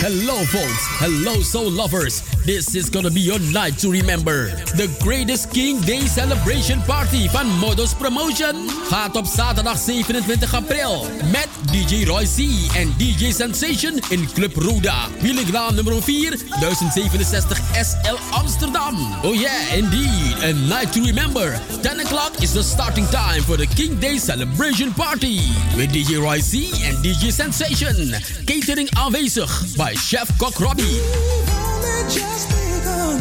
Hello, 0.00 0.44
folks. 0.44 0.86
Hello, 1.02 1.42
soul 1.42 1.68
lovers. 1.72 2.22
This 2.46 2.76
is 2.76 2.88
gonna 2.88 3.10
be 3.10 3.20
your 3.20 3.40
night 3.50 3.78
to 3.78 3.90
remember. 3.90 4.54
The 4.78 4.86
greatest 5.02 5.50
King 5.50 5.80
Day 5.80 6.06
celebration 6.06 6.80
party 6.82 7.28
van 7.28 7.46
Modus 7.58 7.94
Promotion 7.94 8.70
gaat 8.88 9.16
op 9.16 9.26
zaterdag 9.26 9.78
27 9.78 10.54
april 10.54 11.06
met 11.32 11.48
DJ 11.72 12.04
Roy 12.04 12.24
C 12.24 12.38
en 12.76 12.94
DJ 12.98 13.32
Sensation 13.32 13.98
in 14.08 14.28
Club 14.34 14.54
Roda. 14.56 15.08
Wielengraam 15.20 15.74
nummer 15.74 16.02
4, 16.02 16.30
1067 16.60 17.58
SL 17.82 18.16
Amsterdam. 18.30 18.94
Oh 19.22 19.34
yeah, 19.34 19.76
indeed. 19.76 20.36
A 20.42 20.52
night 20.52 20.92
to 20.92 21.02
remember. 21.02 21.60
10 21.82 22.00
o'clock 22.00 22.32
is 22.40 22.52
the 22.52 22.62
starting 22.62 23.08
time 23.10 23.42
for 23.42 23.56
the 23.56 23.66
King 23.74 23.98
Day 24.00 24.18
celebration 24.18 24.92
party. 24.92 25.40
With 25.76 25.92
DJ 25.92 26.18
Roy 26.18 26.40
C 26.40 26.70
en 26.84 27.02
DJ 27.02 27.30
Sensation. 27.30 28.14
Catering 28.44 28.88
aanwezig 28.94 29.62
Chef 29.94 30.28
Kok 30.36 30.54
Robbie. 30.58 31.00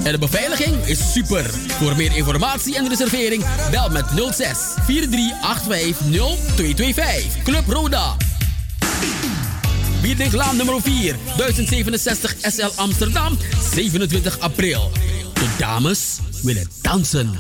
En 0.04 0.12
de 0.12 0.18
beveiliging 0.20 0.86
is 0.86 1.12
super. 1.12 1.50
Voor 1.68 1.96
meer 1.96 2.16
informatie 2.16 2.78
en 2.78 2.90
reservering 2.90 3.46
bel 3.72 3.90
met 3.90 4.05
06 4.10 4.58
4385 4.86 5.98
0225. 6.10 7.44
Club 7.44 7.68
Roda. 7.68 8.16
Bierdinglaan 10.02 10.55
nummer 10.55 10.82
4, 10.82 11.16
1067 11.38 12.36
SL 12.41 12.72
Amsterdam, 12.76 13.38
27 13.74 14.40
april. 14.40 14.91
De 15.34 15.55
dames 15.58 16.20
willen 16.41 16.68
dansen. 16.82 17.36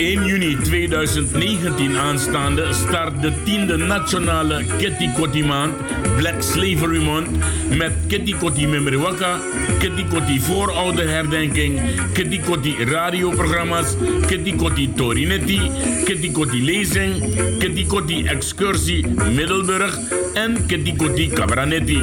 1 0.00 0.24
juni 0.24 0.56
2019 0.56 1.96
aanstaande 2.00 2.62
start 2.72 3.20
de 3.22 3.32
tiende 3.44 3.76
nationale 3.76 4.64
Kitty 4.78 5.08
Kotti 5.16 5.42
maand 5.44 5.74
Black 6.16 6.42
Slavery 6.42 7.02
Month 7.04 7.28
met 7.76 7.92
Kitty 8.08 8.34
Kotti 8.40 8.66
Memoriwaka, 8.66 9.38
Kitty 9.78 10.04
Kotti 10.08 10.38
voorouderherdenking, 10.40 11.80
Kitty 12.12 12.40
Kotti 12.46 12.74
radioprogramma's, 12.84 13.96
Kitty 14.26 14.52
Kotti 14.56 14.88
Torinetti, 14.96 15.60
Kitty 16.04 16.32
Kotti 16.32 16.64
lezing, 16.64 17.20
Kitty 17.58 17.84
Kotti 17.86 18.24
excursie 18.28 19.06
Middelburg 19.06 19.98
en 20.34 20.66
Kitty 20.66 20.96
Kotti 20.96 21.28
Cabranetti. 21.28 22.02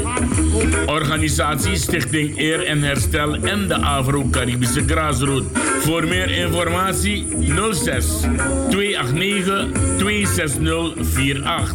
Organisatie 0.85 1.75
Stichting 1.75 2.37
Eer 2.37 2.65
en 2.65 2.83
Herstel 2.83 3.35
en 3.35 3.67
de 3.67 3.75
Afro-Caribische 3.75 4.83
Grassroot. 4.85 5.45
Voor 5.79 6.07
meer 6.07 6.29
informatie 6.29 7.25
06 7.71 7.86
289 7.87 9.71
26048. 9.97 11.73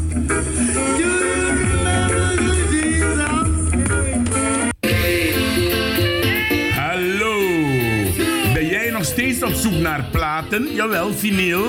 Hallo, 6.74 7.40
ben 8.54 8.66
jij 8.66 8.90
nog 8.90 9.04
steeds 9.04 9.42
op 9.42 9.52
zoek 9.52 9.72
naar 9.72 10.04
platen? 10.10 10.74
Jawel, 10.74 11.12
vinyl. 11.12 11.64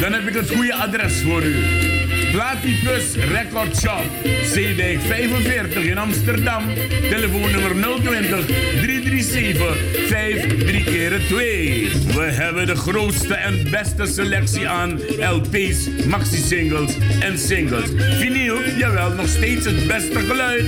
Dan 0.00 0.12
heb 0.12 0.28
ik 0.28 0.34
het 0.34 0.50
goede 0.50 0.74
adres 0.74 1.22
voor 1.22 1.42
u. 1.42 1.99
Platypus 2.32 3.14
Record 3.14 3.76
Shop, 3.76 4.04
Zeedijk 4.44 5.00
45 5.00 5.82
in 5.84 5.98
Amsterdam. 5.98 6.62
Telefoonnummer 7.08 8.00
020 8.02 8.46
337 8.46 10.08
53 10.08 10.84
keer 10.84 11.20
2. 11.28 11.90
We 12.14 12.22
hebben 12.22 12.66
de 12.66 12.76
grootste 12.76 13.34
en 13.34 13.70
beste 13.70 14.06
selectie 14.06 14.68
aan 14.68 15.00
LP's, 15.18 15.88
maxi-singles 16.06 16.92
en 17.20 17.38
singles. 17.38 17.88
Vinyl, 18.18 18.70
jawel, 18.76 19.10
nog 19.10 19.28
steeds 19.28 19.64
het 19.64 19.86
beste 19.86 20.20
geluid. 20.20 20.64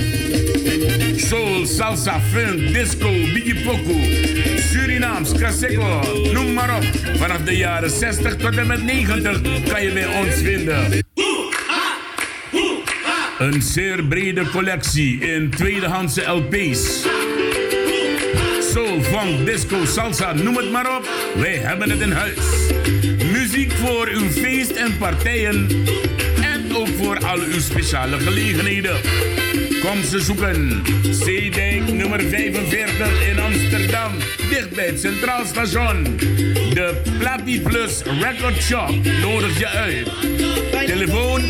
Soul, 1.15 1.65
salsa, 1.65 2.19
funk, 2.19 2.73
disco, 2.73 3.09
biggie 3.09 3.63
poku, 3.63 4.01
Surinaams, 4.57 5.31
Caseco, 5.31 6.01
noem 6.33 6.53
maar 6.53 6.75
op. 6.75 6.83
Vanaf 7.17 7.41
de 7.43 7.57
jaren 7.57 7.89
60 7.89 8.35
tot 8.35 8.57
en 8.57 8.67
met 8.67 8.83
90 8.83 9.41
kan 9.67 9.83
je 9.83 9.91
bij 9.91 10.05
ons 10.05 10.35
vinden. 10.35 11.11
Een 13.37 13.61
zeer 13.61 14.03
brede 14.03 14.49
collectie 14.49 15.19
in 15.19 15.49
tweedehandse 15.49 16.21
LP's. 16.21 17.05
Soul, 18.71 19.01
funk, 19.01 19.45
disco, 19.45 19.85
salsa, 19.85 20.33
noem 20.33 20.55
het 20.55 20.71
maar 20.71 20.97
op. 20.97 21.09
Wij 21.35 21.55
hebben 21.55 21.89
het 21.89 21.99
in 21.99 22.11
huis. 22.11 22.37
Muziek 23.31 23.71
voor 23.71 24.07
uw 24.07 24.29
feest 24.29 24.71
en 24.71 24.97
partijen. 24.97 25.67
En 26.41 26.75
ook 26.75 26.87
voor 26.87 27.17
al 27.25 27.39
uw 27.39 27.59
speciale 27.59 28.19
gelegenheden. 28.19 28.95
Kom 29.83 30.03
ze 30.03 30.19
zoeken. 30.19 30.81
Zeedijk 31.11 31.93
nummer 31.93 32.21
45 32.21 33.29
in 33.29 33.39
Amsterdam. 33.39 34.11
Dicht 34.49 34.75
bij 34.75 34.85
het 34.85 34.99
Centraal 34.99 35.45
Station. 35.45 36.03
De 36.73 37.01
Platyplus 37.19 38.01
Record 38.01 38.61
Shop 38.61 38.89
nodigt 39.21 39.57
je 39.57 39.67
uit. 39.67 40.07
Telefoon 40.85 41.41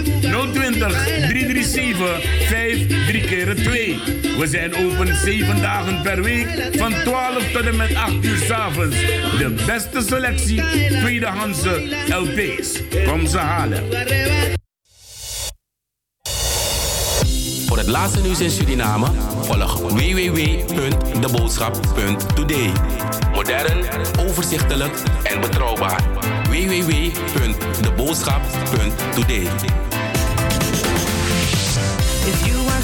020 0.53 1.05
337 1.27 2.47
53 2.47 3.25
keer 3.25 3.55
2. 3.55 3.99
We 4.37 4.47
zijn 4.47 4.75
open 4.75 5.15
7 5.15 5.61
dagen 5.61 6.01
per 6.01 6.23
week 6.23 6.47
van 6.71 6.93
12 7.03 7.51
tot 7.51 7.65
en 7.65 7.75
met 7.75 7.95
8 7.95 8.25
uur 8.25 8.37
's 8.37 8.49
avonds. 8.49 8.95
De 9.37 9.63
beste 9.65 10.01
selectie 10.01 10.61
tweedehandse 10.87 11.81
LP's. 12.09 12.81
Kom 13.05 13.27
ze 13.27 13.37
halen. 13.37 13.83
Het 17.83 17.91
laatste 17.91 18.21
nieuws 18.21 18.39
in 18.39 18.51
Suriname 18.51 19.07
volg 19.41 19.79
www.deboodschap.today. 19.79 22.71
Modern, 23.31 23.85
overzichtelijk 24.19 24.93
en 25.23 25.41
betrouwbaar. 25.41 26.03
www.deboodschap.today. 26.49 29.47
If 32.25 32.45
you 32.45 32.63
want 32.63 32.83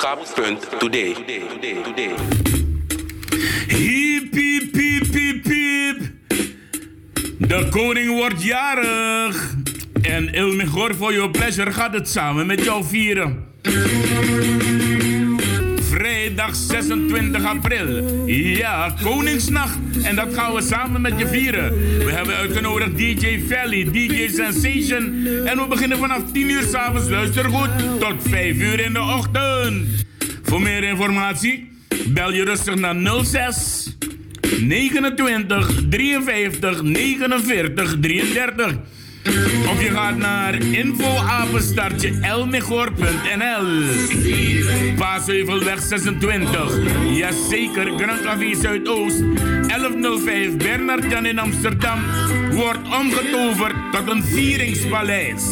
www.deboodschap.today. 0.00 1.14
Hiep, 3.68 4.32
hiep. 4.32 4.62
De 7.38 7.68
koning 7.70 8.08
wordt 8.08 8.42
jarig. 8.42 9.54
En 10.02 10.34
Il 10.34 10.54
Mejor 10.54 10.94
for 10.94 11.12
Your 11.12 11.30
Pleasure 11.30 11.72
gaat 11.72 11.92
het 11.92 12.08
samen 12.08 12.46
met 12.46 12.64
jou 12.64 12.84
vieren. 12.84 13.50
Vrijdag 16.32 16.56
26 16.56 17.44
april. 17.44 18.26
Ja, 18.26 18.94
Koningsnacht. 19.02 19.78
En 20.02 20.16
dat 20.16 20.34
gaan 20.34 20.54
we 20.54 20.62
samen 20.62 21.00
met 21.00 21.18
je 21.18 21.26
vieren. 21.26 21.98
We 21.98 22.10
hebben 22.10 22.34
uitgenodigd 22.36 22.96
DJ 22.96 23.40
Valley, 23.48 23.84
DJ 23.90 24.28
Sensation. 24.28 25.26
En 25.44 25.58
we 25.58 25.66
beginnen 25.68 25.98
vanaf 25.98 26.22
10 26.32 26.50
uur 26.50 26.62
s'avonds, 26.62 27.08
luister 27.08 27.44
goed, 27.44 28.00
tot 28.00 28.14
5 28.28 28.56
uur 28.56 28.80
in 28.80 28.92
de 28.92 29.00
ochtend. 29.00 30.04
Voor 30.42 30.62
meer 30.62 30.84
informatie, 30.84 31.70
bel 32.06 32.32
je 32.32 32.44
rustig 32.44 32.74
naar 32.74 32.96
06 33.24 33.96
29 34.60 35.88
53 35.88 36.82
49 36.82 37.96
33. 38.00 38.76
Of 39.70 39.82
je 39.82 39.90
gaat 39.90 40.16
naar 40.16 40.54
infoapenstartje 40.54 42.18
elmegor.nl 42.20 43.66
Paasheuvelweg 44.96 45.82
26. 45.82 46.78
Jazeker, 47.10 47.92
Grand 47.96 48.20
Café 48.20 48.54
Zuidoost. 48.54 49.22
1105 49.66 50.56
Bernard 50.56 51.10
Jan 51.10 51.26
in 51.26 51.38
Amsterdam. 51.38 52.00
Wordt 52.50 52.98
omgetoverd 53.00 53.74
tot 53.92 54.10
een 54.10 54.24
vieringspaleis. 54.24 55.42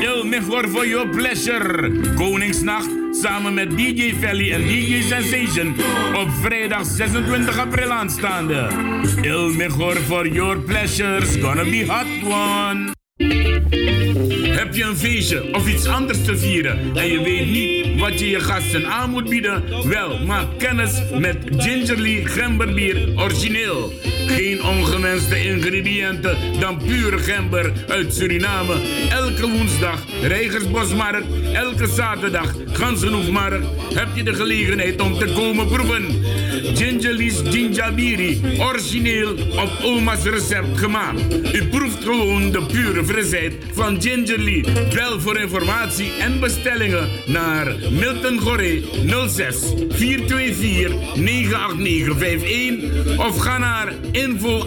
Il 0.00 0.24
Mejor 0.24 0.68
for 0.68 0.86
your 0.86 1.08
pleasure. 1.08 1.90
Koningsnacht 2.14 3.05
samen 3.22 3.54
met 3.54 3.70
DJ 3.70 4.14
Valley 4.20 4.52
en 4.52 4.62
DJ 4.62 5.02
Sensation 5.02 5.74
op 6.14 6.28
vrijdag 6.30 6.84
26 6.84 7.58
april 7.58 7.90
aanstaande. 7.90 8.68
Il 9.22 9.48
Mejor 9.48 9.96
for 9.96 10.28
your 10.28 10.58
pleasures, 10.60 11.36
gonna 11.36 11.64
be 11.64 11.84
hot 11.86 12.06
one. 12.22 12.94
Heb 14.56 14.74
je 14.74 14.84
een 14.84 14.96
feestje 14.96 15.54
of 15.54 15.68
iets 15.68 15.86
anders 15.86 16.24
te 16.24 16.36
vieren 16.36 16.78
en 16.94 17.06
je 17.06 17.22
weet 17.22 17.50
niet 17.50 18.00
wat 18.00 18.20
je 18.20 18.28
je 18.28 18.40
gasten 18.40 18.86
aan 18.86 19.10
moet 19.10 19.28
bieden? 19.28 19.88
Wel, 19.88 20.18
maak 20.18 20.46
kennis 20.58 21.02
met 21.18 21.36
Gingerly 21.56 22.24
Gemberbier 22.24 23.12
origineel. 23.16 23.92
Geen 24.26 24.64
ongewenste 24.64 25.42
ingrediënten 25.44 26.36
dan 26.60 26.78
pure 26.78 27.18
gember 27.18 27.72
uit 27.88 28.14
Suriname. 28.14 28.74
Elke 29.10 29.48
woensdag 29.50 30.04
Rijgersbosmarkt, 30.22 31.26
elke 31.52 31.86
zaterdag 31.86 32.54
Gansenhoefmarkt 32.72 33.66
heb 33.94 34.08
je 34.14 34.22
de 34.22 34.34
gelegenheid 34.34 35.00
om 35.00 35.18
te 35.18 35.32
komen 35.34 35.66
proeven. 35.66 36.04
Gingerly's 36.76 37.42
Ginjabiri, 37.44 38.40
origineel 38.60 39.32
op 39.32 39.70
oma's 39.82 40.24
recept 40.24 40.78
gemaakt. 40.78 41.54
U 41.54 41.66
proeft 41.66 42.04
gewoon 42.04 42.52
de 42.52 42.66
pure 42.66 43.04
frisheid 43.04 43.54
van 43.72 44.02
Gingerly. 44.02 44.64
Bel 44.94 45.20
voor 45.20 45.36
informatie 45.36 46.12
en 46.20 46.40
bestellingen 46.40 47.08
naar 47.26 47.74
Milton 47.90 48.38
Goré 48.38 48.82
06 49.28 49.56
424 49.88 51.16
98951 51.16 53.18
of 53.18 53.38
ga 53.38 53.58
naar 53.58 53.92
info 54.12 54.66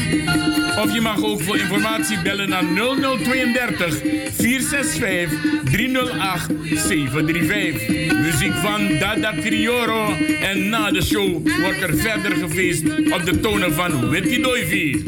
of 0.83 0.94
je 0.94 1.01
mag 1.01 1.24
ook 1.24 1.42
voor 1.42 1.57
informatie 1.57 2.22
bellen 2.22 2.50
naar 2.50 2.63
0032 2.63 4.01
465 4.31 5.39
308 5.63 6.48
735. 6.63 8.13
Muziek 8.13 8.54
van 8.54 8.88
Dada 9.00 9.33
Crioro 9.42 10.13
en 10.42 10.69
na 10.69 10.92
de 10.92 11.04
show 11.04 11.48
wordt 11.60 11.81
er 11.81 11.98
verder 11.98 12.31
gefeest 12.31 12.84
op 12.88 13.25
de 13.25 13.39
tonen 13.39 13.74
van 13.74 14.10
Witty 14.10 14.42
Doivy. 14.42 15.04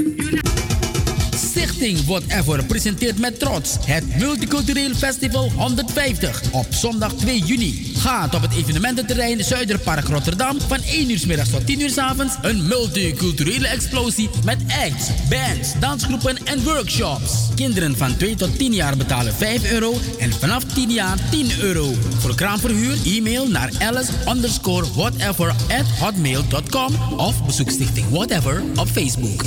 Stichting 1.74 2.06
Whatever 2.06 2.66
presenteert 2.66 3.20
met 3.20 3.40
trots 3.40 3.78
het 3.86 4.18
Multicultureel 4.18 4.96
Festival 4.96 5.52
150 5.56 6.42
op 6.52 6.66
zondag 6.70 7.14
2 7.14 7.40
juni. 7.40 7.92
Gaat 7.96 8.36
op 8.36 8.42
het 8.42 8.54
evenemententerrein 8.54 9.44
Zuiderpark 9.44 10.08
Rotterdam 10.08 10.62
van 10.62 10.78
1 10.84 11.12
uur 11.12 11.24
middags 11.28 11.50
tot 11.50 11.66
10 11.66 11.82
uur 11.82 11.90
s 11.90 11.98
avonds 11.98 12.36
een 12.42 12.68
multiculturele 12.68 13.68
explosie 13.68 14.30
met 14.46 14.58
acts, 14.68 15.08
bands, 15.30 15.80
dansgroepen 15.80 16.38
en 16.46 16.64
workshops. 16.64 17.50
Kinderen 17.56 17.98
van 17.98 18.18
2 18.18 18.36
tot 18.36 18.58
10 18.58 18.74
jaar 18.74 18.98
betalen 18.98 19.34
5 19.34 19.72
euro 19.72 19.94
en 20.20 20.32
vanaf 20.32 20.64
10 20.64 20.92
jaar 20.92 21.18
10 21.32 21.52
euro. 21.62 21.94
Voor 22.20 22.36
kraamverhuur 22.36 22.98
e-mail 23.06 23.48
naar 23.48 23.72
alice 23.80 24.12
underscore 24.30 24.88
whatever 24.96 25.48
at 25.50 26.00
hotmail.com 26.00 26.96
of 27.18 27.46
bezoek 27.46 27.70
Stichting 27.70 28.10
Whatever 28.10 28.64
op 28.76 28.88
Facebook. 28.88 29.44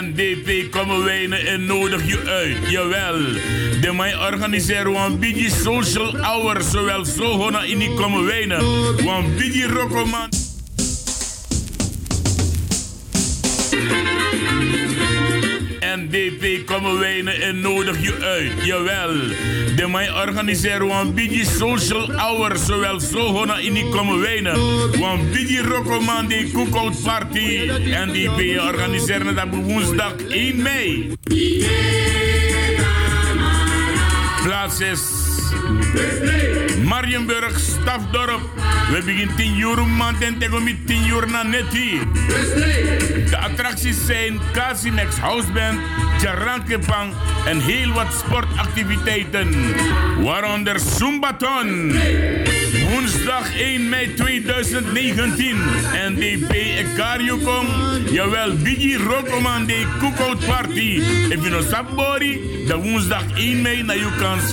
NDP 0.00 0.70
komen 0.70 1.04
wijnen 1.04 1.46
en 1.46 1.66
nodig 1.66 2.06
je 2.06 2.20
uit. 2.26 2.70
Jawel. 2.70 3.18
De 3.80 3.92
mij 3.92 4.16
organiseren 4.16 4.92
een 5.04 5.18
beetje 5.18 5.50
social 5.50 6.16
hour. 6.16 6.62
Zowel 6.62 7.04
zo 7.04 7.36
in 7.64 7.78
die 7.78 7.94
komen 7.94 8.24
wijnen. 8.24 8.64
Want 9.04 9.36
beetje 9.36 9.66
rokoman. 9.66 10.28
NDP 15.96 16.66
komen 16.66 16.98
wijnen 16.98 17.40
en 17.40 17.60
nodig 17.60 18.02
je 18.02 18.14
uit. 18.20 18.66
Jawel. 18.66 19.14
De 19.76 19.88
mij 19.88 20.12
organiseren 20.12 20.90
een 20.90 21.14
beetje 21.14 21.44
social 21.44 22.12
hour. 22.12 22.56
Zowel 22.56 23.00
zo 23.00 23.44
in 23.60 23.72
die 23.72 23.88
komen 23.88 24.20
wijnen. 24.20 24.58
Want 24.98 25.30
beetje 25.32 25.62
rokoman 25.62 26.26
die 26.26 26.52
cookout 26.52 27.02
party. 27.02 27.70
NDP 28.06 28.60
organiseren 28.60 29.34
dat 29.34 29.44
op 29.44 29.64
woensdag 29.64 30.14
1 30.28 30.62
mei. 30.62 31.12
Plaats 34.42 34.80
is 34.80 35.00
Marienburg, 36.88 37.58
Stafdorp. 37.58 38.40
We 38.90 39.02
beginnen 39.04 39.36
10 39.36 39.58
uur 39.58 39.86
maand 39.86 40.22
en 40.22 40.38
tegen 40.38 40.64
met 40.64 40.86
10 40.86 41.06
uur 41.06 41.30
na 41.30 41.42
netti. 41.42 42.00
De 43.30 43.36
attracties 43.36 44.06
zijn 44.06 44.40
Casimex 44.52 45.16
Houseband, 45.16 45.80
Jarankepang 46.20 47.12
en 47.46 47.60
heel 47.60 47.92
wat 47.92 48.24
sportactiviteiten. 48.26 49.74
Waaronder 50.22 50.80
Zumbaton. 50.80 51.92
Woensdag 52.88 53.54
1 53.54 53.88
mei 53.88 54.14
2019. 54.14 55.56
NDP 56.08 56.50
Ekariukong. 56.52 57.68
Jawel, 58.10 58.56
Biggie 58.56 58.96
Rokoman 58.96 59.66
de 59.66 59.86
Cookout 59.98 60.44
Party. 60.46 61.02
You 61.28 61.50
know 61.50 61.62
Sabori, 61.62 62.64
de 62.66 62.76
woensdag 62.76 63.24
1 63.34 63.62
mei 63.62 63.82
naar 63.82 63.96
je 63.96 64.10
kans 64.18 64.52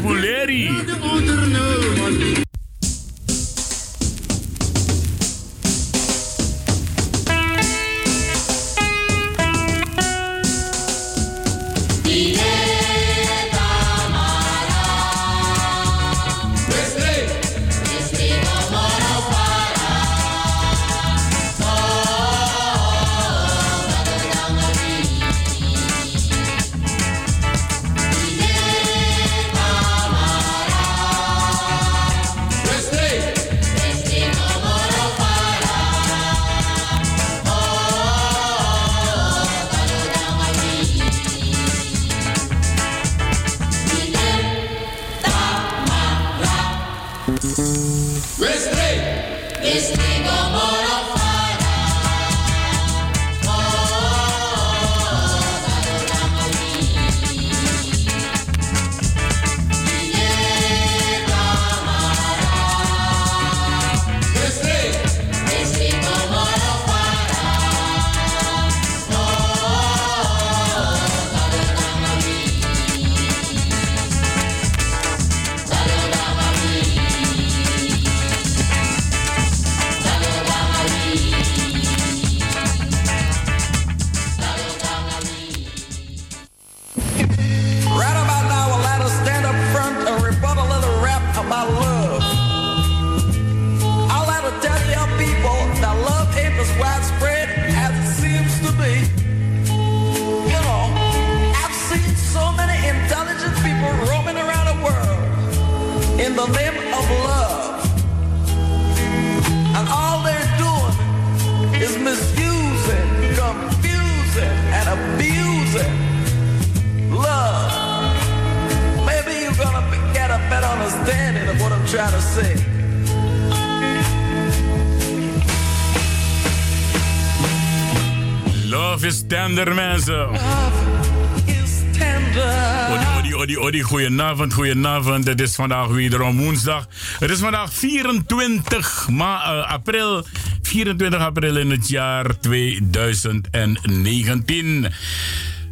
goedenavond, 134.05 134.53
goedenavond. 134.53 135.27
Het 135.27 135.41
is 135.41 135.55
vandaag 135.55 135.87
wederom 135.87 136.37
woensdag. 136.37 136.87
Het 137.19 137.29
is 137.29 137.39
vandaag 137.39 137.73
24 137.73 139.07
ma 139.09 139.35
uh, 139.35 139.71
april. 139.71 140.25
24 140.61 141.19
april 141.19 141.57
in 141.57 141.69
het 141.69 141.87
jaar 141.87 142.39
2019. 142.39 144.83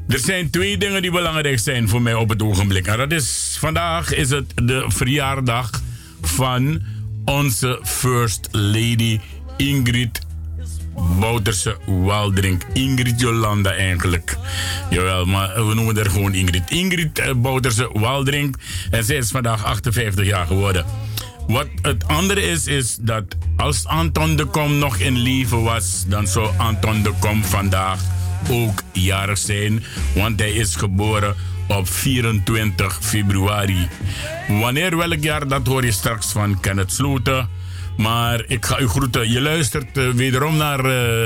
Er 0.07 0.19
zijn 0.19 0.49
twee 0.49 0.77
dingen 0.77 1.01
die 1.01 1.11
belangrijk 1.11 1.59
zijn 1.59 1.89
voor 1.89 2.01
mij 2.01 2.13
op 2.13 2.29
het 2.29 2.41
ogenblik. 2.41 2.87
En 2.87 2.97
dat 2.97 3.11
is, 3.11 3.57
vandaag 3.59 4.13
is 4.13 4.29
het 4.29 4.51
de 4.55 4.85
verjaardag 4.87 5.81
van 6.21 6.81
onze 7.25 7.79
First 7.83 8.47
Lady 8.51 9.19
Ingrid 9.57 10.21
Bouterse 11.24 11.77
Waldrink. 11.86 12.63
Ingrid 12.74 13.20
Jolanda 13.20 13.72
eigenlijk. 13.72 14.38
Jawel, 14.89 15.25
maar 15.25 15.68
we 15.68 15.74
noemen 15.74 15.96
haar 15.96 16.10
gewoon 16.10 16.34
Ingrid. 16.34 16.72
Ingrid 16.72 17.20
uh, 17.20 17.34
Bouterse 17.36 17.89
Waldrink. 17.94 18.56
En 18.89 19.03
zij 19.03 19.15
is 19.15 19.32
vandaag 19.32 19.63
58 19.63 20.25
jaar 20.25 20.46
geworden. 20.48 20.86
Wat 21.48 21.68
het 21.82 22.08
andere 22.08 22.42
is, 22.42 22.68
is 22.68 22.98
dat 23.01 23.24
als 23.58 23.86
Anton 23.86 24.36
de 24.36 24.46
Kom 24.46 24.77
nog 24.77 24.98
in 24.98 25.18
leven 25.18 25.63
was, 25.63 26.06
dan 26.08 26.27
zou 26.27 26.50
Anton 26.58 27.03
de 27.03 27.13
Kom 27.20 27.44
vandaag 27.44 28.00
ook 28.50 28.82
jarig 28.92 29.38
zijn. 29.38 29.84
Want 30.15 30.39
hij 30.39 30.51
is 30.51 30.75
geboren 30.75 31.36
op 31.68 31.89
24 31.89 32.98
februari. 33.01 33.88
Wanneer 34.48 34.98
welk 34.98 35.24
jaar, 35.24 35.48
dat 35.48 35.68
hoor 35.68 35.86
je 35.86 35.92
straks 35.92 36.32
van 36.32 36.60
Kenneth 36.60 36.92
Sloten. 36.92 37.50
Maar 37.97 38.43
ik 38.47 38.65
ga 38.65 38.79
u 38.79 38.88
groeten. 38.88 39.31
Je 39.31 39.41
luistert 39.41 39.97
uh, 39.97 40.09
wederom 40.09 40.57
naar 40.57 40.79
uh, 40.79 40.85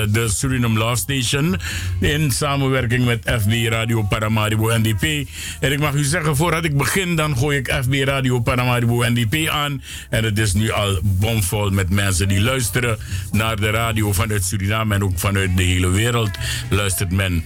de 0.10 0.26
Suriname 0.28 0.80
Law 0.80 0.96
Station. 0.96 1.56
In 2.00 2.32
samenwerking 2.32 3.06
met 3.06 3.32
FB 3.42 3.68
Radio 3.70 4.04
Paramaribo 4.04 4.78
NDP. 4.78 5.28
En 5.60 5.72
ik 5.72 5.80
mag 5.80 5.94
u 5.94 6.04
zeggen, 6.04 6.36
voordat 6.36 6.66
ik 6.66 6.78
begin, 6.78 7.16
dan 7.16 7.38
gooi 7.38 7.58
ik 7.58 7.74
FB 7.84 7.94
Radio 7.94 8.40
Paramaribo 8.40 9.04
NDP 9.08 9.50
aan. 9.50 9.82
En 10.10 10.24
het 10.24 10.40
is 10.40 10.54
nu 10.54 10.72
al 10.72 11.00
bomvol 11.04 11.70
met 11.70 11.90
mensen 11.90 12.28
die 12.28 12.42
luisteren 12.42 12.98
naar 13.32 13.56
de 13.56 13.70
radio 13.70 14.14
vanuit 14.14 14.44
Suriname 14.44 14.96
en 14.96 15.04
ook 15.04 15.20
vanuit 15.20 15.58
de 15.58 15.64
hele 15.64 15.90
wereld. 15.90 16.32
Luistert 16.70 17.12
men. 17.12 17.44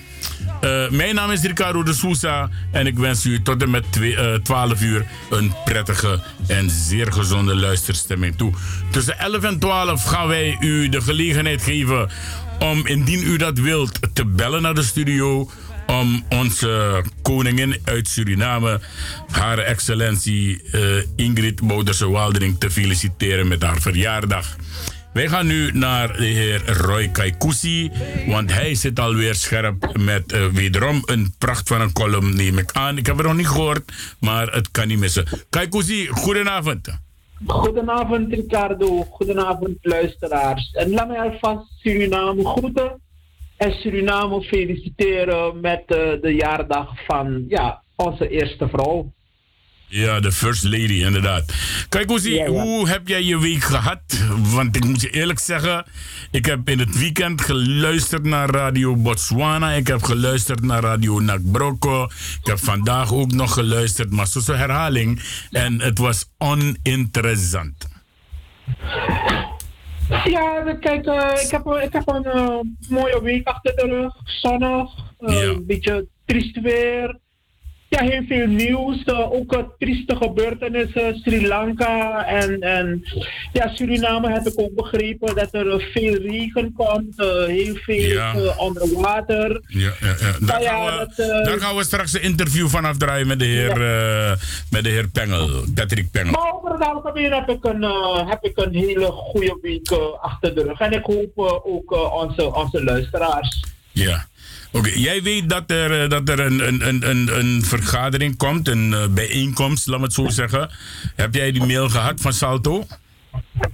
Uh, 0.64 0.90
mijn 0.90 1.16
naam 1.16 1.32
is 1.32 1.42
Ricardo 1.42 1.84
de 1.84 1.94
Sousa 1.94 2.50
en 2.72 2.88
ik 2.88 2.98
wens 2.98 3.26
u 3.26 3.42
tot 3.42 3.62
en 3.62 3.70
met 3.70 3.92
twee, 3.92 4.12
uh, 4.12 4.34
12 4.34 4.82
uur 4.82 5.06
een 5.30 5.54
prettige 5.66 6.20
en 6.48 6.70
zeer 6.70 7.12
gezonde 7.14 7.56
luisterstemming 7.56 8.36
toe. 8.36 8.54
Tussen 8.92 9.20
11 9.20 9.44
en 9.44 9.60
12 9.60 10.04
gaan 10.04 10.28
wij 10.28 10.58
u 10.60 10.90
de 10.90 11.02
gelegenheid 11.02 11.64
geven 11.64 12.10
om, 12.60 12.88
indien 12.88 13.24
u 13.24 13.38
dat 13.38 13.58
wilt, 13.58 14.00
te 14.14 14.26
bellen 14.26 14.62
naar 14.62 14.76
de 14.76 14.84
studio 14.84 15.50
om 15.88 16.24
onze 16.30 17.04
koningin 17.22 17.76
uit 17.84 18.08
Suriname, 18.08 18.80
haar 19.32 19.58
excellentie 19.58 20.62
uh, 20.72 20.82
Ingrid 21.16 21.62
Bouderse-Waldering, 21.62 22.60
te 22.60 22.72
feliciteren 22.72 23.48
met 23.48 23.62
haar 23.62 23.82
verjaardag. 23.82 24.56
Wij 25.14 25.28
gaan 25.28 25.48
nu 25.48 25.72
naar 25.72 26.18
de 26.18 26.26
heer 26.26 26.62
Roy 26.66 27.08
Kaikousi, 27.08 27.92
want 28.28 28.54
hij 28.54 28.76
zit 28.76 29.00
alweer 29.00 29.36
scherp 29.36 29.98
met 30.00 30.34
uh, 30.34 30.46
wederom 30.46 31.02
een 31.06 31.34
pracht 31.38 31.68
van 31.68 31.82
een 31.82 31.94
column, 31.94 32.36
neem 32.36 32.58
ik 32.58 32.72
aan. 32.72 32.98
Ik 32.98 33.06
heb 33.06 33.18
het 33.18 33.26
nog 33.26 33.36
niet 33.36 33.48
gehoord, 33.48 33.92
maar 34.20 34.54
het 34.54 34.72
kan 34.72 34.88
niet 34.88 35.00
missen. 35.00 35.26
Kaikousi, 35.50 36.08
goedenavond. 36.08 37.00
Goedenavond 37.46 38.34
Ricardo, 38.34 39.04
goedenavond 39.04 39.78
luisteraars. 39.82 40.72
En 40.72 40.90
laat 40.90 41.08
mij 41.08 41.20
alvast 41.20 41.72
Suriname 41.80 42.46
groeten 42.46 43.00
en 43.58 43.72
Suriname 43.72 44.42
feliciteren 44.42 45.60
met 45.60 45.84
uh, 45.88 46.22
de 46.22 46.34
jaardag 46.36 47.06
van 47.06 47.46
ja, 47.48 47.82
onze 47.96 48.30
eerste 48.30 48.68
vrouw. 48.68 49.12
Ja, 49.94 50.20
de 50.20 50.32
First 50.32 50.64
Lady, 50.64 51.04
inderdaad. 51.04 51.54
Kijk, 51.90 52.10
hoe, 52.10 52.20
zie, 52.20 52.34
Ja, 52.36 52.44
ja. 52.44 52.50
hoe 52.50 52.88
heb 52.90 53.08
jij 53.08 53.24
je 53.24 53.40
week 53.40 53.64
gehad? 53.64 54.02
Want 54.38 54.76
ik 54.76 54.86
moet 54.86 55.02
je 55.02 55.10
eerlijk 55.10 55.40
zeggen, 55.40 55.86
ik 56.32 56.46
heb 56.46 56.70
in 56.70 56.80
het 56.80 56.98
weekend 57.00 57.42
geluisterd 57.42 58.24
naar 58.24 58.50
Radio 58.50 58.96
Botswana. 58.96 59.72
Ik 59.72 59.88
heb 59.88 60.04
geluisterd 60.04 60.62
naar 60.64 60.82
Radio 60.84 61.20
Nakbroko. 61.20 62.04
Ik 62.42 62.46
heb 62.48 62.60
vandaag 62.60 63.14
ook 63.14 63.32
nog 63.32 63.54
geluisterd, 63.54 64.12
maar 64.12 64.28
zo'n 64.28 64.56
herhaling. 64.56 65.22
En 65.52 65.82
het 65.82 65.98
was 65.98 66.26
oninteressant. 66.38 67.90
Ja, 70.26 70.76
kijk, 70.80 71.06
eh, 71.06 71.44
ik 71.44 71.52
heb, 71.52 71.66
ik 71.84 71.94
heb 71.94 72.08
een 72.08 72.24
eh, 72.26 72.60
mooie 72.90 73.22
week 73.22 73.48
achter 73.48 73.76
de 73.76 73.86
rug. 73.86 74.14
Zonnig, 74.24 74.90
eh, 75.20 75.34
Ja. 75.42 75.42
een 75.50 75.66
beetje 75.66 76.08
triest 76.26 76.62
weer. 76.62 77.20
Ja, 77.94 78.02
heel 78.04 78.24
veel 78.28 78.48
nieuws. 78.48 79.04
eh, 79.04 79.32
ook 79.32 79.54
uh, 79.54 79.60
trieste 79.80 80.16
gebeurtenissen. 80.16 81.16
Sri 81.24 81.48
Lanka 81.48 82.26
en, 82.26 82.60
en 82.62 83.04
ja, 83.54 83.68
Suriname 83.68 84.32
heb 84.32 84.48
ik 84.48 84.54
ook 84.60 84.76
begrepen 84.76 85.36
dat 85.36 85.54
er 85.54 85.90
veel 85.94 86.14
regen 86.16 86.74
komt. 86.74 87.20
eh, 87.20 87.46
heel 87.46 87.76
veel 87.76 87.96
Ja. 88.12 88.34
eh, 88.36 88.60
onder 88.60 89.02
water. 89.02 89.62
Ja, 89.68 89.92
ja, 90.00 90.08
ja. 90.08 90.16
Daar, 90.20 90.40
Nou 90.40 90.62
ja, 90.64 90.70
gaan 90.70 90.86
we, 90.86 91.14
dat, 91.16 91.46
daar 91.46 91.60
gaan 91.60 91.76
we 91.76 91.84
straks 91.84 92.14
een 92.14 92.22
interview 92.22 92.68
van 92.68 92.86
afdraaien 92.86 93.28
met 93.28 93.40
de 93.40 93.46
heer, 93.46 93.78
met 94.70 94.84
de 94.84 94.90
heer 94.90 95.08
Pengel, 95.10 95.50
Patrick 95.76 96.12
Pengel. 96.12 96.32
Maar 96.32 96.54
over 96.54 96.72
het 96.72 96.84
algemeen 96.84 97.34
heb 97.34 97.50
ik 97.50 97.64
een, 97.66 97.84
heb 98.28 98.44
ik 98.44 98.58
een 98.58 98.76
hele 98.76 99.06
goede 99.12 99.58
week 99.62 99.92
achter 100.22 100.56
de 100.56 100.64
rug. 100.64 100.80
En 100.80 100.92
ik 100.92 101.06
hoop 101.06 101.32
ook 101.66 102.14
onze, 102.22 102.56
onze 102.56 102.84
luisteraars. 102.84 103.64
Ja. 103.92 104.26
Oké, 104.72 104.90
jij 104.90 105.24
weet 105.24 105.50
dat 105.50 105.72
er, 105.72 106.02
eh, 106.02 106.10
dat 106.10 106.30
er 106.30 106.40
een, 106.40 106.68
een, 106.68 107.10
een, 107.10 107.40
een, 107.40 107.66
vergadering 107.66 108.38
komt, 108.38 108.68
een 108.68 108.94
eh, 108.94 109.08
bijeenkomst, 109.08 109.88
laat 109.88 110.00
me 110.00 110.06
het 110.06 110.14
zo 110.14 110.28
zeggen. 110.28 110.70
Heb 111.16 111.34
jij 111.34 111.52
die 111.52 111.66
mail 111.66 111.90
gehad 111.90 112.22
van 112.22 112.34
Salto? 112.34 112.88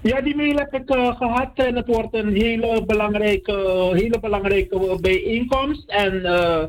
Ja, 0.02 0.22
die 0.22 0.36
mail 0.36 0.56
heb 0.56 0.74
ik 0.74 0.90
eh, 0.90 1.18
gehad 1.18 1.52
en 1.54 1.76
het 1.76 1.88
wordt 1.88 2.14
een 2.14 2.36
hele 2.36 2.84
belangrijke, 2.86 3.92
hele 3.94 4.20
belangrijke 4.20 4.98
bijeenkomst. 5.02 5.90
En 5.90 6.26
eh, 6.26 6.64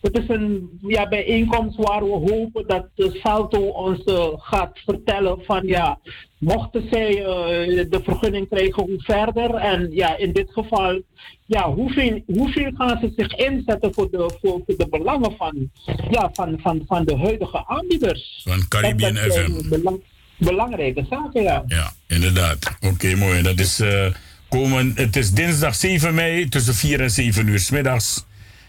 het 0.00 0.18
is 0.18 0.28
een 0.28 0.78
ja, 0.80 1.08
bijeenkomst 1.08 1.76
waar 1.76 2.04
we 2.04 2.32
hopen 2.32 2.66
dat 2.66 2.86
Salto 2.94 3.60
ons 3.60 4.04
eh, 4.04 4.26
gaat 4.36 4.78
vertellen 4.84 5.44
van 5.44 5.66
ja, 5.66 5.98
mochten 6.42 6.88
zij 6.90 7.24
eh, 7.24 7.90
de 7.90 8.00
vergunning 8.02 8.48
krijgen, 8.48 8.82
hoe 8.82 9.00
verder. 9.00 9.54
En 9.54 9.88
ja, 9.90 10.16
in 10.16 10.32
dit 10.32 10.50
geval, 10.52 11.02
ja, 11.46 11.72
hoeveel, 11.72 12.22
hoeveel 12.26 12.70
gaan 12.74 12.98
ze 13.00 13.12
zich 13.16 13.34
inzetten 13.34 13.94
voor 13.94 14.10
de, 14.10 14.38
voor, 14.40 14.62
voor 14.66 14.76
de 14.76 14.88
belangen 14.90 15.36
van, 15.36 15.70
ja, 16.10 16.30
van, 16.32 16.58
van, 16.60 16.82
van 16.86 17.04
de 17.04 17.16
huidige 17.16 17.66
aanbieders. 17.66 18.40
Van 18.44 18.68
Caribbean 18.68 19.16
FM. 19.16 20.00
Belang- 20.44 20.70
belangrijke 20.70 21.06
zaken, 21.10 21.42
ja. 21.42 21.62
Ja, 21.66 21.92
inderdaad. 22.06 22.76
Oké, 22.80 23.14
mooi. 23.14 23.42
Dat 23.42 23.58
is, 23.58 23.80
eh, 23.80 24.06
komen, 24.48 24.92
het 24.94 25.16
is 25.16 25.30
dinsdag 25.30 25.74
7 25.74 26.14
mei 26.14 26.48
tussen 26.48 26.74
4 26.74 27.00
en 27.00 27.10
7 27.10 27.46
uur 27.48 27.58
's 27.58 27.70
middags. 27.70 28.24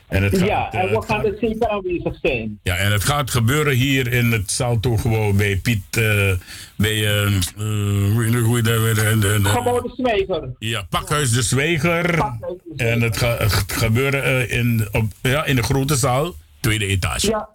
En 0.08 0.24
het 0.24 0.38
gaat, 0.38 0.48
Ja, 0.48 0.72
en 0.72 0.89
we 0.89 0.96
het 0.96 1.06
gaan 1.06 1.25
er 1.25 1.38
zeker 1.42 1.68
aanwezig 1.68 2.15
zijn. 2.22 2.60
Ja, 2.63 2.75
en 2.75 2.92
het 2.92 3.03
gaat 3.03 3.32
gebeuren 3.32 3.74
hier 3.74 4.13
in 4.13 4.32
het 4.32 4.51
Salto 4.51 4.98
gewoon 4.98 5.38
bij 5.38 5.56
Piet, 5.58 5.84
eh, 5.98 6.32
bij, 6.77 7.24
eh, 7.25 7.32
hoe 7.56 8.51
heet 8.56 8.65
dat 8.65 8.82
weer? 8.82 8.98
Eh, 9.08 9.12
de- 9.20 9.39
de- 9.42 9.50
Gebouw 9.50 9.82
de 9.82 9.94
Zwijger. 9.98 10.50
Ja, 10.60 10.82
Pakhuis 10.89 11.32
de 11.32 11.42
Zwijger. 11.42 12.06
Pakhuis 12.18 12.39
de 12.63 12.72
Zwijger. 12.75 12.94
En 12.94 13.01
het 13.01 13.18
gaat 13.18 13.65
gebeuren 13.74 14.50
in, 14.50 14.88
op, 14.92 15.06
ja, 15.22 15.46
in 15.46 15.56
de 15.56 15.63
grote 15.63 15.96
zaal, 15.96 16.34
tweede 16.60 16.86
etage. 16.86 17.27
Ja, 17.30 17.50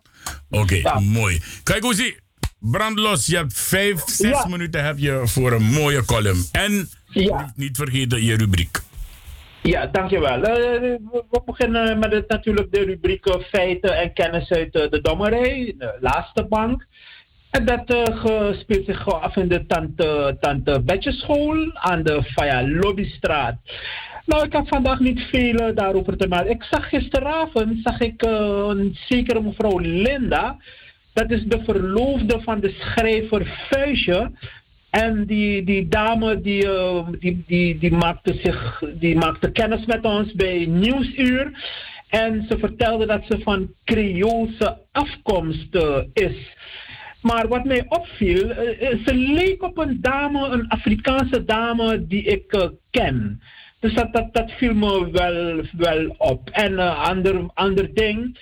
Oké, 0.50 0.75
Ja. 0.75 1.00
mooi. 1.00 1.40
Kijk 1.62 1.82
hoe 1.82 1.94
zie. 1.94 2.16
Brandlos, 2.60 3.26
je 3.26 3.36
hebt 3.36 3.52
vijf, 3.60 4.02
zes 4.06 4.30
Ja. 4.30 4.46
minuten 4.48 4.84
heb 4.84 4.98
je 4.98 5.20
voor 5.24 5.52
een 5.52 5.64
mooie 5.64 6.04
column. 6.04 6.44
En 6.52 6.88
ja, 7.08 7.52
niet 7.56 7.76
vergeten 7.76 8.24
je 8.24 8.36
rubriek. 8.36 8.78
ja, 9.62 9.86
dankjewel. 9.86 10.42
Eh, 10.42 10.80
we, 10.80 11.24
we 11.30 11.42
beginnen 11.46 11.98
met 11.98 12.12
het, 12.12 12.28
natuurlijk 12.28 12.72
de 12.72 12.80
rubriek 12.84 13.26
eh, 13.26 13.40
feiten 13.50 13.96
en 13.98 14.12
kennis 14.12 14.50
uit 14.50 14.72
de 14.72 14.98
dommerij, 15.02 15.74
de 15.78 15.96
laatste 16.00 16.46
bank. 16.48 16.86
En 17.50 17.64
dat 17.64 17.82
ge- 17.86 18.56
speelt 18.60 18.86
zich 18.86 19.06
af 19.20 19.36
in 19.36 19.48
de 19.48 19.66
Tante, 19.66 20.36
Tante 20.40 20.80
Betjeschool 20.84 21.70
aan 21.74 22.02
de 22.02 22.22
Faya 22.22 22.68
Lobbystraat. 22.68 23.54
Nou, 24.26 24.44
ik 24.46 24.52
heb 24.52 24.68
vandaag 24.68 24.98
niet 24.98 25.20
veel 25.30 25.74
daarover 25.74 26.16
te 26.16 26.28
melden. 26.28 26.50
Ik 26.52 26.62
zag 26.70 26.88
gisteravond 26.88 27.78
zag 27.82 28.00
ik, 28.00 28.22
een 28.22 28.98
zekere 29.08 29.40
mevrouw 29.42 29.78
Linda. 29.78 30.56
Dat 31.18 31.30
is 31.30 31.44
de 31.44 31.60
verloofde 31.64 32.40
van 32.40 32.60
de 32.60 32.75
schrijver 32.78 33.66
Vuistje. 33.70 34.30
En 34.90 35.26
die, 35.26 35.64
die 35.64 35.88
dame 35.88 36.40
die, 36.40 36.70
eh, 36.70 37.06
die, 37.18 37.44
die, 37.46 37.78
die, 37.78 37.92
maakte 37.92 38.34
zich, 38.42 38.82
die 38.94 39.16
maakte 39.16 39.50
kennis 39.50 39.87
met 39.87 40.04
ons 40.04 40.32
bij 40.32 40.66
Nieuwsuur. 40.66 41.52
En 42.08 42.44
ze 42.48 42.58
vertelde 42.58 43.06
dat 43.06 43.25
ze 43.28 43.38
van 43.42 43.75
Creoolse 43.84 44.78
afkomst 44.92 45.75
eh, 45.75 45.98
is. 46.12 46.56
Maar 47.22 47.48
wat 47.48 47.64
mij 47.64 47.84
opviel, 47.88 48.50
eh, 48.50 48.98
ze 49.06 49.14
leek 49.14 49.62
op 49.62 49.78
een 49.78 49.98
dame, 50.00 50.46
een 50.48 50.68
Afrikaanse 50.68 51.44
dame 51.44 52.06
die 52.06 52.22
ik 52.22 52.70
ken. 52.90 53.42
Dus 53.81 53.94
dat, 53.94 54.12
dat, 54.12 54.35
dat 54.35 54.50
viel 54.50 54.74
me 54.74 55.11
wel, 55.11 55.62
wel 55.76 56.14
op. 56.18 56.50
En 56.50 56.72
een 56.72 56.96
ander, 56.96 57.50
ander 57.54 57.94
ding. 57.94 58.38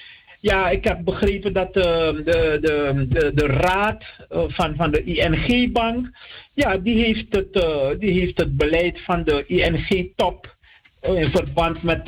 Ja, 0.47 0.71
ik 0.71 0.85
heb 0.85 1.05
begrepen 1.05 1.53
dat 1.53 1.77
eh, 1.77 1.83
de, 1.85 2.59
de, 2.61 3.07
de, 3.09 3.31
de 3.35 3.47
raad 3.47 4.05
eh, 4.29 4.45
van, 4.49 4.75
van 4.77 4.91
de 4.91 5.05
ING-bank, 5.05 6.11
ja, 6.55 6.77
die 6.77 7.05
heeft, 7.05 7.27
het, 7.31 7.51
eh, 7.51 7.89
die 7.99 8.11
heeft 8.11 8.39
het 8.39 8.57
beleid 8.57 9.01
van 9.01 9.25
de 9.25 9.47
ING-top 9.47 10.57
in 11.01 11.31
verband 11.31 11.83
met 11.83 12.03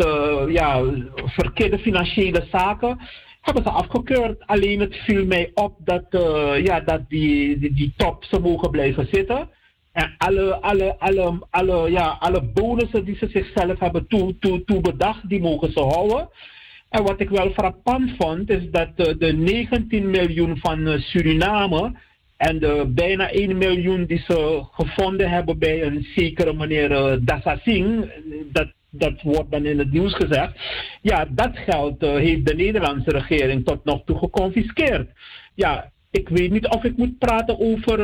ja, 0.48 0.82
verkeerde 1.24 1.78
financiële 1.78 2.44
zaken 2.50 2.98
hebben 3.40 3.62
ze 3.62 3.70
afgekeurd. 3.70 4.46
Alleen 4.46 4.80
het 4.80 4.96
viel 4.96 5.26
mij 5.26 5.50
op 5.54 5.74
dat, 5.78 6.06
ja, 6.62 6.80
dat 6.80 7.08
die, 7.08 7.58
die, 7.58 7.74
die 7.74 7.92
top 7.96 8.24
ze 8.24 8.40
mogen 8.40 8.70
blijven 8.70 9.08
zitten. 9.12 9.48
En 9.92 10.14
alle, 10.18 10.60
alle, 10.60 10.98
alle, 10.98 11.38
alle, 11.50 11.90
ja, 11.90 12.16
alle 12.20 12.42
bonussen 12.42 13.04
die 13.04 13.16
ze 13.16 13.28
zichzelf 13.28 13.78
hebben 13.78 14.06
toe, 14.06 14.38
toe, 14.38 14.64
toe 14.64 14.80
bedacht, 14.80 15.28
die 15.28 15.40
mogen 15.40 15.72
ze 15.72 15.80
houden. 15.80 16.28
En 16.88 17.02
wat 17.02 17.20
ik 17.20 17.28
wel 17.28 17.50
frappant 17.50 18.10
vond, 18.18 18.50
is 18.50 18.70
dat 18.70 18.96
de 18.96 19.32
19 19.36 20.10
miljoen 20.10 20.56
van 20.58 20.86
eh, 20.86 21.00
Suriname 21.00 21.92
en 22.38 22.58
de 22.58 22.84
bijna 22.94 23.30
1 23.30 23.58
miljoen 23.58 24.04
die 24.04 24.22
ze 24.26 24.64
gevonden 24.70 25.30
hebben 25.30 25.58
bij 25.58 25.82
een 25.82 26.06
zekere 26.14 26.52
meneer 26.52 26.92
eh, 26.92 27.16
Dassa 27.20 27.58
Singh, 27.62 28.02
eh, 28.02 28.08
dat, 28.52 28.72
dat 28.90 29.22
wordt 29.22 29.50
dan 29.50 29.64
in 29.64 29.78
het 29.78 29.92
nieuws 29.92 30.14
gezegd. 30.14 30.52
Ja, 31.02 31.26
dat 31.30 31.58
geld 31.58 32.02
eh, 32.02 32.14
heeft 32.14 32.46
de 32.46 32.54
Nederlandse 32.54 33.10
regering 33.10 33.64
tot 33.64 33.84
nog 33.84 34.02
toe 34.04 34.18
geconfiskeerd. 34.18 35.10
Ja, 35.54 35.90
ik 36.10 36.28
weet 36.28 36.50
niet 36.50 36.66
of 36.66 36.84
ik 36.84 36.96
moet 36.96 37.18
praten 37.18 37.58
over 37.58 37.98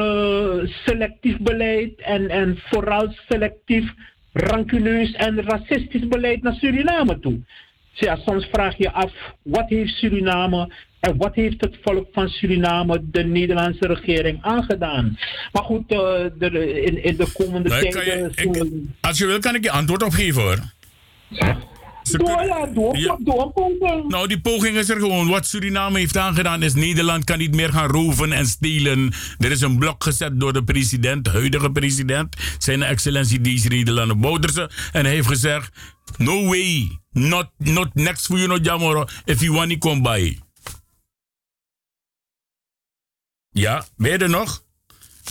selectief 0.85 1.39
beleid 1.39 2.01
en, 2.01 2.29
en 2.29 2.59
vooral 2.59 3.13
selectief 3.29 3.93
rancuneus 4.33 5.13
en 5.13 5.43
racistisch 5.43 6.09
beleid 6.09 6.43
naar 6.43 6.55
Suriname 6.55 7.19
toe. 7.19 7.41
Ja, 7.95 8.17
soms 8.27 8.47
vraag 8.53 8.77
je 8.79 8.93
af, 8.93 9.13
wat 9.43 9.69
heeft 9.69 9.95
Suriname 9.95 10.73
en 11.01 11.17
wat 11.17 11.35
heeft 11.35 11.61
het 11.61 11.77
volk 11.83 12.09
van 12.13 12.29
Suriname 12.29 13.01
de 13.11 13.25
Nederlandse 13.25 13.87
regering 13.87 14.39
aangedaan? 14.43 15.19
Maar 15.53 15.63
goed, 15.63 15.83
eh, 15.93 15.99
de, 16.39 16.83
in, 16.83 17.05
in 17.05 17.17
de 17.17 17.33
komende 17.33 17.69
ik- 17.81 17.95
als 19.01 19.19
je 19.19 19.27
wil, 19.27 19.39
kan 19.39 19.55
ik 19.55 19.65
je 19.65 19.71
antwoord 19.71 20.03
op 20.03 20.13
geven 20.13 20.43
hoor. 20.43 20.59
Ze 22.05 22.17
kunnen- 22.17 22.47
ja, 22.47 22.69
Ja. 22.99 23.17
Nou, 24.09 24.27
die 24.29 24.41
poging 24.41 24.77
is 24.77 24.89
er 24.89 24.99
gewoon. 24.99 25.29
Wat 25.29 25.47
Suriname 25.47 25.99
heeft 25.99 26.17
aangedaan 26.17 26.63
is 26.63 26.75
Nederland 26.75 27.25
kan 27.25 27.39
niet 27.39 27.55
meer 27.55 27.73
gaan 27.73 27.89
roven 27.91 28.33
en 28.33 28.47
stelen. 28.47 29.13
Er 29.39 29.51
is 29.51 29.61
een 29.61 29.79
blok 29.79 30.03
gezet 30.05 30.41
door 30.41 30.53
de 30.53 30.65
president, 30.65 31.25
de 31.25 31.31
huidige 31.31 31.71
president, 31.71 32.37
zijn 32.59 32.83
excellentie 32.83 33.41
Desiree 33.41 33.85
Delano 33.85 34.17
Bouterse. 34.17 34.71
En 34.93 35.05
hij 35.05 35.15
heeft 35.15 35.27
gezegd, 35.29 35.71
no 36.17 36.45
way, 36.45 36.99
not, 37.11 37.51
not 37.57 37.95
next 37.95 38.27
for 38.27 38.37
you 38.37 38.49
no 38.49 38.57
jamoro, 38.57 39.05
if 39.25 39.41
you 39.41 39.53
want 39.53 39.71
to 39.71 39.79
come 39.79 40.01
by. 40.01 40.39
Ja, 43.51 43.85
ben 43.97 44.11
je 44.11 44.19
er 44.19 44.31
nog? 44.31 44.63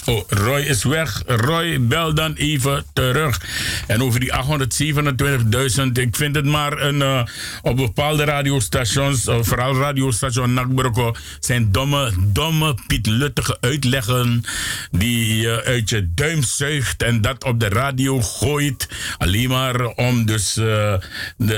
Oh, 0.06 0.24
Roy 0.28 0.62
is 0.62 0.84
weg. 0.84 1.24
Roy, 1.26 1.82
bel 1.82 2.14
dan 2.14 2.34
even 2.34 2.86
terug. 2.94 3.42
En 3.88 4.02
over 4.02 4.20
die 4.20 4.32
827.000, 4.32 5.92
ik 5.94 6.16
vind 6.16 6.36
het 6.36 6.46
maar 6.46 6.82
een, 6.82 6.96
uh, 6.96 7.24
op 7.62 7.76
bepaalde 7.76 8.24
radiostations, 8.24 9.28
uh, 9.28 9.38
vooral 9.42 9.76
radiostation 9.76 10.54
Nakbroko, 10.54 11.16
zijn 11.40 11.72
domme, 11.72 12.12
domme, 12.20 12.78
pietluttige 12.88 13.58
uitleggen 13.60 14.44
die 14.92 15.38
je 15.38 15.64
uit 15.64 15.90
je 15.90 16.14
duim 16.14 16.44
zuigt 16.44 17.04
en 17.04 17.22
dat 17.22 17.44
op 17.44 17.60
de 17.60 17.70
radio 17.70 18.22
gooit. 18.22 18.88
Alleen 19.18 19.50
maar 19.50 19.86
om 19.86 20.26
dus... 20.26 20.54
De, 20.54 21.00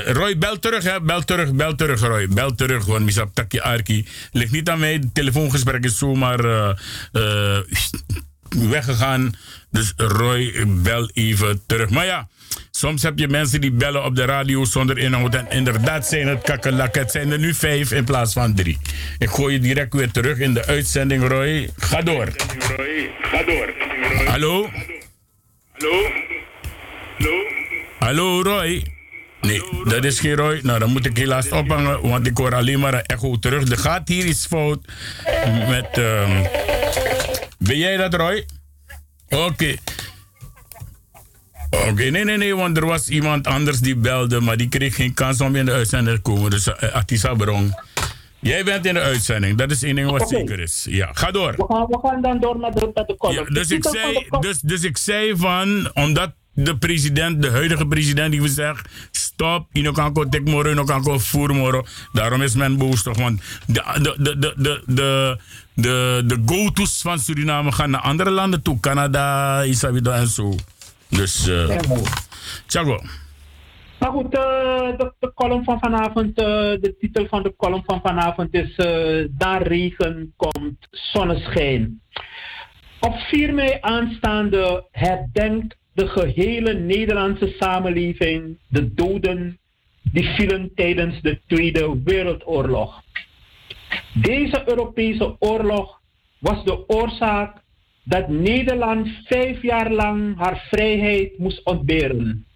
Roy, 0.06 0.38
bel 0.38 0.58
terug, 0.58 0.84
hè. 0.84 1.00
Bel 1.00 1.24
terug, 1.24 1.54
bel 1.54 1.74
terug, 1.74 2.00
Roy. 2.00 2.28
Bel 2.28 2.54
terug, 2.54 2.84
want 2.84 3.04
misap 3.04 3.34
takje 3.34 3.62
arki. 3.62 4.06
Ligt 4.32 4.52
niet 4.52 4.68
aan 4.68 4.78
mij, 4.78 4.92
het 4.92 5.14
telefoongesprek 5.14 5.84
is 5.84 5.98
zomaar... 5.98 6.76
Weggegaan. 8.56 9.34
Dus 9.70 9.92
Roy, 9.96 10.66
bel 10.66 11.10
even 11.12 11.62
terug. 11.66 11.90
Maar 11.90 12.06
ja, 12.06 12.28
soms 12.70 13.02
heb 13.02 13.18
je 13.18 13.28
mensen 13.28 13.60
die 13.60 13.72
bellen 13.72 14.04
op 14.04 14.16
de 14.16 14.24
radio 14.24 14.64
zonder 14.64 14.98
inhoud. 14.98 15.34
En 15.34 15.46
inderdaad 15.50 16.06
zijn 16.06 16.26
het 16.26 16.42
kakkelakken. 16.42 17.02
Het 17.02 17.10
zijn 17.10 17.32
er 17.32 17.38
nu 17.38 17.54
vijf 17.54 17.92
in 17.92 18.04
plaats 18.04 18.32
van 18.32 18.54
drie. 18.54 18.78
Ik 19.18 19.28
gooi 19.28 19.52
je 19.52 19.60
direct 19.60 19.94
weer 19.94 20.10
terug 20.10 20.38
in 20.38 20.54
de 20.54 20.66
uitzending, 20.66 21.28
Roy. 21.28 21.70
Ga 21.76 22.02
door. 22.02 22.28
Roy, 22.76 23.10
ga 23.22 23.42
door. 23.42 23.72
Hallo? 24.26 24.70
Hallo? 25.72 26.10
Hallo? 27.18 27.44
Hallo, 27.98 28.42
Roy? 28.42 28.86
Nee, 29.40 29.62
dat 29.84 30.04
is 30.04 30.20
geen 30.20 30.34
Roy. 30.34 30.60
Nou, 30.62 30.78
dan 30.78 30.92
moet 30.92 31.06
ik 31.06 31.16
helaas 31.16 31.48
ophangen, 31.48 32.08
want 32.08 32.26
ik 32.26 32.36
hoor 32.36 32.54
alleen 32.54 32.80
maar 32.80 32.94
een 32.94 33.02
echo 33.02 33.38
terug. 33.38 33.70
Er 33.70 33.78
gaat 33.78 34.08
hier 34.08 34.24
iets 34.24 34.46
fout 34.46 34.84
met... 35.68 35.98
Um... 35.98 37.14
Ben 37.58 37.78
jij 37.78 37.96
dat, 37.96 38.14
Roy? 38.14 38.46
Oké. 39.28 39.42
Okay. 39.42 39.78
Oké, 41.70 41.88
okay, 41.88 42.08
nee, 42.08 42.24
nee, 42.24 42.36
nee, 42.36 42.56
want 42.56 42.76
er 42.76 42.86
was 42.86 43.08
iemand 43.08 43.46
anders 43.46 43.80
die 43.80 43.96
belde, 43.96 44.40
maar 44.40 44.56
die 44.56 44.68
kreeg 44.68 44.94
geen 44.94 45.14
kans 45.14 45.40
om 45.40 45.56
in 45.56 45.64
de 45.64 45.72
uitzending 45.72 46.16
te 46.16 46.22
komen. 46.22 46.50
Dus 46.50 46.66
uh, 46.66 46.74
Atisa 46.94 47.34
Brong. 47.34 47.80
Jij 48.38 48.64
bent 48.64 48.86
in 48.86 48.94
de 48.94 49.00
uitzending, 49.00 49.58
dat 49.58 49.70
is 49.70 49.82
één 49.82 49.94
ding 49.94 50.10
wat 50.10 50.22
okay. 50.22 50.38
zeker 50.38 50.60
is. 50.60 50.86
Ja, 50.88 51.10
ga 51.12 51.30
door. 51.30 51.54
We 51.56 51.64
gaan, 51.68 51.86
we 51.86 51.98
gaan 52.02 52.22
dan 52.22 52.40
door 52.40 52.58
met 52.58 52.72
de, 52.72 52.90
met 52.94 53.06
de 53.06 53.16
column. 53.16 53.44
Ja, 53.48 53.54
dus, 53.54 53.70
ik 53.70 53.84
zei, 53.84 54.26
dus, 54.40 54.60
dus 54.60 54.82
ik 54.84 54.96
zei 54.96 55.36
van, 55.36 55.90
omdat 55.94 56.34
de 56.52 56.76
president, 56.76 57.42
de 57.42 57.50
huidige 57.50 57.86
president, 57.86 58.30
die 58.30 58.42
we 58.42 58.48
zeggen: 58.48 58.84
stop, 59.10 59.66
je 59.72 59.92
kan 59.92 60.28
tek 60.30 60.44
moro, 60.44 60.68
je 60.68 60.84
kan 60.84 61.20
voer 61.20 61.54
moro. 61.54 61.84
Daarom 62.12 62.42
is 62.42 62.54
men 62.54 62.76
boos 62.76 63.02
toch, 63.02 63.16
want 63.16 63.40
de, 63.66 63.82
de, 64.02 64.14
de, 64.18 64.38
de, 64.38 64.54
de, 64.56 64.82
de, 64.86 65.38
de, 65.76 66.22
de 66.26 66.42
go-to's 66.46 67.00
van 67.02 67.18
Suriname 67.18 67.72
gaan 67.72 67.90
naar 67.90 68.00
andere 68.00 68.30
landen 68.30 68.62
toe, 68.62 68.80
Canada, 68.80 69.64
Isabida 69.64 70.14
en 70.14 70.26
zo. 70.26 70.54
Dus, 71.08 71.48
uh, 71.48 71.78
Tjago. 72.66 73.00
Maar 73.98 74.10
goed, 74.10 74.34
uh, 74.34 74.40
de, 74.96 75.32
column 75.34 75.64
van 75.64 75.78
vanavond, 75.78 76.28
uh, 76.28 76.44
de 76.80 76.94
titel 77.00 77.26
van 77.26 77.42
de 77.42 77.54
column 77.56 77.82
van 77.84 78.00
vanavond 78.02 78.54
is 78.54 78.76
Daar 79.30 79.62
regen 79.62 80.32
komt 80.36 80.88
zonneschijn. 80.90 82.00
Op 83.00 83.14
4 83.14 83.54
mei 83.54 83.78
aanstaande 83.80 84.86
herdenkt 84.90 85.76
de 85.92 86.08
gehele 86.08 86.74
Nederlandse 86.74 87.54
samenleving 87.58 88.58
de 88.68 88.94
doden 88.94 89.58
die 90.02 90.28
vielen 90.34 90.70
tijdens 90.74 91.20
de 91.22 91.40
Tweede 91.46 92.00
Wereldoorlog. 92.04 93.02
Deze 94.12 94.62
Europese 94.66 95.36
oorlog 95.38 96.00
was 96.38 96.64
de 96.64 96.88
oorzaak 96.88 97.56
dat 98.04 98.28
Nederland 98.28 99.08
vijf 99.24 99.62
jaar 99.62 99.90
lang 99.90 100.36
haar 100.36 100.66
vrijheid 100.70 101.38
moest 101.38 101.64
ontberen. 101.64 102.46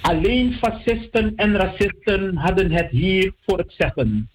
Alleen 0.00 0.52
fascisten 0.52 1.32
en 1.36 1.56
racisten 1.56 2.36
hadden 2.36 2.70
het 2.70 2.90
hier 2.90 3.32
voor 3.46 3.58
het 3.58 3.74
zeggen. 3.76 4.30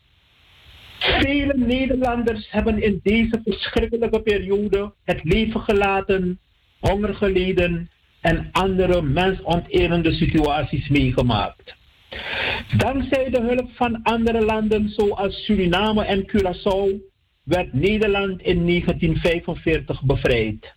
Vele 1.00 1.54
Nederlanders 1.58 2.52
hebben 2.52 2.84
in 2.84 3.00
deze 3.04 3.41
verschrikkelijke 3.43 4.22
periode 4.22 4.93
het 5.04 5.24
leven 5.24 5.62
gelaten 5.62 6.39
honger 6.80 7.15
geleden 7.15 7.89
en 8.22 8.50
andere 8.52 9.02
mensonterende 9.02 10.13
situaties 10.13 10.89
meegemaakt. 10.89 11.76
Dankzij 12.78 13.30
de 13.30 13.41
hulp 13.41 13.69
van 13.73 14.04
andere 14.04 14.45
landen 14.45 14.89
zoals 14.89 15.45
Suriname 15.45 16.04
en 16.04 16.26
Curaçao 16.28 17.12
werd 17.43 17.73
Nederland 17.73 18.41
in 18.41 18.65
1945 18.67 20.04
bevrijd. 20.04 20.73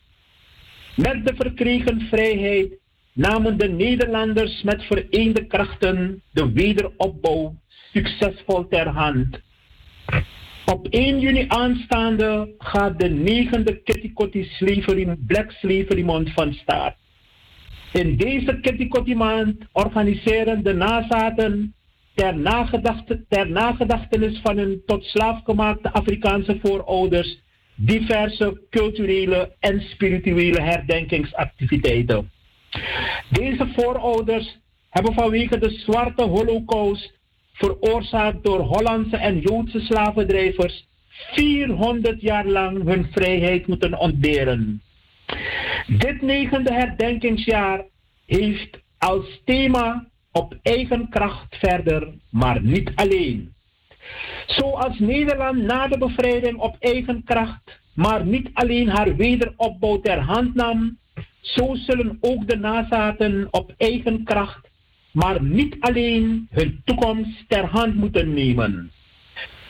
Met 0.96 1.27
de 1.27 1.35
verkregen 1.37 2.01
vrijheid 2.01 2.79
namen 3.12 3.59
de 3.59 3.68
Nederlanders 3.68 4.62
met 4.62 4.83
vereende 4.83 5.46
krachten 5.46 6.22
de 6.33 6.53
wederopbouw 6.53 7.55
succesvol 7.92 8.68
ter 8.68 8.88
hand. 8.88 9.40
Op 10.66 10.87
1 10.88 11.20
juni 11.20 11.44
aanstaande 11.49 12.55
gaat 12.59 12.99
de 12.99 13.09
negende 13.09 13.83
Kitty 13.83 14.12
slavery, 14.42 15.16
Black 15.27 15.51
Slavery 15.51 16.03
Month 16.03 16.31
van 16.33 16.53
start. 16.53 16.94
In 17.92 18.16
deze 18.16 18.61
Kitty 18.61 19.14
maand 19.14 19.57
organiseren 19.72 20.64
de 20.64 20.72
nazaten 20.72 21.75
ter, 22.14 22.35
ter 23.29 23.51
nagedachtenis 23.51 24.40
van 24.42 24.57
hun 24.57 24.83
tot 24.87 25.05
slaaf 25.05 25.42
gemaakte 25.44 25.92
Afrikaanse 25.92 26.59
voorouders 26.62 27.38
diverse 27.75 28.61
culturele 28.70 29.55
en 29.61 29.81
spirituele 29.81 30.61
herdenkingsactiviteiten. 30.61 32.31
Deze 33.31 33.68
voorouders 33.75 34.59
hebben 34.90 35.14
vanwege 35.14 35.59
de 35.59 35.70
zwarte 35.70 36.22
holocaust 36.22 37.12
veroorzaakt 37.53 38.44
door 38.44 38.61
Hollandse 38.61 39.16
en 39.16 39.40
Joodse 39.40 39.81
slavendrijvers 39.81 40.87
400 41.09 42.20
jaar 42.20 42.46
lang 42.46 42.85
hun 42.85 43.07
vrijheid 43.11 43.66
moeten 43.66 43.99
ontberen. 43.99 44.83
Dit 45.87 46.22
negende 46.22 46.72
herdenkingsjaar 46.72 47.85
heeft 48.27 48.79
als 48.99 49.40
thema 49.44 50.07
op 50.33 50.57
eigen 50.62 51.09
kracht 51.09 51.57
verder, 51.57 52.14
maar 52.31 52.62
niet 52.62 52.90
alleen. 52.94 53.55
Zoals 54.46 54.99
Nederland 54.99 55.62
na 55.62 55.88
de 55.88 55.99
bevrijding 55.99 56.59
op 56.59 56.77
eigen 56.79 57.25
kracht, 57.25 57.81
maar 57.94 58.27
niet 58.27 58.51
alleen 58.53 58.88
haar 58.88 59.16
wederopbouw 59.16 60.01
ter 60.01 60.18
hand 60.18 60.55
nam, 60.55 60.99
zo 61.40 61.75
zullen 61.75 62.18
ook 62.20 62.49
de 62.49 62.57
nazaten 62.57 63.49
op 63.51 63.75
eigen 63.77 64.25
kracht 64.25 64.66
maar 65.16 65.42
niet 65.42 65.77
alleen 65.81 66.49
hun 66.51 66.81
toekomst 66.85 67.49
ter 67.49 67.64
hand 67.64 67.94
moeten 67.94 68.35
nemen. 68.35 68.90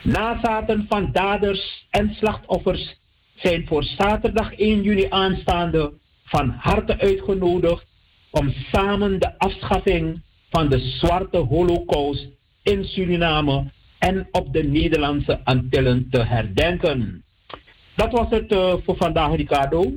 Nazaten 0.03 0.85
van 0.89 1.11
daders 1.11 1.87
en 1.89 2.13
slachtoffers 2.13 2.99
zijn 3.35 3.67
voor 3.67 3.83
zaterdag 3.83 4.53
1 4.53 4.81
juni 4.81 5.05
aanstaande 5.09 5.93
van 6.27 6.49
harte 6.49 6.99
uitgenodigd 6.99 7.85
om 8.31 8.53
samen 8.71 9.19
de 9.19 9.39
afschaffing 9.39 10.21
van 10.49 10.69
de 10.69 10.79
zwarte 10.79 11.37
holocaust 11.37 12.27
in 12.63 12.83
Suriname 12.83 13.71
en 13.99 14.27
op 14.31 14.53
de 14.53 14.63
Nederlandse 14.63 15.39
Antillen 15.43 16.07
te 16.09 16.23
herdenken. 16.23 17.23
Dat 17.95 18.11
was 18.11 18.29
het 18.29 18.51
uh, 18.51 18.73
voor 18.85 18.97
vandaag, 18.97 19.35
Ricardo. 19.35 19.91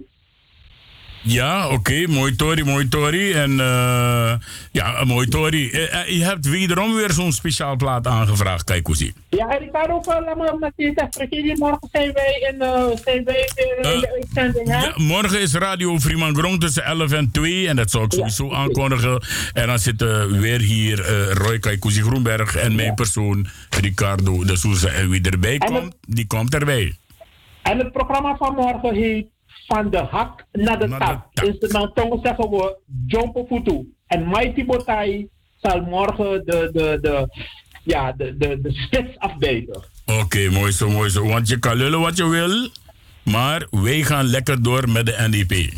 Ja, 1.23 1.65
oké, 1.65 1.75
okay. 1.75 2.05
mooi 2.05 2.37
Tori, 2.37 2.65
mooi 2.65 2.89
Tori. 2.89 3.33
En 3.33 3.51
uh, 3.51 4.33
ja, 4.73 5.05
mooi 5.05 5.29
Tori. 5.29 5.71
Uh, 5.71 6.09
je 6.09 6.25
hebt 6.25 6.49
wederom 6.49 6.95
weer 6.95 7.11
zo'n 7.11 7.33
speciaal 7.33 7.77
plaat 7.77 8.07
aangevraagd, 8.07 8.65
kijk 8.65 8.87
hoe 8.87 8.97
zie. 8.97 9.15
Ja, 9.29 9.47
Ricardo, 9.47 10.03
laat 10.07 10.37
me 10.37 10.57
met 10.61 10.73
je 10.77 10.93
zeggen. 10.95 11.59
Morgen 11.59 11.89
zijn 11.93 12.13
wij 12.13 12.49
in, 12.51 12.57
uh, 12.63 12.85
zijn 13.05 13.25
wij 13.25 13.51
in 13.55 13.83
de 13.83 14.11
uitzending, 14.15 14.69
hè? 14.69 14.85
Ja, 14.85 14.93
morgen 14.97 15.41
is 15.41 15.55
Radio 15.55 15.99
Grond 15.99 16.61
tussen 16.61 16.85
11 16.85 17.13
en 17.13 17.31
2. 17.31 17.69
En 17.69 17.77
dat 17.77 17.91
zal 17.91 18.03
ik 18.03 18.13
sowieso 18.13 18.47
ja, 18.47 18.57
aankondigen. 18.57 19.23
En 19.53 19.67
dan 19.67 19.79
zitten 19.79 20.41
weer 20.41 20.61
hier 20.61 20.99
Roy 21.33 21.59
Kaikousi 21.59 22.03
Groenberg 22.03 22.57
en 22.57 22.75
mijn 22.75 22.95
persoon, 22.95 23.47
Ricardo 23.81 24.45
de 24.45 24.57
Souza. 24.57 24.89
En 24.89 25.11
wie 25.11 25.23
erbij 25.31 25.59
en 25.59 25.69
komt, 25.69 25.83
het, 25.83 25.97
die 26.01 26.27
komt 26.27 26.55
erbij. 26.55 26.97
En 27.63 27.79
het 27.79 27.93
programma 27.93 28.37
van 28.37 28.55
morgen 28.55 28.95
heet 28.95 29.27
van 29.73 29.91
de 29.91 29.99
hak 29.99 30.45
naar 30.53 30.79
de 30.79 30.89
tak. 30.89 31.27
Nou 31.73 31.91
toch 31.95 32.19
zeggen 32.23 32.51
we 32.51 32.79
Jompo 33.07 33.47
Futu. 33.47 33.95
En 34.07 34.29
Mighty 34.29 34.65
Botai 34.65 35.29
zal 35.61 35.81
morgen 35.81 36.45
de, 36.45 36.71
de, 36.73 36.99
de, 37.01 37.29
ja, 37.85 38.13
de, 38.13 38.37
de, 38.37 38.61
de 38.61 38.73
spits 38.73 39.19
afbijten. 39.19 39.77
Oké, 40.07 40.21
okay, 40.21 40.47
mooi 40.49 40.73
zo, 40.73 40.89
mooi 40.89 41.11
zo. 41.11 41.27
Want 41.27 41.49
je 41.49 41.59
kan 41.59 41.77
lullen 41.77 42.01
wat 42.01 42.17
je 42.17 42.29
wil, 42.29 42.69
maar 43.25 43.67
wij 43.71 44.03
gaan 44.03 44.25
lekker 44.25 44.63
door 44.63 44.89
met 44.89 45.07
de 45.07 45.17
NDP. 45.19 45.73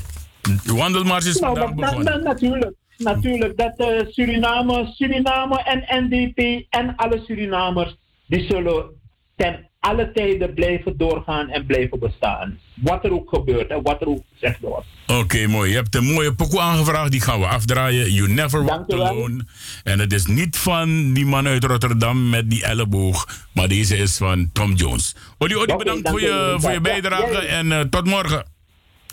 De 0.65 0.75
wandelmars 0.75 1.27
is 1.27 1.39
nou, 1.39 1.59
vandaag 1.59 1.75
begonnen. 1.75 2.23
Natuurlijk, 2.23 2.75
natuurlijk. 2.99 3.57
Dat 3.57 3.81
uh, 3.81 4.01
Suriname, 4.09 4.91
Suriname 4.95 5.63
en 5.63 6.05
NDP 6.05 6.67
en 6.71 6.97
alle 6.97 7.23
Surinamers, 7.27 7.97
die 8.27 8.47
zullen 8.49 8.91
ten 9.37 9.71
alle 9.83 10.13
tijden 10.13 10.55
blijven 10.55 10.97
doorgaan 10.97 11.49
en 11.49 11.67
blijven 11.67 11.99
bestaan. 11.99 12.59
Wat 12.75 13.05
er 13.05 13.13
ook 13.13 13.29
gebeurt 13.29 13.71
en 13.71 13.83
wat 13.83 14.01
er 14.01 14.07
ook 14.07 14.23
gezegd 14.33 14.61
wordt. 14.61 14.87
Oké, 15.07 15.47
mooi. 15.47 15.71
Je 15.71 15.77
hebt 15.77 15.95
een 15.95 16.05
mooie 16.05 16.35
pokoe 16.35 16.61
aangevraagd. 16.61 17.11
Die 17.11 17.21
gaan 17.21 17.41
we 17.41 17.47
afdraaien. 17.47 18.13
You 18.13 18.29
Never 18.33 18.65
Walk. 18.65 18.93
Alone. 18.93 19.47
En 19.83 19.99
het 19.99 20.13
is 20.13 20.27
niet 20.27 20.57
van 20.57 21.13
die 21.13 21.27
man 21.27 21.47
uit 21.47 21.65
Rotterdam 21.65 22.29
met 22.29 22.51
die 22.51 22.65
elleboog. 22.65 23.27
Maar 23.55 23.69
deze 23.69 23.97
is 23.97 24.17
van 24.17 24.51
Tom 24.53 24.73
Jones. 24.73 25.17
Odi, 25.39 25.57
Odi, 25.57 25.77
bedankt 25.77 26.09
voor 26.09 26.21
je, 26.21 26.57
voor 26.59 26.73
je 26.73 26.81
bijdrage. 26.81 27.33
ja. 27.33 27.41
En 27.41 27.73
eh, 27.73 27.81
tot 27.81 28.07
morgen. 28.07 28.47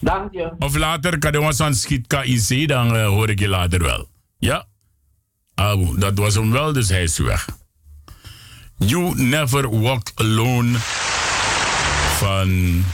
Dank 0.02 0.34
je. 0.34 0.52
Of 0.60 0.78
later, 0.78 1.62
aan 1.62 1.74
schiet 1.74 2.08
KIC, 2.08 2.68
dan 2.68 2.96
eh, 2.96 3.08
hoor 3.08 3.30
ik 3.30 3.40
je 3.40 3.48
later 3.48 3.84
wel. 3.84 4.08
Ja? 4.40 4.66
Ah, 5.56 6.00
dat 6.00 6.18
was 6.18 6.36
hem 6.36 6.52
wel, 6.52 6.74
dus 6.74 6.90
hij 6.90 7.04
is 7.04 7.18
weg. 7.18 7.48
You 8.82 9.14
Never 9.16 9.68
Walk 9.68 10.14
Alone 10.18 10.78
van 12.20 12.86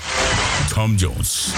Tom 0.70 0.98
Jones. 0.98 1.54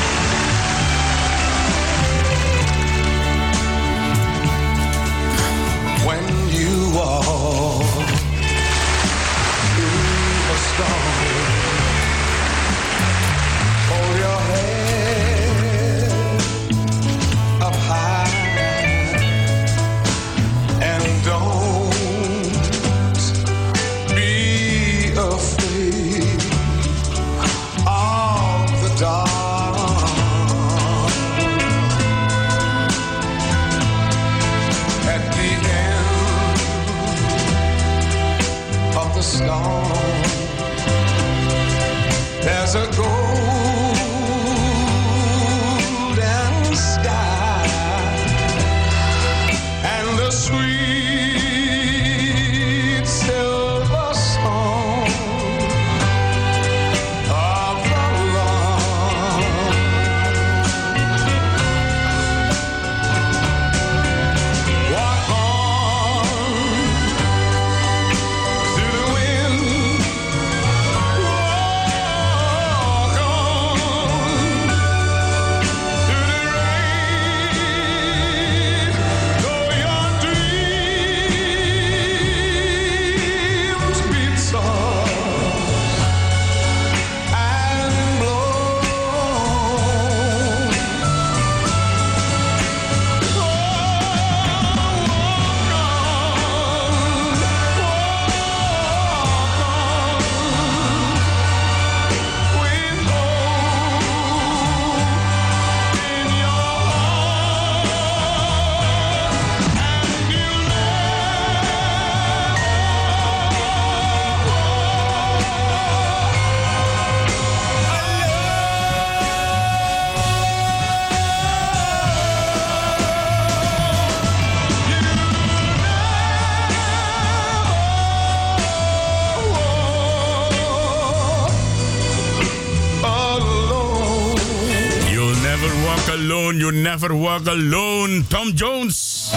Walk 137.38 137.48
alone. 137.48 138.24
Tom 138.30 138.54
Jones. 138.54 139.32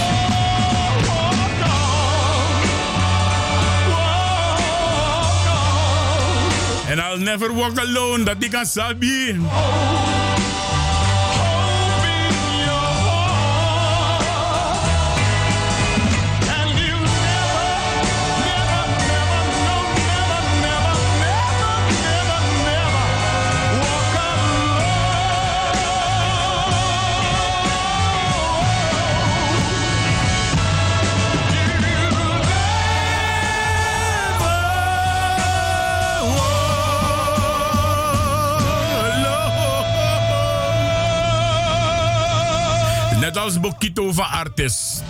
And 6.89 7.01
I'll 7.01 7.19
never 7.19 7.53
walk 7.53 7.79
alone, 7.79 8.25
dat 8.25 8.37
ik 8.43 8.51
kan 8.51 8.67
sabi. 8.67 9.37
Net 43.31 43.39
als 43.39 43.61
Bokito 43.61 44.13
van. 44.13 44.27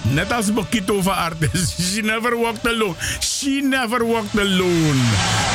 Net 0.03 0.33
als 0.33 0.53
Bokito 0.53 1.03
van. 1.03 1.15
She 1.81 2.01
never 2.03 2.39
walked 2.41 2.67
alone. 2.67 2.95
She 3.21 3.61
never 3.63 4.07
walked 4.07 4.39
alone. 4.39 5.01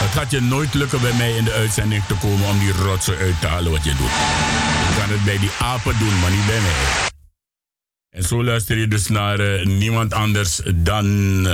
Het 0.01 0.11
gaat 0.11 0.31
je 0.31 0.41
nooit 0.41 0.73
lukken 0.73 1.01
bij 1.01 1.13
mij 1.13 1.35
in 1.35 1.43
de 1.43 1.51
uitzending 1.51 2.03
te 2.05 2.13
komen 2.13 2.47
om 2.47 2.59
die 2.59 2.71
rotsen 2.71 3.17
uit 3.17 3.41
te 3.41 3.47
halen 3.47 3.71
wat 3.71 3.83
je 3.83 3.89
doet. 3.89 4.09
Je 4.87 4.95
kan 4.99 5.09
het 5.09 5.23
bij 5.25 5.39
die 5.39 5.49
apen 5.59 5.99
doen, 5.99 6.19
maar 6.19 6.31
niet 6.31 6.45
bij 6.45 6.61
mij. 6.61 7.09
En 8.09 8.23
zo 8.23 8.43
luister 8.43 8.77
je 8.77 8.87
dus 8.87 9.07
naar 9.07 9.39
eh, 9.39 9.65
niemand 9.65 10.13
anders 10.13 10.61
dan 10.75 11.07
eh, 11.47 11.53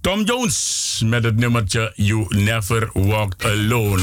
Tom 0.00 0.24
Jones 0.24 1.02
met 1.04 1.24
het 1.24 1.36
nummertje 1.36 1.92
You 1.94 2.26
Never 2.28 2.90
Walked 2.92 3.44
Alone. 3.44 4.02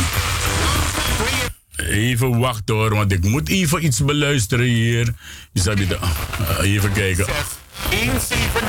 Even 1.76 2.40
wachten 2.40 2.76
hoor, 2.76 2.96
want 2.96 3.12
ik 3.12 3.24
moet 3.24 3.50
even 3.50 3.86
iets 3.86 4.04
beluisteren 4.06 4.66
hier. 4.66 5.14
Je 5.52 5.62
zou 5.62 5.80
je 5.80 5.88
de- 5.88 5.98
ah, 5.98 6.10
even 6.62 6.92
kijken. 6.92 7.26
170 7.90 8.64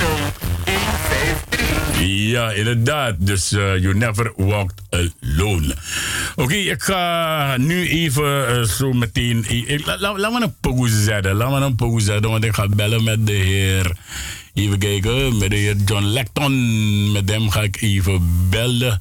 Ja, 2.01 2.51
inderdaad. 2.53 3.15
Dus 3.19 3.53
eh, 3.53 3.79
You 3.83 3.95
Never 3.95 4.33
Walked 4.37 4.83
Alone. 4.91 5.75
Oké, 6.37 6.55
ik 6.55 6.83
ga 6.83 7.55
nu 7.59 7.89
even 7.89 8.49
eh, 8.49 8.63
zo 8.63 8.93
meteen... 8.93 9.45
ik- 9.49 9.87
la- 9.87 9.99
la- 10.01 10.19
Laat 10.19 10.33
me 10.33 10.41
een 10.43 10.55
pokoe 10.61 10.89
zetten. 10.89 11.35
Laat 11.35 11.51
me 11.51 11.57
een 11.67 11.75
pokoe 11.77 12.01
zetten, 12.01 12.31
want 12.31 12.45
ik 12.45 12.55
ga 12.55 12.69
bellen 12.69 13.05
met 13.05 13.27
de 13.27 13.33
heer... 13.33 13.97
Even 14.57 14.79
kijken, 14.79 15.51
heer 15.53 15.77
John 15.85 16.05
Lecton. 16.05 17.13
Met 17.13 17.31
hem 17.31 17.51
ga 17.51 17.63
ik 17.63 17.81
even 17.81 18.49
bellen. 18.51 19.01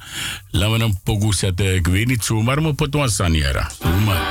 Laat 0.50 0.70
me 0.70 0.84
een 0.84 0.98
pokoe 1.02 1.34
zetten. 1.34 1.74
Ik 1.74 1.86
weet 1.86 2.06
niet 2.06 2.24
zomaar, 2.24 2.62
maar 2.62 2.74
pot 2.74 2.94
was 2.94 3.14
Saniera. 3.14 3.70
Zomaar. 3.80 4.22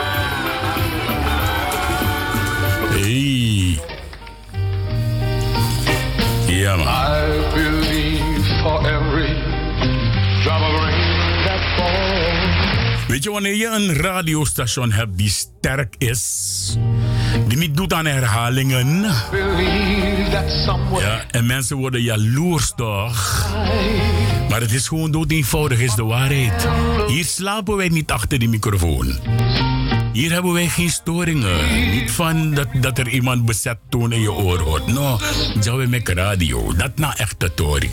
Hey. 2.89 3.79
Ja, 6.47 6.75
man. 6.75 7.44
Weet 13.15 13.23
je, 13.23 13.32
wanneer 13.32 13.56
je 13.56 13.67
een 13.67 13.93
radiostation 13.93 14.91
hebt 14.91 15.17
die 15.17 15.30
sterk 15.30 15.95
is, 15.97 16.78
die 17.47 17.58
niet 17.58 17.75
doet 17.75 17.93
aan 17.93 18.06
herhalingen, 18.06 19.01
ja, 20.99 21.23
en 21.32 21.45
mensen 21.45 21.78
worden 21.78 22.01
jaloers 22.01 22.73
toch? 22.75 23.47
Maar 24.49 24.62
het 24.62 24.71
is 24.71 24.88
gewoon 24.88 25.12
dood 25.12 25.32
eenvoudig, 25.32 25.80
is 25.80 25.95
de 25.95 26.04
waarheid. 26.04 26.67
Hier 27.08 27.25
slapen 27.25 27.75
wij 27.75 27.89
niet 27.89 28.12
achter 28.12 28.39
die 28.39 28.49
microfoon. 28.49 29.19
Hier 30.13 30.32
hebben 30.32 30.54
wij 30.54 30.67
geen 30.67 30.89
storingen. 30.89 31.89
Niet 31.91 32.12
van 32.12 32.54
dat, 32.54 32.67
dat 32.73 32.97
er 32.97 33.08
iemand 33.08 33.45
bezet 33.45 33.78
toon 33.89 34.12
in 34.12 34.21
je 34.21 34.32
oor 34.32 34.60
hoort. 34.60 34.88
No, 34.88 35.19
jou 35.62 35.88
met 35.88 36.10
radio. 36.10 36.73
Dat 36.75 36.97
na 36.97 37.17
echte 37.17 37.54
tori. 37.54 37.91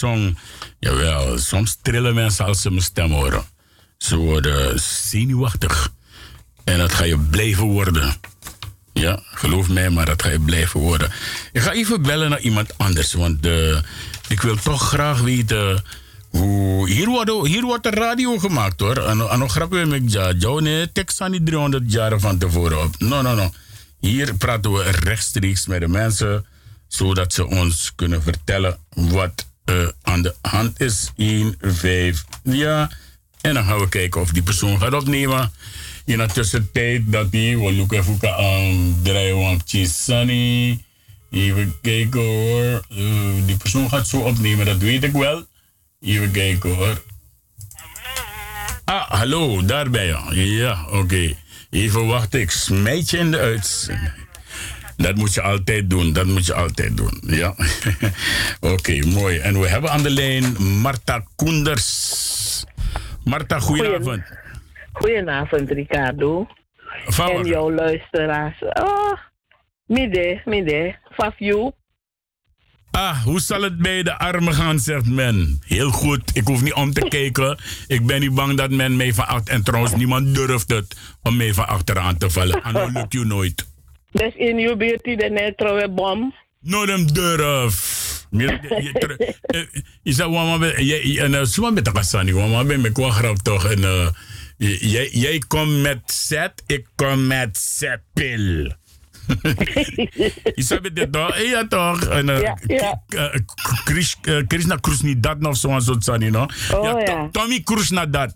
Zong. 0.00 0.38
Jawel, 0.78 1.38
soms 1.38 1.78
trillen 1.82 2.14
mensen 2.14 2.44
als 2.44 2.60
ze 2.60 2.70
mijn 2.70 2.82
stem 2.82 3.10
horen. 3.10 3.44
Ze 3.98 4.16
worden 4.16 4.80
zenuwachtig. 4.80 5.92
En 6.64 6.78
dat 6.78 6.92
ga 6.92 7.04
je 7.04 7.18
blijven 7.18 7.64
worden. 7.64 8.14
Ja, 8.92 9.22
geloof 9.22 9.68
mij, 9.68 9.90
maar 9.90 10.06
dat 10.06 10.22
ga 10.22 10.28
je 10.28 10.40
blijven 10.40 10.80
worden. 10.80 11.12
Ik 11.52 11.60
ga 11.60 11.72
even 11.72 12.02
bellen 12.02 12.30
naar 12.30 12.40
iemand 12.40 12.78
anders, 12.78 13.12
want 13.12 13.46
eh, 13.46 13.78
ik 14.28 14.40
wil 14.40 14.56
toch 14.56 14.88
graag 14.88 15.20
weten 15.20 15.84
hoe... 16.28 16.88
Hier 16.88 17.06
wordt, 17.08 17.46
hier 17.46 17.62
wordt 17.62 17.86
er 17.86 17.94
radio 17.94 18.38
gemaakt 18.38 18.80
hoor. 18.80 18.96
En 18.96 19.16
nog 19.16 19.52
grappig 19.52 19.86
met 19.86 20.12
jou 20.12 20.62
nee, 20.62 20.92
tekst 20.92 21.20
aan 21.20 21.30
die 21.30 21.42
300 21.42 21.92
jaar 21.92 22.20
van 22.20 22.38
tevoren 22.38 22.82
op. 22.82 22.94
No, 22.98 23.22
no, 23.22 23.34
no. 23.34 23.52
Hier 23.98 24.34
praten 24.34 24.72
we 24.72 24.82
rechtstreeks 24.82 25.66
met 25.66 25.80
de 25.80 25.88
mensen, 25.88 26.46
zodat 26.88 27.32
ze 27.32 27.46
ons 27.46 27.92
kunnen 27.94 28.22
vertellen 28.22 28.78
wat 28.90 29.48
eh, 29.70 29.88
aan 30.02 30.22
de 30.22 30.34
hand 30.40 30.80
is. 30.80 31.10
1, 31.16 31.54
5, 31.60 32.24
ja. 32.42 32.90
En 33.40 33.54
dan 33.54 33.64
gaan 33.64 33.78
we 33.78 33.88
kijken 33.88 34.20
of 34.20 34.30
die 34.30 34.42
persoon 34.42 34.78
gaat 34.78 34.92
opnemen. 34.92 35.52
In 36.04 36.18
de 36.18 36.26
tussentijd 36.26 37.02
dat 37.06 37.30
die, 37.30 37.58
we 37.58 37.72
look 37.72 37.92
even 37.92 38.36
aan 38.36 39.00
draaien 39.02 39.60
Sunny. 39.88 40.84
Even 41.30 41.74
kijken 41.82 42.20
hoor. 42.20 42.84
Eh, 42.88 43.46
die 43.46 43.56
persoon 43.56 43.88
gaat 43.88 44.08
zo 44.08 44.18
opnemen, 44.18 44.66
dat 44.66 44.78
weet 44.78 45.04
ik 45.04 45.12
wel. 45.12 45.46
Even 46.00 46.30
kijken 46.30 46.74
hoor. 46.74 47.02
Ah, 48.84 49.10
hallo, 49.10 49.64
daar 49.64 49.90
ben 49.90 50.06
je. 50.06 50.44
Ja, 50.56 50.86
oké. 50.90 51.36
Even 51.70 52.06
wachten, 52.06 52.40
ik 52.40 52.50
smijt 52.50 53.10
je 53.10 53.18
in 53.18 53.30
de 53.30 53.38
uitzending. 53.38 54.28
Dat 55.00 55.16
moet 55.16 55.34
je 55.34 55.42
altijd 55.42 55.90
doen, 55.90 56.12
dat 56.12 56.26
moet 56.26 56.46
je 56.46 56.54
altijd 56.54 56.96
doen. 56.96 57.20
Ja. 57.26 57.54
oké, 58.72 59.06
mooi. 59.06 59.38
En 59.38 59.60
we 59.60 59.68
hebben 59.68 59.90
aan 59.90 60.02
de 60.02 60.10
lijn 60.10 60.62
Marta 60.62 61.24
Koenders. 61.36 62.64
Marta, 63.24 63.58
goedenavond. 63.58 64.22
Goedenavond, 64.92 65.70
Ricardo. 65.70 66.46
En 67.18 67.46
jouw 67.46 67.72
luisteraars. 67.72 68.62
Oh, 68.62 69.12
midden, 69.86 70.42
midden. 70.44 70.98
Faf 71.12 71.34
you. 71.38 71.72
Ah, 72.90 73.22
hoe 73.22 73.40
zal 73.40 73.62
het 73.62 73.78
bij 73.78 74.02
de 74.02 74.18
armen 74.18 74.54
gaan, 74.54 74.78
zegt 74.78 75.06
men. 75.06 75.58
Heel 75.66 75.90
goed, 75.90 76.30
ik 76.36 76.46
hoef 76.46 76.62
niet 76.62 76.74
om 76.74 76.92
te 76.92 77.08
kijken. 77.18 77.58
Ik 77.86 78.06
ben 78.06 78.20
niet 78.20 78.34
bang 78.34 78.56
dat 78.56 78.70
men 78.70 78.96
mij 78.96 79.14
van 79.14 79.26
achter... 79.26 79.54
En 79.54 79.62
trouwens, 79.62 79.94
niemand 79.94 80.34
durft 80.34 80.70
het 80.70 80.96
om 81.22 81.36
mij 81.36 81.54
van 81.54 81.68
achteraan 81.68 82.16
te 82.16 82.30
vallen. 82.30 82.62
En 82.62 82.72
dan 82.72 82.92
lukt 82.92 83.12
je 83.12 83.24
nooit. 83.24 83.69
Dus 84.12 84.34
in 84.34 84.58
je 84.58 84.76
buurt 84.76 85.02
die 85.04 85.16
de 85.16 85.52
trouwe 85.56 85.90
bom. 85.90 86.34
Nooit 86.60 86.88
hem 86.88 87.12
durf. 87.12 88.08
Eh, 88.30 88.48
ben- 90.58 90.84
jij- 90.84 91.06
je- 91.06 91.20
en 91.20 91.46
zo 91.46 91.70
met 91.70 91.84
de 91.84 91.92
kasani, 91.92 92.32
mama, 92.32 92.64
ben 92.64 92.84
ik 92.84 92.96
wel 92.96 93.10
grap 93.10 93.36
toch. 93.36 93.70
En 93.70 94.12
jij 95.10 95.42
komt 95.48 95.80
met 95.82 96.00
zet, 96.06 96.62
ik 96.66 96.86
kom 96.96 97.26
met 97.26 97.58
zetpil. 97.58 98.72
Je 100.54 100.62
zei 100.62 100.80
dit 100.92 101.12
toch? 101.12 101.38
Ja 101.38 101.66
toch? 101.68 102.04
En, 102.04 102.28
Krishna 104.46 104.76
Krishna 104.76 105.14
dat 105.20 105.40
nog 105.40 105.56
zo'n 105.56 105.80
soort 105.80 106.04
sani, 106.04 106.30
no? 106.30 106.46
Oh, 106.74 107.00
ja. 107.04 107.28
Tommy 107.32 107.60
Krishna 107.60 108.06
dat. 108.06 108.34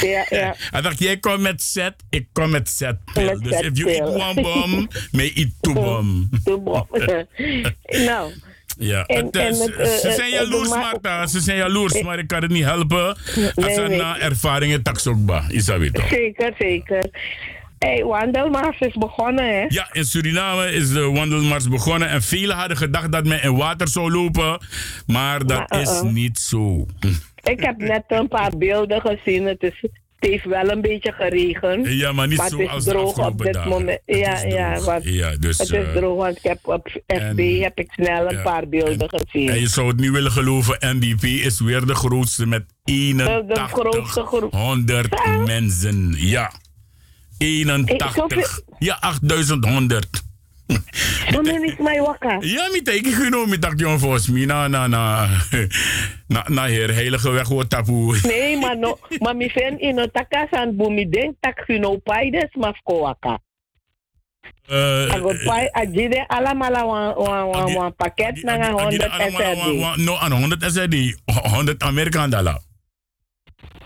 Ja, 0.00 0.26
ja. 0.28 0.54
Hij 0.70 0.80
dacht, 0.80 0.98
jij 0.98 1.16
komt 1.18 1.40
met 1.40 1.62
zet, 1.62 1.94
ik 2.10 2.26
kom 2.32 2.50
met 2.50 2.68
zetpil. 2.70 3.40
Dus 3.40 3.60
if 3.60 3.70
you 3.78 3.90
eat 3.90 4.08
one 4.08 4.42
bomb, 4.42 4.92
mij 5.12 5.32
eat 5.34 5.48
two 5.60 5.72
bomb. 5.72 6.28
De 6.44 6.58
bom. 6.58 6.86
nou, 8.06 8.32
Ja, 8.78 9.04
En- 9.06 9.24
het 9.26 9.36
en 9.36 9.54
het, 9.54 9.76
eh, 9.76 9.86
ze 9.86 9.98
zijn 10.16 10.20
eh, 10.20 10.30
jaloers, 10.32 10.68
de 10.68 10.74
ma- 10.74 10.80
Marta. 10.80 11.26
Ze 11.26 11.40
zijn 11.40 11.56
jaloers, 11.56 12.02
maar 12.02 12.18
ik 12.18 12.26
kan 12.28 12.42
het 12.42 12.50
niet 12.50 12.64
helpen. 12.64 13.06
Als 13.08 13.52
Nee, 13.54 13.74
ze 13.74 13.80
nee. 13.80 13.98
na 13.98 14.18
ervaringen 14.18 14.82
taxokba, 14.82 15.44
is 15.48 15.64
dat 15.64 15.78
weer 15.78 15.92
toch? 15.92 16.08
zeker, 16.08 16.54
zeker. 16.58 17.10
Hey, 17.78 18.04
Wandelmars 18.04 18.78
is 18.80 18.94
begonnen, 18.94 19.44
hè? 19.44 19.64
Ja, 19.68 19.88
in 19.92 20.04
Suriname 20.04 20.72
is 20.72 20.88
de 20.92 21.00
wandelmars 21.00 21.68
begonnen 21.68 22.08
en 22.08 22.22
velen 22.22 22.56
hadden 22.56 22.76
gedacht 22.76 23.12
dat 23.12 23.24
men 23.26 23.42
in 23.42 23.56
water 23.56 23.88
zou 23.88 24.10
lopen, 24.10 24.60
maar 25.06 25.46
dat 25.46 25.68
Maar, 25.70 25.80
is 25.80 25.88
uh-uh. 25.90 26.02
niet 26.12 26.38
zo. 26.38 26.86
Ik 27.50 27.60
heb 27.60 27.76
net 27.76 28.04
een 28.08 28.28
paar 28.28 28.52
beelden 28.58 29.00
gezien. 29.00 29.44
Het, 29.46 29.62
is, 29.62 29.78
het 29.80 30.30
heeft 30.30 30.44
wel 30.44 30.70
een 30.70 30.80
beetje 30.80 31.12
geregend. 31.12 31.86
Ja, 31.88 32.12
maar 32.12 32.28
niet 32.28 32.38
maar 32.38 32.48
zo 32.48 32.62
als 32.66 32.84
droog 32.84 33.26
op 33.26 33.38
dit 33.38 33.52
dagen. 33.52 33.70
moment. 33.70 34.00
Het 34.06 34.16
Ja, 34.18 34.42
ja, 34.44 34.80
want 34.80 35.04
Ja, 35.04 35.36
dus, 35.36 35.58
het 35.58 35.70
is 35.70 35.74
eh, 35.84 35.92
droog, 35.92 36.16
want 36.16 36.36
ik 36.36 36.42
heb 36.42 36.58
op 36.62 36.88
FB 37.06 37.60
heb 37.60 37.78
ik 37.78 37.92
snel 37.92 38.26
een 38.30 38.36
ja, 38.36 38.42
paar 38.42 38.68
beelden 38.68 39.08
gezien. 39.08 39.48
En 39.48 39.60
je 39.60 39.68
zou 39.68 39.88
het 39.88 39.96
niet 39.96 40.10
willen 40.10 40.30
geloven, 40.30 40.76
NDP 40.80 41.22
is 41.22 41.60
weer 41.60 41.86
de 41.86 41.94
grootste 41.94 42.46
met 42.46 42.64
De 42.84 43.44
grootste 43.54 44.22
groep. 44.22 44.54
8100 44.54 45.46
mensen. 45.46 46.14
Ja, 46.16 46.52
81. 47.38 48.12
zoveel- 48.12 48.62
Ja, 48.78 48.96
8100. 49.00 50.22
Me 50.66 51.58
niet 51.62 51.78
mij 51.78 52.00
wakker. 52.00 52.44
Ja, 52.46 52.68
mi 52.70 53.12
genomen 53.12 53.48
met 53.48 53.62
dat 53.62 53.80
jong 53.80 54.00
volgens 54.00 54.28
mij. 54.28 54.44
Na, 54.44 54.68
na, 54.68 54.86
na. 54.86 55.28
Na, 56.28 56.44
na, 56.48 56.64
heer, 56.64 56.94
heilige 56.94 57.30
weg 57.30 57.48
wordt 57.48 57.70
taboe. 57.70 58.18
Nee, 58.22 58.58
maar 58.58 58.78
no, 58.78 58.98
maar 59.22 59.36
mi 59.36 59.50
fen 59.50 59.80
in 59.80 59.98
een 59.98 60.10
takas 60.12 60.50
aan 60.50 60.76
bumi 60.76 61.08
denk 61.08 61.34
tak 61.40 61.64
fino 61.64 61.96
pai 61.96 62.30
des 62.30 62.54
mafko 62.54 63.00
waka. 63.00 63.38
Eh, 64.66 65.14
Ago 65.14 65.32
pai 65.44 65.68
ajide 65.70 66.24
allemaal 66.28 66.86
wan 66.86 67.14
wan 67.14 67.46
wan 67.46 67.72
wan 67.72 67.94
pakket 67.94 68.42
na 68.42 68.56
nga 68.56 68.70
100 68.70 69.02
SRD. 69.02 69.96
No, 69.96 70.16
aan 70.16 70.32
100 70.32 70.72
SRD. 70.72 71.16
100 71.24 71.82
Amerikaan 71.82 72.30
dollar. 72.30 72.60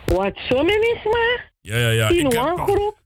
Wat 0.05 0.38
zo 0.49 0.62
menis 0.62 1.05
ma? 1.05 1.40
Ja, 1.61 1.77
ja, 1.77 1.88
ja. 1.90 2.09
Ik 2.09 2.23
heb, 2.23 2.31
Sinuan-groep. 2.33 2.97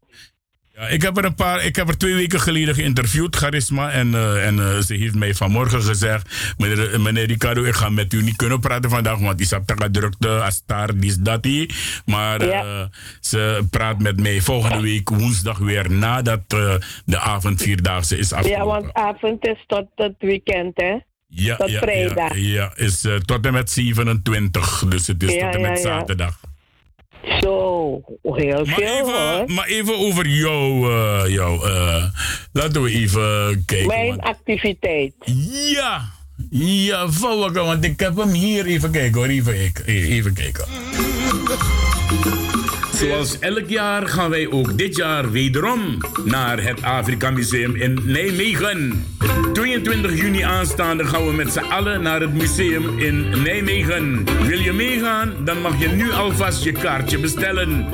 Ja, 0.75 0.89
ik 0.89 1.03
heb 1.03 1.17
er 1.17 1.25
een 1.25 1.35
paar, 1.35 1.65
ik 1.65 1.77
heb 1.77 1.89
er 1.89 1.99
twee 1.99 2.15
weken 2.15 2.41
geleden 2.41 2.75
geïnterviewd, 2.75 3.37
Charisma. 3.37 3.91
En, 3.91 4.15
eh, 4.15 4.47
en 4.47 4.59
eh, 4.59 4.79
ze 4.79 4.95
heeft 4.95 5.15
mij 5.15 5.35
vanmorgen 5.35 5.83
gezegd: 5.83 6.55
meneer, 6.59 7.01
meneer 7.01 7.27
Ricardo, 7.27 7.63
ik 7.63 7.75
ga 7.75 7.89
met 7.89 8.13
u 8.13 8.23
niet 8.23 8.37
kunnen 8.37 8.61
praten 8.61 8.91
vandaag, 8.91 9.19
want 9.19 9.39
die 9.39 9.47
saptaka 9.47 9.89
drukte, 9.91 10.29
Astar, 10.29 10.99
die 10.99 11.11
is 11.11 11.17
dat 11.17 11.43
die. 11.43 11.71
Maar 12.05 12.41
eh, 12.41 12.85
ze 13.21 13.67
praat 13.71 13.99
met 13.99 14.21
mij 14.21 14.41
volgende 14.41 14.81
week 14.81 15.09
woensdag 15.09 15.59
weer 15.59 15.91
nadat 15.91 16.43
eh, 16.49 16.75
de 17.05 17.19
avondvierdaagse 17.19 18.19
is 18.19 18.33
afgelopen. 18.33 18.65
Ja, 18.65 18.81
want 18.81 18.93
avond 18.93 19.47
is 19.47 19.65
tot 19.67 19.87
het 19.95 20.15
weekend, 20.19 20.77
hè? 20.77 20.99
Ja, 21.27 21.57
Tot 21.57 21.71
ja, 21.71 21.81
vrijdag. 21.81 22.35
Ja, 22.35 22.53
ja 22.53 22.73
is 22.75 23.05
eh, 23.05 23.15
tot 23.17 23.47
en 23.47 23.53
met 23.53 23.71
27, 23.71 24.85
dus 24.89 25.07
het 25.07 25.23
is 25.23 25.33
tot 25.33 25.55
en 25.55 25.61
met 25.61 25.81
zaterdag. 25.81 26.41
Zo, 27.41 28.01
heel 28.23 28.65
Maar 28.65 28.75
veel 28.75 29.05
hoor. 29.13 29.45
maar 29.53 29.67
even 29.67 29.99
over 29.99 30.27
jou, 30.29 30.93
eh, 30.93 31.33
jou 31.33 31.69
eh, 31.71 32.05
laten 32.53 32.83
we 32.83 32.91
even 32.91 33.63
kijken. 33.67 33.87
Mijn 33.87 34.09
want- 34.09 34.21
activiteit. 34.21 35.13
ja, 35.73 36.01
ja, 36.51 37.09
Vouwaka, 37.11 37.65
want 37.65 37.85
ik 37.85 38.01
heb 38.01 38.17
hem 38.17 38.31
hier. 38.31 38.67
Even 38.67 38.91
kijken 38.91 39.15
hoor, 39.15 39.29
even, 39.29 39.55
even 39.87 40.35
kijken. 40.35 40.65
Zoals 42.95 43.39
elk 43.39 43.69
jaar 43.69 44.09
gaan 44.09 44.31
wij 44.31 44.51
ook 44.51 44.79
dit 44.79 44.97
jaar 44.97 45.31
wederom 45.31 45.99
naar 46.25 46.63
het 46.63 46.83
Afrika 46.83 47.31
Museum 47.31 47.77
in 47.77 48.01
Nijmegen. 48.05 49.05
22 49.53 50.21
juni 50.21 50.41
aanstaande 50.41 51.05
gaan 51.05 51.27
we 51.27 51.33
met 51.33 51.53
z'n 51.53 51.59
allen 51.59 52.03
naar 52.03 52.21
het 52.21 52.35
museum 52.35 52.99
in 52.99 53.43
Nijmegen. 53.43 54.25
Wil 54.47 54.59
je 54.59 54.73
meegaan? 54.73 55.45
Dan 55.45 55.61
mag 55.61 55.81
je 55.81 55.89
nu 55.89 56.13
alvast 56.13 56.65
je 56.65 56.73
kaartje 56.73 57.19
bestellen. 57.19 57.87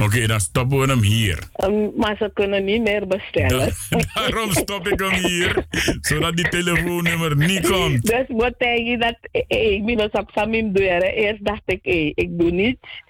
Oké, 0.00 0.26
dan 0.26 0.40
stoppen 0.40 0.78
we 0.78 0.86
hem 0.86 1.02
hier. 1.02 1.38
Um, 1.64 1.92
maar 1.96 2.16
ze 2.16 2.30
kunnen 2.34 2.64
niet 2.64 2.82
meer 2.82 3.06
bestellen. 3.06 3.72
Daarom 4.14 4.50
stop 4.50 4.88
ik 4.88 5.00
hem 5.00 5.12
hier, 5.12 5.64
zodat 6.00 6.36
die 6.36 6.48
telefoonnummer 6.48 7.36
niet 7.36 7.70
komt. 7.70 8.02
Dus 8.06 8.24
wat 8.28 8.54
denk 8.58 8.86
je 8.86 8.98
dat 8.98 9.16
eh, 9.48 9.72
ik 9.72 9.84
ben 9.84 10.12
op 10.12 10.30
Samim 10.34 10.72
deuren. 10.72 11.14
Eerst 11.14 11.44
dacht 11.44 11.62
ik, 11.66 11.78
hé, 11.82 12.12
ik 12.14 12.38
doe 12.38 12.50
niets. 12.50 13.02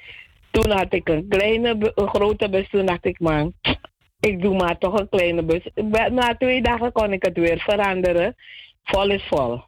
Toen 0.55 0.71
had 0.71 0.95
ik 0.95 1.09
een 1.09 1.29
kleine, 1.29 1.93
een 1.95 2.09
grote 2.09 2.49
bus. 2.49 2.69
Toen 2.71 2.87
dacht 2.87 3.05
ik, 3.05 3.21
man, 3.21 3.53
ik 4.21 4.43
doe 4.43 4.57
maar 4.57 4.79
toch 4.79 4.99
een 4.99 5.09
kleine 5.09 5.43
bus. 5.43 5.69
Na 6.11 6.37
twee 6.37 6.63
dagen 6.63 6.93
kon 6.93 7.13
ik 7.13 7.23
het 7.25 7.37
weer 7.39 7.59
veranderen. 7.59 8.35
Vol 8.83 9.11
is 9.11 9.25
vol. 9.29 9.63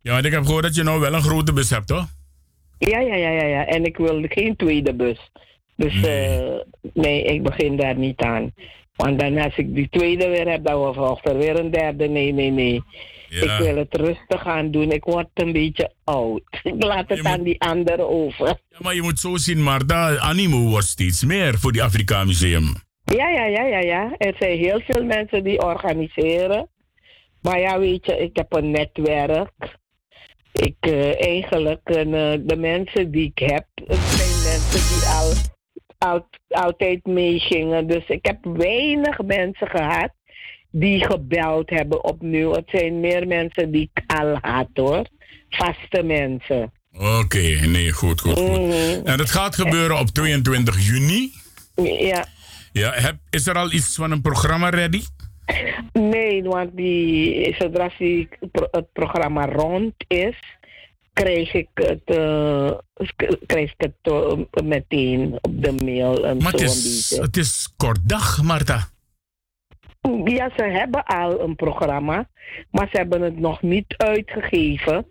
Ja, 0.00 0.12
want 0.12 0.24
ik 0.24 0.32
heb 0.32 0.44
gehoord 0.44 0.62
dat 0.62 0.74
je 0.74 0.82
nou 0.82 1.00
wel 1.00 1.14
een 1.14 1.22
grote 1.22 1.52
bus 1.52 1.70
hebt, 1.70 1.86
toch? 1.86 2.06
Ja, 2.78 2.98
ja, 3.00 3.14
ja, 3.14 3.28
ja, 3.28 3.44
ja. 3.44 3.66
En 3.66 3.84
ik 3.84 3.96
wilde 3.96 4.28
geen 4.28 4.56
tweede 4.56 4.94
bus. 4.94 5.30
Dus 5.76 5.94
nee. 5.94 6.62
nee, 6.92 7.22
ik 7.22 7.42
begin 7.42 7.76
daar 7.76 7.96
niet 7.96 8.20
aan. 8.20 8.52
Want 8.96 9.18
dan 9.18 9.38
als 9.38 9.56
ik 9.56 9.74
die 9.74 9.88
tweede 9.88 10.28
weer 10.28 10.48
heb, 10.48 10.64
dan 10.64 10.94
volgt 10.94 11.28
er 11.28 11.36
weer 11.36 11.58
een 11.58 11.70
derde. 11.70 12.08
Nee, 12.08 12.32
nee, 12.32 12.50
nee. 12.50 12.82
Ja. 13.32 13.58
Ik 13.58 13.64
wil 13.64 13.76
het 13.76 13.96
rustig 13.96 14.46
aan 14.46 14.70
doen. 14.70 14.90
Ik 14.90 15.04
word 15.04 15.28
een 15.34 15.52
beetje 15.52 15.92
oud. 16.04 16.42
Ik 16.62 16.84
laat 16.84 17.08
het 17.08 17.24
aan 17.24 17.42
die 17.42 17.60
anderen 17.60 18.08
over. 18.08 18.46
Ja, 18.46 18.78
maar 18.78 18.94
je 18.94 19.02
moet 19.02 19.20
zo 19.20 19.36
zien, 19.36 19.62
Marta, 19.62 20.18
animo 20.18 20.68
wordt 20.68 20.86
steeds 20.86 21.24
meer 21.24 21.58
voor 21.58 21.72
die 21.72 21.82
Afrika 21.82 22.24
Museum. 22.24 22.74
Ja, 23.04 23.28
ja, 23.28 23.44
ja, 23.44 23.62
ja, 23.62 23.78
ja. 23.78 24.14
Er 24.16 24.34
zijn 24.38 24.58
heel 24.58 24.80
veel 24.80 25.04
mensen 25.04 25.44
die 25.44 25.62
organiseren. 25.62 26.68
Maar 27.42 27.60
ja, 27.60 27.78
weet 27.78 28.06
je, 28.06 28.16
ik 28.18 28.36
heb 28.36 28.52
een 28.52 28.70
netwerk. 28.70 29.78
Ik 30.52 30.76
eh, 30.80 31.26
eigenlijk, 31.26 31.80
eh, 31.84 32.04
de 32.40 32.56
mensen 32.58 33.10
die 33.10 33.32
ik 33.34 33.38
heb, 33.38 33.66
het 33.74 33.98
zijn 33.98 34.42
mensen 34.42 34.94
die 34.94 35.08
al, 35.08 35.32
al, 35.98 36.28
altijd 36.48 37.06
meegingen. 37.06 37.86
Dus 37.86 38.06
ik 38.06 38.26
heb 38.26 38.38
weinig 38.42 39.22
mensen 39.22 39.68
gehad 39.68 40.12
die 40.72 41.04
gebeld 41.04 41.70
hebben 41.70 42.04
opnieuw. 42.04 42.52
Het 42.52 42.68
zijn 42.70 43.00
meer 43.00 43.26
mensen 43.26 43.70
die 43.70 43.90
ik 43.92 44.02
al 44.06 44.38
had 44.40 44.68
hoor. 44.74 45.06
Vaste 45.48 46.02
mensen. 46.02 46.72
Oké, 46.98 47.66
nee, 47.66 47.90
goed, 47.90 48.20
goed, 48.20 48.38
goed. 48.38 48.48
Mhm. 48.48 49.06
En 49.06 49.16
dat 49.16 49.30
gaat 49.30 49.54
gebeuren 49.54 49.98
op 49.98 50.08
22 50.08 50.86
juni. 50.86 51.32
Ja. 51.82 52.26
Ja, 52.72 52.92
heb, 52.92 53.16
is 53.30 53.46
er 53.46 53.54
al 53.54 53.72
iets 53.72 53.94
van 53.94 54.10
een 54.10 54.20
programma 54.20 54.68
ready? 54.68 55.02
Nee, 55.92 56.42
want 56.42 56.76
die, 56.76 57.54
zodra 57.58 57.90
die, 57.98 58.28
het 58.70 58.92
programma 58.92 59.46
rond 59.46 59.94
is, 60.08 60.36
krijg 61.12 61.54
ik 61.54 61.68
het, 61.74 62.02
eh, 62.04 62.70
krijg 63.46 63.72
ik 63.72 63.74
het 63.76 63.94
eh, 64.02 64.64
meteen 64.64 65.38
op 65.40 65.62
de 65.62 65.72
mail. 65.72 66.26
En 66.26 66.36
Maar 66.36 66.52
het 66.52 66.60
zo 66.60 66.66
is, 66.66 67.10
een 67.16 67.22
het 67.22 67.36
is 67.36 67.72
kort 67.76 68.08
dag, 68.08 68.42
Marta. 68.42 68.91
Ja, 70.24 70.50
ze 70.56 70.62
hebben 70.62 71.04
al 71.04 71.40
een 71.40 71.56
programma, 71.56 72.28
maar 72.70 72.88
ze 72.90 72.96
hebben 72.96 73.22
het 73.22 73.38
nog 73.38 73.62
niet 73.62 73.94
uitgegeven. 73.96 75.06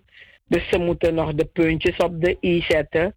Dus 0.48 0.70
ze 0.70 0.78
moeten 0.78 1.14
nog 1.14 1.34
de 1.34 1.46
puntjes 1.46 1.98
op 1.98 2.22
de 2.22 2.38
i 2.42 2.62
zetten. 2.62 3.16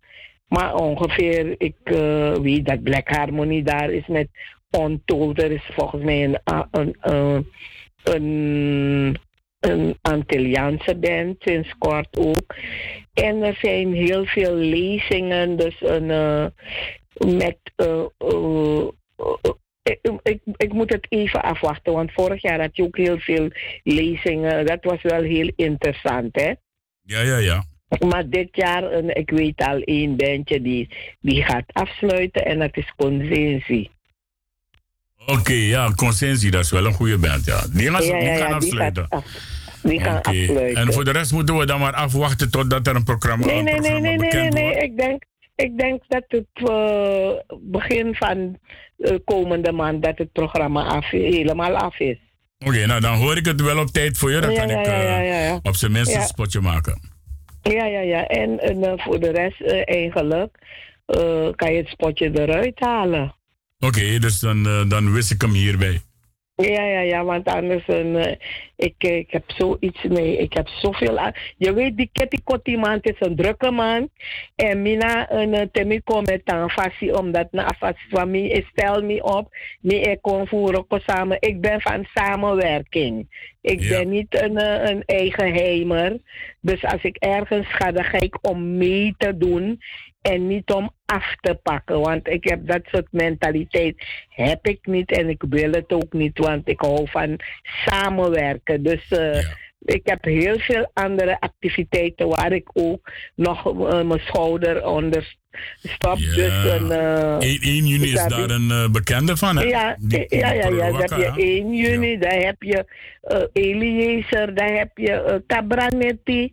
Maar 0.48 0.74
ongeveer, 0.74 1.54
ik 1.58 1.76
eh, 1.84 2.32
weet 2.34 2.66
dat 2.66 2.82
Black 2.82 3.08
Harmony 3.08 3.62
daar 3.62 3.90
is 3.90 4.06
met 4.06 4.28
Untold. 4.70 5.42
Er 5.42 5.50
is 5.50 5.70
volgens 5.72 6.02
mij 6.02 6.24
een, 6.24 6.38
een, 6.70 6.96
een, 7.00 7.46
een, 8.02 9.16
een 9.60 9.98
Antilliaanse 10.02 10.96
band, 10.96 11.36
sinds 11.38 11.74
kort 11.78 12.18
ook. 12.18 12.54
En 13.12 13.42
er 13.42 13.58
zijn 13.60 13.92
heel 13.92 14.24
veel 14.24 14.54
lezingen, 14.54 15.56
dus 15.56 15.76
een, 15.80 16.10
eh, 16.10 16.46
met... 17.38 17.58
eh, 17.76 18.04
eh, 18.18 18.88
eh, 19.16 19.50
ik, 19.84 19.98
ik, 20.22 20.40
ik 20.56 20.72
moet 20.72 20.92
het 20.92 21.06
even 21.08 21.42
afwachten, 21.42 21.92
want 21.92 22.12
vorig 22.12 22.42
jaar 22.42 22.60
had 22.60 22.76
je 22.76 22.82
ook 22.82 22.96
heel 22.96 23.18
veel 23.18 23.50
lezingen. 23.82 24.66
Dat 24.66 24.84
was 24.84 25.02
wel 25.02 25.22
heel 25.22 25.52
interessant, 25.56 26.34
hè? 26.36 26.52
Ja, 27.02 27.20
ja, 27.20 27.36
ja. 27.36 27.64
Maar 28.08 28.28
dit 28.28 28.48
jaar, 28.52 28.92
ik 28.92 29.30
weet 29.30 29.62
al 29.62 29.80
één 29.80 30.16
bandje 30.16 30.62
die, 30.62 30.88
die 31.20 31.42
gaat 31.42 31.64
afsluiten 31.72 32.44
en 32.44 32.58
dat 32.58 32.76
is 32.76 32.92
Consensie. 32.96 33.90
Oké, 35.26 35.52
ja, 35.52 35.92
Consensie, 35.96 36.50
dat 36.50 36.64
is 36.64 36.70
wel 36.70 36.86
een 36.86 36.92
goede 36.92 37.18
band, 37.18 37.44
ja. 37.44 37.66
Die 37.72 37.90
gaan, 37.90 38.04
Ja, 38.04 38.18
die 38.18 38.28
ja, 38.28 38.36
gaan 38.36 38.38
ja, 38.38 38.46
die 38.46 38.54
afsluiten. 38.54 39.08
Die 39.82 40.00
gaan 40.00 40.22
afsluiten. 40.22 40.82
En 40.82 40.92
voor 40.92 41.04
de 41.04 41.10
rest 41.10 41.32
moeten 41.32 41.56
we 41.56 41.66
dan 41.66 41.80
maar 41.80 41.92
afwachten 41.92 42.50
totdat 42.50 42.86
er 42.86 42.96
een 42.96 43.04
programma, 43.04 43.46
Nee, 43.46 43.62
nee, 43.62 43.62
nee, 43.62 43.80
programma 43.80 44.00
nee, 44.00 44.16
nee, 44.16 44.32
nee, 44.32 44.50
nee. 44.50 44.82
Ik 44.82 44.96
denk, 44.96 45.22
ik 45.54 45.78
denk 45.78 46.02
dat 46.08 46.24
het 46.28 46.46
eh, 46.54 47.56
begin 47.60 48.14
van 48.14 48.38
eh, 48.38 48.74
komende 49.24 49.72
maand 49.72 50.02
dat 50.02 50.18
het 50.18 50.32
programma 50.32 50.84
af, 50.84 51.10
helemaal 51.10 51.76
af 51.76 51.98
is. 52.00 52.18
Oké, 52.66 52.86
nou 52.86 53.00
dan 53.00 53.14
hoor 53.14 53.36
ik 53.36 53.46
het 53.46 53.60
wel 53.60 53.78
op 53.78 53.88
tijd 53.88 54.18
voor 54.18 54.30
je. 54.30 54.40
Dan 54.40 54.50
Ja, 54.52 54.58
kan 54.58 54.68
ja, 54.68 54.80
ik 54.80 54.86
eh, 54.86 55.02
ja, 55.02 55.20
ja, 55.20 55.38
ja. 55.40 55.58
op 55.62 55.74
zijn 55.76 55.92
minst 55.92 56.10
Ja. 56.12 56.16
een 56.20 56.26
spotje 56.26 56.60
maken. 56.60 57.00
Ja, 57.62 57.84
ja, 57.86 58.00
ja. 58.00 58.26
En, 58.26 58.60
en 58.60 58.82
eh, 58.84 58.92
voor 58.96 59.20
de 59.20 59.30
rest 59.30 59.60
eh, 59.60 59.82
eigenlijk 59.96 60.58
eh, 61.06 61.48
kan 61.56 61.72
je 61.72 61.78
het 61.78 61.88
spotje 61.88 62.30
eruit 62.40 62.80
halen. 62.80 63.34
Oké, 63.78 64.18
dus 64.18 64.40
dan, 64.40 64.66
eh, 64.66 64.88
dan 64.88 65.12
wist 65.12 65.30
ik 65.30 65.40
hem 65.40 65.50
hierbij. 65.52 66.00
Ja, 66.56 66.82
ja, 66.84 67.00
ja, 67.00 67.24
want 67.24 67.48
anders, 67.48 67.82
een, 67.86 68.16
eh, 68.16 68.36
ik, 68.76 68.94
eh, 68.98 69.16
ik 69.16 69.30
heb 69.30 69.44
zoiets 69.46 70.02
mee. 70.02 70.36
Ik 70.36 70.52
heb 70.52 70.68
zoveel 70.68 71.18
aan. 71.18 71.32
Je 71.56 71.72
weet, 71.74 71.96
die 71.96 72.10
Ketty 72.12 72.76
man 72.76 72.98
is 73.00 73.16
een 73.18 73.36
drukke 73.36 73.70
man. 73.70 74.08
En 74.54 74.82
mina 74.82 75.30
een 75.32 75.54
uh, 75.54 75.60
temi 75.72 76.00
kom 76.00 76.22
met 76.22 76.40
een 76.44 76.70
fasie, 76.70 77.18
omdat 77.18 77.52
na 77.52 77.74
fasie 77.78 78.06
van 78.10 78.30
mij 78.30 78.46
is 78.46 78.66
stel 78.66 79.02
me 79.02 79.22
op. 79.22 79.56
Me 79.80 80.00
ik 80.00 80.22
kon 80.22 80.46
voeren 80.46 80.84
samen. 80.88 81.36
Ik 81.40 81.60
ben 81.60 81.80
van 81.80 82.06
samenwerking. 82.14 83.26
Ik 83.60 83.80
Ja. 83.80 83.98
ben 83.98 84.08
niet 84.08 84.40
een, 84.42 84.56
eh, 84.56 84.90
een 84.90 85.02
eigen 85.06 85.52
heimer. 85.52 86.18
Dus 86.60 86.84
als 86.84 87.02
ik 87.02 87.16
ergens 87.16 87.66
ga, 87.68 87.92
dan 87.92 88.04
ga 88.04 88.20
ik 88.20 88.38
om 88.40 88.76
mee 88.76 89.14
te 89.18 89.36
doen. 89.36 89.80
En 90.32 90.46
niet 90.46 90.70
om 90.70 90.90
af 91.06 91.36
te 91.40 91.54
pakken. 91.62 92.00
Want 92.00 92.28
ik 92.28 92.44
heb 92.48 92.66
dat 92.66 92.80
soort 92.84 93.06
mentaliteit. 93.10 94.06
Heb 94.28 94.66
ik 94.66 94.78
niet 94.86 95.10
en 95.10 95.28
ik 95.28 95.42
wil 95.48 95.70
het 95.72 95.92
ook 95.92 96.12
niet. 96.12 96.38
Want 96.38 96.68
ik 96.68 96.80
hou 96.80 97.08
van 97.10 97.38
samenwerken. 97.86 98.82
Dus 98.82 99.08
eh, 99.08 99.38
ik 99.84 100.00
heb 100.04 100.24
heel 100.24 100.58
veel 100.58 100.90
andere 100.94 101.40
activiteiten 101.40 102.28
waar 102.28 102.52
ik 102.52 102.68
ook 102.72 103.10
nog 103.34 103.66
eh, 103.66 104.02
mijn 104.02 104.20
schouder 104.20 104.86
onder 104.86 105.36
stop. 105.82 106.16
Dus 106.16 106.64
een, 106.64 106.90
eh, 106.90 107.36
1, 107.38 107.60
1 107.60 107.86
juni 107.86 108.04
is 108.04 108.12
dat 108.12 108.28
daar 108.30 108.50
een 108.50 108.70
eh, 108.70 108.88
bekende 108.90 109.36
van, 109.36 109.56
hè? 109.56 109.62
ja, 109.64 109.96
Die- 109.98 110.26
ja, 110.28 110.52
ja, 110.52 110.68
ja. 110.68 110.90
Dan 110.90 111.00
heb 111.00 111.10
je 111.10 111.24
hè? 111.24 111.40
1 111.40 111.74
juni, 111.74 112.18
dan 112.18 112.38
heb 112.42 112.62
je 112.62 112.84
Eliezer, 113.52 114.54
dan 114.54 114.72
heb 114.72 114.90
je 114.98 115.10
eh 115.12 115.36
Cabranetti. 115.46 116.52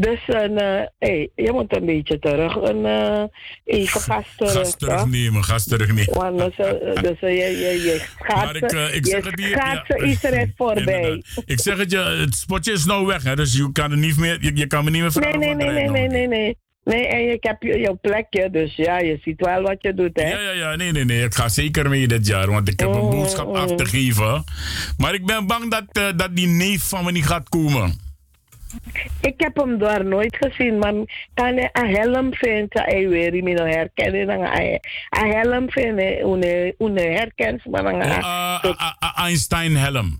Dus 0.00 0.20
een, 0.26 0.58
eh, 0.58 0.86
hey, 0.98 1.30
je 1.34 1.52
moet 1.52 1.76
een 1.76 1.86
beetje 1.86 2.18
terug, 2.18 2.54
een, 2.56 2.86
eh, 2.86 3.22
even 3.64 4.00
gas 4.00 4.24
terug. 4.36 4.52
Gas 4.52 4.76
terugnemen, 4.76 5.44
gas 5.44 5.64
terugnemen. 5.64 6.14
Want 6.14 6.38
dus, 6.38 6.56
dus 7.02 7.20
je, 7.20 7.28
je, 7.28 7.80
je 7.84 8.02
gaat 8.18 8.44
Maar 8.44 8.56
ik, 8.56 8.94
ik 8.94 9.04
je 9.04 9.10
zeg 9.10 9.24
het 9.24 9.40
gaat 9.40 9.84
ja. 9.86 9.94
Israël 9.96 10.46
voorbij. 10.56 10.94
Inderdaad. 11.02 11.42
Ik 11.46 11.60
zeg 11.60 11.78
het 11.78 11.90
je, 11.90 11.98
het 11.98 12.34
spotje 12.34 12.72
is 12.72 12.84
nou 12.84 13.06
weg, 13.06 13.22
hè? 13.22 13.36
Dus 13.36 13.56
je 13.56 13.72
kan, 13.72 13.90
er 13.90 13.96
niet 13.96 14.16
meer, 14.16 14.38
je, 14.40 14.50
je 14.56 14.66
kan 14.66 14.84
me 14.84 14.90
niet 14.90 15.00
meer 15.00 15.12
vragen 15.12 15.38
nee, 15.38 15.54
nee, 15.54 15.70
nee, 15.70 15.88
nee, 15.88 16.08
nee, 16.08 16.28
nee. 16.28 16.56
Nee, 16.84 17.06
en 17.06 17.32
ik 17.32 17.42
heb 17.42 17.62
je- 17.62 17.78
jouw 17.78 17.98
plekje, 18.00 18.50
dus 18.50 18.76
ja, 18.76 18.98
je 18.98 19.18
ziet 19.22 19.40
wel 19.40 19.62
wat 19.62 19.76
je 19.82 19.94
doet, 19.94 20.10
hè? 20.20 20.28
Ja, 20.28 20.40
ja, 20.40 20.50
ja. 20.50 20.76
Nee, 20.76 20.92
nee, 20.92 21.04
nee. 21.04 21.24
Ik 21.24 21.34
ga 21.34 21.48
zeker 21.48 21.88
mee 21.88 22.08
dit 22.08 22.26
jaar, 22.26 22.50
want 22.50 22.68
ik 22.68 22.80
heb 22.80 22.88
een 22.88 22.94
Oh, 23.00 23.10
boodschap 23.10 23.46
oh. 23.46 23.60
af 23.60 23.74
te 23.74 23.84
geven. 23.86 24.44
Maar 24.96 25.14
ik 25.14 25.26
ben 25.26 25.46
bang 25.46 25.70
dat, 25.70 26.18
dat 26.18 26.36
die 26.36 26.46
neef 26.46 26.82
van 26.82 27.04
me 27.04 27.12
niet 27.12 27.26
gaat 27.26 27.48
komen. 27.48 28.06
Ik 29.20 29.34
heb 29.36 29.56
hem 29.56 29.78
daar 29.78 30.04
nooit 30.04 30.36
gezien, 30.36 30.78
maar 30.78 30.92
kan 31.34 31.54
hij 31.54 31.68
een 31.72 31.94
helm 31.94 32.34
vinden? 32.34 32.82
Hij 32.82 33.08
weer 33.08 33.34
in 33.34 33.44
mijn 33.44 33.58
herkennen. 33.58 34.26
dan 34.26 34.40
Een 35.10 35.32
helm 35.32 35.70
vinden, 35.70 36.22
une 36.78 37.00
herkent, 37.00 37.64
maar 37.66 37.82
dan 37.82 38.00
Einstein 39.16 39.76
helm. 39.76 40.18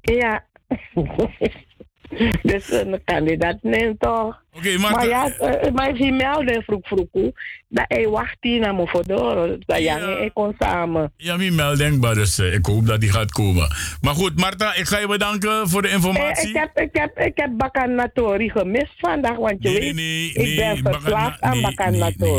Ja. 0.00 0.44
dus 2.42 2.70
een 2.72 3.00
kandidaat 3.04 3.58
neemt 3.62 4.00
toch? 4.00 4.42
Oké, 4.52 4.78
maar... 4.78 4.92
Maar 4.92 5.08
ja, 5.08 5.36
eh, 5.36 5.72
maar 5.72 5.94
hij 5.94 6.12
meldde 6.12 6.62
vroeg 6.66 6.86
vroeg 6.86 7.06
dat 7.68 7.84
hij 7.88 8.08
wacht 8.08 8.36
hier 8.40 8.60
naar 8.60 8.74
me 8.74 8.86
voor 8.86 9.06
door. 9.06 9.58
Dat 9.66 9.78
ja, 9.78 9.98
ik 9.98 10.34
kon 10.34 10.54
samen. 10.58 11.12
Ja, 11.16 11.36
mi 11.36 11.50
meld 11.50 11.78
denkbaar, 11.78 12.14
dus 12.14 12.38
eh, 12.38 12.54
ik 12.54 12.66
hoop 12.66 12.86
dat 12.86 13.00
die 13.00 13.12
gaat 13.12 13.32
komen. 13.32 13.68
Maar 14.00 14.14
goed, 14.14 14.40
Marta, 14.40 14.74
ik 14.74 14.86
ga 14.86 14.98
je 14.98 15.06
bedanken 15.06 15.68
voor 15.68 15.82
de 15.82 15.88
Eh, 15.88 15.94
informatie. 15.94 16.48
ik, 16.48 16.54
heb, 16.56 16.78
ik, 16.78 16.88
heb, 16.92 17.18
ik 17.18 17.32
heb 17.34 17.50
gemist 18.48 18.92
vandaag, 18.98 19.36
want 19.36 19.56
je 19.58 19.68
weet, 19.68 20.48
ik 20.48 20.56
ben 20.56 20.94
verslaafd 20.94 21.40
aan. 21.40 21.58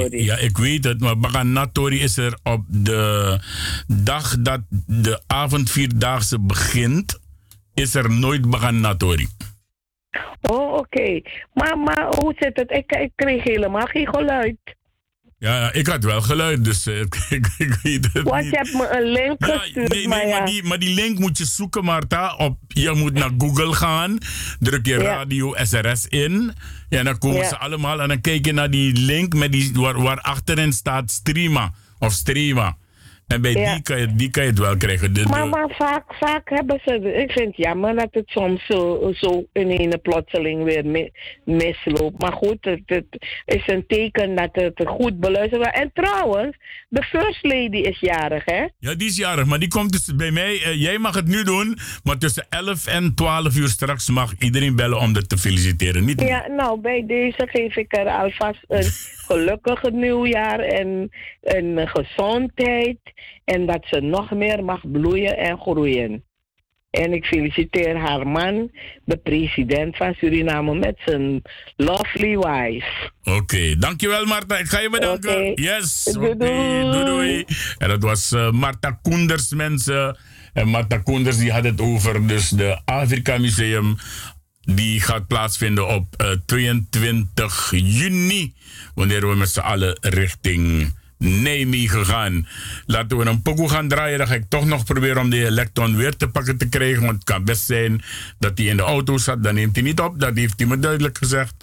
Ja, 0.10 0.38
ik 0.38 0.58
weet 0.58 0.84
het, 0.84 1.00
maar 1.00 1.18
Bakanatori 1.18 2.00
is 2.00 2.18
er 2.18 2.38
op 2.44 2.64
de 2.68 3.40
dag 3.88 4.38
dat 4.40 4.62
de 4.88 5.22
avondvierdaagse 5.28 6.40
begint, 6.40 7.20
is 7.74 7.96
er 7.96 8.12
nooit 8.12 8.50
Bakanatori. 8.50 9.28
Oh, 10.42 10.74
oké. 10.74 11.22
Maar, 11.54 11.78
maar 11.78 12.06
hoe 12.20 12.34
zit 12.40 12.56
het? 12.58 12.72
Ik, 12.72 12.92
ik 12.92 13.12
kreeg 13.16 13.44
helemaal 13.44 13.86
geen 13.86 14.08
geluid. 14.08 14.58
Ja, 15.38 15.60
ja, 15.60 15.74
ik 15.74 15.88
had 15.88 16.04
wel 16.04 16.22
geluid, 16.22 16.64
dus 16.66 16.88
eh, 16.88 17.00
ik, 17.30 17.50
ik, 17.58 17.80
weet 17.84 18.10
het 18.14 18.24
Want 18.24 18.42
niet. 18.44 18.52
je 18.52 18.58
hebt 18.58 18.74
me 18.74 18.98
een 18.98 19.12
link 19.12 19.46
gestuurd, 19.46 19.90
Nee, 19.94 20.08
maar 20.08 20.18
nee, 20.18 20.28
ja. 20.28 20.38
maar, 20.38 20.46
die, 20.46 20.64
maar 20.64 20.80
die 20.80 20.94
link 20.94 21.20
moet 21.20 21.38
je 21.38 21.46
zoeken, 21.46 21.84
Marta. 21.84 22.36
Op, 22.36 22.58
je 22.68 22.92
moet 22.92 23.14
naar 23.14 23.30
Google 23.38 23.74
gaan. 23.74 24.18
Druk 24.60 24.86
je 24.86 24.94
Ja. 24.98 25.04
radio 25.04 25.54
SRS 25.58 26.08
in. 26.08 26.54
Ja, 26.90 27.04
dan 27.04 27.18
komen 27.18 27.38
Ja. 27.38 27.48
ze 27.48 27.58
allemaal. 27.58 28.02
En 28.02 28.08
dan 28.08 28.22
kijk 28.22 28.46
je 28.46 28.54
naar 28.54 28.70
die 28.70 28.94
link 28.94 29.34
met 29.34 29.52
die, 29.52 29.72
waar, 29.74 30.02
waar 30.02 30.22
achterin 30.22 30.74
staat 30.74 31.12
streama. 31.12 31.72
Of 32.00 32.12
streama. 32.12 32.78
En 33.32 33.42
bij 33.42 33.52
Ja. 33.52 33.74
die, 33.74 33.82
kan 33.84 34.00
je, 34.00 34.16
die 34.16 34.30
kan 34.30 34.44
je 34.44 34.50
het 34.50 34.60
wel 34.60 34.78
krijgen. 34.78 35.14
De, 35.14 35.24
Maar, 35.30 35.70
vaak, 35.78 36.14
vaak 36.20 36.50
hebben 36.50 36.80
ze... 36.86 37.14
Ik 37.22 37.32
vind 37.32 37.48
het 37.48 37.58
jammer 37.58 37.96
dat 37.96 38.08
het 38.12 38.28
soms 38.30 38.66
zo, 38.66 39.12
zo 39.14 39.46
in 39.54 39.70
ene 39.70 39.98
plotseling 39.98 40.64
weer 40.64 40.86
mi- 40.86 41.12
misloopt. 41.46 42.22
Maar 42.22 42.34
goed, 42.34 42.58
het, 42.62 42.82
het 42.86 43.06
is 43.46 43.64
een 43.66 43.84
teken 43.88 44.36
dat 44.36 44.50
het 44.52 44.84
goed 44.88 45.20
beluisterd 45.20 45.62
wordt. 45.62 45.78
En 45.78 45.92
trouwens, 45.94 46.58
de 46.90 47.04
First 47.04 47.44
Lady 47.44 47.78
is 47.78 48.00
jarig, 48.00 48.46
hè? 48.46 48.66
ja, 48.80 48.96
die 48.96 49.08
is 49.08 49.16
jarig, 49.18 49.46
maar 49.46 49.60
die 49.60 49.68
komt 49.70 49.92
dus 49.92 50.16
bij 50.16 50.32
mij. 50.32 50.62
eh, 50.64 50.82
jij 50.82 50.98
mag 50.98 51.16
het 51.16 51.28
nu 51.28 51.44
doen, 51.44 51.78
maar 52.04 52.18
tussen 52.18 52.46
11 52.50 52.88
en 52.88 53.16
12 53.16 53.56
uur 53.58 53.68
straks 53.68 54.10
mag 54.10 54.34
iedereen 54.40 54.76
bellen 54.76 55.00
om 55.00 55.14
dat 55.14 55.30
te 55.30 55.38
feliciteren. 55.38 56.06
Niet 56.06 56.22
Ja, 56.22 56.48
nou, 56.48 56.80
bij 56.82 57.04
deze 57.08 57.48
geef 57.52 57.76
ik 57.76 57.98
er 57.98 58.08
alvast 58.08 58.60
een 58.68 58.84
gelukkig 59.32 59.92
nieuwjaar 59.92 60.60
en 60.60 61.10
een 61.42 61.88
gezondheid. 61.88 63.00
En 63.46 63.66
dat 63.66 63.82
ze 63.86 64.00
nog 64.00 64.32
meer 64.32 64.64
mag 64.64 64.92
bloeien 64.92 65.38
en 65.38 65.58
groeien. 65.58 66.24
En 66.92 67.14
ik 67.14 67.26
feliciteer 67.26 67.98
haar 67.98 68.28
man, 68.28 68.72
de 69.06 69.18
president 69.18 69.98
van 69.98 70.14
Suriname, 70.14 70.76
met 70.76 71.00
zijn 71.06 71.42
lovely 71.76 72.38
wife. 72.38 73.12
Oké, 73.24 73.76
dankjewel 73.80 74.26
Marta. 74.26 74.58
Ik 74.58 74.66
ga 74.66 74.80
je 74.80 74.90
bedanken. 74.90 75.54
Yes. 75.54 76.04
Doei. 76.04 76.36
doei. 76.38 77.46
En 77.78 77.90
dat 77.90 78.04
was 78.04 78.32
eh, 78.32 78.52
Marta 78.52 79.00
Koenders, 79.02 79.54
mensen. 79.54 80.18
En 80.54 80.68
Marta 80.68 80.98
Koenders 80.98 81.38
die 81.38 81.52
had 81.52 81.64
het 81.64 81.82
over 81.82 82.28
dus 82.28 82.50
de 82.50 82.82
Afrika 82.86 83.38
Museum. 83.38 83.96
Die 84.62 85.02
gaat 85.02 85.28
plaatsvinden 85.28 85.88
op 85.88 86.16
eh, 86.16 86.30
22 86.46 87.72
juni. 87.76 88.54
Wanneer 88.96 89.30
we 89.30 89.36
met 89.36 89.50
z'n 89.50 89.60
allen 89.60 89.98
richting 90.02 90.94
Nijmegen 91.18 92.06
gaan. 92.06 92.48
Laten 92.86 93.18
we 93.18 93.26
een 93.26 93.42
pokoe 93.42 93.70
gaan 93.70 93.88
draaien. 93.88 94.18
Dan 94.18 94.28
ga 94.28 94.34
ik 94.34 94.46
toch 94.50 94.66
nog 94.66 94.84
proberen 94.84 95.22
om 95.22 95.30
de 95.30 95.46
elektron 95.46 95.96
weer 95.96 96.16
te 96.16 96.28
pakken 96.28 96.58
te 96.58 96.70
krijgen. 96.70 97.02
Want 97.02 97.14
het 97.14 97.24
kan 97.24 97.44
best 97.44 97.66
zijn 97.66 98.04
dat 98.40 98.58
hij 98.58 98.68
in 98.68 98.78
de 98.78 98.84
auto 98.84 99.18
zat. 99.18 99.44
Dan 99.44 99.56
neemt 99.56 99.76
hij 99.76 99.84
niet 99.84 100.00
op. 100.00 100.20
Dat 100.20 100.36
heeft 100.36 100.54
hij 100.58 100.68
me 100.68 100.80
duidelijk 100.80 101.18
gezegd. 101.18 101.54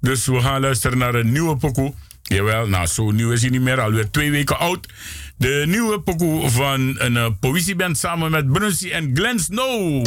Dus 0.00 0.26
we 0.26 0.40
gaan 0.40 0.60
luisteren 0.60 0.98
naar 0.98 1.14
een 1.14 1.32
nieuwe 1.32 1.56
pokoe. 1.56 1.94
Jawel, 2.22 2.68
nou 2.68 2.86
zo 2.86 3.10
nieuw 3.10 3.32
is 3.32 3.40
hij 3.40 3.50
niet 3.50 3.60
meer. 3.60 3.80
Alweer 3.80 4.10
twee 4.10 4.30
weken 4.30 4.58
oud. 4.58 4.88
De 5.36 5.64
nieuwe 5.66 6.00
pokoe 6.00 6.50
van 6.50 6.94
een 6.98 7.12
uh, 7.12 7.26
poëzieband 7.40 7.98
samen 7.98 8.30
met 8.30 8.52
Brunsy 8.52 8.90
en 8.90 9.10
Glenn 9.14 9.38
Snow. 9.38 10.06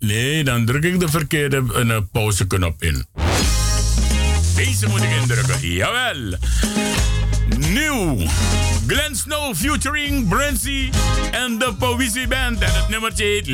Nee, 0.00 0.44
dan 0.44 0.64
druk 0.64 0.84
ik 0.84 1.00
de 1.00 1.08
verkeerde 1.08 1.62
uh, 1.76 1.96
pauzeknop 2.12 2.82
in. 2.82 3.06
Deze 4.54 4.88
moet 4.88 5.02
ik 5.02 5.10
indrukken. 5.10 5.72
Jawel. 5.72 6.38
Nieuw. 7.58 8.16
Glenn 8.86 9.16
Snow 9.16 9.54
featuring 9.54 10.28
Brancy 10.28 10.90
en 11.30 11.58
de 11.58 11.74
Poëzie 11.78 12.28
Band. 12.28 12.60
En 12.60 12.74
het 12.74 12.88
nummertje 12.88 13.24
heet. 13.24 13.46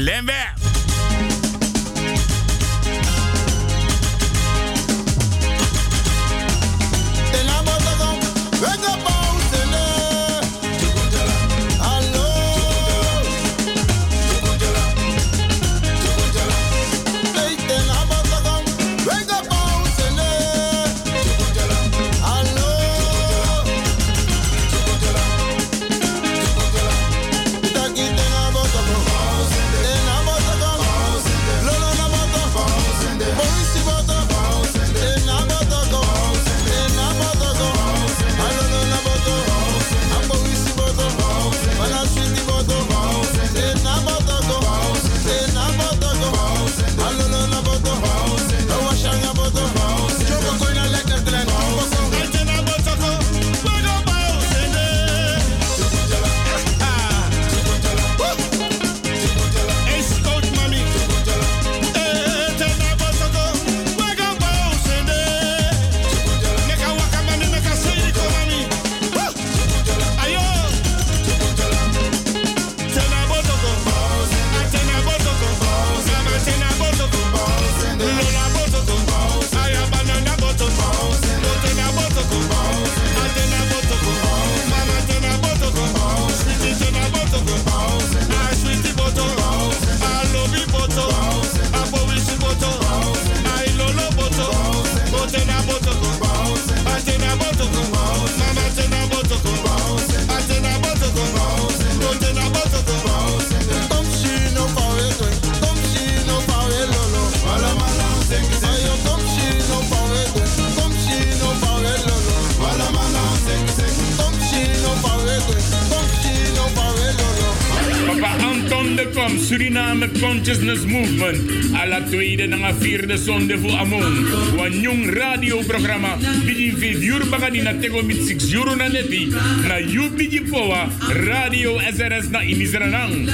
Suriname 119.34 120.08
Consciousness 120.20 120.84
Movement. 120.84 121.38
Alla 121.74 122.00
tweede 122.02 122.46
na 122.46 122.74
vierde 122.74 123.16
zonde 123.16 123.58
voor 123.58 123.76
Amon. 123.76 124.26
Wan 124.56 124.80
jong 124.80 125.10
radioprogramma. 125.10 126.16
Begin 126.44 126.76
5 126.76 127.02
uur 127.02 127.28
bagadi 127.28 127.62
na 127.62 127.74
tego 127.74 128.02
mit 128.02 128.26
6 128.26 128.52
euro 128.52 128.74
na 128.74 128.88
neti. 128.88 129.26
Na 129.68 129.78
you 129.78 130.10
poa. 130.50 130.88
Radio 131.26 131.78
SRS 131.78 132.28
na 132.30 132.40
Inisranang. 132.40 133.30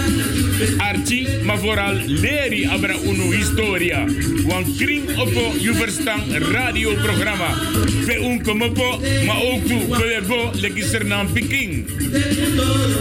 Archie, 0.78 1.28
maar 1.45 1.59
vooral 1.59 2.01
leri 2.07 2.66
abra 2.66 2.95
uno 3.05 3.30
historia. 3.30 4.05
Wan 4.47 4.64
kring 4.76 5.18
opo 5.18 5.55
you 5.59 5.74
verstaan 5.74 6.20
radioprogramma. 6.53 7.51
Pe 8.07 8.18
un 8.18 8.43
komopo, 8.43 9.01
maar 9.26 9.43
ook. 9.43 9.66
Pe 9.88 10.20
go 10.26 10.51
legisernam 10.61 11.32
Peking. 11.32 11.84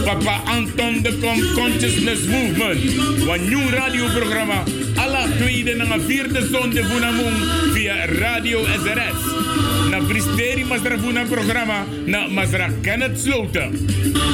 Papa 0.04 0.42
Anton 0.44 1.02
de 1.02 1.18
Kom 1.20 1.38
Consciousness 1.54 2.20
Movement. 2.26 2.81
Wan 3.26 3.48
nieuw 3.48 3.70
radioprogramma. 3.70 4.62
Alla 4.96 5.26
tweede 5.38 5.70
en 5.70 6.02
vierde 6.02 6.46
zonde 6.46 6.84
Vunamung 6.84 7.36
via 7.72 8.04
Radio 8.04 8.64
SRS. 8.64 9.20
Na 9.90 9.98
Bristeri 10.00 10.64
Masra 10.64 10.98
Vuna 10.98 11.24
programma 11.24 11.84
na 12.06 12.26
Masra 12.26 12.70
Kenneth 12.82 13.20
Sloten. 13.20 13.86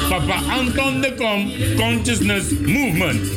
Papa 0.09 0.41
Anton 0.49 1.01
de 1.01 1.13
Kom 1.17 1.51
Consciousness 1.75 2.49
Movement. 2.65 3.27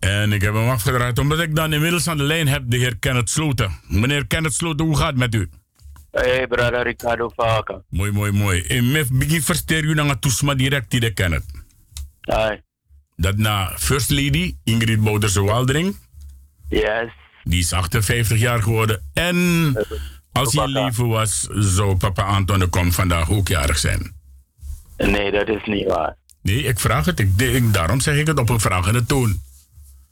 En 0.00 0.32
ik 0.32 0.42
heb 0.42 0.54
hem 0.54 0.68
afgedraaid 0.68 1.18
omdat 1.18 1.40
ik 1.40 1.54
dan 1.54 1.72
inmiddels 1.72 2.08
aan 2.08 2.16
de 2.16 2.22
lijn 2.22 2.48
heb 2.48 2.62
de 2.66 2.76
heer 2.76 2.96
Kenneth 2.98 3.30
Sloten. 3.30 3.70
Meneer 3.88 4.26
Kenneth 4.26 4.54
Sloten, 4.54 4.86
hoe 4.86 4.96
gaat 4.96 5.06
het 5.06 5.16
met 5.16 5.34
u? 5.34 5.48
Hey, 6.16 6.46
brother 6.46 6.82
Ricardo 6.82 7.30
Faka. 7.30 7.82
Mooi, 7.90 8.10
mooi, 8.12 8.32
mooi. 8.32 8.62
En 8.62 8.90
me 8.90 9.04
begin 9.12 9.42
versteer 9.42 9.84
u 9.84 9.94
naar 9.94 10.18
toesma 10.18 10.54
direct 10.54 10.90
die 10.90 11.00
de 11.00 11.12
Kenneth. 11.12 11.44
Hi. 12.20 12.56
Dat 13.16 13.36
na 13.36 13.72
First 13.78 14.10
Lady 14.10 14.56
Ingrid 14.64 15.00
Bouderse 15.00 15.42
Waldering. 15.42 15.96
Yes. 16.68 17.10
Die 17.42 17.58
is 17.58 17.72
58 17.72 18.38
jaar 18.38 18.62
geworden. 18.62 19.02
En 19.12 19.72
als 20.32 20.54
hij 20.54 20.66
leven 20.66 21.08
was, 21.08 21.46
zou 21.50 21.96
papa 21.96 22.22
Anton 22.22 22.58
de 22.58 22.66
Kom 22.66 22.92
vandaag 22.92 23.30
ook 23.30 23.48
jarig 23.48 23.78
zijn. 23.78 24.14
Nee, 24.96 25.30
dat 25.30 25.48
is 25.48 25.64
niet 25.64 25.86
waar. 25.86 26.16
Nee, 26.42 26.62
ik 26.62 26.80
vraag 26.80 27.04
het. 27.04 27.20
Ik, 27.20 27.30
ik- 27.40 27.72
daarom 27.72 28.00
zeg 28.00 28.16
ik 28.16 28.26
het 28.26 28.38
op 28.38 28.48
een 28.48 28.60
vragende 28.60 29.04
toon. 29.06 29.40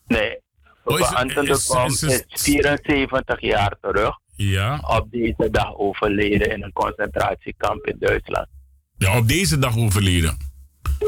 Nee. 0.07 0.38
Oh, 0.84 0.98
is 0.98 1.07
Papa 1.07 1.20
Anton 1.20 1.44
de 1.44 1.62
Kom 1.66 1.86
is- 1.86 2.02
is, 2.02 2.24
is- 2.28 2.42
74 2.42 3.40
jaar 3.40 3.76
terug. 3.80 4.18
Ja. 4.37 4.78
Op 4.87 5.07
deze 5.11 5.49
dag 5.51 5.76
overleden 5.76 6.53
in 6.53 6.62
een 6.62 6.72
concentratiekamp 6.72 7.85
in 7.87 7.97
Duitsland. 7.99 8.47
Ja, 8.97 9.18
op 9.18 9.28
deze 9.28 9.59
dag 9.59 9.76
overleden. 9.76 10.37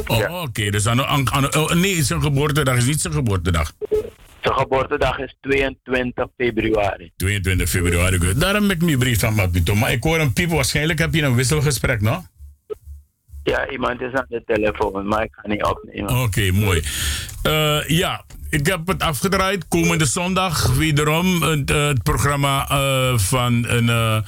Oh, 0.07 0.43
oké. 0.43 0.71
Dus 0.71 0.87
aan, 0.87 1.05
aan, 1.05 1.31
aan- 1.33 1.55
oh, 1.57 1.71
nee, 1.73 2.03
zijn 2.03 2.23
geboortedag 2.23 2.77
is 2.77 2.87
niet 2.87 3.01
zijn 3.01 3.13
geboortedag. 3.15 3.73
Zijn 4.41 4.55
geboortedag 4.59 5.19
is 5.19 5.37
22 5.41 6.27
februari. 6.37 7.13
22 7.17 7.69
februari. 7.69 8.19
goed. 8.19 8.41
Daarom 8.41 8.63
heb 8.69 8.73
ik 8.73 8.83
nu 8.83 8.99
brief 8.99 9.21
van 9.21 9.35
Mapito. 9.35 9.75
Maar 9.75 9.93
ik 9.93 10.03
hoor 10.03 10.19
een 10.21 10.33
piep. 10.33 10.51
Waarschijnlijk 10.51 10.99
heb 10.99 11.15
je 11.15 11.23
een 11.23 11.35
wisselgesprek, 11.35 12.01
no? 12.01 12.23
Ja, 13.47 13.71
iemand 13.71 14.01
is 14.01 14.13
aan 14.13 14.27
de 14.29 14.43
telefoon, 14.47 15.09
maar 15.09 15.23
ik 15.23 15.33
ga 15.33 15.49
niet 15.49 15.65
opnemen. 15.65 16.23
Oké, 16.23 16.51
mooi. 16.53 16.83
Eh, 17.43 17.89
ja, 17.89 18.25
ik 18.51 18.67
heb 18.67 18.87
het 18.87 19.03
afgedraaid. 19.03 19.69
Komende 19.69 20.05
zondag 20.05 20.77
wederom 20.77 21.43
het, 21.43 21.71
eh, 21.71 21.91
programma 22.03 22.69
eh, 22.69 23.19
van 23.19 23.65
een 23.69 23.89
eh, 23.89 24.19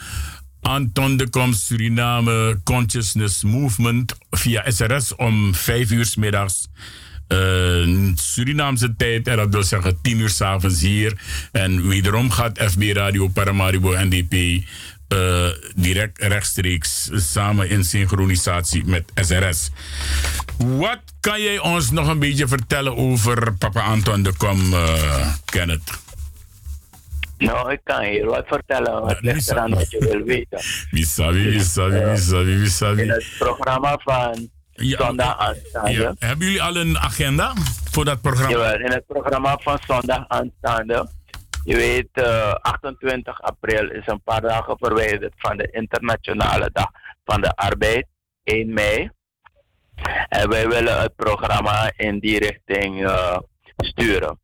Anton 0.60 1.16
de 1.16 1.28
Kom 1.30 1.52
Suriname 1.52 2.60
Consciousness 2.64 3.42
Movement 3.42 4.18
via 4.30 4.70
SRS 4.70 5.14
om 5.16 5.54
5 5.54 5.90
uur 5.90 6.12
middags. 6.18 6.68
Surinaamse 8.14 8.96
tijd, 8.96 9.28
en 9.28 9.36
dat 9.36 9.48
wil 9.52 9.62
zeggen 9.62 9.98
10 10.02 10.18
uur 10.18 10.28
s'avonds 10.28 10.80
hier. 10.80 11.20
En 11.52 11.88
wederom 11.88 12.30
gaat 12.30 12.58
FB 12.58 12.82
Radio 12.92 13.28
Paramaribo 13.28 13.94
NDP 13.96 14.64
eh, 15.08 15.48
direct 15.74 16.22
rechtstreeks 16.22 17.10
samen 17.12 17.68
in 17.68 17.84
synchronisatie 17.84 18.84
met 18.84 19.12
SRS. 19.14 19.70
Wat 20.56 21.00
kan 21.20 21.42
jij 21.42 21.58
ons 21.58 21.90
nog 21.90 22.08
een 22.08 22.18
beetje 22.18 22.48
vertellen 22.48 22.96
over 22.96 23.52
Papa 23.52 23.80
Anton 23.82 24.22
de 24.22 24.32
Kom, 24.36 24.74
eh 24.74 25.32
Kenneth? 25.44 25.90
Nou, 27.38 27.72
ik 27.72 27.80
kan 27.84 28.02
hier 28.02 28.26
wat 28.26 28.46
vertellen. 28.46 29.06
Het 29.06 29.20
ligt 29.20 29.50
eraan 29.50 29.74
wat 29.74 29.90
je 29.90 29.98
wil 29.98 30.22
weten. 30.22 30.60
Wie 30.90 31.06
sabi, 31.06 31.50
wie 31.50 31.62
sabi, 31.62 32.04
wie 32.04 32.16
sabi, 32.16 32.58
wie 32.58 32.68
sabi. 32.68 33.02
In 33.02 33.10
het 33.10 33.24
programma 33.38 33.98
van 34.02 34.50
zondag 34.72 35.38
aanstaande. 35.38 35.92
Ja. 35.92 36.14
Hebben 36.18 36.46
jullie 36.46 36.62
al 36.62 36.76
een 36.76 36.98
agenda 36.98 37.52
voor 37.90 38.04
dat 38.04 38.20
programma? 38.20 38.50
Jawel, 38.50 38.80
in 38.80 38.92
het 38.92 39.06
programma 39.06 39.58
van 39.60 39.78
zondag 39.86 40.24
aanstaande. 40.28 41.08
Je 41.68 41.76
weet, 41.76 42.08
eh, 42.12 42.52
28 42.52 43.40
april 43.40 43.90
is 43.90 44.06
een 44.06 44.22
paar 44.22 44.40
dagen 44.40 44.78
verwijderd 44.78 45.34
van 45.36 45.56
de 45.56 45.70
internationale 45.70 46.70
dag 46.72 46.90
van 47.24 47.40
de 47.40 47.56
arbeid, 47.56 48.06
1 48.44 48.72
mei. 48.72 49.10
En 50.28 50.48
wij 50.48 50.68
willen 50.68 51.00
het 51.00 51.16
programma 51.16 51.92
in 51.96 52.18
die 52.18 52.38
richting 52.38 53.06
eh, 53.06 53.38
sturen. 53.76 54.40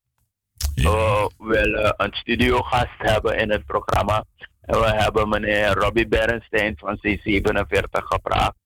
We 0.74 1.30
willen 1.38 1.94
een 1.96 2.12
studiogast 2.12 2.98
hebben 2.98 3.38
in 3.38 3.50
het 3.50 3.66
programma. 3.66 4.24
En 4.60 4.80
we 4.80 4.90
hebben 4.90 5.28
meneer 5.28 5.74
Robbie 5.74 6.08
Berenstein 6.08 6.76
van 6.78 6.98
C47 7.06 7.90
gevraagd 7.90 8.56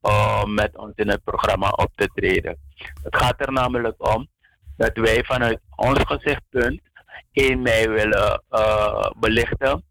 om 0.00 0.54
met 0.54 0.76
ons 0.76 0.92
in 0.94 1.08
het 1.08 1.24
programma 1.24 1.68
op 1.68 1.90
te 1.94 2.10
treden. 2.14 2.56
Het 3.02 3.16
gaat 3.16 3.40
er 3.40 3.52
namelijk 3.52 4.14
om 4.14 4.28
dat 4.76 4.96
wij 4.96 5.24
vanuit 5.24 5.60
ons 5.76 5.98
gezichtspunt 6.02 6.80
1 7.32 7.62
mei 7.62 7.88
willen 7.88 8.42
belichten. 9.20 9.84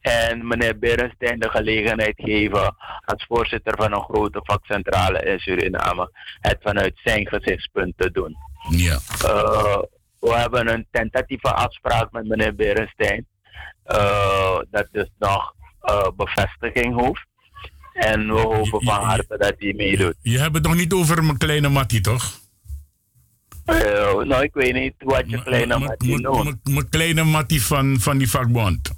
En 0.00 0.46
meneer 0.46 0.78
Berenstein 0.78 1.38
de 1.38 1.48
gelegenheid 1.50 2.14
geven 2.16 2.76
als 3.04 3.24
voorzitter 3.28 3.74
van 3.76 3.92
een 3.92 4.02
grote 4.02 4.40
vakcentrale 4.42 5.22
in 5.22 5.38
Suriname 5.38 6.10
het 6.40 6.58
vanuit 6.60 7.00
zijn 7.04 7.26
gezichtspunt 7.26 7.92
te 7.96 8.10
doen. 8.10 8.36
Ja. 8.70 8.98
Eh, 9.24 9.78
we 10.20 10.34
hebben 10.34 10.68
een 10.68 10.86
tentatieve 10.90 11.52
afspraak 11.52 12.12
met 12.12 12.28
meneer 12.28 12.54
Berenstein. 12.54 13.26
eh, 13.82 14.58
dat 14.70 14.88
dus 14.92 15.08
nog 15.18 15.54
eh, 15.80 16.08
bevestiging 16.16 17.00
hoeft. 17.00 17.26
En 17.92 18.26
we 18.26 18.40
hopen 18.40 18.82
van 18.82 19.04
harte 19.04 19.36
dat 19.38 19.54
hij 19.58 19.72
meedoet. 19.76 20.14
Je 20.22 20.38
hebt 20.38 20.54
het 20.54 20.64
nog 20.64 20.74
niet 20.74 20.92
over 20.92 21.24
mijn 21.24 21.38
kleine 21.38 21.68
Mattie, 21.68 22.00
toch? 22.00 22.38
Eh, 23.70 24.24
nou, 24.24 24.42
ik 24.42 24.54
weet 24.54 24.74
niet 24.74 24.94
wat 24.98 25.22
je 25.26 25.42
kleine 25.42 25.78
Mattie 25.78 26.20
noemt. 26.20 26.68
Mijn 26.68 26.88
kleine 26.88 27.24
Mattie 27.24 27.62
van, 27.62 27.96
van 28.00 28.18
die 28.18 28.30
vakbond. 28.30 28.90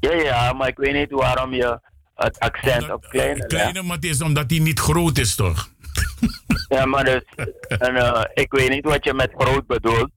Ja, 0.00 0.12
ja, 0.12 0.52
maar 0.52 0.68
ik 0.68 0.76
weet 0.76 0.94
niet 0.94 1.10
waarom 1.10 1.54
je 1.54 1.80
het 2.14 2.38
accent 2.38 2.92
op 2.92 3.06
kleine. 3.08 3.46
Kleine 3.46 3.82
Mattie 3.82 4.10
is 4.10 4.22
omdat 4.22 4.50
hij 4.50 4.58
niet 4.58 4.80
groot 4.80 5.18
is, 5.18 5.34
toch? 5.34 5.70
Ja, 6.68 6.86
maar 6.86 7.04
dus, 7.04 7.22
en, 7.86 7.96
eh, 7.96 8.22
ik 8.34 8.52
weet 8.52 8.70
niet 8.70 8.84
wat 8.84 9.04
je 9.04 9.14
met 9.14 9.32
groot 9.36 9.66
bedoelt 9.66 10.10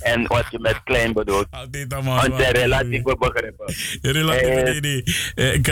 en 0.00 0.26
wat 0.26 0.44
je 0.50 0.58
met 0.60 0.80
klein 0.84 1.12
bedoelt. 1.12 1.46
Want 1.50 2.22
het 2.22 2.40
zijn 2.40 2.52
relatieve 2.52 3.16
begrippen. 3.18 3.66
Eh. 4.02 5.06
Eh, 5.34 5.54
ik- 5.54 5.66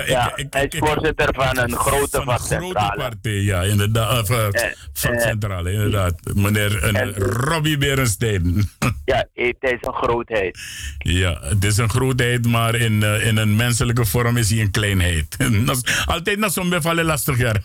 hij 0.51 0.67
is 0.69 0.79
voorzitter 0.79 1.29
van 1.35 1.59
een 1.59 1.77
grote 1.77 2.23
vakcentrale. 2.25 2.97
partij, 2.97 3.33
ja, 3.33 3.63
inderdaad. 3.63 4.21
Of, 4.23 4.31
eh, 4.31 4.63
vakcentrale, 4.93 5.73
inderdaad. 5.73 6.15
Meneer 6.35 6.83
eh, 6.83 7.17
Robbie 7.17 7.79
Berenstein. 7.79 8.65
Ja, 9.05 9.27
het 9.35 9.57
is 9.61 9.79
een 9.81 9.95
grootheid. 9.95 10.59
Ja, 10.99 11.39
het 11.41 11.65
is 11.65 11.77
een 11.77 11.89
grootheid, 11.91 12.47
maar 12.47 12.75
in, 12.75 13.03
eh, 13.03 13.27
in 13.27 13.37
een 13.37 13.57
menselijke 13.57 14.05
vorm 14.05 14.37
is 14.37 14.51
hij 14.51 14.61
een 14.61 14.71
kleinheid. 14.71 15.37
Altijd 16.07 16.39
na 16.39 16.49
zo'n 16.49 16.69
bevallen 16.69 17.05
lastig 17.05 17.39
jaar. 17.39 17.63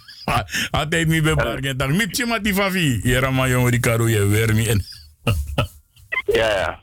Altijd 0.72 1.08
niet 1.08 1.24
bij 1.24 1.34
bargen. 1.36 1.78
Dan 1.78 1.96
met 1.96 2.44
die 2.44 2.54
favi. 2.54 3.00
Hier 3.04 3.34
mijn 3.34 3.50
jongen, 3.52 3.72
die 3.72 3.80
karo 3.80 4.08
je 4.10 4.26
weer 4.26 4.54
niet 4.54 4.68
in. 4.68 4.84
Ja, 6.26 6.50
ja. 6.50 6.80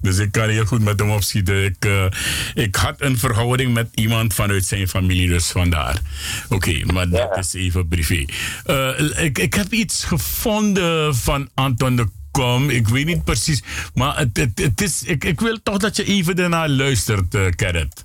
Dus 0.00 0.18
ik 0.18 0.32
kan 0.32 0.48
heel 0.48 0.64
goed 0.64 0.82
met 0.82 1.00
hem 1.00 1.10
opschieten. 1.10 1.64
Ik, 1.64 1.84
eh, 1.84 2.04
ik 2.54 2.76
had 2.76 2.94
een 2.98 3.18
verhouding 3.18 3.74
met 3.74 3.88
iemand 3.94 4.34
vanuit 4.34 4.64
zijn 4.64 4.88
familie, 4.88 5.28
dus 5.28 5.50
vandaar. 5.50 6.00
Oké, 6.48 6.84
maar 6.92 7.08
dat 7.08 7.38
is 7.38 7.54
even 7.54 7.88
privé. 7.88 8.24
Eh, 8.64 9.24
ik, 9.24 9.38
ik 9.38 9.54
heb 9.54 9.72
iets 9.72 10.04
gevonden 10.04 11.14
van 11.14 11.48
Anton 11.54 11.96
de 11.96 12.08
Kom. 12.30 12.70
Ik 12.70 12.88
weet 12.88 13.06
niet 13.06 13.24
precies, 13.24 13.62
maar 13.94 14.18
het, 14.18 14.36
het, 14.36 14.58
het 14.58 14.80
is, 14.80 15.02
ik, 15.02 15.24
ik 15.24 15.40
wil 15.40 15.62
toch 15.62 15.76
dat 15.76 15.96
je 15.96 16.04
even 16.04 16.38
ernaar 16.38 16.68
luistert, 16.68 17.36
Gerrit. 17.56 18.04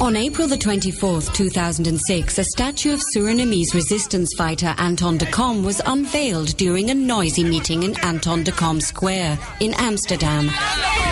On 0.00 0.16
April 0.16 0.48
the 0.48 0.56
24th, 0.56 1.34
2006, 1.34 2.38
a 2.38 2.44
statue 2.44 2.94
of 2.94 3.02
Surinamese 3.14 3.74
resistance 3.74 4.32
fighter 4.38 4.74
Anton 4.78 5.18
de 5.18 5.26
Kom 5.26 5.62
was 5.62 5.82
unveiled 5.84 6.56
during 6.56 6.90
a 6.90 6.94
noisy 6.94 7.44
meeting 7.44 7.82
in 7.82 7.94
Anton 8.00 8.44
de 8.44 8.52
Kom 8.52 8.80
Square 8.80 9.38
in 9.60 9.74
Amsterdam. 9.74 10.46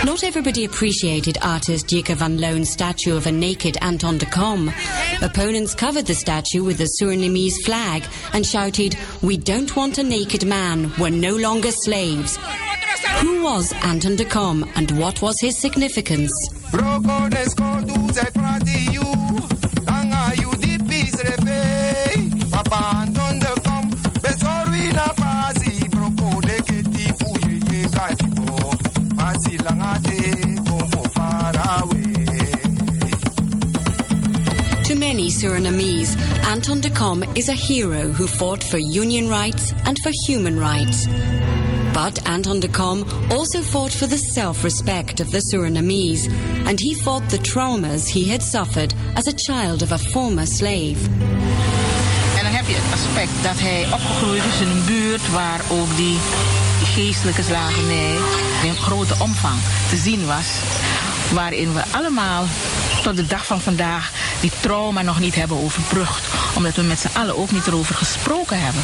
Not 0.05 0.25
everybody 0.25 0.65
appreciated 0.65 1.37
artist 1.43 1.87
Jike 1.89 2.17
van 2.17 2.39
Loon's 2.39 2.71
statue 2.71 3.15
of 3.15 3.27
a 3.27 3.33
naked 3.33 3.77
Anton 3.83 4.17
de 4.17 4.27
Kom. 4.27 4.73
Opponents 5.21 5.75
covered 5.75 6.07
the 6.07 6.15
statue 6.15 6.65
with 6.65 6.79
the 6.79 6.89
Surinamese 6.99 7.63
flag 7.63 8.05
and 8.33 8.47
shouted, 8.47 8.97
We 9.21 9.37
don't 9.37 9.77
want 9.77 9.99
a 9.99 10.03
naked 10.03 10.47
man, 10.47 10.91
we're 10.99 11.11
no 11.11 11.37
longer 11.37 11.73
slaves. 11.73 12.39
Who 13.21 13.43
was 13.43 13.73
Anton 13.83 14.17
de 14.17 14.25
Kom 14.25 14.65
and 14.75 14.91
what 14.93 15.21
was 15.23 15.41
his 15.41 15.59
significance? 15.59 16.33
Broko 16.71 17.29
desko 17.31 17.81
du 17.87 18.13
zij 18.13 18.31
frati 18.35 18.93
you. 18.93 19.05
Tanga 19.87 20.33
you 20.41 20.51
di 20.63 20.79
peace 20.89 21.23
refe. 21.23 22.51
Papa 22.51 22.81
Anton 23.01 23.39
de 23.39 23.53
kom. 23.67 23.91
Bezorwi 24.23 24.93
na 24.93 25.09
pasi. 25.21 25.89
Broko 25.89 26.41
de 26.41 26.57
keti 26.69 27.07
fuye 27.19 27.57
ye 27.71 27.89
katipo. 27.97 28.47
Pasi 29.17 29.59
langate 29.59 30.21
kombo 30.67 31.03
far 31.15 31.55
away. 31.79 32.15
To 34.85 34.95
many 34.97 35.31
Surinamese, 35.31 36.17
Anton 36.45 36.81
de 36.81 36.91
Kom 36.91 37.25
is 37.35 37.49
a 37.49 37.55
hero 37.55 38.09
who 38.09 38.27
fought 38.27 38.63
for 38.63 38.79
union 38.79 39.29
rights 39.29 39.73
and 39.85 39.99
for 39.99 40.13
human 40.27 40.59
rights. 40.59 41.07
But 41.93 42.29
Anton 42.29 42.61
de 42.61 42.69
Kom 42.69 43.05
also 43.31 43.63
fought 43.63 43.93
for 43.93 44.07
the 44.07 44.17
self-respect 44.17 45.21
of 45.21 45.31
the 45.31 45.41
Surinamese, 45.41 46.29
and 46.67 46.79
he 46.79 46.95
fought 46.95 47.29
the 47.31 47.39
traumas 47.39 48.09
he 48.09 48.25
had 48.25 48.43
suffered 48.43 48.95
as 49.17 49.27
a 49.27 49.33
child 49.33 49.83
of 49.83 49.93
a 49.93 49.99
former 49.99 50.47
slave. 50.47 51.09
En 52.39 52.45
dan 52.45 52.53
heb 52.53 52.67
je 52.67 52.75
het 52.75 52.93
aspect 52.93 53.43
dat 53.43 53.61
hij 53.61 53.85
opgegroeid 53.93 54.43
is 54.45 54.61
in 54.61 54.69
een 54.69 54.85
buurt 54.87 55.31
waar 55.31 55.61
ook 55.71 55.97
die 55.97 56.17
geestelijke 56.85 57.43
slavernij 57.43 58.17
in 58.65 58.75
grote 58.75 59.15
omvang 59.19 59.59
te 59.89 59.97
zien 59.97 60.27
was. 60.27 60.49
Waarin 61.33 61.73
we 61.73 61.83
allemaal 61.91 62.45
tot 63.03 63.17
de 63.17 63.27
dag 63.27 63.47
van 63.47 63.61
vandaag 63.61 64.13
die 64.41 64.51
trauma 64.61 65.03
nog 65.03 65.21
niet 65.21 65.35
hebben 65.35 65.63
overbrugd. 65.63 66.27
Omdat 66.55 66.77
we 66.77 66.83
met 66.83 66.99
z'n 66.99 67.19
allen 67.19 67.37
ook 67.37 67.51
niet 67.51 67.67
erover 67.67 67.95
gesproken 67.95 68.61
hebben. 68.61 68.83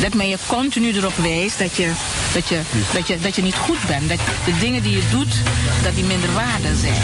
Dat 0.00 0.14
men 0.14 0.28
je 0.28 0.38
continu 0.46 0.92
erop 0.92 1.16
wijst 1.16 1.58
dat 1.58 1.76
je, 1.76 1.92
dat, 2.32 2.48
je, 2.48 2.60
dat, 2.92 3.06
je, 3.08 3.20
dat 3.20 3.36
je 3.36 3.42
niet 3.42 3.54
goed 3.54 3.86
bent. 3.86 4.08
Dat 4.08 4.18
de 4.44 4.58
dingen 4.58 4.82
die 4.82 4.92
je 4.96 5.08
doet, 5.10 5.34
dat 5.82 5.94
die 5.94 6.04
minder 6.04 6.32
waarde 6.32 6.76
zijn. 6.76 7.02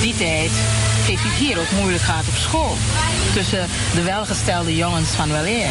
Die 0.00 0.16
tijd 0.16 0.50
het 1.12 1.32
hier 1.38 1.58
ook 1.58 1.70
moeilijk 1.80 2.02
gehad 2.02 2.24
op 2.28 2.34
school. 2.34 2.76
Tussen 3.34 3.68
de 3.94 4.02
welgestelde 4.02 4.76
jongens 4.76 5.08
van 5.08 5.32
Weleer. 5.32 5.68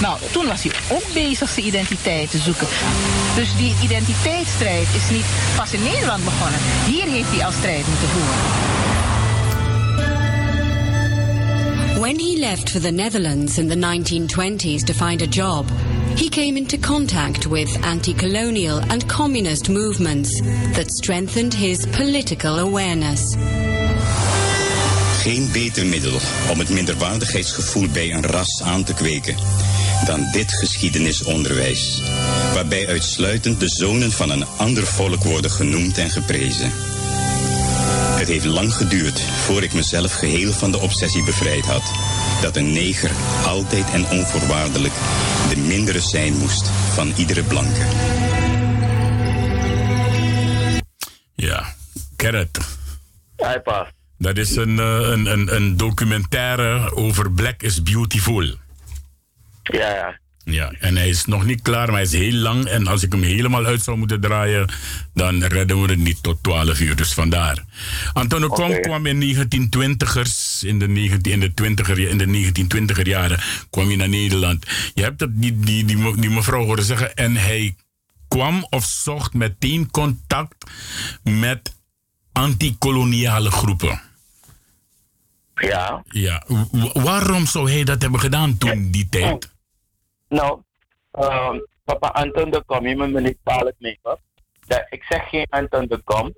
Nou, 0.00 0.18
toen 0.32 0.46
was 0.46 0.62
hij 0.62 0.72
ook 0.88 1.12
bezig 1.12 1.50
zijn 1.50 1.66
identiteit 1.66 2.30
te 2.30 2.38
zoeken. 2.38 2.66
Dus 3.34 3.56
die 3.56 3.74
identiteitsstrijd 3.82 4.86
is 4.94 5.10
niet 5.10 5.24
pas 5.56 5.72
in 5.72 5.82
Nederland 5.82 6.24
begonnen. 6.24 6.60
Hier 6.86 7.04
heeft 7.04 7.30
hij 7.30 7.44
al 7.44 7.52
strijd 7.52 7.86
moeten 7.86 8.08
voeren. 8.08 8.78
When 12.00 12.18
he 12.18 12.36
left 12.38 12.70
for 12.70 12.80
the 12.80 12.90
Netherlands 12.90 13.58
in 13.58 13.68
the 13.68 13.76
1920s 13.76 14.84
to 14.84 14.92
find 14.92 15.22
a 15.22 15.26
job, 15.26 15.66
he 16.16 16.28
came 16.28 16.56
into 16.56 16.78
contact 16.78 17.46
with 17.46 17.68
anti-colonial 17.82 18.80
and 18.88 19.06
communist 19.08 19.68
movements 19.68 20.40
that 20.72 20.90
strengthened 20.90 21.54
his 21.54 21.86
political 21.86 22.58
awareness. 22.58 23.36
Geen 25.22 25.52
beter 25.52 25.86
middel 25.86 26.18
om 26.50 26.58
het 26.58 26.68
minderwaardigheidsgevoel 26.68 27.88
bij 27.88 28.12
een 28.12 28.26
ras 28.26 28.62
aan 28.62 28.84
te 28.84 28.94
kweken 28.94 29.36
dan 30.04 30.28
dit 30.32 30.52
geschiedenisonderwijs, 30.52 32.02
waarbij 32.54 32.88
uitsluitend 32.88 33.60
de 33.60 33.68
zonen 33.68 34.12
van 34.12 34.30
een 34.30 34.46
ander 34.56 34.86
volk 34.86 35.22
worden 35.22 35.50
genoemd 35.50 35.98
en 35.98 36.10
geprezen. 36.10 36.70
Het 38.18 38.28
heeft 38.28 38.44
lang 38.44 38.74
geduurd 38.74 39.20
voor 39.20 39.62
ik 39.62 39.72
mezelf 39.72 40.12
geheel 40.12 40.52
van 40.52 40.70
de 40.70 40.78
obsessie 40.78 41.24
bevrijd 41.24 41.64
had 41.64 41.82
dat 42.40 42.56
een 42.56 42.72
neger 42.72 43.10
altijd 43.46 43.90
en 43.90 44.08
onvoorwaardelijk 44.10 44.94
de 45.48 45.56
mindere 45.56 46.00
zijn 46.00 46.36
moest 46.36 46.66
van 46.92 47.12
iedere 47.16 47.42
blanke. 47.42 47.86
Ja, 51.34 51.74
Gerrit. 52.16 52.58
Hij 53.36 53.60
past. 53.60 53.99
Dat 54.20 54.36
is 54.36 54.56
een, 54.56 54.78
eh, 54.78 54.98
een, 55.00 55.26
een, 55.26 55.54
een 55.54 55.76
documentaire 55.76 56.94
over 56.94 57.32
Black 57.32 57.62
is 57.62 57.82
Beautiful. 57.82 58.44
Ja, 59.62 59.94
ja. 59.94 60.18
Ja, 60.44 60.72
en 60.78 60.96
hij 60.96 61.08
is 61.08 61.24
nog 61.24 61.44
niet 61.44 61.62
klaar, 61.62 61.86
maar 61.86 61.94
hij 61.94 62.04
is 62.04 62.12
heel 62.12 62.32
lang. 62.32 62.64
En 62.64 62.86
als 62.86 63.02
ik 63.02 63.12
hem 63.12 63.22
helemaal 63.22 63.64
uit 63.64 63.82
zou 63.82 63.96
moeten 63.96 64.20
draaien, 64.20 64.68
dan 65.14 65.44
redden 65.44 65.82
we 65.82 65.88
het 65.88 65.98
niet 65.98 66.22
tot 66.22 66.42
12 66.42 66.80
uur. 66.80 66.96
Dus 66.96 67.12
vandaar. 67.12 67.64
Antonio 68.12 68.48
Kom 68.48 68.70
Oké. 68.70 68.80
kwam 68.80 69.06
in 69.06 69.36
1920ers, 69.36 70.66
in 70.66 70.78
de, 70.78 70.88
19, 70.88 71.32
in, 71.32 71.40
de 71.40 71.50
20er, 71.50 72.08
in 72.08 72.18
de 72.18 72.52
1920er 72.52 73.02
jaren, 73.02 73.40
kwam 73.70 73.86
hij 73.86 73.96
naar 73.96 74.08
Nederland. 74.08 74.66
Je 74.94 75.02
hebt 75.02 75.20
het, 75.20 75.42
die, 75.42 75.58
die, 75.58 75.84
die, 75.84 76.16
die 76.20 76.30
mevrouw 76.30 76.64
horen 76.64 76.84
zeggen. 76.84 77.14
En 77.14 77.36
hij 77.36 77.74
kwam 78.28 78.66
of 78.70 78.84
zocht 78.84 79.34
meteen 79.34 79.90
contact 79.90 80.70
met 81.22 81.74
antikoloniale 82.32 83.50
groepen. 83.50 84.08
Ja. 85.60 86.02
Ja, 86.04 86.42
w- 86.70 87.02
waarom 87.04 87.46
zou 87.46 87.70
hij 87.70 87.84
dat 87.84 88.02
hebben 88.02 88.20
gedaan 88.20 88.58
toen, 88.58 88.90
die 88.90 89.08
tijd? 89.08 89.52
Nou, 90.28 90.60
ehm, 91.12 91.58
papa 91.84 92.08
Anton 92.08 92.50
de 92.50 92.62
Kom, 92.66 92.86
je 92.86 92.96
moet 92.96 93.10
me 93.10 93.20
niet 93.20 93.38
kwalijk 93.44 93.76
nemen. 93.78 94.18
Dat, 94.66 94.86
ik 94.90 95.02
zeg 95.08 95.28
geen 95.28 95.46
Anton 95.48 95.86
de 95.86 96.00
Kom, 96.04 96.34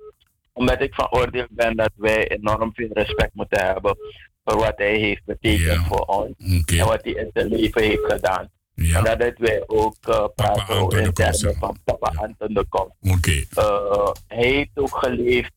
omdat 0.53 0.81
ik 0.81 0.93
van 0.93 1.11
oordeel 1.11 1.45
ben 1.49 1.75
dat 1.75 1.91
wij 1.95 2.27
enorm 2.27 2.71
veel 2.73 2.89
respect 2.93 3.33
moeten 3.33 3.65
hebben 3.65 3.97
voor 4.45 4.57
wat 4.57 4.73
hij 4.77 4.95
heeft 4.97 5.25
betekend 5.25 5.85
voor 5.87 5.99
ons 6.05 6.31
en 6.79 6.85
wat 6.85 7.03
hij 7.03 7.13
in 7.13 7.29
zijn 7.33 7.47
leven 7.47 7.81
heeft 7.83 8.11
gedaan. 8.11 8.49
En 8.75 9.17
dat 9.17 9.33
wij 9.37 9.63
ook 9.67 9.95
eh, 10.01 10.25
praten 10.35 10.75
over 10.75 10.99
in 10.99 11.13
termen 11.13 11.55
van 11.59 11.77
papa 11.83 12.11
Anton 12.15 12.53
de 12.53 12.65
Kom. 12.69 12.93
Oké. 13.01 13.43
Eh, 13.53 14.09
hij 14.27 14.45
heeft 14.47 14.69
ook 14.73 14.97
geleefd 14.97 15.51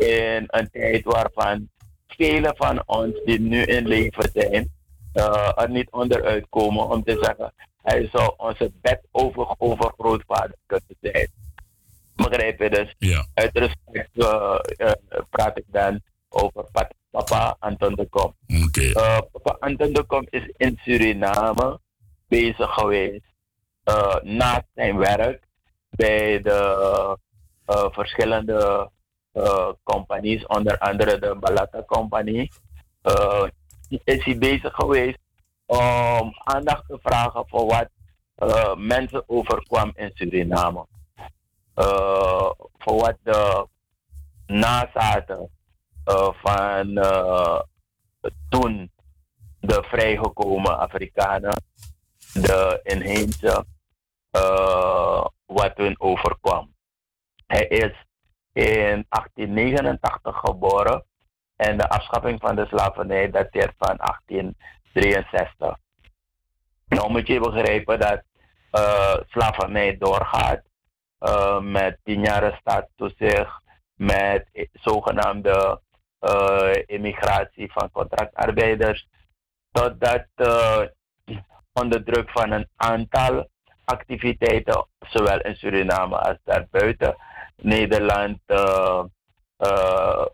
in 0.00 0.44
een 0.46 0.68
tijd 0.72 1.04
waarvan 1.04 1.68
velen 2.20 2.56
van 2.56 2.82
ons 2.86 3.24
die 3.24 3.40
nu 3.40 3.62
in 3.62 3.86
leven 3.86 4.30
zijn, 4.32 4.70
eh, 5.12 5.52
er 5.54 5.70
niet 5.70 5.90
onderuit 5.90 6.46
komen 6.48 6.88
om 6.88 7.02
te 7.04 7.18
zeggen, 7.20 7.52
hij 7.82 8.08
zou 8.12 8.34
onze 8.36 8.72
bed 8.80 9.00
over, 9.10 9.54
overgrootvader 9.58 10.54
kunnen 10.66 10.96
zijn. 11.00 11.28
Begrijp 12.14 12.58
je 12.60 12.70
dus? 12.70 12.94
Ja. 12.98 13.26
Uit 13.34 13.50
respect 13.58 14.10
eh, 14.14 14.58
praat 15.30 15.58
ik 15.58 15.64
dan 15.66 16.00
over 16.28 16.64
pa- 16.72 16.90
papa 17.10 17.56
Anton 17.58 17.94
de 17.94 18.06
Kom. 18.10 18.34
Oké. 18.66 18.80
Eh, 18.92 19.18
papa 19.32 19.56
Anton 19.60 19.92
de 19.92 20.02
Kom 20.04 20.26
is 20.30 20.50
in 20.56 20.78
Suriname 20.82 21.80
bezig 22.28 22.74
geweest 22.74 23.24
naast 24.22 24.66
zijn 24.74 24.96
werk 24.96 25.42
bij 25.90 26.40
de 26.42 27.18
verschillende 27.90 28.90
eh, 29.32 29.68
companies, 29.82 30.46
onder 30.46 30.78
andere 30.78 31.18
de 31.18 31.36
Balata 31.40 31.82
Company, 31.86 32.50
eh, 33.02 33.46
is 33.88 34.24
hij 34.24 34.38
bezig 34.38 34.74
geweest 34.74 35.18
om 35.66 36.32
aandacht 36.44 36.86
te 36.86 36.98
vragen 37.02 37.48
voor 37.48 37.66
wat 37.66 37.88
eh, 38.34 38.76
mensen 38.76 39.22
overkwam 39.26 39.92
in 39.94 40.10
Suriname. 40.14 40.86
Voor 42.78 43.00
wat 43.00 43.16
de 43.22 43.66
nazaten 44.46 45.50
van 46.42 46.94
toen 48.48 48.90
de 49.60 49.82
vrijgekomen 49.82 50.78
Afrikanen, 50.78 51.62
de 52.32 52.80
inheemse, 52.82 53.64
wat 55.46 55.72
hun 55.74 56.00
overkwam. 56.00 56.74
Hij 57.46 57.66
is 57.66 57.92
in 58.52 59.06
1889 59.08 60.36
geboren 60.36 61.04
en 61.56 61.78
de 61.78 61.88
afschaffing 61.88 62.40
van 62.40 62.56
de 62.56 62.66
slavernij 62.66 63.30
dateert 63.30 63.74
van 63.78 63.96
1863. 63.96 65.76
Nou 66.88 67.10
moet 67.10 67.26
je 67.26 67.40
begrijpen 67.40 67.98
dat 67.98 68.22
eh, 68.70 69.16
slavernij 69.28 69.96
doorgaat 69.98 70.62
eh, 71.18 71.60
met 71.60 71.98
tien 72.04 72.22
jaar 72.22 72.56
staatstoezicht, 72.60 73.62
met 73.94 74.68
zogenaamde 74.72 75.80
eh, 76.18 76.72
immigratie 76.86 77.72
van 77.72 77.90
contractarbeiders, 77.90 79.08
totdat 79.72 80.26
onder 81.72 82.04
druk 82.04 82.30
van 82.30 82.50
een 82.50 82.68
aantal 82.76 83.48
activiteiten, 83.84 84.86
zowel 84.98 85.40
in 85.40 85.56
Suriname 85.56 86.18
als 86.18 86.38
daarbuiten, 86.44 87.16
Nederland 87.62 88.38
uh, 88.46 89.04
uh, 89.58 90.24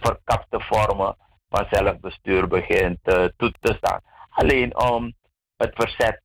verkapte 0.00 0.60
vormen 0.60 1.16
van 1.48 1.66
zelfbestuur 1.70 2.48
begint 2.48 2.98
uh, 3.04 3.24
toe 3.36 3.52
te 3.60 3.74
staan. 3.74 4.00
Alleen 4.30 4.78
om 4.78 5.14
het 5.56 5.74
verzet 5.74 6.22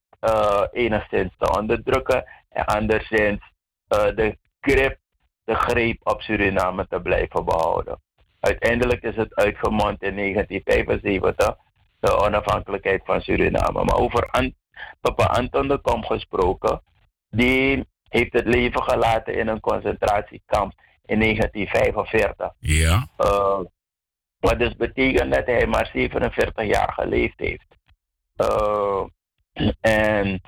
enigszins 0.71 1.33
te 1.37 1.57
onderdrukken 1.57 2.25
en 2.49 2.65
anderszins 2.65 3.41
de 3.87 4.37
grip, 4.61 4.97
de 5.43 5.55
greep 5.55 5.99
op 6.03 6.21
Suriname 6.21 6.87
te 6.87 7.01
blijven 7.01 7.45
behouden. 7.45 8.01
Uiteindelijk 8.39 9.03
is 9.03 9.15
het 9.15 9.35
uitgemond 9.35 10.03
in 10.03 10.15
1975, 10.15 11.55
de 11.99 12.17
onafhankelijkheid 12.17 13.01
van 13.05 13.21
Suriname. 13.21 13.83
Maar 13.83 13.97
over 13.97 14.29
An 14.31 14.53
Papa 15.01 15.25
Anton 15.25 15.67
de 15.67 15.77
Kom 15.77 16.05
gesproken, 16.05 16.81
die 17.29 17.87
heeft 18.15 18.33
het 18.33 18.45
leven 18.45 18.83
gelaten 18.83 19.33
in 19.33 19.47
een 19.47 19.59
concentratiekamp 19.59 20.73
in 21.05 21.19
1945. 21.19 22.51
Ja. 22.59 23.07
Uh, 23.17 23.59
wat 24.39 24.59
dus 24.59 24.75
betekent 24.75 25.33
dat 25.33 25.45
hij 25.45 25.67
maar 25.67 25.89
47 25.93 26.65
jaar 26.65 26.93
geleefd 26.93 27.39
heeft. 27.39 27.67
Uh, 28.37 29.03
en 29.81 30.41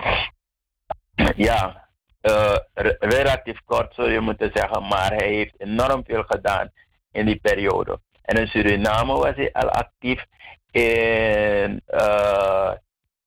ja, 1.36 1.88
uh, 2.22 2.56
relatief 2.98 3.58
kort 3.64 3.94
zou 3.94 4.10
je 4.10 4.20
moeten 4.20 4.50
zeggen, 4.54 4.82
maar 4.82 5.12
hij 5.12 5.28
heeft 5.28 5.54
enorm 5.60 6.04
veel 6.04 6.22
gedaan 6.22 6.70
in 7.12 7.26
die 7.26 7.40
periode. 7.40 8.00
En 8.22 8.40
in 8.40 8.46
Suriname 8.46 9.12
was 9.12 9.34
hij 9.34 9.52
al 9.52 9.70
actief 9.70 10.24
in 10.70 11.82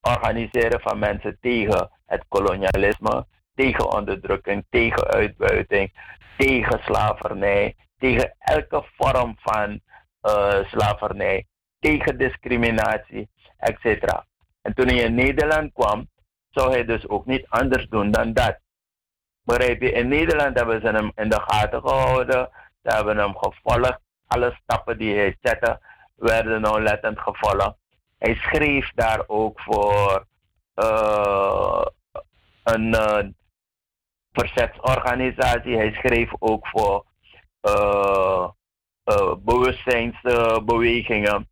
organiseren 0.01 0.81
van 0.81 0.99
mensen 0.99 1.37
tegen 1.41 1.91
het 2.05 2.25
kolonialisme, 2.27 3.25
tegen 3.61 3.91
onderdrukking, 3.91 4.65
tegen 4.69 5.07
uitbuiting, 5.07 5.91
tegen 6.37 6.79
slavernij, 6.83 7.75
tegen 7.97 8.35
elke 8.39 8.83
vorm 8.97 9.35
van 9.39 9.79
uh, 10.21 10.65
slavernij, 10.65 11.45
tegen 11.79 12.17
discriminatie, 12.17 13.29
etc. 13.57 13.85
En 14.61 14.73
toen 14.73 14.87
hij 14.87 14.97
in 14.97 15.15
Nederland 15.15 15.73
kwam, 15.73 16.09
zou 16.49 16.71
hij 16.71 16.85
dus 16.85 17.07
ook 17.07 17.25
niet 17.25 17.45
anders 17.49 17.87
doen 17.87 18.11
dan 18.11 18.33
dat. 18.33 18.59
Begrijp 19.43 19.81
je? 19.81 19.91
In 19.91 20.07
Nederland 20.07 20.57
hebben 20.57 20.81
ze 20.81 20.87
hem 20.87 21.11
in 21.15 21.29
de 21.29 21.41
gaten 21.41 21.81
gehouden, 21.81 22.49
ze 22.83 22.89
hebben 22.95 23.17
hem 23.17 23.37
gevolgd. 23.37 23.99
Alle 24.27 24.57
stappen 24.63 24.97
die 24.97 25.15
hij 25.15 25.37
zette, 25.41 25.79
werden 26.15 26.61
nauwlettend 26.61 27.19
gevolgd. 27.19 27.75
Hij 28.17 28.35
schreef 28.35 28.91
daar 28.95 29.23
ook 29.27 29.59
voor 29.61 30.25
uh, 30.75 31.85
een 32.63 32.87
uh, 32.87 33.19
verzetsorganisatie. 34.31 35.75
Hij 35.75 35.93
schreef 35.93 36.31
ook 36.39 36.67
voor 36.67 37.05
uh, 37.61 38.49
bewustzijnsbewegingen. 39.37 41.49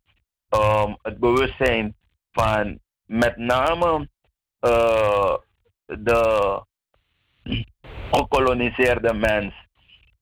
Um, 0.50 0.96
het 1.02 1.18
bewustzijn 1.18 1.96
van 2.32 2.78
met 3.04 3.36
name 3.36 4.08
de 5.84 6.62
gekoloniseerde 8.10 9.14
mens 9.14 9.54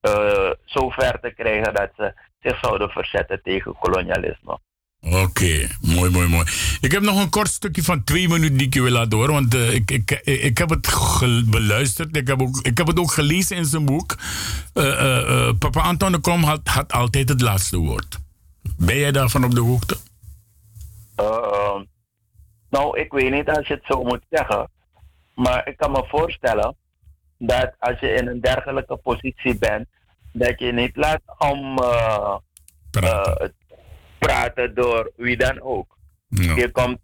uh, 0.03 0.51
zo 0.65 0.89
ver 0.89 1.21
te 1.21 1.31
krijgen 1.31 1.75
dat 1.75 1.91
ze 1.97 2.15
zich 2.41 2.59
zouden 2.59 2.91
verzetten 2.91 3.43
tegen 3.43 3.79
kolonialisme. 3.79 4.59
Oké, 5.01 5.69
mooi, 5.81 6.11
mooi, 6.11 6.29
mooi. 6.29 6.47
Ik 6.81 6.93
heb 6.93 7.03
nog 7.03 7.23
een 7.23 7.31
kort 7.31 7.49
stukje 7.49 7.83
van 7.83 8.05
twee 8.05 8.29
minuten 8.29 8.57
die 8.57 8.67
ik 8.67 8.75
je 8.75 8.83
wil 8.83 8.93
laten 8.93 9.19
horen. 9.19 9.33
Want 9.33 9.55
uh, 9.55 9.75
ik, 9.75 9.91
ik, 9.91 10.11
ik 10.25 10.59
heb 10.59 10.69
het 10.69 10.89
beluisterd. 11.51 12.17
Ik 12.17 12.27
heb, 12.27 12.41
ook, 12.41 12.59
ik 12.63 12.79
heb 12.79 12.87
het 12.87 12.99
ook 12.99 13.13
gelezen 13.13 13.57
in 13.57 13.65
zijn 13.65 13.85
boek. 13.85 14.17
Uh, 14.75 15.51
Papa 15.59 15.81
Anton 15.81 16.13
de 16.13 16.19
Kom 16.19 16.43
had, 16.43 16.61
had 16.65 16.93
altijd 16.93 17.29
het 17.29 17.41
laatste 17.41 17.77
woord. 17.79 18.19
Ben 18.77 18.97
jij 18.97 19.13
daarvan 19.13 19.45
op 19.45 19.55
de 19.55 19.61
hoogte? 19.61 19.97
nou, 22.71 22.99
ik 23.01 23.13
weet 23.13 23.31
niet 23.31 23.49
als 23.49 23.67
je 23.67 23.75
het 23.75 23.85
zo 23.87 24.03
moet 24.03 24.23
zeggen. 24.31 24.71
Maar 25.35 25.69
ik 25.69 25.77
kan 25.77 25.91
me 25.91 26.05
voorstellen 26.09 26.77
dat 27.39 27.75
als 27.79 28.01
je 28.01 28.09
in 28.09 28.27
een 28.27 28.41
dergelijke 28.41 28.97
positie 28.97 29.59
bent, 29.59 29.87
dat 30.33 30.59
je 30.59 30.73
niet 30.73 30.97
laat 30.97 31.21
om 31.39 31.79
uh, 31.79 32.37
praten. 34.19 34.75
Door 34.75 35.13
wie 35.17 35.37
dan 35.37 35.61
ook. 35.61 35.97
Ja. 36.29 36.55
Je 36.55 36.71
komt 36.71 36.99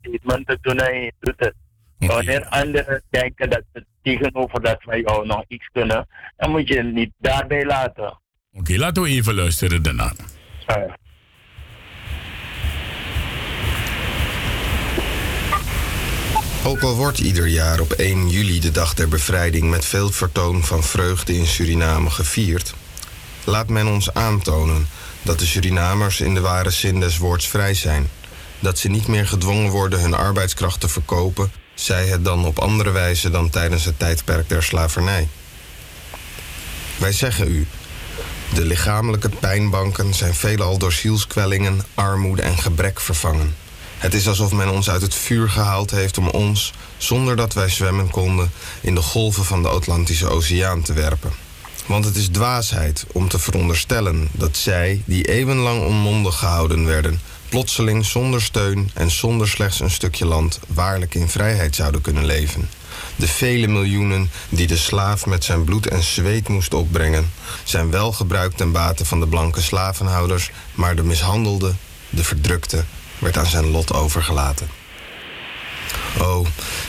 statement 0.00 0.46
te 0.46 0.58
doen 0.60 0.78
en 0.78 1.00
je 1.00 1.12
doet 1.20 1.34
het. 1.36 1.54
Okay. 1.98 2.16
Wanneer 2.16 2.46
anderen 2.46 3.02
denken 3.10 3.50
dat 3.50 3.62
ze 3.72 3.84
tegenover 4.02 4.62
dat 4.62 4.84
wij 4.84 5.00
jou 5.00 5.26
nog 5.26 5.44
iets 5.48 5.68
kunnen, 5.72 6.08
dan 6.36 6.50
moet 6.50 6.68
je 6.68 6.76
het 6.76 6.92
niet 6.92 7.12
daarbij 7.18 7.64
laten. 7.64 8.04
Oké, 8.04 8.18
okay, 8.52 8.76
laten 8.76 9.02
we 9.02 9.08
even 9.08 9.34
luisteren 9.34 9.82
daarna. 9.82 10.12
Ook 16.64 16.82
al 16.82 16.96
wordt 16.96 17.18
ieder 17.18 17.46
jaar 17.46 17.80
op 17.80 17.92
1 17.92 18.28
juli 18.28 18.60
de 18.60 18.70
dag 18.70 18.94
der 18.94 19.08
bevrijding 19.08 19.70
met 19.70 19.84
veel 19.84 20.10
vertoon 20.10 20.64
van 20.64 20.82
vreugde 20.82 21.34
in 21.34 21.46
Suriname 21.46 22.10
gevierd, 22.10 22.74
laat 23.44 23.68
men 23.68 23.86
ons 23.86 24.14
aantonen 24.14 24.86
dat 25.22 25.38
de 25.38 25.46
Surinamers 25.46 26.20
in 26.20 26.34
de 26.34 26.40
ware 26.40 26.70
zin 26.70 27.00
des 27.00 27.18
woords 27.18 27.48
vrij 27.48 27.74
zijn. 27.74 28.08
Dat 28.58 28.78
ze 28.78 28.88
niet 28.88 29.06
meer 29.06 29.26
gedwongen 29.26 29.70
worden 29.70 30.00
hun 30.00 30.14
arbeidskracht 30.14 30.80
te 30.80 30.88
verkopen, 30.88 31.52
zij 31.74 32.06
het 32.06 32.24
dan 32.24 32.44
op 32.44 32.58
andere 32.58 32.90
wijze 32.90 33.30
dan 33.30 33.50
tijdens 33.50 33.84
het 33.84 33.98
tijdperk 33.98 34.48
der 34.48 34.62
slavernij. 34.62 35.28
Wij 36.96 37.12
zeggen 37.12 37.48
u, 37.48 37.66
de 38.54 38.64
lichamelijke 38.64 39.28
pijnbanken 39.28 40.14
zijn 40.14 40.34
veelal 40.34 40.78
door 40.78 40.92
zielskwellingen, 40.92 41.84
armoede 41.94 42.42
en 42.42 42.58
gebrek 42.58 43.00
vervangen. 43.00 43.54
Het 43.98 44.14
is 44.14 44.28
alsof 44.28 44.52
men 44.52 44.70
ons 44.70 44.90
uit 44.90 45.02
het 45.02 45.14
vuur 45.14 45.50
gehaald 45.50 45.90
heeft 45.90 46.18
om 46.18 46.28
ons, 46.28 46.72
zonder 46.96 47.36
dat 47.36 47.54
wij 47.54 47.68
zwemmen 47.68 48.10
konden, 48.10 48.52
in 48.80 48.94
de 48.94 49.02
golven 49.02 49.44
van 49.44 49.62
de 49.62 49.68
Atlantische 49.68 50.28
Oceaan 50.28 50.82
te 50.82 50.92
werpen. 50.92 51.32
Want 51.86 52.04
het 52.04 52.16
is 52.16 52.28
dwaasheid 52.28 53.06
om 53.12 53.28
te 53.28 53.38
veronderstellen 53.38 54.28
dat 54.32 54.56
zij, 54.56 55.02
die 55.04 55.28
eeuwenlang 55.28 55.84
onmondig 55.84 56.38
gehouden 56.38 56.86
werden, 56.86 57.20
plotseling 57.48 58.04
zonder 58.04 58.42
steun 58.42 58.90
en 58.94 59.10
zonder 59.10 59.48
slechts 59.48 59.80
een 59.80 59.90
stukje 59.90 60.26
land 60.26 60.60
waarlijk 60.68 61.14
in 61.14 61.28
vrijheid 61.28 61.74
zouden 61.74 62.00
kunnen 62.00 62.24
leven. 62.24 62.68
De 63.16 63.28
vele 63.28 63.66
miljoenen 63.66 64.30
die 64.48 64.66
de 64.66 64.76
slaaf 64.76 65.26
met 65.26 65.44
zijn 65.44 65.64
bloed 65.64 65.86
en 65.86 66.02
zweet 66.02 66.48
moest 66.48 66.74
opbrengen, 66.74 67.30
zijn 67.64 67.90
wel 67.90 68.12
gebruikt 68.12 68.56
ten 68.56 68.72
bate 68.72 69.04
van 69.04 69.20
de 69.20 69.26
blanke 69.26 69.60
slavenhouders, 69.60 70.50
maar 70.74 70.96
de 70.96 71.02
mishandelde, 71.02 71.74
de 72.10 72.24
verdrukte 72.24 72.84
werd 73.18 73.36
aan 73.36 73.46
zijn 73.46 73.70
lot 73.70 73.92
overgelaten. 73.92 74.68
Oh, 76.18 76.46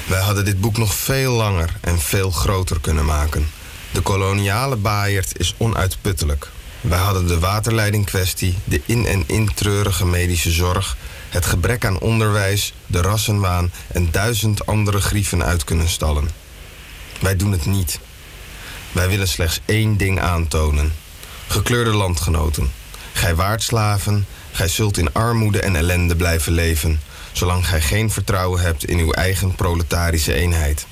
wij 0.08 0.22
hadden 0.22 0.46
dit 0.46 0.62
boek 0.62 0.78
nog 0.78 0.94
veel 0.96 1.34
langer 1.34 1.78
en 1.82 2.00
veel 2.00 2.32
groter 2.32 2.80
kunnen 2.80 3.06
maken. 3.06 3.50
De 3.94 4.02
koloniale 4.02 4.76
baaierd 4.76 5.40
is 5.40 5.56
onuitputtelijk. 5.58 6.50
Wij 6.82 7.00
hadden 7.00 7.28
de 7.28 7.40
waterleiding-kwestie, 7.40 8.58
de 8.64 8.82
in- 8.86 9.06
en 9.06 9.24
intreurige 9.28 10.06
medische 10.06 10.52
zorg, 10.52 10.98
het 11.30 11.46
gebrek 11.46 11.86
aan 11.86 12.00
onderwijs, 12.00 12.74
de 12.88 13.02
rassenwaan 13.02 13.72
en 13.88 14.12
duizend 14.12 14.66
andere 14.66 15.02
grieven 15.02 15.44
uit 15.44 15.64
kunnen 15.64 15.90
stallen. 15.90 16.30
Wij 17.20 17.36
doen 17.36 17.52
het 17.52 17.66
niet. 17.66 18.00
Wij 18.92 19.10
willen 19.10 19.28
slechts 19.28 19.60
één 19.66 19.98
ding 19.98 20.20
aantonen. 20.22 20.94
Gekleurde 21.48 21.94
landgenoten, 21.94 22.72
gij 23.14 23.36
waart 23.36 23.64
slaven, 23.64 24.26
gij 24.52 24.68
zult 24.68 24.98
in 24.98 25.14
armoede 25.14 25.62
en 25.62 25.76
ellende 25.76 26.16
blijven 26.16 26.52
leven, 26.54 27.02
zolang 27.32 27.68
gij 27.68 27.82
geen 27.82 28.12
vertrouwen 28.12 28.62
hebt 28.62 28.86
in 28.86 28.98
uw 28.98 29.12
eigen 29.12 29.56
proletarische 29.56 30.34
eenheid. 30.34 30.86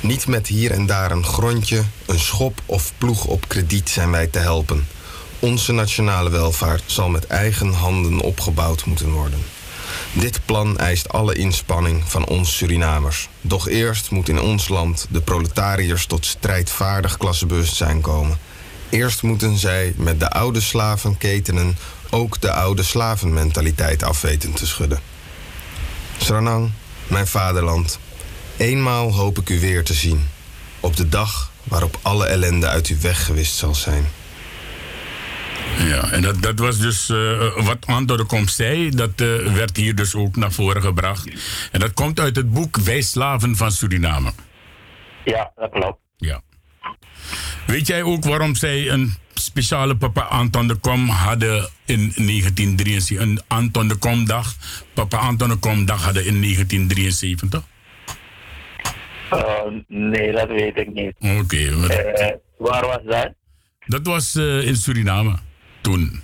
Niet 0.00 0.26
met 0.26 0.46
hier 0.46 0.70
en 0.70 0.86
daar 0.86 1.10
een 1.10 1.24
grondje, 1.24 1.82
een 2.06 2.18
schop 2.18 2.60
of 2.66 2.92
ploeg 2.98 3.24
op 3.24 3.48
krediet 3.48 3.88
zijn 3.88 4.10
wij 4.10 4.26
te 4.26 4.38
helpen. 4.38 4.86
Onze 5.38 5.72
nationale 5.72 6.30
welvaart 6.30 6.82
zal 6.86 7.08
met 7.08 7.26
eigen 7.26 7.72
handen 7.72 8.20
opgebouwd 8.20 8.84
moeten 8.84 9.10
worden. 9.10 9.38
Dit 10.12 10.40
plan 10.44 10.78
eist 10.78 11.08
alle 11.08 11.34
inspanning 11.34 12.02
van 12.06 12.26
ons 12.26 12.56
Surinamers. 12.56 13.28
Doch 13.40 13.68
eerst 13.68 14.10
moet 14.10 14.28
in 14.28 14.40
ons 14.40 14.68
land 14.68 15.06
de 15.10 15.20
proletariërs 15.20 16.06
tot 16.06 16.26
strijdvaardig 16.26 17.16
klassebewustzijn 17.16 18.00
komen. 18.00 18.38
Eerst 18.88 19.22
moeten 19.22 19.56
zij 19.56 19.92
met 19.96 20.20
de 20.20 20.30
oude 20.30 20.60
slavenketenen 20.60 21.78
ook 22.10 22.40
de 22.40 22.52
oude 22.52 22.82
slavenmentaliteit 22.82 24.02
afweten 24.02 24.52
te 24.52 24.66
schudden. 24.66 25.00
Sranang, 26.18 26.70
mijn 27.06 27.26
vaderland, 27.26 27.98
eenmaal 28.58 29.12
hoop 29.12 29.38
ik 29.38 29.48
u 29.48 29.60
weer 29.60 29.84
te 29.84 29.94
zien. 29.94 30.28
Op 30.80 30.96
de 30.96 31.08
dag 31.08 31.50
waarop 31.64 31.98
alle 32.02 32.26
ellende 32.26 32.68
uit 32.68 32.88
u 32.88 32.96
weggewist 33.00 33.54
zal 33.54 33.74
zijn. 33.74 34.04
Ja, 35.78 36.10
en 36.10 36.22
dat, 36.22 36.42
dat 36.42 36.58
was 36.58 36.78
dus 36.78 37.08
uh, 37.08 37.56
wat 37.56 37.86
Anton 37.86 38.16
de 38.16 38.24
Kom 38.24 38.48
zei. 38.48 38.90
Dat 38.90 39.20
uh, 39.20 39.52
werd 39.52 39.76
hier 39.76 39.94
dus 39.94 40.14
ook 40.14 40.36
naar 40.36 40.52
voren 40.52 40.82
gebracht. 40.82 41.30
En 41.72 41.80
dat 41.80 41.92
komt 41.92 42.20
uit 42.20 42.36
het 42.36 42.52
boek 42.52 42.76
Wij 42.76 43.00
Slaven 43.00 43.56
van 43.56 43.72
Suriname. 43.72 44.32
Ja, 45.24 45.52
dat 45.56 45.70
klopt. 45.70 45.98
Ja. 46.16 46.40
Weet 47.66 47.86
jij 47.86 48.02
ook 48.02 48.24
waarom 48.24 48.54
zij 48.54 48.90
een 48.90 49.14
speciale 49.34 49.96
Papa 49.96 50.22
Anton 50.22 50.66
de 50.66 50.74
Kom 50.74 51.08
hadden 51.08 51.68
in 51.84 51.98
1973? 51.98 53.18
Een 53.18 53.40
Anton 53.46 53.88
de 53.88 53.96
Kom 53.96 54.26
dag, 54.26 54.54
Papa 54.94 55.18
Anton 55.18 55.48
de 55.48 55.56
Kom 55.56 55.84
dag 55.84 56.04
hadden 56.04 56.26
in 56.26 56.40
1973? 56.40 57.62
Uh, 59.32 59.62
nee, 59.86 60.32
dat 60.32 60.48
weet 60.48 60.76
ik 60.76 60.92
niet. 60.92 61.14
Oké. 61.18 61.56
Uh, 61.56 62.30
waar 62.58 62.86
was 62.86 63.00
dat? 63.04 63.32
Dat 63.86 64.06
was 64.06 64.34
uh, 64.34 64.66
in 64.66 64.76
Suriname 64.76 65.34
toen. 65.80 66.20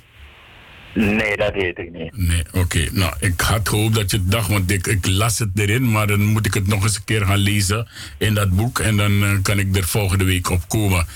Nee, 0.95 1.37
dat 1.37 1.53
weet 1.53 1.79
ik 1.79 1.93
niet. 1.93 2.17
Nee, 2.17 2.43
oké. 2.53 2.89
Nou, 2.93 3.13
ik 3.21 3.41
had 3.41 3.69
gehoopt 3.69 3.95
dat 3.95 4.11
je 4.11 4.17
het 4.17 4.31
dacht, 4.31 4.49
want 4.49 4.71
ik, 4.71 4.87
ik, 4.87 5.07
las 5.07 5.39
het 5.39 5.51
erin, 5.55 5.91
maar 5.91 6.07
dan 6.07 6.25
moet 6.25 6.47
ik 6.47 6.55
het 6.55 6.67
nog 6.67 6.83
eens 6.83 6.97
een 6.97 7.05
keer 7.05 7.27
gaan 7.27 7.39
lezen 7.39 7.89
in 8.19 8.35
dat 8.35 8.51
boek 8.51 8.79
en 8.79 8.97
dan 8.97 9.39
kan 9.43 9.59
ik 9.59 9.77
er 9.77 9.85
volgende 9.85 10.25
week 10.25 10.51
op 10.51 10.69
komen. 10.69 11.07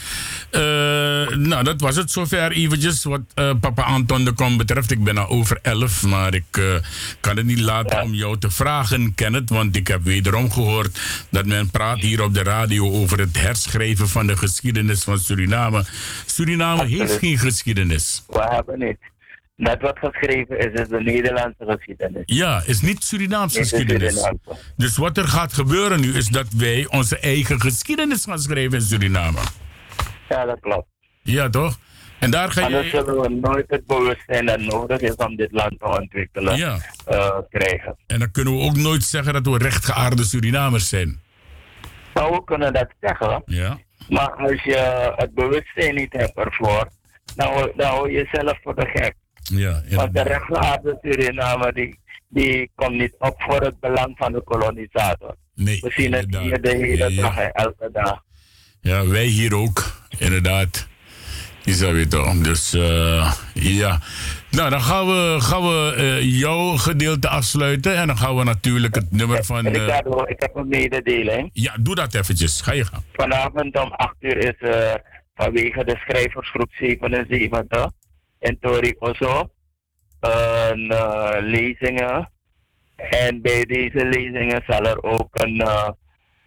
Nou, 1.39 1.65
dat 1.65 1.81
was 1.81 1.97
het 1.97 2.11
zover 2.11 2.53
eventjes 2.53 3.05
wat 3.05 3.21
uh, 3.35 3.51
papa 3.61 3.83
Anton 3.83 4.25
de 4.25 4.33
Kom 4.33 4.57
betreft. 4.57 4.91
Ik 4.91 5.05
ben 5.05 5.19
al 5.19 5.29
over 5.29 5.59
elf, 5.63 6.03
maar 6.03 6.35
ik 6.35 6.81
kan 7.21 7.37
het 7.37 7.47
niet 7.47 7.61
laten 7.61 7.97
ja. 7.97 8.03
om 8.03 8.15
jou 8.15 8.39
te 8.39 8.51
vragen, 8.51 9.15
Kenneth, 9.15 9.51
want 9.51 9.77
ik 9.77 9.89
heb 9.89 10.03
wederom 10.03 10.51
gehoord 10.51 11.01
dat 11.31 11.47
men 11.47 11.71
praat 11.71 11.99
hier 11.99 12.23
op 12.23 12.35
de 12.35 12.43
radio 12.43 12.91
over 12.91 13.19
het 13.19 13.41
herschrijven 13.41 14.09
van 14.09 14.27
de 14.27 14.37
geschiedenis 14.37 15.05
van 15.05 15.19
Suriname. 15.19 15.85
Suriname 16.27 16.87
heeft 16.87 17.19
geen 17.19 17.39
geschiedenis. 17.39 18.25
We 18.27 18.47
hebben 18.51 18.79
niet. 18.79 18.99
Dat 19.57 19.81
wat 19.81 19.99
geschreven 19.99 20.59
is, 20.59 20.81
is 20.81 20.89
de 20.89 21.01
Nederlandse 21.01 21.65
geschiedenis. 21.67 22.23
Ja, 22.25 22.63
is 22.67 22.81
niet 22.81 23.05
Surinaamse 23.05 23.59
geschiedenis. 23.59 24.13
Surinaamse. 24.13 24.57
Dus 24.77 24.97
wat 24.97 25.17
er 25.17 25.29
gaat 25.29 25.53
gebeuren 25.53 26.01
nu, 26.01 26.15
is 26.15 26.29
dat 26.29 26.47
wij 26.57 26.87
onze 26.89 27.19
eigen 27.19 27.61
geschiedenis 27.61 28.25
gaan 28.25 28.39
schrijven 28.39 28.79
in 28.79 28.85
Suriname. 28.85 29.39
Ja, 30.29 30.45
dat 30.45 30.61
klopt. 30.61 30.87
Ja, 31.31 31.49
toch? 31.49 31.79
En 32.19 32.31
daar 32.31 32.51
ga 32.51 32.61
je... 32.61 32.67
Anders 32.67 32.91
zullen 32.91 33.21
we 33.21 33.29
nooit 33.29 33.65
het 33.69 33.87
bewustzijn 33.87 34.47
dat 34.47 34.61
nodig 34.61 35.01
is 35.01 35.15
om 35.15 35.37
dit 35.37 35.53
land 35.53 35.79
te 35.79 35.87
ontwikkelen 36.01 36.57
ja. 36.57 36.79
uh, 37.09 37.39
krijgen. 37.51 37.97
En 38.07 38.19
dan 38.19 38.31
kunnen 38.31 38.57
we 38.57 38.63
ook 38.63 38.77
nooit 38.77 39.03
zeggen 39.03 39.33
dat 39.33 39.47
we 39.47 39.59
rechtgeaarde 39.59 40.25
Surinamers 40.25 40.89
zijn. 40.89 41.21
Nou, 42.15 42.35
we 42.35 42.45
kunnen 42.45 42.73
dat 42.73 42.89
zeggen. 43.01 43.43
Ja. 43.47 43.79
Maar 44.09 44.31
als 44.31 44.63
je 44.63 45.13
het 45.17 45.35
bewustzijn 45.35 45.95
niet 45.95 46.13
hebt 46.13 46.37
ervoor, 46.37 46.89
dan, 47.37 47.73
dan 47.77 47.87
hou 47.87 48.11
je 48.11 48.27
jezelf 48.33 48.59
voor 48.63 48.75
de 48.75 48.87
gek. 48.87 49.15
Ja, 49.43 49.83
Want 49.91 50.15
de 50.15 50.23
rechtvaardige 50.23 50.99
Suriname 51.03 51.73
die, 51.73 51.99
die 52.29 52.71
komt 52.75 52.95
niet 52.95 53.15
op 53.19 53.35
voor 53.43 53.61
het 53.61 53.81
belang 53.81 54.17
van 54.17 54.33
de 54.33 54.43
kolonisator. 54.43 55.35
Nee, 55.55 55.81
We 55.81 55.91
zien 55.91 56.13
het 56.13 56.37
hier 56.37 56.61
de 56.61 56.77
hele 56.77 57.15
dag 57.15 57.39
elke 57.39 57.89
dag. 57.93 58.23
Ja, 58.81 59.07
wij 59.07 59.25
hier 59.25 59.55
ook, 59.55 59.93
inderdaad. 60.19 60.89
Is 61.69 61.79
dat 61.79 61.91
weer 61.91 62.09
toch? 62.09 62.35
Dus 62.35 62.75
uh, 62.75 63.33
ja. 63.55 64.01
Nou, 64.51 64.71
dan 64.71 64.81
gaan 64.81 65.07
we, 65.07 65.37
gaan 65.41 65.63
we 65.63 65.95
uh, 65.97 66.41
jouw 66.41 66.77
gedeelte 66.77 67.29
afsluiten. 67.29 67.97
En 67.97 68.07
dan 68.07 68.17
gaan 68.17 68.37
we 68.37 68.45
natuurlijk 68.45 68.95
het 68.95 69.11
nummer 69.11 69.45
van. 69.45 69.67
Uh, 69.67 69.73
Ricardo, 69.73 70.25
ik 70.27 70.41
heb 70.41 70.57
een 70.57 70.69
mededeling. 70.69 71.51
Ja, 71.53 71.77
doe 71.81 71.95
dat 71.95 72.15
eventjes. 72.15 72.61
Ga 72.61 72.73
je 72.73 72.85
gaan. 72.85 73.05
Vanavond 73.13 73.79
om 73.79 73.93
8 73.93 74.15
uur 74.21 74.37
is 74.37 74.71
vanwege 75.35 75.85
de 75.85 75.97
schrijversgroep 76.07 76.73
77 76.73 77.91
in 78.39 78.59
Tori 78.61 78.95
Oso 78.99 79.51
een 80.21 80.93
lezingen. 81.41 82.31
En 82.97 83.43
bij 83.43 83.65
deze 83.65 84.07
lezingen 84.07 84.63
zal 84.67 84.83
er 84.83 85.03
ook 85.03 85.29
een 85.33 85.65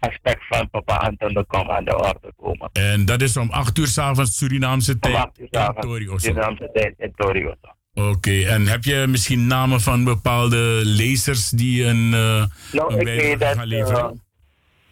aspect 0.02 0.46
van 0.48 0.70
papa 0.70 0.96
Anton 0.96 1.34
de 1.34 1.44
Kom 1.44 1.70
aan 1.70 1.84
de 1.84 1.96
orde 1.96 2.32
komen. 2.36 2.70
En 2.72 3.04
dat 3.04 3.22
is 3.22 3.36
om 3.36 3.50
8 3.50 3.78
uur 3.78 3.86
s'avonds 3.86 4.36
Surinaamse 4.36 4.98
tijd 4.98 5.14
Om 5.14 5.20
8 5.20 5.40
uur 5.40 5.48
s'avonds. 5.50 6.22
Surinaamse 6.24 6.70
tijd 6.72 6.94
in 6.98 7.12
Tori 7.16 7.46
Oso. 7.46 7.56
Oké, 7.94 8.08
okay. 8.08 8.46
en 8.46 8.66
heb 8.66 8.84
je 8.84 9.06
misschien 9.08 9.46
namen 9.46 9.80
van 9.80 10.04
bepaalde 10.04 10.80
lezers 10.84 11.50
die 11.50 11.84
een, 11.84 12.04
uh, 12.04 12.44
nou, 12.72 12.92
een 12.92 12.98
ik 12.98 13.06
weet 13.06 13.40
dat, 13.40 13.54
gaan 13.54 13.66
leveren? 13.66 14.22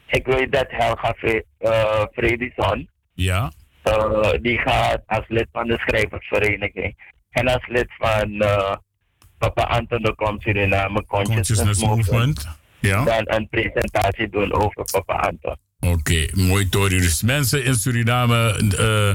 ik 0.06 0.26
weet 0.26 0.52
dat 0.52 0.66
Helga 0.68 1.14
Fredison, 2.12 2.88
ja. 3.14 3.52
die 4.40 4.58
gaat 4.58 5.02
als 5.06 5.24
lid 5.28 5.46
van 5.52 5.66
de 5.66 5.78
schrijversvereniging 5.78 6.96
en 7.30 7.48
als 7.48 7.66
lid 7.66 7.88
van 7.98 8.42
Papa 9.38 9.62
Anton 9.62 10.02
de 10.02 10.14
Kom 10.14 10.40
Suriname 10.40 11.04
Consciousness, 11.06 11.48
Consciousness 11.48 11.80
Movement. 11.80 12.59
Ja. 12.80 13.04
dan 13.04 13.22
een 13.24 13.48
presentatie 13.48 14.28
doen 14.28 14.52
over 14.52 14.84
Papa 14.90 15.14
Anton. 15.14 15.56
Oké, 15.80 15.92
okay, 15.92 16.30
mooi 16.34 16.68
Tori. 16.68 16.98
Dus 16.98 17.22
mensen 17.22 17.64
in 17.64 17.74
Suriname, 17.74 18.60
uh, 18.78 19.08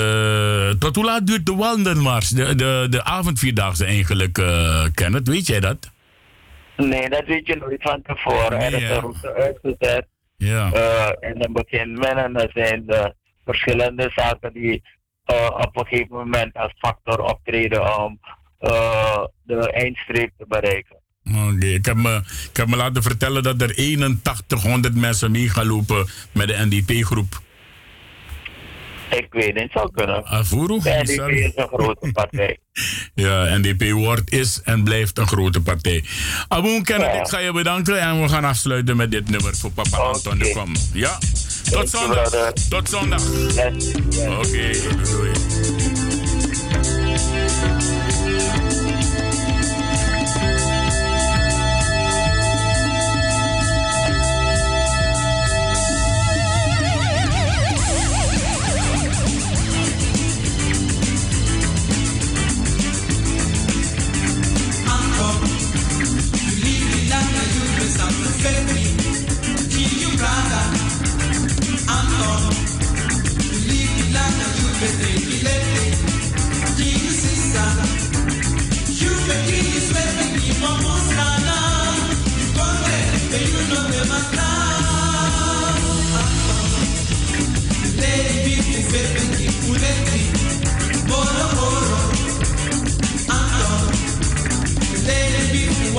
uh, 0.00 0.70
tot 0.78 0.96
hoe 0.96 1.04
laat 1.04 1.26
duurt 1.26 1.46
de 1.46 1.54
wandelmars, 1.54 2.28
de, 2.28 2.54
de, 2.54 2.86
de 2.90 3.04
avondvierdaagse 3.04 3.84
eigenlijk, 3.84 4.38
uh, 4.38 4.84
Kenneth? 4.94 5.28
Weet 5.28 5.46
jij 5.46 5.60
dat? 5.60 5.90
Nee, 6.76 7.08
dat 7.08 7.24
weet 7.26 7.46
je 7.46 7.56
nooit 7.56 7.82
van 7.82 8.02
tevoren. 8.02 8.58
Nee, 8.58 8.66
er 8.66 8.82
is 8.82 8.88
ja. 8.88 8.94
een 8.94 9.00
route 9.00 9.34
uitgezet. 9.34 10.06
Ja. 10.36 10.72
en 11.20 11.38
dan 11.38 11.52
begint 11.52 11.98
men 11.98 12.16
en 12.16 12.36
er 12.36 12.50
zijn 12.54 12.86
de 12.86 13.14
verschillende 13.44 14.10
zaken 14.14 14.52
die 14.52 14.82
op 15.48 15.76
een 15.76 15.86
gegeven 15.86 16.16
moment 16.16 16.56
als 16.56 16.72
factor 16.78 17.20
optreden 17.20 17.98
om 17.98 18.20
de 19.42 19.72
eindstreep 19.72 20.30
te 20.38 20.44
bereiken. 20.48 20.99
Ik, 21.58 21.84
heb 21.84 21.96
me, 21.96 22.22
ik 22.50 22.56
heb 22.56 22.68
me 22.68 22.76
laten 22.76 23.02
vertellen 23.02 23.42
dat 23.42 23.62
er 23.62 23.70
8100 23.70 24.94
mensen 24.94 25.30
mee 25.30 25.48
gaan 25.48 25.66
lopen 25.66 26.06
met 26.32 26.48
de 26.48 26.66
NDP-groep. 26.68 27.40
Ik 29.10 29.26
weet 29.30 29.54
niet, 29.54 29.70
zou 29.72 29.90
kunnen. 29.92 30.24
Afuru? 30.24 30.80
De 30.82 31.00
NDP 31.02 31.28
is 31.28 31.52
een 31.54 31.68
grote 31.68 32.12
partij. 32.12 32.58
ja, 33.14 33.58
NDP 33.58 33.90
wordt, 33.90 34.32
is 34.32 34.60
en 34.64 34.84
blijft 34.84 35.18
een 35.18 35.26
grote 35.26 35.60
partij. 35.60 36.04
Aboon 36.48 36.82
Kenneth, 36.82 37.12
ja. 37.12 37.20
ik 37.20 37.28
ga 37.28 37.38
je 37.38 37.52
bedanken 37.52 38.00
en 38.00 38.22
we 38.22 38.28
gaan 38.28 38.44
afsluiten 38.44 38.96
met 38.96 39.10
dit 39.10 39.30
nummer 39.30 39.56
voor 39.56 39.70
papa 39.70 39.98
okay. 39.98 40.12
Anton 40.12 40.38
de 40.38 40.52
Kom. 40.52 40.72
Ja? 40.92 41.18
Tot 41.70 41.90
zondag. 41.90 42.52
Tot 42.68 42.88
zondag. 42.88 43.22
Yes. 43.22 43.54
yes. 43.54 44.26
Oké, 44.26 44.46
okay, 44.46 44.72
doei. 45.04 46.09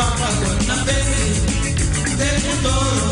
guapa 0.01 0.29
con 0.39 0.63
una 0.63 0.83
peli 0.83 2.15
del 2.17 2.41
futuro. 2.41 3.10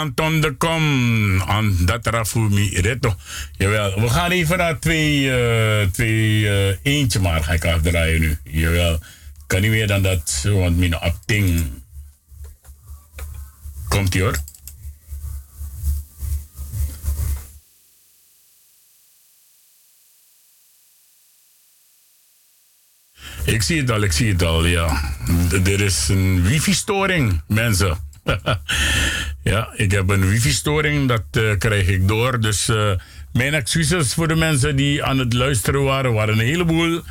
Anton 0.00 0.40
de 0.40 0.56
Kom. 0.56 1.40
An, 1.40 1.76
dat 1.84 2.06
Rafumi 2.06 2.80
Reto. 2.80 3.16
Jawel, 3.52 4.00
we 4.00 4.08
gaan 4.08 4.30
even 4.30 4.58
naar 4.58 4.78
twee, 4.78 5.22
uh, 5.22 5.86
twee 5.92 6.40
uh, 6.40 6.76
eentje 6.82 7.20
maar 7.20 7.44
ga 7.44 7.52
ik 7.52 7.64
afdraaien 7.64 8.20
nu. 8.20 8.38
Jawel, 8.44 8.98
kan 9.46 9.60
niet 9.60 9.70
meer 9.70 9.86
dan 9.86 10.02
dat, 10.02 10.44
want 10.44 10.78
mijn 10.78 11.02
opting. 11.02 11.70
Komt 13.88 14.14
ie 14.14 14.22
hoor. 14.22 14.36
Ik 23.44 23.62
zie 23.62 23.80
het 23.80 23.90
al, 23.90 24.00
ik 24.00 24.12
zie 24.12 24.32
het 24.32 24.42
al, 24.42 24.64
ja. 24.66 25.14
Er 25.64 25.80
is 25.80 26.08
een 26.08 26.42
wifi-storing, 26.42 27.40
mensen. 27.46 27.98
ja, 29.42 29.68
ik 29.76 29.90
heb 29.90 30.08
een 30.08 30.28
wifi-storing, 30.28 31.08
dat 31.08 31.24
uh, 31.32 31.56
krijg 31.58 31.88
ik 31.88 32.08
door. 32.08 32.40
Dus 32.40 32.68
uh, 32.68 32.90
mijn 33.32 33.54
excuses 33.54 34.14
voor 34.14 34.28
de 34.28 34.34
mensen 34.34 34.76
die 34.76 35.04
aan 35.04 35.18
het 35.18 35.32
luisteren 35.32 35.82
waren. 35.82 36.12
waren 36.12 36.38
een 36.38 36.44
heleboel. 36.44 37.02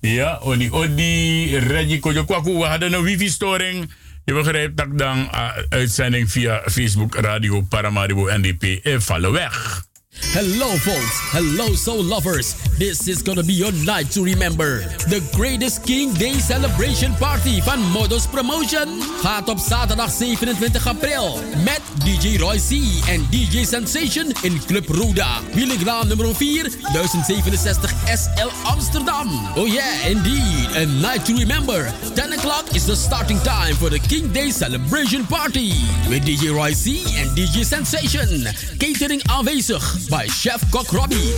Ja, 0.00 0.38
Odi 0.42 0.70
Odi, 0.70 1.58
Reggie 1.58 2.00
Kojokwaku, 2.00 2.52
we 2.52 2.64
hadden 2.64 2.92
een 2.92 3.02
wifi-storing. 3.02 3.92
Je 4.24 4.34
begrijpt 4.34 4.76
dat 4.76 4.98
dan 4.98 5.18
uh, 5.18 5.50
uitzending 5.68 6.30
via 6.30 6.62
Facebook 6.66 7.14
Radio 7.14 7.60
Paramaribo 7.60 8.28
NDP 8.36 8.80
vallen 9.02 9.32
weg. 9.32 9.84
Hello, 10.20 10.76
folks. 10.78 11.18
Hello, 11.32 11.74
soul 11.74 12.02
lovers. 12.02 12.54
This 12.78 13.08
is 13.08 13.22
gonna 13.22 13.42
be 13.42 13.52
your 13.52 13.72
night 13.84 14.10
to 14.12 14.22
remember. 14.24 14.80
The 15.10 15.20
greatest 15.34 15.84
King 15.84 16.12
Day 16.14 16.34
celebration 16.38 17.14
party 17.14 17.60
van 17.62 17.80
Modus 17.90 18.26
Promotion 18.26 19.02
gaat 19.22 19.48
op 19.48 19.58
zaterdag 19.58 20.10
27 20.10 20.86
april 20.86 21.38
met 21.64 21.80
DJ 22.04 22.36
Roy 22.36 22.58
C 22.58 22.70
en 23.08 23.26
DJ 23.30 23.64
Sensation 23.64 24.32
in 24.42 24.60
Club 24.66 24.88
Roda. 24.88 25.40
Wielengraam 25.52 26.08
nummer 26.08 26.34
4, 26.34 26.62
1067 26.92 27.90
SL 28.14 28.50
Amsterdam. 28.64 29.28
Oh 29.56 29.66
yeah, 29.66 30.06
indeed. 30.06 30.68
A 30.76 30.84
night 30.84 31.24
to 31.24 31.34
remember. 31.34 31.92
10 32.14 32.32
o'clock 32.32 32.64
is 32.72 32.84
the 32.84 32.94
starting 32.96 33.40
time 33.42 33.74
for 33.74 33.90
the 33.90 34.00
King 34.08 34.32
Day 34.32 34.50
celebration 34.50 35.26
party. 35.26 35.72
With 36.08 36.24
DJ 36.24 36.50
Roy 36.50 36.72
C 36.72 37.02
en 37.16 37.34
DJ 37.34 37.64
Sensation. 37.64 38.46
Catering 38.78 39.22
aanwezig 39.28 39.96
bij 40.08 40.28
Chef 40.28 40.68
Kok 40.70 40.90
Robbie. 40.90 41.32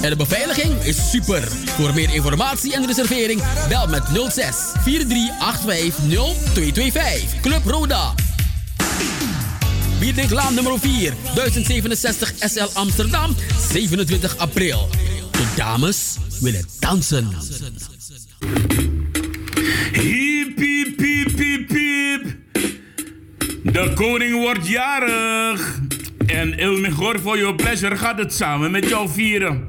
En 0.00 0.10
de 0.10 0.16
beveiliging 0.16 0.82
is 0.82 1.10
super. 1.10 1.48
Voor 1.64 1.94
meer 1.94 2.14
informatie 2.14 2.74
en 2.74 2.86
reservering 2.86 3.42
bel 3.68 3.86
met 3.86 4.02
06 4.28 4.56
4385 4.82 5.94
0225. 6.54 7.40
Club 7.40 7.64
Roda. 7.64 8.14
Bierdeklaan 9.98 10.54
nummer 10.54 10.78
4, 10.78 11.14
1067 11.34 12.32
SL 12.38 12.68
Amsterdam, 12.72 13.36
27 13.70 14.38
april. 14.38 14.88
De 15.30 15.46
dames 15.56 16.16
willen 16.40 16.64
dansen. 16.78 17.28
Hiep, 19.92 20.58
hiep, 20.58 20.98
hiep, 20.98 21.38
hiep, 21.38 21.68
hiep. 21.68 22.36
De 23.62 23.92
koning 23.94 24.32
wordt 24.32 24.66
jarig. 24.66 25.77
En 26.38 26.58
Il 26.58 26.78
Mejor 26.78 27.18
for 27.18 27.38
Your 27.38 27.54
Pleasure 27.54 27.96
gaat 27.96 28.18
het 28.18 28.32
samen 28.32 28.70
met 28.70 28.88
jou 28.88 29.08
vieren. 29.08 29.68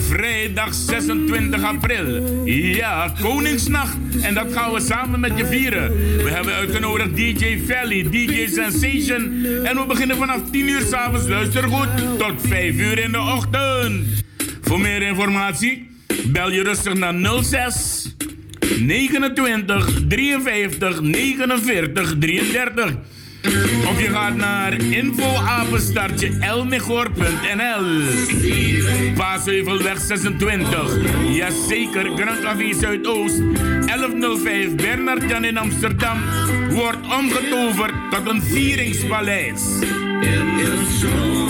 Vrijdag 0.00 0.74
26 0.74 1.62
april. 1.62 2.44
Ja, 2.44 3.12
Koningsnacht. 3.20 3.96
En 4.22 4.34
dat 4.34 4.52
gaan 4.52 4.72
we 4.72 4.80
samen 4.80 5.20
met 5.20 5.38
je 5.38 5.46
vieren. 5.46 5.90
We 6.16 6.30
hebben 6.30 6.54
uitgenodigd 6.54 7.16
DJ 7.16 7.58
Valley, 7.66 8.10
DJ 8.10 8.46
Sensation. 8.46 9.44
En 9.64 9.76
we 9.76 9.84
beginnen 9.88 10.16
vanaf 10.16 10.40
10 10.50 10.68
uur 10.68 10.80
s'avonds, 10.80 11.28
luister 11.28 11.62
goed, 11.62 12.18
tot 12.18 12.34
5 12.46 12.74
uur 12.74 12.98
in 12.98 13.12
de 13.12 13.20
ochtend. 13.20 14.24
Voor 14.60 14.80
meer 14.80 15.02
informatie, 15.02 15.90
bel 16.26 16.52
je 16.52 16.62
rustig 16.62 16.94
naar 16.94 17.14
06 17.42 18.14
29 18.78 20.06
53 20.08 21.00
49 21.00 22.14
33. 22.18 22.94
Of 23.86 24.00
je 24.00 24.08
gaat 24.12 24.36
naar 24.36 24.72
infoapenstartje 24.72 26.36
elmegor.nl. 26.40 27.84
Paasheuvelweg 29.14 30.00
26. 30.00 30.96
Jazeker, 31.28 32.10
Grand 32.16 32.40
Café 32.40 32.72
Zuidoost. 32.74 33.40
1105 33.86 34.74
Bernard 34.74 35.30
Jan 35.30 35.44
in 35.44 35.58
Amsterdam. 35.58 36.18
Wordt 36.70 37.06
omgetoverd 37.18 37.94
tot 38.10 38.28
een 38.28 38.42
vieringspaleis. 38.42 39.62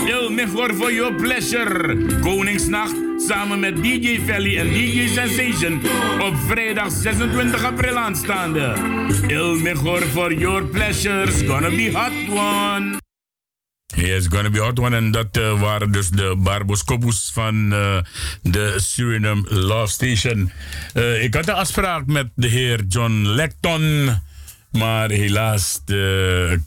Il 0.05 0.29
Mejor 0.29 0.73
for 0.73 0.91
your 0.91 1.15
pleasure. 1.15 1.97
Koningsnacht 2.21 2.95
samen 3.17 3.59
met 3.59 3.83
DJ 3.83 4.19
Valley 4.25 4.57
en 4.57 4.67
DJ 4.67 5.07
Sensation 5.07 5.81
op 6.21 6.35
vrijdag 6.47 6.91
26 6.91 7.63
april 7.63 7.97
aanstaande. 7.97 8.73
Il 9.27 9.55
Mejor 9.55 10.01
for 10.01 10.33
your 10.33 10.65
pleasures, 10.65 11.41
gonna 11.47 11.69
be 11.69 11.91
hot 11.93 12.11
one. 12.29 13.01
Yes, 13.95 14.27
gonna 14.27 14.49
be 14.49 14.59
hot 14.59 14.79
one. 14.79 14.95
En 14.95 15.11
dat 15.11 15.37
uh, 15.37 15.61
waren 15.61 15.91
dus 15.91 16.09
de 16.09 16.35
Barboscopus 16.37 17.29
van 17.33 17.73
uh, 17.73 17.97
de 18.41 18.73
Suriname 18.77 19.43
Love 19.49 19.91
Station. 19.91 20.51
Uh, 20.93 21.23
ik 21.23 21.33
had 21.33 21.47
een 21.47 21.53
afspraak 21.53 22.05
met 22.05 22.29
de 22.35 22.47
heer 22.47 22.83
John 22.87 23.25
Lecton. 23.25 24.09
Maar 24.73 25.09
helaas 25.09 25.81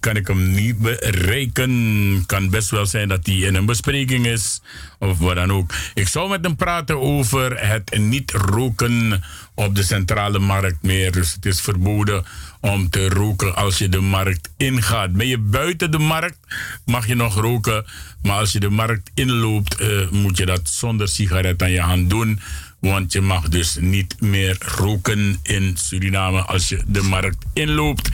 kan 0.01 0.17
ik 0.17 0.27
hem 0.27 0.53
niet 0.53 0.79
bereiken. 0.79 2.23
Kan 2.27 2.51
best 2.51 2.71
wel 2.71 2.87
zijn 2.87 3.09
dat 3.09 3.27
hij 3.27 3.35
in 3.35 3.55
een 3.55 3.67
bespreking 3.67 4.27
is. 4.27 4.61
Of 4.99 5.19
wat 5.19 5.35
dan 5.35 5.53
ook. 5.53 5.75
Ik 5.95 6.09
zou 6.09 6.29
met 6.29 6.45
hem 6.45 6.57
praten 6.57 7.01
over 7.01 7.69
het 7.69 7.99
niet 7.99 8.31
roken 8.31 9.23
op 9.55 9.75
de 9.75 9.83
centrale 9.83 10.39
markt 10.39 10.83
meer. 10.83 11.13
Dus 11.13 11.33
het 11.33 11.47
is 11.47 11.61
verboden 11.61 12.25
om 12.61 12.91
te 12.91 13.09
roken 13.09 13.57
als 13.57 13.79
je 13.79 13.89
de 13.89 14.01
markt 14.01 14.51
ingaat. 14.57 15.13
Ben 15.13 15.27
je 15.27 15.39
buiten 15.39 15.91
de 15.91 15.99
markt, 15.99 16.39
mag 16.85 17.07
je 17.07 17.15
nog 17.15 17.35
roken. 17.35 17.85
Maar 18.23 18.39
als 18.39 18.53
je 18.53 18.61
de 18.61 18.71
markt 18.71 19.11
inloopt, 19.15 19.81
uh, 19.81 20.11
moet 20.11 20.37
je 20.37 20.47
dat 20.47 20.69
zonder 20.69 21.09
sigaret 21.09 21.63
aan 21.63 21.71
je 21.71 21.81
hand 21.81 22.11
doen. 22.11 22.41
Want 22.87 23.13
je 23.13 23.21
mag 23.21 23.49
dus 23.49 23.77
niet 23.81 24.21
meer 24.21 24.57
roken 24.61 25.39
in 25.43 25.77
Suriname 25.77 26.41
als 26.41 26.69
je 26.69 26.83
de 26.87 27.03
markt 27.03 27.45
inloopt. 27.53 28.11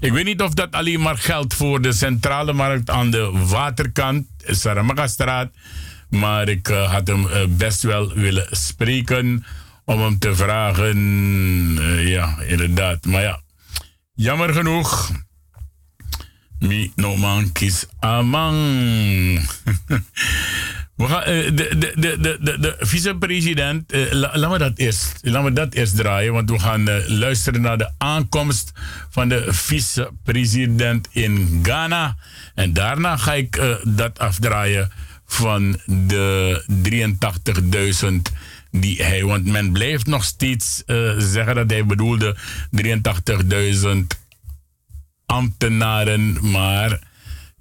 Ik 0.00 0.12
weet 0.12 0.24
niet 0.24 0.42
of 0.42 0.54
dat 0.54 0.72
alleen 0.72 1.00
maar 1.00 1.18
geldt 1.18 1.54
voor 1.54 1.80
de 1.80 1.92
centrale 1.92 2.52
markt 2.52 2.90
aan 2.90 3.10
de 3.10 3.30
waterkant, 3.46 4.26
Saramagastraat. 4.46 5.50
Maar 6.08 6.48
ik 6.48 6.68
uh, 6.68 6.92
had 6.92 7.06
hem 7.06 7.24
uh, 7.24 7.44
best 7.48 7.82
wel 7.82 8.12
willen 8.14 8.46
spreken 8.50 9.44
om 9.84 10.00
hem 10.00 10.18
te 10.18 10.34
vragen. 10.34 10.98
Uh, 11.78 12.08
ja, 12.08 12.40
inderdaad. 12.40 13.04
Maar 13.04 13.22
ja, 13.22 13.40
jammer 14.14 14.52
genoeg. 14.52 15.10
Mi 16.58 16.92
no 16.96 17.16
man 17.16 17.52
kies 17.52 17.86
amang. 17.98 19.40
We 20.96 21.06
gaan, 21.06 21.20
uh, 21.20 21.26
de, 21.26 21.76
de, 21.78 21.92
de, 21.96 22.38
de, 22.40 22.58
de 22.58 22.76
vicepresident, 22.78 23.94
uh, 23.94 24.12
la, 24.12 24.30
laat, 24.34 24.50
me 24.50 24.58
dat 24.58 24.78
eerst, 24.78 25.32
dat 25.54 25.74
eerst 25.74 25.96
draaien, 25.96 26.32
want 26.32 26.50
we 26.50 26.58
gaan 26.58 26.88
uh, 26.88 26.96
luisteren 27.06 27.60
naar 27.60 27.78
de 27.78 27.90
aankomst 27.98 28.72
van 29.10 29.28
de 29.28 29.44
vicepresident 29.48 31.08
in 31.10 31.60
Ghana. 31.62 32.16
En 32.54 32.72
daarna 32.72 33.16
ga 33.16 33.34
ik 33.34 33.78
dat 33.84 34.18
afdraaien 34.18 34.90
van 35.26 35.80
de 35.86 36.64
83.000 38.02 38.34
die 38.70 39.02
hij, 39.02 39.24
want 39.24 39.46
men 39.46 39.72
blijft 39.72 40.06
nog 40.06 40.24
steeds 40.24 40.82
zeggen 41.18 41.54
dat 41.54 41.70
hij 41.70 41.86
bedoelde 41.86 42.36
83.000 43.90 43.96
ambtenaren, 45.26 46.50
maar 46.50 46.98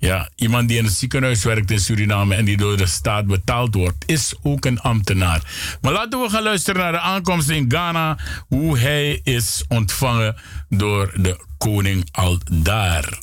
ja, 0.02 0.30
iemand 0.36 0.68
die 0.68 0.78
in 0.78 0.84
het 0.84 0.94
ziekenhuis 0.94 1.44
werkt 1.44 1.72
in 1.72 1.80
Suriname 1.80 2.36
en 2.36 2.45
die 2.45 2.57
door 2.57 2.78
de 2.78 2.86
staat 2.86 3.26
betaald 3.26 3.76
wordt, 3.76 4.03
is 4.06 4.34
ook 4.41 4.65
een 4.65 4.80
ambtenaar. 4.80 5.41
Maar 5.82 5.91
laten 5.91 6.22
we 6.22 6.30
gaan 6.30 6.44
luisteren 6.44 6.82
naar 6.82 6.91
de 6.91 6.99
aankomst 6.99 7.49
in 7.49 7.65
Ghana, 7.68 8.18
hoe 8.48 8.78
hij 8.78 9.19
is 9.23 9.64
ontvangen 9.68 10.36
door 10.69 11.14
de 11.15 11.45
koning 11.57 12.07
al 12.11 12.38
daar. 12.52 13.18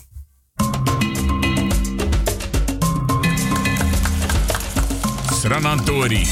Sranantori. 5.33 6.27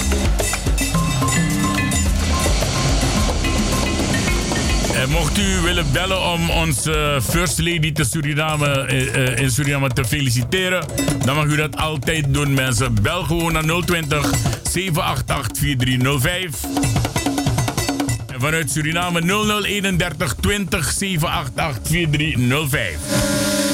En 4.97 5.11
mocht 5.11 5.39
u 5.39 5.61
willen 5.61 5.93
bellen 5.93 6.23
om 6.23 6.51
onze 6.51 7.21
First 7.31 7.59
Lady 7.59 7.93
te 7.93 8.05
Suriname, 8.05 8.89
uh, 8.93 9.39
in 9.39 9.51
Suriname 9.51 9.89
te 9.89 10.05
feliciteren, 10.05 10.87
dan 11.25 11.37
mag 11.37 11.45
u 11.45 11.57
dat 11.57 11.77
altijd 11.77 12.25
doen, 12.29 12.55
mensen. 12.55 13.03
Bel 13.03 13.23
gewoon 13.23 13.53
naar 13.53 13.63
020 13.63 14.31
788 14.71 15.59
4305. 15.59 16.51
En 18.27 18.41
vanuit 18.41 18.71
Suriname 18.71 19.21
0031 19.21 20.35
20 20.41 20.93
788 20.93 21.89
4305. 21.91 23.66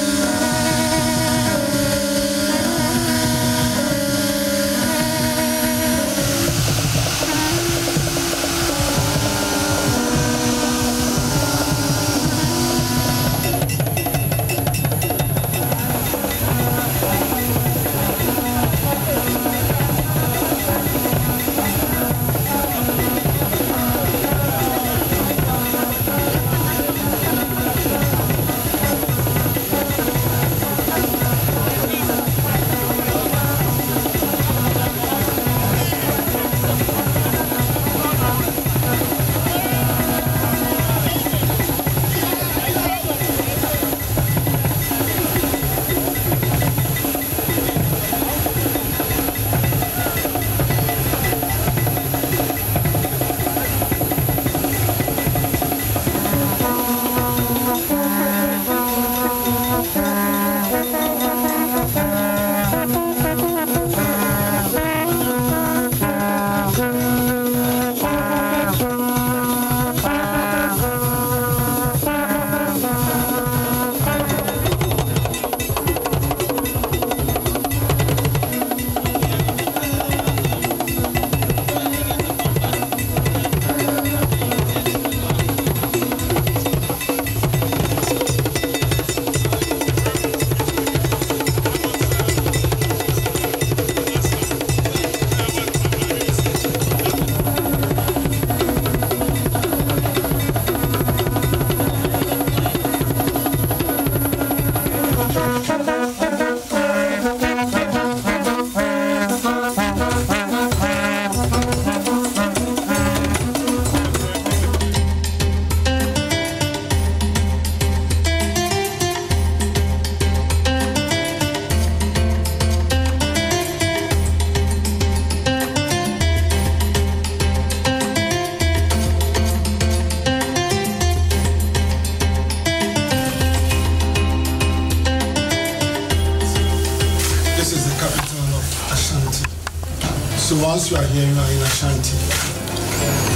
Once 140.73 140.91
you 140.91 140.97
are 140.97 141.05
here, 141.05 141.29
you 141.29 141.39
are 141.39 141.53
in 141.53 141.61
Ashanti. 141.69 142.17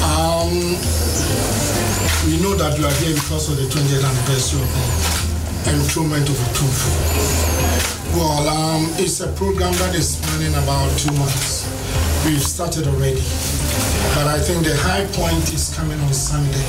Um, 0.01 0.57
we 2.25 2.41
know 2.41 2.57
that 2.57 2.79
you 2.81 2.87
are 2.89 2.97
here 3.05 3.13
because 3.13 3.53
of 3.53 3.61
the 3.61 3.69
20th 3.69 4.01
anniversary 4.09 4.65
of 4.65 4.73
the 4.73 5.77
enthronement 5.77 6.27
of 6.31 6.37
Otumfu. 6.49 8.17
Well, 8.17 8.49
um, 8.49 8.89
it's 8.97 9.21
a 9.21 9.29
program 9.37 9.75
that 9.85 9.95
is 9.95 10.17
running 10.33 10.55
about 10.65 10.89
two 10.97 11.13
months. 11.13 11.69
We've 12.25 12.41
started 12.41 12.87
already. 12.89 13.21
But 14.17 14.33
I 14.33 14.41
think 14.41 14.65
the 14.65 14.73
high 14.81 15.05
point 15.13 15.53
is 15.53 15.77
coming 15.77 16.01
on 16.01 16.15
Sunday. 16.15 16.65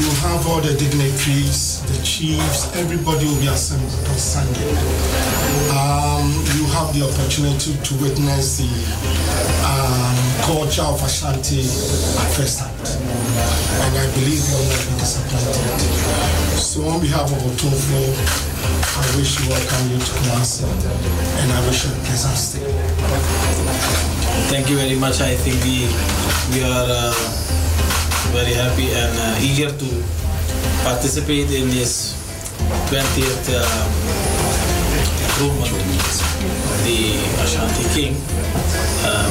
You 0.00 0.08
have 0.24 0.46
all 0.48 0.62
the 0.62 0.72
dignitaries, 0.72 1.82
the 1.84 2.02
chiefs, 2.02 2.74
everybody 2.76 3.26
will 3.26 3.40
be 3.40 3.48
assembled 3.48 3.92
on 4.08 4.16
Sunday. 4.16 4.70
Um, 5.68 6.32
you 6.56 6.64
have 6.72 6.94
the 6.96 7.04
opportunity 7.04 7.76
to 7.76 7.92
witness 8.00 8.58
the 8.58 8.70
um, 9.66 10.16
culture 10.44 10.82
of 10.82 11.02
Ashanti 11.02 11.60
at 12.20 12.30
first 12.34 12.60
hand. 12.60 12.74
And 13.84 13.92
I 13.96 14.06
believe 14.14 14.40
you 14.40 14.54
will 14.56 14.68
not 14.70 14.82
be 14.88 14.94
disappointed. 14.98 15.80
So 16.58 16.86
on 16.88 17.00
behalf 17.00 17.30
of 17.30 17.38
Otumfo, 17.42 18.00
I 19.00 19.06
wish 19.16 19.40
you 19.40 19.48
welcome 19.50 19.90
you 19.90 19.98
to 19.98 20.12
Kumasi 20.22 20.64
and 21.40 21.48
I 21.52 21.60
wish 21.66 21.84
you 21.84 21.90
a 21.90 21.98
pleasant 22.04 22.36
stay. 22.36 22.66
Thank 24.52 24.68
you 24.70 24.76
very 24.76 24.96
much. 24.98 25.20
I 25.20 25.34
think 25.34 25.56
we 25.64 25.88
we 26.54 26.62
are 26.66 26.86
uh, 26.86 27.14
very 28.34 28.54
happy 28.54 28.90
and 28.92 29.12
uh, 29.18 29.38
eager 29.42 29.70
to 29.70 29.88
participate 30.84 31.50
in 31.50 31.70
this 31.70 32.14
20th 32.90 33.46
um, 33.56 33.90
improvement 35.26 35.72
of 35.72 36.84
the 36.84 37.18
Ashanti 37.42 37.84
King. 37.94 38.14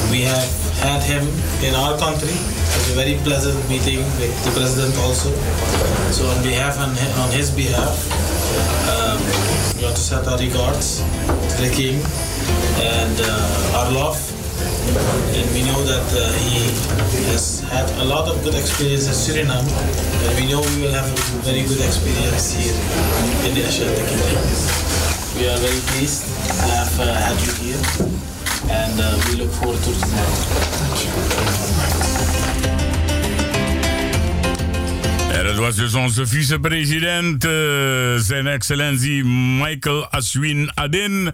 We 0.10 0.22
have 0.22 0.49
had 0.81 1.03
him 1.03 1.23
in 1.61 1.76
our 1.76 1.98
country. 1.98 2.34
It 2.34 2.76
was 2.77 2.90
a 2.91 2.95
very 2.95 3.15
pleasant 3.23 3.57
meeting 3.69 3.99
with 4.18 4.34
the 4.44 4.52
president 4.52 4.98
also. 5.06 5.30
So 6.11 6.26
on 6.27 6.41
behalf 6.44 6.80
on, 6.80 6.90
on 7.22 7.30
his 7.31 7.52
behalf, 7.52 7.94
um, 8.90 9.22
we 9.77 9.86
want 9.86 9.95
to 9.95 10.02
set 10.02 10.27
our 10.27 10.38
regards 10.38 11.02
to 11.02 11.56
the 11.61 11.72
king 11.73 12.02
and 12.81 13.15
uh, 13.22 13.77
our 13.77 13.91
love 13.91 14.18
and 14.90 15.48
we 15.53 15.61
know 15.64 15.81
that 15.86 16.07
uh, 16.18 16.34
he 16.44 16.68
has 17.31 17.61
had 17.69 17.88
a 18.02 18.06
lot 18.06 18.27
of 18.27 18.44
good 18.44 18.56
experience 18.56 19.07
in 19.07 19.14
Suriname, 19.14 19.69
and 20.26 20.31
we 20.36 20.49
know 20.52 20.60
we 20.60 20.81
will 20.84 20.94
have 20.94 21.06
a 21.06 21.15
very 21.45 21.64
good 21.64 21.80
experience 21.80 22.52
here 22.57 22.73
in 23.45 23.53
the 23.56 23.64
Kingdom. 24.10 24.34
We 25.38 25.48
are 25.48 25.57
very 25.57 25.80
pleased 25.94 26.26
to 26.26 26.65
have 26.76 26.99
uh, 26.99 27.14
had 27.14 27.38
you 27.40 27.53
here, 27.61 27.81
and 28.03 28.09
uh, 28.99 29.13
we 29.26 29.38
look 29.38 29.51
forward 29.51 29.84
to 29.84 29.91
En 35.31 35.45
dat 35.45 35.55
was 35.55 35.76
dus 35.76 35.93
onze 35.93 36.27
vicepresident, 36.27 37.45
uh, 37.45 37.51
zijn 38.17 38.47
excellentie 38.47 39.23
Michael 39.23 40.07
Aswin 40.07 40.71
Adin, 40.73 41.31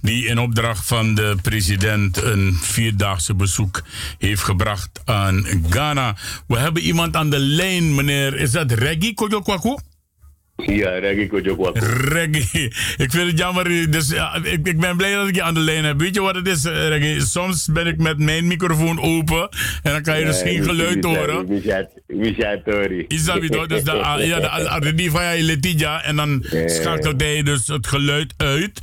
die 0.00 0.26
in 0.26 0.38
opdracht 0.38 0.86
van 0.86 1.14
de 1.14 1.36
president 1.42 2.22
een 2.22 2.58
vierdaagse 2.60 3.34
bezoek 3.34 3.82
heeft 4.18 4.42
gebracht 4.42 5.00
aan 5.04 5.46
Ghana. 5.70 6.16
We 6.46 6.58
hebben 6.58 6.82
iemand 6.82 7.16
aan 7.16 7.30
de 7.30 7.38
lijn, 7.38 7.94
meneer. 7.94 8.36
Is 8.36 8.50
dat 8.50 8.72
Reggie 8.72 9.14
Kojokwaku? 9.14 9.76
Ja, 10.66 10.98
Reggie 10.98 11.26
Kojokwaku. 11.26 11.80
Reggie. 12.08 12.64
Ik 12.96 13.10
vind 13.10 13.30
het 13.30 13.38
jammer. 13.38 13.90
Dus, 13.90 14.08
ja, 14.08 14.34
ik, 14.42 14.66
ik, 14.66 14.80
ben 14.80 14.96
blij 14.96 15.14
dat 15.14 15.28
ik 15.28 15.34
je 15.34 15.42
aan 15.42 15.54
de 15.54 15.60
lijn 15.60 15.84
heb. 15.84 16.00
Weet 16.00 16.14
je 16.14 16.20
wat 16.20 16.34
het 16.34 16.48
is, 16.48 16.64
Reggie? 16.64 17.20
Soms 17.20 17.68
ben 17.72 17.86
ik 17.86 17.98
met 17.98 18.18
mijn 18.18 18.46
microfoon 18.46 19.00
open 19.00 19.48
en 19.82 19.92
dan 19.92 20.02
kan 20.02 20.18
je 20.18 20.24
dus 20.24 20.42
geen 20.42 20.62
geluid 20.62 21.04
horen. 21.04 21.46
Isabi 23.08 23.48
toch? 23.48 23.66
Dus 23.66 23.84
de, 23.84 23.90
ja, 24.18 24.40
de, 24.80 24.94
de, 24.94 25.10
van 25.10 25.36
je 25.36 25.42
Letidja 25.42 26.02
en 26.02 26.16
dan 26.16 26.44
schakelt 26.66 27.20
hij 27.20 27.42
dus 27.42 27.66
het 27.66 27.86
geluid 27.86 28.34
uit. 28.36 28.80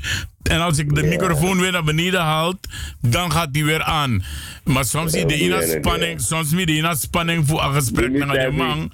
En 0.49 0.61
als 0.61 0.77
ik 0.77 0.95
de 0.95 1.03
microfoon 1.03 1.59
weer 1.59 1.71
naar 1.71 1.83
beneden 1.83 2.21
haal, 2.21 2.53
dan 3.01 3.31
gaat 3.31 3.53
die 3.53 3.65
weer 3.65 3.83
aan. 3.83 4.23
Maar 4.63 4.85
soms 4.85 5.13
je 5.13 5.25
de 5.25 5.77
spanning, 5.79 6.21
soms 6.21 6.49
je 6.49 6.65
de 6.65 6.95
spanning 6.95 7.47
voor 7.47 7.63
een 7.63 7.73
gesprek 7.73 8.11
met 8.11 8.41
je 8.41 8.51
man. 8.51 8.91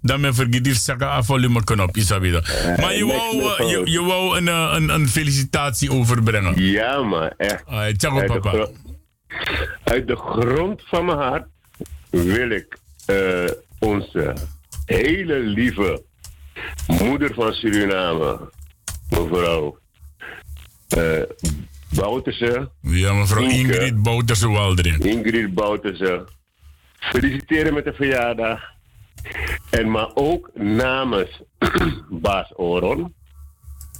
Dan 0.00 0.20
ben 0.20 0.34
vergeet 0.34 0.64
die 0.64 0.74
zeggen 0.74 1.10
af 1.10 1.26
volume 1.26 1.64
knop, 1.64 1.96
isabi 1.96 2.30
Maar 2.76 2.94
je 2.94 3.06
wou, 3.06 3.66
je, 3.66 3.90
je 3.90 4.02
wou 4.02 4.36
een, 4.36 4.46
een, 4.46 4.88
een 4.88 5.08
felicitatie 5.08 5.92
overbrengen. 5.92 6.62
Ja, 6.62 7.02
maar 7.02 7.34
echt. 7.36 7.66
uit, 7.66 8.06
papa. 8.26 8.50
De 8.50 8.70
uit 9.84 10.06
de 10.06 10.16
grond 10.16 10.82
van 10.86 11.04
mijn 11.04 11.18
hart 11.18 11.46
wil 12.10 12.50
ik 12.50 12.78
uh, 13.10 13.50
onze 13.78 14.34
hele 14.84 15.38
lieve 15.38 16.02
moeder 16.86 17.34
van 17.34 17.52
Suriname, 17.52 18.50
mevrouw 19.10 19.78
Bouterse. 21.88 22.70
Ja, 22.80 23.12
mevrouw 23.12 23.42
Inke. 23.42 23.56
Ingrid 23.56 24.02
Bouterse 24.02 24.48
Waldering. 24.48 25.04
Ingrid 25.04 25.54
Bouterse. 25.54 26.24
Feliciteren 26.98 27.74
met 27.74 27.84
de 27.84 27.92
verjaardag. 27.92 28.60
En 29.70 29.90
maar 29.90 30.10
ook 30.14 30.50
namens 30.54 31.40
Baas 32.10 32.52
Oron. 32.56 33.14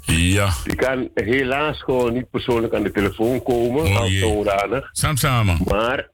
Ja. 0.04 0.54
Die 0.64 0.74
kan 0.74 1.10
helaas 1.14 1.82
gewoon 1.82 2.12
niet 2.12 2.30
persoonlijk 2.30 2.74
aan 2.74 2.82
de 2.82 2.92
telefoon 2.92 3.42
komen. 3.42 3.84
Oh, 3.84 4.00
als 4.00 4.18
zodanig. 4.18 4.88
Sam 4.92 5.16
samen. 5.16 5.58
Maar 5.64 6.10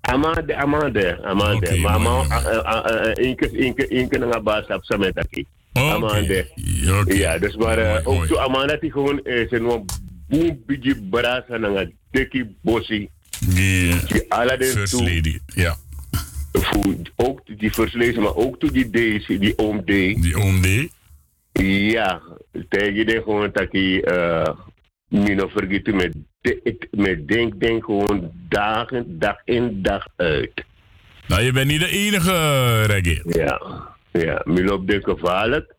Amade, 0.00 0.56
Amade, 0.56 1.18
Amade. 1.22 1.66
Eh, 1.66 1.76
eh, 2.56 3.06
eh, 3.06 3.12
één 3.12 3.36
keer, 3.36 3.90
één 3.90 4.08
keer 4.08 4.26
naar 4.26 4.42
baas 4.42 4.66
op 4.66 4.84
Sametaki. 4.84 5.46
Amade. 5.78 6.46
oké. 7.00 7.14
Ja, 7.14 7.38
dus 7.38 7.56
maar 7.56 7.78
eh, 7.78 7.88
Mooi, 7.88 8.04
ook 8.04 8.14
mooi. 8.14 8.28
zo 8.28 8.36
Amade 8.36 8.78
die 8.80 8.92
gewoon 8.92 9.24
is 9.24 9.50
en 9.50 9.62
wat 9.62 10.00
boem 10.28 10.62
bigi 10.66 10.94
brasa 11.10 11.56
na 11.56 11.68
nga 11.68 11.86
deki 12.10 12.56
bossi. 12.62 13.08
Die 13.54 13.94
Die 14.06 14.24
Aladdin 14.32 14.68
First 14.68 14.92
toe. 14.92 15.02
Lady, 15.14 15.38
ja. 15.54 15.76
Voor, 16.52 16.94
ook 17.16 17.40
die 17.58 17.70
first 17.70 17.94
lady, 17.94 18.18
maar 18.18 18.34
ook 18.34 18.58
toe 18.58 18.70
die 18.70 18.90
Daisy, 18.90 19.38
die 19.38 19.58
oom 19.58 19.80
D. 19.84 19.86
Die 19.86 20.36
oom 20.36 20.60
D. 20.62 20.66
Ja, 21.92 22.22
tegen 22.68 23.06
die 23.06 23.22
gewoon 23.22 23.50
dat 23.52 23.70
die 23.70 24.02
eh 24.02 24.48
Mino 25.08 25.48
vergeten 25.48 25.96
met, 25.96 26.14
met 26.90 27.28
denk, 27.28 27.60
denk 27.60 27.84
gewoon 27.84 28.30
dagen, 28.48 29.18
dag 29.18 29.36
in, 29.44 29.82
dag 29.82 30.06
uit. 30.16 30.64
Nou, 31.26 31.42
je 31.42 31.52
bent 31.52 31.66
niet 31.66 31.80
de 31.80 31.88
enige, 31.88 32.82
Reggie. 32.82 33.20
Ja, 33.38 33.60
ja. 34.12 34.42
Mi 34.44 34.64
loopt 34.64 34.88
de 34.88 35.00
gevaarlijk. 35.02 35.74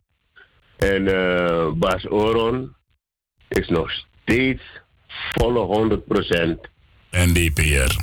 En 0.78 1.08
eh 1.08 1.72
Bas 1.72 2.08
Oron 2.10 2.76
is 3.48 3.68
nog 3.68 3.92
steeds 3.92 4.62
volle 5.32 6.02
100% 6.60 6.70
NDPR. 7.12 7.96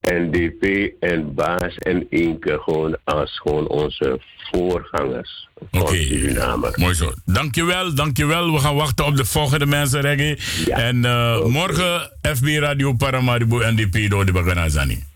NDP 0.00 0.92
en 1.00 1.34
Baas 1.34 1.76
en 1.76 2.06
Inke 2.10 2.58
gewoon 2.62 2.96
als 3.04 3.40
gewoon 3.40 3.68
onze 3.68 4.20
voorgangers 4.50 5.48
van 5.70 5.86
Suriname. 5.86 6.72
Mooi 6.76 6.94
zo. 6.94 7.12
Dankjewel, 7.24 7.94
dankjewel. 7.94 8.52
We 8.52 8.58
gaan 8.58 8.74
wachten 8.74 9.04
op 9.04 9.16
de 9.16 9.24
volgende 9.24 9.66
mensen, 9.66 10.00
Reggie. 10.00 10.38
En 10.72 11.04
eh, 11.04 11.44
morgen 11.44 12.10
FB 12.22 12.46
Radio 12.46 12.92
Paramaribo 12.92 13.58
NDP 13.58 14.10
door 14.10 14.26
de 14.26 14.32
Baganazani. 14.32 15.11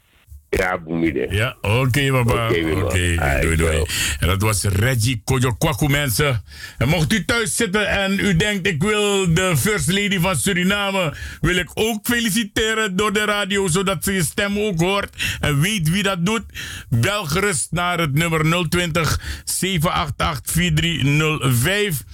Ja, 0.50 0.78
boemide. 0.78 1.26
Ja, 1.30 1.56
oké, 1.60 2.10
baba. 2.10 2.48
Oké, 2.48 2.82
Oké, 2.82 3.38
doei, 3.40 3.56
doei. 3.56 3.84
En 4.20 4.28
dat 4.28 4.42
was 4.42 4.62
Reggie 4.62 5.20
Kojo 5.24 5.52
Kwaku, 5.52 5.88
mensen. 5.88 6.42
En 6.78 6.88
mocht 6.88 7.12
u 7.12 7.24
thuis 7.24 7.56
zitten 7.56 7.88
en 7.88 8.18
u 8.18 8.36
denkt, 8.36 8.66
ik 8.66 8.82
wil 8.82 9.34
de 9.34 9.56
First 9.56 9.88
Lady 9.92 10.18
van 10.18 10.36
Suriname, 10.36 11.14
wil 11.40 11.56
ik 11.56 11.70
ook 11.74 12.06
feliciteren 12.06 12.96
door 12.96 13.12
de 13.12 13.24
radio, 13.24 13.68
zodat 13.68 14.04
ze 14.04 14.12
je 14.12 14.22
stem 14.22 14.58
ook 14.58 14.80
hoort 14.80 15.36
en 15.40 15.60
weet 15.60 15.90
wie 15.90 16.02
dat 16.02 16.26
doet. 16.26 16.44
Bel 16.88 17.24
gerust 17.24 17.68
naar 17.70 17.98
het 17.98 18.14
nummer 18.14 18.68
020 18.68 19.20
788 19.44 20.52
4305. 20.52 22.04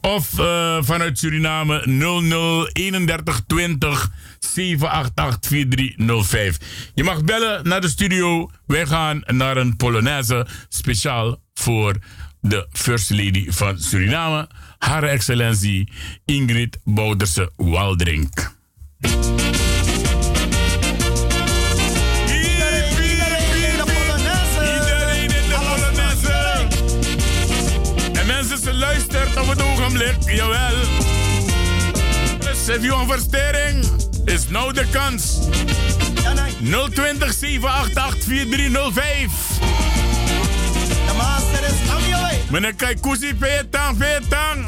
Of 0.00 0.38
eh, 0.38 0.76
vanuit 0.80 1.18
Suriname 1.18 1.82
003120 2.72 4.10
788 4.52 5.48
4305. 5.48 6.58
Je 6.94 7.04
mag 7.04 7.24
bellen 7.24 7.68
naar 7.68 7.80
de 7.80 7.88
studio. 7.88 8.50
Wij 8.66 8.86
gaan 8.86 9.22
naar 9.26 9.56
een 9.56 9.76
Polonaise 9.76 10.46
speciaal 10.68 11.40
voor 11.54 11.96
de 12.40 12.66
First 12.72 13.10
Lady 13.10 13.50
van 13.50 13.78
Suriname. 13.78 14.48
Hare 14.78 15.06
Excellentie 15.06 15.92
Ingrid 16.24 16.78
Bouderse 16.84 17.50
Waldrink. 17.56 18.52
Iedereen 19.00 19.22
in 23.00 23.76
de 23.76 25.54
Polonaise. 25.56 26.66
En 28.12 28.26
mensen, 28.26 28.58
ze 28.58 28.74
luistert 28.74 29.36
op 29.36 29.48
het 29.48 29.62
ogenblik, 29.62 30.16
jawel. 30.26 30.76
Dus 32.38 32.66
heb 32.66 32.82
je 32.82 32.92
een 32.92 33.06
verstering? 33.06 34.03
Is 34.24 34.48
nou 34.48 34.72
de 34.72 34.84
kans. 34.90 35.38
020 36.62 37.32
788 37.32 38.24
4305. 38.24 39.32
Meneer 42.50 42.74
Kaikousi, 42.74 43.34
peetang, 43.34 43.96
peetang. 43.96 44.66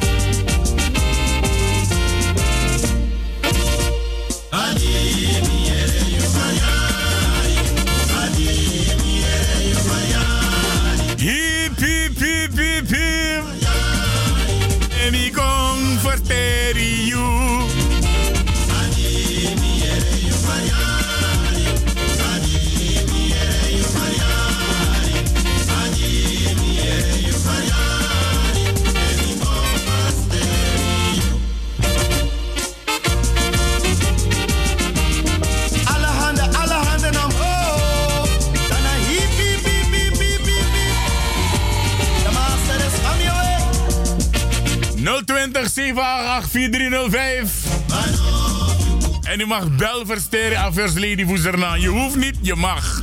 En 49.37 49.43
u 49.43 49.47
mag 49.47 49.77
bel 49.77 50.07
versteren 50.07 50.59
aan 50.59 50.75
First 50.75 50.95
Lady 50.95 51.25
Voezerna. 51.25 51.75
Je 51.75 51.89
hoeft 51.89 52.17
niet, 52.17 52.37
je 52.43 52.55
mag. 52.55 53.01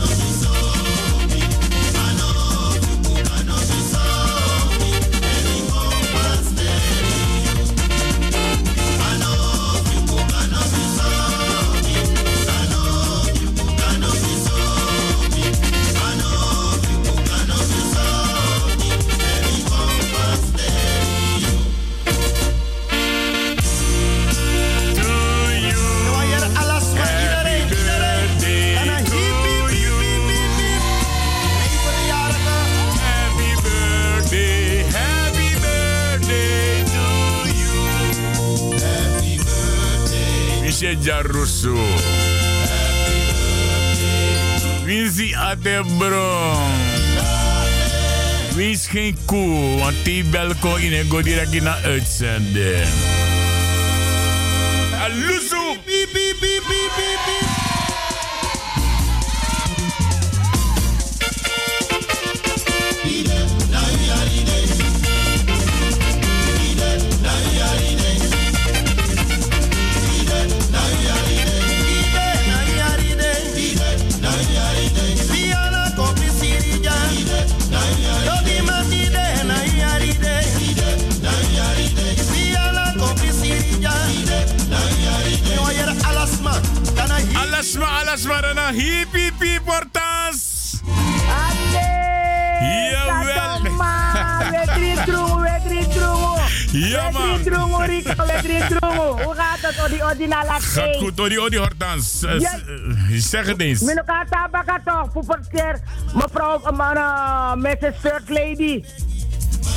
Winsi 45.63 45.77
Atebron. 45.77 46.57
Wees 48.55 48.87
geen 48.87 49.17
koe, 49.25 49.77
want 49.79 49.95
die 50.03 50.23
belko 50.23 50.75
in 50.75 50.93
en 50.93 51.09
go 51.09 51.21
direct 51.21 51.53
in 51.53 51.63
de 51.63 51.75
uitzending. 51.83 53.22
Gaat 100.31 100.95
goed, 100.95 101.19
Odi 101.19 101.39
Odi 101.39 101.57
Hortans. 101.57 102.19
Zeg 103.11 103.45
het 103.45 103.61
eens. 103.61 103.81
Met 103.81 103.97
elkaar 103.97 104.27
tabaka 104.29 104.81
toch, 104.85 105.25
voor 105.25 105.35
het 105.35 105.47
keer. 105.51 105.79
Mevrouw, 106.13 106.61
uh, 106.71 107.53
Mrs. 107.53 107.95
First 107.99 108.29
Lady. 108.29 108.83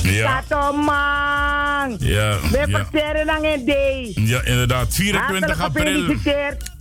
Ja. 0.03 0.43
Man. 0.73 1.97
Ja, 1.99 2.39
We 2.51 2.65
verteren 2.71 3.27
dan 3.27 3.45
een 3.45 3.65
day. 3.65 4.13
Ja, 4.15 4.43
inderdaad. 4.45 4.95
24 4.95 5.59
Hartelijk 5.59 5.61
april. 5.61 6.17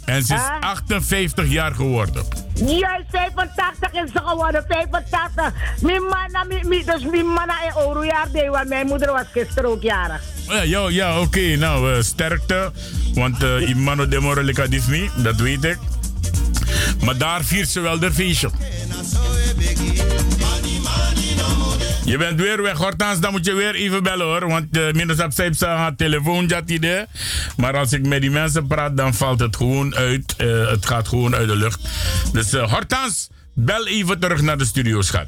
En 0.05 0.23
ze 0.23 0.33
is 0.33 0.39
Huh? 0.41 0.59
58 0.59 1.47
jaar 1.47 1.71
geworden. 1.75 2.23
Juist, 2.53 3.05
85 3.11 3.91
is 3.91 4.11
ze 4.11 4.19
geworden, 4.23 4.65
85. 4.67 5.53
Mijn 5.81 6.01
man, 6.03 6.47
mi, 6.47 6.59
mi, 6.63 6.83
dus 6.85 7.03
mijn 7.03 7.25
man 7.25 7.49
in 7.67 7.75
Orojaar 7.75 8.27
deed, 8.31 8.47
want 8.47 8.67
mijn 8.67 8.87
moeder 8.87 9.11
was 9.11 9.25
gisteren 9.33 9.69
ook 9.69 9.81
jarig. 9.81 10.21
Ja, 10.47 10.61
ja, 10.61 10.89
ja 10.89 11.19
oké. 11.19 11.55
Nou, 11.55 11.93
eh, 11.93 12.01
sterkte. 12.01 12.71
Want 13.15 13.43
uh, 13.43 13.69
Imano 13.69 14.07
de 14.07 14.19
Morelica 14.19 14.67
Disney, 14.67 15.09
dat 15.23 15.35
weet 15.35 15.63
ik. 15.63 15.77
Maar 17.03 17.17
daar 17.17 17.43
viert 17.43 17.69
ze 17.69 17.79
wel 17.79 17.99
de 17.99 18.11
feestje. 18.11 18.49
Je 22.05 22.17
bent 22.17 22.39
weer 22.39 22.61
weg, 22.61 22.77
Hortans. 22.77 23.19
Dan 23.19 23.31
moet 23.31 23.45
je 23.45 23.53
weer 23.53 23.75
even 23.75 24.03
bellen 24.03 24.25
hoor. 24.25 24.47
Want 24.47 24.77
uh, 24.77 24.91
minstens 24.91 25.39
op 25.39 25.53
zij 25.55 25.69
haar 25.69 25.95
telefoon 25.95 26.45
jat 26.45 26.69
idee. 26.69 27.05
Maar 27.57 27.77
als 27.77 27.93
ik 27.93 28.05
met 28.05 28.21
die 28.21 28.31
mensen 28.31 28.67
praat, 28.67 28.97
dan 28.97 29.13
valt 29.13 29.39
het 29.39 29.55
gewoon 29.55 29.95
uit. 29.95 30.35
Uh, 30.37 30.69
het 30.69 30.85
gaat 30.85 31.07
gewoon 31.07 31.35
uit 31.35 31.47
de 31.47 31.55
lucht. 31.55 31.79
Dus 32.31 32.53
uh, 32.53 32.71
Hortans, 32.71 33.29
bel 33.53 33.87
even 33.87 34.19
terug 34.19 34.41
naar 34.41 34.57
de 34.57 34.65
studio, 34.65 35.01
schat. 35.01 35.27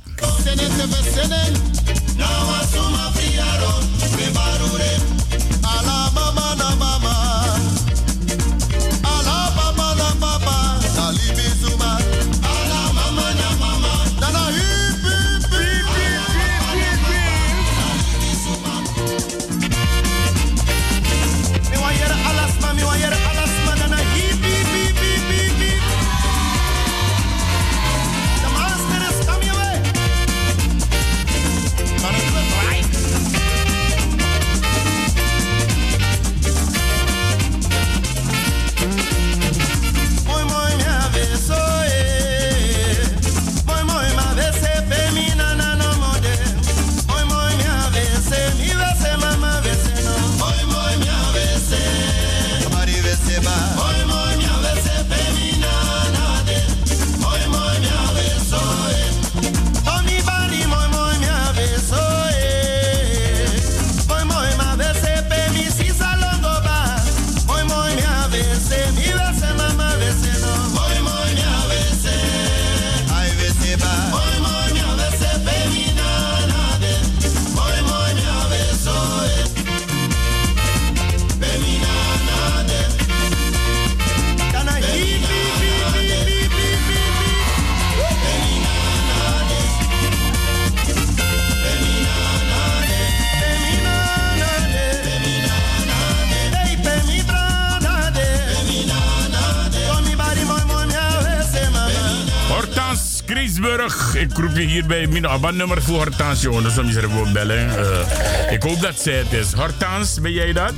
Griesburg. 104.38 104.38
Ik 104.38 104.44
roep 104.44 104.58
je 104.58 104.68
hier 104.68 104.86
bij 104.86 105.08
mijn 105.08 105.28
abonnummer 105.28 105.82
voor 105.82 105.96
Hortans, 105.96 106.42
jongen. 106.42 106.64
Dus 106.64 106.78
er 106.78 107.02
gewoon 107.02 107.34
bellen. 107.34 107.66
Uh, 107.68 108.52
ik 108.52 108.64
hoop 108.64 108.82
dat 108.82 109.00
zij 109.00 109.14
het 109.14 109.34
is. 109.34 109.54
Hortans, 109.54 110.22
ben 110.22 110.32
jij 110.32 110.54
dat? 110.54 110.74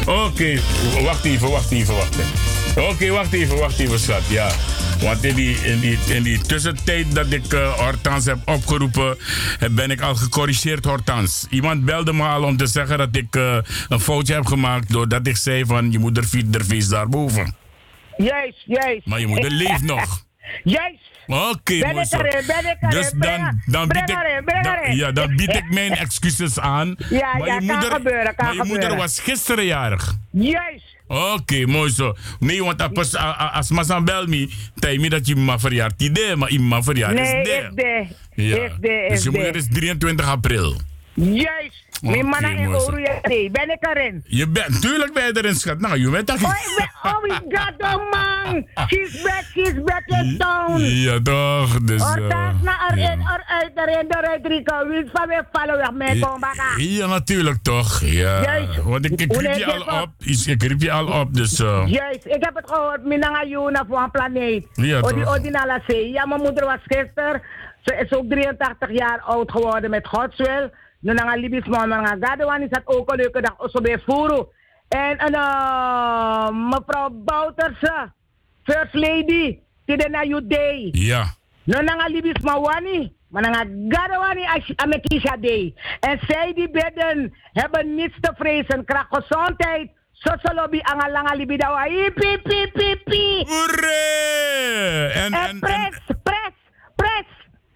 Oké, 0.00 0.10
okay. 0.10 0.60
wacht 1.02 1.24
even, 1.24 1.50
wacht 1.50 1.70
even, 1.70 1.94
wacht 1.94 2.18
even. 2.18 2.82
Oké, 2.82 2.92
okay, 2.92 3.10
wacht 3.10 3.32
even, 3.32 3.58
wacht 3.58 3.78
even, 3.78 3.98
schat. 3.98 4.22
Ja. 4.28 4.50
Want 5.00 5.24
in 5.24 5.34
die, 5.34 5.56
in 5.56 5.80
die, 5.80 5.98
in 6.08 6.22
die 6.22 6.40
tussentijd 6.40 7.14
dat 7.14 7.32
ik 7.32 7.52
uh, 7.52 7.72
Hortans 7.72 8.24
heb 8.24 8.38
opgeroepen, 8.44 9.18
ben 9.70 9.90
ik 9.90 10.00
al 10.00 10.14
gecorrigeerd 10.14 10.84
Hortans. 10.84 11.46
Iemand 11.50 11.84
belde 11.84 12.12
me 12.12 12.22
al 12.22 12.42
om 12.42 12.56
te 12.56 12.66
zeggen 12.66 12.98
dat 12.98 13.16
ik 13.16 13.36
uh, 13.36 13.58
een 13.88 14.00
foutje 14.00 14.34
heb 14.34 14.46
gemaakt 14.46 14.92
doordat 14.92 15.26
ik 15.26 15.36
zei 15.36 15.64
van 15.64 15.92
je 15.92 15.98
moeder 15.98 16.24
viert 16.24 16.54
er 16.54 16.64
feest 16.64 16.90
daarboven. 16.90 17.54
Juist, 18.16 18.62
juist. 18.66 19.06
Maar 19.06 19.20
je 19.20 19.26
moeder 19.26 19.50
leeft 19.50 19.82
nog. 19.94 20.24
Juist. 20.64 21.07
Oké, 21.28 21.74
okay. 21.74 21.92
Dus 22.88 23.10
dan, 23.16 23.60
dan, 23.66 23.88
bied 23.88 24.08
ik, 24.08 24.16
dan, 24.62 24.96
ja, 24.96 25.12
dan 25.12 25.36
bied 25.36 25.54
ik 25.54 25.70
mijn 25.70 25.92
excuses 26.06 26.58
aan. 26.58 26.96
Ja, 27.10 27.36
maar 27.36 27.46
ja, 27.46 27.54
je 27.54 27.60
moeder, 27.60 27.92
gebeuren, 27.92 28.34
maar 28.36 28.54
je 28.54 28.64
moeder 28.64 28.96
was 28.96 29.20
gisteren 29.20 29.64
jarig. 29.64 30.16
Juist. 30.30 30.96
Oké, 31.06 31.20
okay, 31.20 31.64
mooi 31.64 31.90
zo. 31.90 32.14
Nee, 32.38 32.64
want 32.64 32.96
als, 32.96 33.16
als 33.52 33.70
Masan 33.70 34.04
bel 34.04 34.26
me, 34.26 34.50
tijd 34.74 35.00
me 35.00 35.08
dat 35.08 35.26
je 35.26 35.36
me 35.36 35.58
verjaart 35.58 36.02
idee, 36.02 36.36
maar 36.36 36.52
je 36.52 36.60
me 36.60 36.82
verjaart 36.82 37.14
nee, 37.14 37.40
is 37.40 37.68
de. 37.74 38.06
Ja. 38.34 38.56
Is 38.56 38.70
de, 38.80 38.88
is 38.88 39.08
dus 39.08 39.22
je 39.22 39.30
moeder 39.30 39.56
is 39.56 39.66
23 39.70 40.26
april. 40.26 40.76
Juist. 41.14 41.86
Oruja, 42.02 43.18
nee, 43.22 43.50
ben 43.50 43.70
ik 43.70 43.86
erin. 43.86 44.24
Je 44.26 44.48
bent, 44.48 44.80
tuurlijk 44.80 45.12
ben 45.12 45.24
je 45.24 45.36
erin, 45.36 45.54
schat. 45.54 45.80
Nou, 45.80 45.98
je 46.00 46.10
bent 46.10 46.26
toch... 46.26 46.42
Oh, 46.44 46.50
ik 46.50 46.74
ben, 46.76 47.12
oh 47.12 47.22
my 47.22 47.56
god, 47.56 47.72
oh 47.78 48.10
man. 48.10 48.66
She's 48.88 49.22
back, 49.22 49.44
she's 49.52 49.82
back 49.84 50.02
in 50.06 50.36
town. 50.38 50.80
Ja, 50.80 51.18
toch. 51.22 51.80
Dus, 51.80 52.02
Oh, 52.02 52.16
uh, 52.18 52.28
daar 52.28 52.54
naar 52.62 52.98
ja. 52.98 53.04
erin, 53.04 53.20
eruit, 53.20 53.70
erin, 53.74 54.06
eruit, 54.08 54.46
Rico. 54.46 54.88
Wie 54.88 55.08
van 55.12 55.28
weer 55.28 55.46
vallen 55.52 55.76
weg 55.76 55.92
met 55.92 56.20
Bombaka? 56.20 56.64
Ja, 56.76 57.06
natuurlijk 57.06 57.58
toch. 57.62 58.00
Ja. 58.04 58.42
Juist. 58.42 58.82
Want 58.82 59.04
ik, 59.04 59.20
ik 59.20 59.36
riep 59.36 59.54
je 59.54 59.66
al 59.66 60.02
op? 60.02 60.10
Ik 60.46 60.62
riep 60.62 60.80
je 60.80 60.92
al 60.92 61.06
op, 61.20 61.34
dus... 61.34 61.60
uh, 61.60 61.82
Juist, 61.86 62.24
ik 62.26 62.44
heb 62.44 62.54
het 62.54 62.70
gehoord. 62.70 63.04
Minanga 63.04 63.44
Juna 63.44 63.84
voor 63.88 63.98
een 63.98 64.10
planeet. 64.10 64.66
Ja, 64.72 65.00
toch? 65.00 65.34
Odi 65.36 65.50
Nala 65.50 65.80
Zee. 65.86 66.10
Ja, 66.12 66.26
mijn 66.26 66.40
moeder 66.40 66.64
was 66.64 66.80
gisteren. 66.84 67.42
Ze 67.80 67.94
is 68.04 68.12
ook 68.12 68.28
83 68.30 68.90
jaar 68.92 69.20
oud 69.20 69.50
geworden 69.50 69.90
met 69.90 70.06
Gods 70.06 70.36
wil. 71.00 71.12
Nu 71.14 71.18
naar 71.20 71.34
een 71.34 71.40
Libisch 71.40 71.66
man, 71.66 71.88
naar 71.88 72.12
een 72.12 72.24
Gadewan 72.26 72.62
is 72.62 72.70
dat 72.70 72.82
ook 72.84 73.10
een 73.10 73.16
leuke 73.16 73.40
dag. 73.40 73.54
Zo 73.70 73.80
bij 73.80 73.98
Furu. 73.98 74.44
En 74.88 75.24
een, 75.26 75.34
uh, 75.34 76.48
mevrouw 76.50 77.08
Bouterse, 77.10 78.12
First 78.64 78.94
Lady, 78.94 79.58
die 79.84 79.96
de 79.96 80.08
na 80.08 80.24
Judee. 80.24 80.88
ja. 80.92 81.36
No 81.64 81.80
nanga 81.80 82.06
libis 82.08 82.42
mawani, 82.42 83.12
maar 83.28 83.42
nanga 83.42 83.64
gadawani 83.88 84.44
amekisha 84.76 85.36
day. 85.36 85.74
En 86.00 86.18
zij 86.26 86.52
die 86.54 86.70
bedden 86.70 87.34
hebben 87.52 87.94
niets 87.94 88.14
te 88.20 88.32
vrezen. 88.38 88.84
Krijg 88.84 89.06
gezondheid. 89.10 89.90
Sosolobi 90.12 90.80
angalanga 90.80 91.34
libidawa. 91.34 91.86
Ipi, 91.86 92.38
pi, 92.42 92.70
pi, 92.72 92.96
pi. 93.04 93.44
Hoeré! 93.46 95.06
En, 95.14 95.32
En 95.32 95.58
pres, 95.58 96.00
pres, 96.22 96.52
pres. 96.96 97.26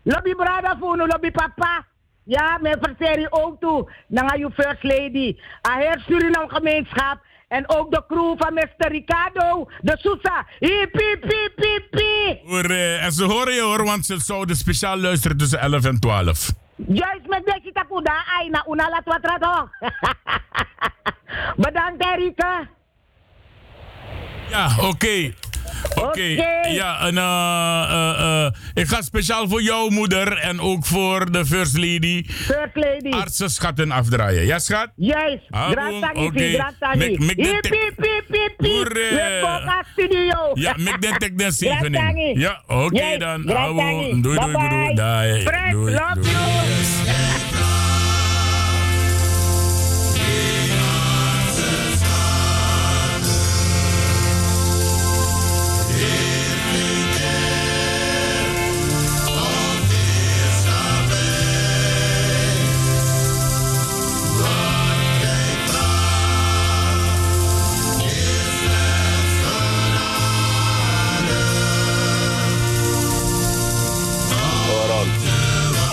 Lobby 0.02 0.34
brada 0.34 0.76
funu, 0.80 1.06
lobby 1.06 1.30
papa. 1.30 1.84
Ja, 2.24 2.58
mijn 2.60 2.78
verserie 2.80 3.32
ook 3.32 3.60
toe. 3.60 3.92
Nanga 4.08 4.36
you 4.36 4.52
first 4.52 4.82
lady. 4.82 5.36
A 5.68 5.78
heer 5.78 6.04
Suriname 6.06 6.48
gemeenschap. 6.48 7.20
En 7.48 7.70
ook 7.70 7.90
de 7.90 8.04
crew 8.08 8.34
van 8.38 8.54
Mr. 8.54 8.88
Ricardo, 8.88 9.70
de 9.80 9.96
Sousa. 9.98 10.46
Ipi, 10.58 11.16
pi, 11.20 11.48
pi, 11.56 11.86
pi. 11.90 12.40
Hoeré. 12.44 12.96
En 12.96 13.12
ze 13.12 13.24
horen 13.24 13.54
je 13.54 13.60
hoor, 13.60 13.84
want 13.84 14.06
ze 14.06 14.20
zouden 14.20 14.56
speciaal 14.56 14.98
luisteren 14.98 15.36
tussen 15.36 15.60
11 15.60 15.84
en 15.84 16.00
12. 16.00 16.52
Juist 16.76 17.26
met 17.26 17.44
deze 17.44 17.70
takuda, 17.72 18.24
ay 18.38 18.48
na 18.48 18.64
una 18.68 18.88
la 18.88 19.02
tuatra 19.04 19.38
toch. 19.38 19.68
Bedankt 21.64 22.04
Erika. 22.04 22.68
Ja, 24.48 24.70
oké. 24.80 25.32
Oké, 25.94 26.22
ja, 26.68 27.00
en 27.06 27.16
eh, 27.18 28.44
eh, 28.44 28.52
ik 28.74 28.88
ga 28.88 29.02
speciaal 29.02 29.48
voor 29.48 29.62
jouw 29.62 29.88
moeder 29.88 30.38
en 30.38 30.60
ook 30.60 30.86
voor 30.86 31.32
de 31.32 31.46
First 31.46 31.76
Lady. 31.76 32.24
First 32.28 32.74
Lady. 32.74 33.10
Artsenschatten 33.10 33.90
afdraaien. 33.90 34.46
Ja, 34.46 34.58
schat? 34.58 34.88
Oké. 36.10 36.20
okay. 36.26 36.52
Gratangi. 36.52 36.98
Mek- 36.98 37.18
mek 37.18 37.36
de 37.36 37.58
tek- 37.60 37.72
studio. 39.92 40.50
Ja, 40.54 40.74
met 40.78 40.96
den 41.02 41.18
tek 41.18 41.38
den. 41.38 41.96
Gratangi. 41.96 42.38
Ja, 42.38 42.62
oké 42.66 42.96
Yes, 43.04 43.18
dan. 43.18 43.42
doei, 43.42 43.56
doei, 44.22 44.22
doei, 44.22 44.68
doei. 44.68 44.94
Doei, 44.94 45.70
doei, 45.70 45.92
love 45.92 46.20
doei. 46.20 47.01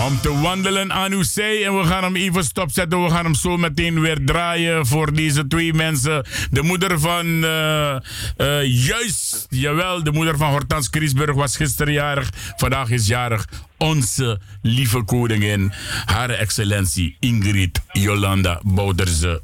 Om 0.09 0.21
te 0.21 0.39
wandelen 0.39 0.93
aan 0.93 1.11
uw 1.11 1.23
zij 1.23 1.65
en 1.65 1.77
we 1.77 1.83
gaan 1.83 2.03
hem 2.03 2.15
even 2.15 2.43
stopzetten. 2.43 3.03
We 3.03 3.09
gaan 3.09 3.23
hem 3.23 3.33
zo 3.33 3.57
meteen 3.57 4.01
weer 4.01 4.25
draaien 4.25 4.85
voor 4.85 5.13
deze 5.13 5.47
twee 5.47 5.73
mensen. 5.73 6.25
De 6.51 6.61
moeder 6.61 6.99
van, 6.99 7.43
eh, 7.43 7.95
eh, 7.95 8.85
juist, 8.85 9.47
jawel, 9.49 10.03
de 10.03 10.11
moeder 10.11 10.37
van 10.37 10.49
Hortans 10.49 10.89
Kriesburg 10.89 11.35
was 11.35 11.55
gisteren 11.55 11.93
jarig. 11.93 12.29
Vandaag 12.55 12.89
is 12.89 13.07
jarig 13.07 13.45
onze 13.77 14.39
lieve 14.61 15.03
koningin, 15.03 15.71
haar 16.05 16.29
excellentie 16.29 17.15
Ingrid 17.19 17.81
Jolanda 17.91 18.61
Bouterse. 18.63 19.41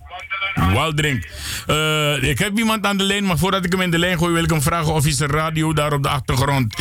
Waldrink. 0.56 1.28
Eh, 1.68 2.24
ik 2.24 2.40
heb 2.40 2.58
iemand 2.58 2.86
aan 2.86 2.98
de 2.98 3.04
lijn, 3.04 3.26
maar 3.26 3.38
voordat 3.38 3.66
ik 3.66 3.72
hem 3.72 3.82
in 3.82 3.92
de 3.92 4.00
lijn 4.00 4.18
gooi, 4.18 4.34
wil 4.34 4.44
ik 4.44 4.50
hem 4.50 4.62
vragen 4.62 4.94
of 4.94 5.04
hij 5.04 5.12
zijn 5.12 5.30
radio 5.30 5.74
daar 5.74 5.94
op 5.94 6.04
de 6.04 6.10
achtergrond 6.10 6.76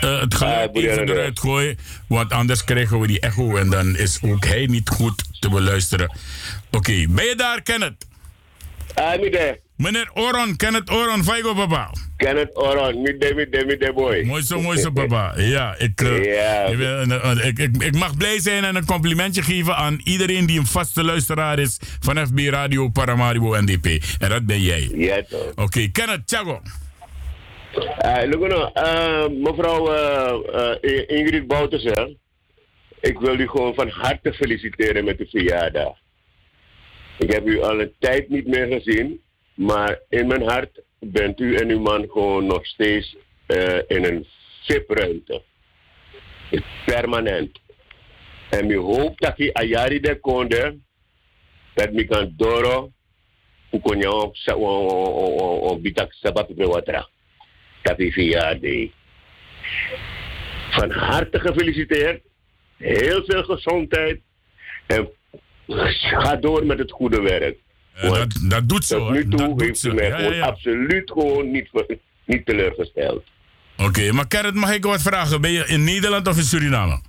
eh, 0.00 0.20
het 0.20 0.34
geluid 0.34 0.76
even 0.76 1.08
eruit 1.08 1.38
gooit. 1.38 1.80
Want 2.06 2.32
anders 2.32 2.64
krijgen 2.64 3.00
we 3.00 3.06
die 3.06 3.20
echo 3.20 3.56
en 3.56 3.70
dan 3.70 3.96
is 3.96 4.18
ook 4.22 4.44
hij 4.44 4.66
niet 4.66 4.88
goed 4.88 5.24
te 5.40 5.48
beluisteren. 5.48 6.16
Oké, 6.70 7.06
ben 7.08 7.24
je 7.24 7.34
daar, 7.36 7.62
Kenneth? 7.62 8.06
Ah, 8.94 9.20
midde. 9.20 9.60
Meneer 9.78 10.10
Oron, 10.14 10.56
Kenneth 10.56 10.90
Oron, 10.90 11.24
Faigo 11.24 11.54
papa. 11.54 11.90
Kenneth 12.16 12.50
Oron, 12.56 13.02
midde, 13.02 13.34
midde, 13.34 13.64
midde 13.66 13.92
boy. 13.92 14.22
Mooi 14.24 14.42
zo, 14.42 14.60
mooi 14.60 14.78
zo, 14.78 14.90
papa. 14.90 15.32
Ja, 15.36 15.74
ik, 15.78 16.00
eh, 16.00 16.70
ik, 16.70 16.78
ben- 16.78 17.10
eh, 17.22 17.46
ik, 17.46 17.58
ik, 17.58 17.82
ik 17.82 17.94
mag 17.94 18.16
blij 18.16 18.38
zijn 18.40 18.64
en 18.64 18.76
een 18.76 18.84
complimentje 18.84 19.42
geven 19.42 19.76
aan 19.76 20.00
iedereen 20.04 20.46
die 20.46 20.58
een 20.58 20.66
vaste 20.66 21.04
luisteraar 21.04 21.58
is 21.58 21.78
van 22.00 22.26
FB 22.26 22.38
Radio 22.38 22.88
Paramaribo 22.88 23.56
NDP. 23.60 23.86
En 24.18 24.28
dat 24.28 24.46
ben 24.46 24.60
jij. 24.60 24.90
Ja, 24.94 25.22
toch. 25.28 25.52
Oké, 25.54 25.88
Kenneth, 25.88 26.26
Thiago. 26.26 26.60
Uh, 28.04 29.28
mevrouw 29.28 29.92
Ingrid 31.06 31.46
Bouters, 31.46 31.84
hè. 31.84 32.04
ik 33.00 33.18
wil 33.18 33.38
u 33.40 33.48
gewoon 33.48 33.74
van 33.74 33.88
harte 33.88 34.32
feliciteren 34.32 35.04
met 35.04 35.18
de 35.18 35.26
verjaardag. 35.30 35.92
Ik 37.18 37.32
heb 37.32 37.46
u 37.46 37.60
al 37.62 37.80
een 37.80 37.92
tijd 37.98 38.28
niet 38.28 38.46
meer 38.46 38.66
gezien, 38.66 39.20
maar 39.58 40.00
in 40.08 40.26
mijn 40.26 40.42
hart 40.42 40.82
bent 40.98 41.40
u 41.40 41.56
en 41.56 41.68
uw 41.68 41.80
man 41.80 42.08
gewoon 42.10 42.46
nog 42.46 42.66
steeds 42.66 43.16
uh, 43.46 43.78
in 43.86 44.04
een 44.04 44.26
VIP-ruimte. 44.64 45.42
Permanent. 46.84 47.60
En 48.50 48.70
ik 48.70 48.76
hoop 48.76 49.18
dat 49.18 49.36
je 49.36 49.54
ayari 49.54 50.00
de 50.00 50.20
konde, 50.20 50.78
dat 51.74 51.88
ik 51.92 52.08
kan 52.08 52.32
doro, 52.36 52.92
ukonyo, 53.70 54.32
on 55.60 55.82
bitak 55.82 56.12
sabat 56.12 56.54
bewatra. 56.54 57.08
Dat 57.82 57.98
is. 57.98 58.90
Van 60.70 60.90
harte 60.90 61.40
gefeliciteerd. 61.40 62.22
Heel 62.76 63.24
veel 63.24 63.42
gezondheid. 63.42 64.20
En 64.86 65.08
ga 65.66 66.36
door 66.36 66.66
met 66.66 66.78
het 66.78 66.90
goede 66.90 67.20
werk. 67.20 67.58
Uh, 68.04 68.12
dat, 68.12 68.38
dat 68.42 68.68
doet 68.68 68.84
ze 68.84 68.94
Tot 68.94 69.10
nu 69.10 69.28
toe 69.28 69.38
Dat 69.38 69.60
heeft 69.60 69.78
ze. 69.78 69.88
u 69.88 69.94
mij 69.94 70.10
gewoon 70.10 70.40
absoluut 70.40 71.10
gewoon 71.10 71.50
niet, 71.50 71.68
niet 72.24 72.46
teleurgesteld. 72.46 73.24
Oké, 73.76 74.12
maar 74.12 74.26
Kenneth, 74.26 74.54
mag 74.54 74.74
ik 74.74 74.84
wat 74.84 75.02
vragen? 75.02 75.40
Ben 75.40 75.50
je 75.50 75.66
in 75.66 75.84
Nederland 75.84 76.26
of 76.28 76.36
in 76.36 76.42
Suriname? 76.42 77.00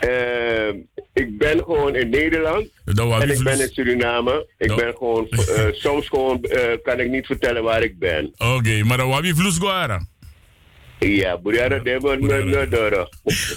Eh, 0.00 0.68
ik 1.12 1.38
ben 1.38 1.58
gewoon 1.58 1.94
in 1.94 2.08
Nederland. 2.08 2.68
En 2.84 3.30
ik 3.30 3.42
ben 3.42 3.60
in 3.60 3.68
Suriname. 3.72 4.46
Ik 4.58 4.76
ben 4.76 4.94
gewoon, 4.96 5.28
eh, 5.30 5.64
soms 5.72 6.08
gewoon, 6.08 6.42
eh, 6.42 6.76
kan 6.82 7.00
ik 7.00 7.10
niet 7.10 7.26
vertellen 7.26 7.62
waar 7.62 7.82
ik 7.82 7.98
ben. 7.98 8.32
Oké, 8.38 8.82
maar 8.84 8.96
dan 8.96 9.08
wabi 9.08 9.34
vloes 9.34 9.58
goara. 9.58 10.06
Ja, 10.98 11.38
Buriara 11.38 11.78
Debo 11.78 12.14
Nodoro. 12.16 13.08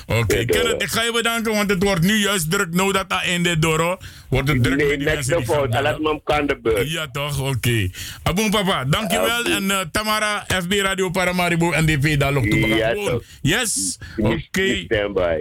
Oké, 0.08 0.46
Kenneth, 0.46 0.82
ik 0.82 0.88
ga 0.88 1.04
je 1.04 1.12
bedanken, 1.12 1.52
want 1.52 1.70
het 1.70 1.84
wordt 1.84 2.02
nu 2.02 2.16
juist 2.16 2.52
druk. 2.52 2.74
Nou 2.74 2.92
dat 2.92 3.24
in 3.26 3.44
de 3.44 3.60
doro. 3.60 3.98
Wordt 4.30 4.48
het 4.48 4.64
druk 4.64 4.78
Nee, 4.78 4.98
met 4.98 5.26
de 5.26 5.44
fout. 5.46 5.82
Laat 5.82 6.00
me 6.00 6.22
kan 6.24 6.48
de 6.48 6.60
beurt. 6.62 6.92
Ja, 6.92 7.08
toch? 7.12 7.40
Oké. 7.50 7.90
Aboen 8.24 8.50
papa, 8.50 8.86
dankjewel. 8.86 9.44
En 9.44 9.72
eh, 9.72 9.80
Tamara, 9.92 10.46
FB 10.48 10.72
Radio 10.72 11.10
Paramaribo, 11.10 11.74
NDP, 11.76 12.20
daar 12.20 12.34
loopt 12.34 12.50
toe. 12.50 12.68
Ja, 12.68 12.94
toch. 12.94 13.24
Yes, 13.42 13.98
oké. 14.18 14.86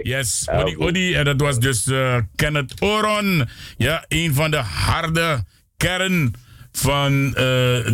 Yes, 0.01 0.47
Odi. 0.51 0.75
Odi. 0.77 1.13
En 1.13 1.25
dat 1.25 1.41
was 1.41 1.59
dus 1.59 1.87
eh, 1.87 2.17
Kenneth 2.35 2.81
Oron. 2.81 3.47
Ja, 3.77 4.05
een 4.07 4.33
van 4.33 4.51
de 4.51 4.57
harde 4.57 5.43
kern 5.77 6.33
van 6.71 7.27
eh, 7.27 7.33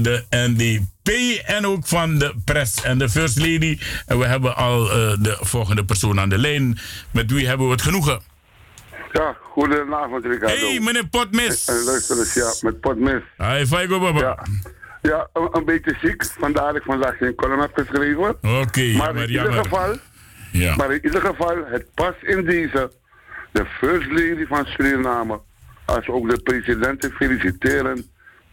de 0.02 0.24
NDP 0.30 1.10
en 1.46 1.66
ook 1.66 1.88
van 1.88 2.18
de 2.18 2.34
press 2.46 2.82
en 2.84 2.98
de 2.98 3.10
First 3.10 3.38
Lady. 3.38 3.80
En 4.06 4.20
we 4.20 4.26
hebben 4.26 4.56
al 4.56 4.92
eh, 4.92 4.96
de 5.20 5.38
volgende 5.40 5.86
persoon 5.86 6.20
aan 6.20 6.30
de 6.30 6.38
lijn. 6.38 6.78
Met 7.12 7.32
wie 7.32 7.48
hebben 7.48 7.66
we 7.66 7.72
het 7.72 7.82
genoegen? 7.82 8.22
Ja, 9.12 9.36
goedenavond 9.42 10.26
Ricardo. 10.26 10.56
Hey, 10.56 10.80
meneer 10.80 11.08
Potmis. 11.08 11.66
En 11.68 11.84
luister 11.84 12.44
ja, 12.44 12.54
met 12.62 12.80
Potmis. 12.80 13.22
Hi, 13.38 13.66
Faigo 13.66 14.00
Baba. 14.00 14.20
Ja, 14.20 14.44
ja 15.02 15.28
een, 15.34 15.50
een 15.52 15.66
beetje 15.66 15.96
ziek, 16.02 16.26
vandaar 16.40 16.66
dat 16.68 16.76
ik 16.76 16.84
vandaag 16.84 17.18
geen 17.18 17.36
column 17.36 17.62
heb 17.62 17.72
geschreven. 17.74 18.30
Oké, 18.42 18.92
maar 18.98 19.16
in 19.16 19.30
ieder 19.30 19.54
geval, 19.54 19.96
Ja. 20.52 20.76
maar 20.76 20.92
in 20.94 21.06
ieder 21.06 21.22
geval, 21.22 21.56
het 21.66 21.86
past 21.94 22.22
in 22.22 22.46
deze, 22.46 22.92
de 23.52 23.66
First 23.66 24.12
Lady 24.12 24.46
van 24.46 24.66
Suriname, 24.66 25.40
als 25.86 26.08
ook 26.08 26.30
de 26.30 26.42
president 26.42 27.02
te 27.02 27.12
feliciteren 27.12 28.06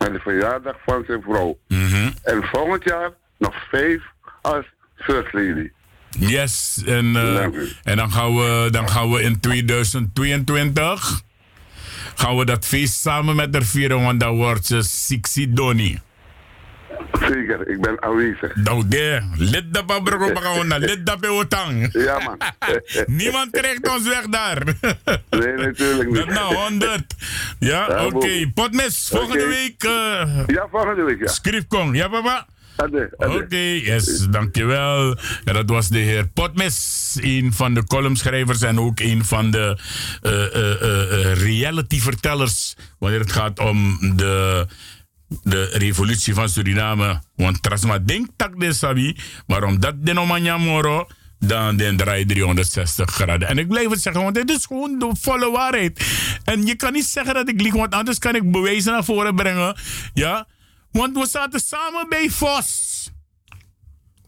met 0.05 0.13
de 0.13 0.21
verjaardag 0.31 0.77
van 0.87 1.05
zijn 1.07 1.23
vrouw. 1.23 1.59
Mhm. 1.69 2.11
En 2.23 2.43
volgend 2.43 2.85
jaar 2.85 3.11
nog 3.39 3.55
vijf 3.71 4.03
als 4.43 4.65
First 4.97 5.33
Lady. 5.33 5.71
Yes, 6.19 6.83
en, 6.87 7.17
eh, 7.17 7.45
en 7.83 7.97
dan, 7.97 8.13
gaan 8.13 8.37
we, 8.37 8.69
dan 8.71 8.89
gaan 8.89 9.11
we 9.11 9.23
in 9.23 9.41
2022 9.41 11.23
gaan 12.15 12.37
we 12.37 12.45
dat 12.45 12.67
feest 12.67 13.01
samen 13.01 13.37
met 13.37 13.55
haar 13.55 13.63
vieren, 13.63 14.03
want 14.03 14.21
dan 14.21 14.37
wordt 14.37 14.67
ze 14.67 14.83
Sixi 14.83 15.53
Doni. 15.53 16.01
Zeker, 17.21 17.69
ik 17.69 17.81
ben 17.81 18.03
aanwezig. 18.03 18.57
Nou, 18.57 18.89
de, 18.89 19.23
lid 19.37 19.75
dat 19.75 19.87
pa 19.87 20.01
broek 20.01 20.29
op 20.31 20.37
gaan 20.37 20.79
lid 20.79 21.07
dat 21.07 21.21
pe 21.21 21.29
otang. 21.29 21.89
Ja, 21.93 22.19
man. 22.19 22.39
Niemand 23.21 23.51
krijgt 23.51 23.89
ons 23.89 24.09
weg 24.09 24.27
daar. 24.27 24.63
Nee, 25.31 25.53
natuurlijk 25.53 26.09
niet. 26.11 26.17
Dat 26.17 26.29
nou 26.29 26.55
100. 26.55 27.15
Ja, 27.59 27.87
Ja, 27.89 28.07
oké. 28.07 28.51
Potmes, 28.55 29.09
volgende 29.13 29.47
week. 29.47 29.83
eh 29.85 30.39
Ja, 30.47 30.67
volgende 30.71 31.03
week, 31.03 31.21
ja. 31.21 31.27
Skrifkong, 31.27 31.97
ja 31.97 32.09
papa? 32.09 32.47
Oké, 33.17 33.57
yes, 33.57 34.27
dankjewel. 34.31 35.17
Ja, 35.45 35.53
dat 35.53 35.71
was 35.71 35.89
de 35.89 35.99
heer 35.99 36.27
Potmes, 36.27 37.19
een 37.21 37.53
van 37.53 37.75
de 37.75 37.85
columnschrijvers 37.85 38.63
en 38.63 38.81
ook 38.81 39.01
een 39.01 39.25
van 39.25 39.51
de 39.51 39.79
eh, 40.23 40.55
eh, 40.55 40.83
eh, 40.83 41.33
reality-vertellers 41.39 42.77
wanneer 42.99 43.21
het 43.21 43.33
gaat 43.33 43.59
om 43.59 43.99
de, 44.17 44.67
de 45.43 45.65
revolutie 45.65 46.35
van 46.35 46.49
Suriname. 46.49 47.23
Want 47.37 47.63
Trasma 47.63 47.99
denkt 47.99 48.31
dat 48.37 48.51
de 48.57 48.73
sabi, 48.73 49.17
maar 49.47 49.63
omdat 49.63 49.95
de 50.07 50.13
nomanya 50.13 50.57
moro, 50.57 51.07
dan 51.39 51.77
den 51.77 51.97
draai 51.97 52.25
360 52.25 53.11
graden. 53.11 53.49
En 53.49 53.59
ik 53.59 53.69
blijf 53.69 53.91
het 53.91 54.03
zeggen, 54.03 54.23
want 54.23 54.35
dit 54.35 54.51
is 54.51 54.67
gewoon 54.67 54.99
de 54.99 55.11
volle 55.21 55.51
waarheid. 55.51 56.07
En 56.45 56.67
je 56.67 56.75
kan 56.77 56.93
niet 56.93 57.07
zeggen 57.07 57.35
dat 57.35 57.49
ik 57.49 57.61
lieg, 57.61 57.73
want 57.73 57.95
anders 57.95 58.19
kan 58.19 58.35
ik 58.35 58.51
bewijzen 58.51 58.93
naar 58.93 59.05
voren 59.05 59.35
brengen. 59.35 59.77
Ja, 60.13 60.47
want 60.93 61.17
we 61.17 61.27
zaten 61.27 61.61
samen 61.61 62.07
bij 62.09 62.31
Vos. 62.31 62.93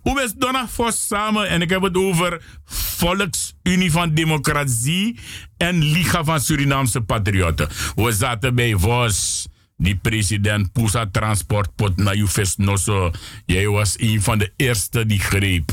Hoe 0.01 0.23
is 0.23 0.33
Donna 0.33 0.69
Vos 0.69 1.07
samen? 1.07 1.49
En 1.49 1.63
ik 1.63 1.71
heb 1.71 1.83
het 1.83 1.97
over 1.97 2.43
Volksunie 2.65 3.91
van 3.91 4.15
Democratie 4.15 5.19
en 5.57 5.83
Liga 5.83 6.25
van 6.25 6.41
Surinaamse 6.41 7.01
Patriotten. 7.01 7.69
We 7.95 8.13
zaten 8.13 8.55
bij 8.55 8.75
Vos. 8.77 9.47
Die 9.77 9.97
president 9.97 10.73
Pusa 10.73 11.07
Transport 11.11 11.75
pot 11.77 11.97
na 11.97 12.15
Jufes 12.15 12.57
Nosso. 12.57 13.11
Jij 13.47 13.69
was 13.69 13.95
een 13.99 14.23
van 14.23 14.39
de 14.39 14.53
eerste 14.57 15.07
die 15.07 15.21
greep. 15.21 15.73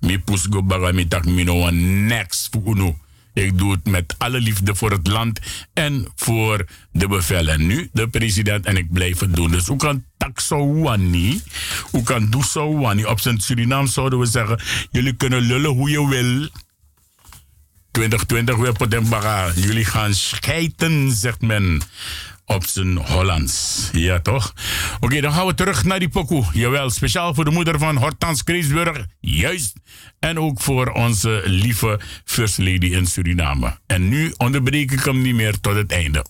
Mi 0.00 0.18
pus 0.18 0.46
go 0.50 0.62
baga 0.62 0.92
mi 0.92 1.08
tak 1.08 1.24
mino 1.24 1.70
next 1.70 2.48
voor 2.50 2.94
Ik 3.32 3.58
doe 3.58 3.72
het 3.72 3.86
met 3.86 4.14
alle 4.18 4.40
liefde 4.40 4.74
voor 4.74 4.90
het 4.90 5.06
land 5.06 5.40
en 5.72 6.06
voor 6.14 6.66
de 6.92 7.08
bevelen. 7.08 7.66
Nu 7.66 7.88
de 7.92 8.08
president 8.08 8.66
en 8.66 8.76
ik 8.76 8.92
blijf 8.92 9.20
het 9.20 9.34
doen. 9.34 9.50
Dus 9.50 9.66
hoe 9.66 9.76
kan 9.76 10.04
tak 10.16 10.40
zo? 10.40 10.56
Hoe 11.90 12.02
kan 12.04 12.30
doe 12.30 12.44
zo? 12.44 12.66
Op 13.06 13.20
zijn 13.20 13.40
Surinaam 13.40 13.86
zouden 13.86 14.18
we 14.18 14.26
zeggen: 14.26 14.60
jullie 14.90 15.16
kunnen 15.16 15.40
lullen 15.40 15.70
hoe 15.70 15.90
je 15.90 16.08
wil. 16.08 16.48
2020 17.90 18.56
weer 18.56 18.72
Potembaga. 18.72 19.52
Jullie 19.54 19.84
gaan 19.84 20.14
schijten, 20.14 21.12
zegt 21.12 21.40
men 21.40 21.82
op 22.48 22.66
zijn 22.66 22.96
Hollands. 22.96 23.88
Ja, 23.92 24.20
toch? 24.20 24.52
Oké, 25.00 25.20
dan 25.20 25.32
gaan 25.32 25.46
we 25.46 25.54
terug 25.54 25.84
naar 25.84 25.98
die 25.98 26.08
pokoe. 26.08 26.44
Jawel, 26.52 26.90
speciaal 26.90 27.34
voor 27.34 27.44
de 27.44 27.50
moeder 27.50 27.78
van 27.78 27.96
Hortans 27.96 28.44
Kreesburg. 28.44 29.06
Juist. 29.20 29.72
En 30.18 30.38
ook 30.38 30.60
voor 30.60 30.90
onze 30.90 31.42
lieve 31.44 32.00
First 32.24 32.58
Lady 32.58 32.86
in 32.86 33.06
Suriname. 33.06 33.78
En 33.86 34.08
nu 34.08 34.34
onderbreek 34.36 34.90
ik 34.90 35.04
hem 35.04 35.22
niet 35.22 35.34
meer 35.34 35.60
tot 35.60 35.74
het 35.74 35.92
einde. 35.92 36.24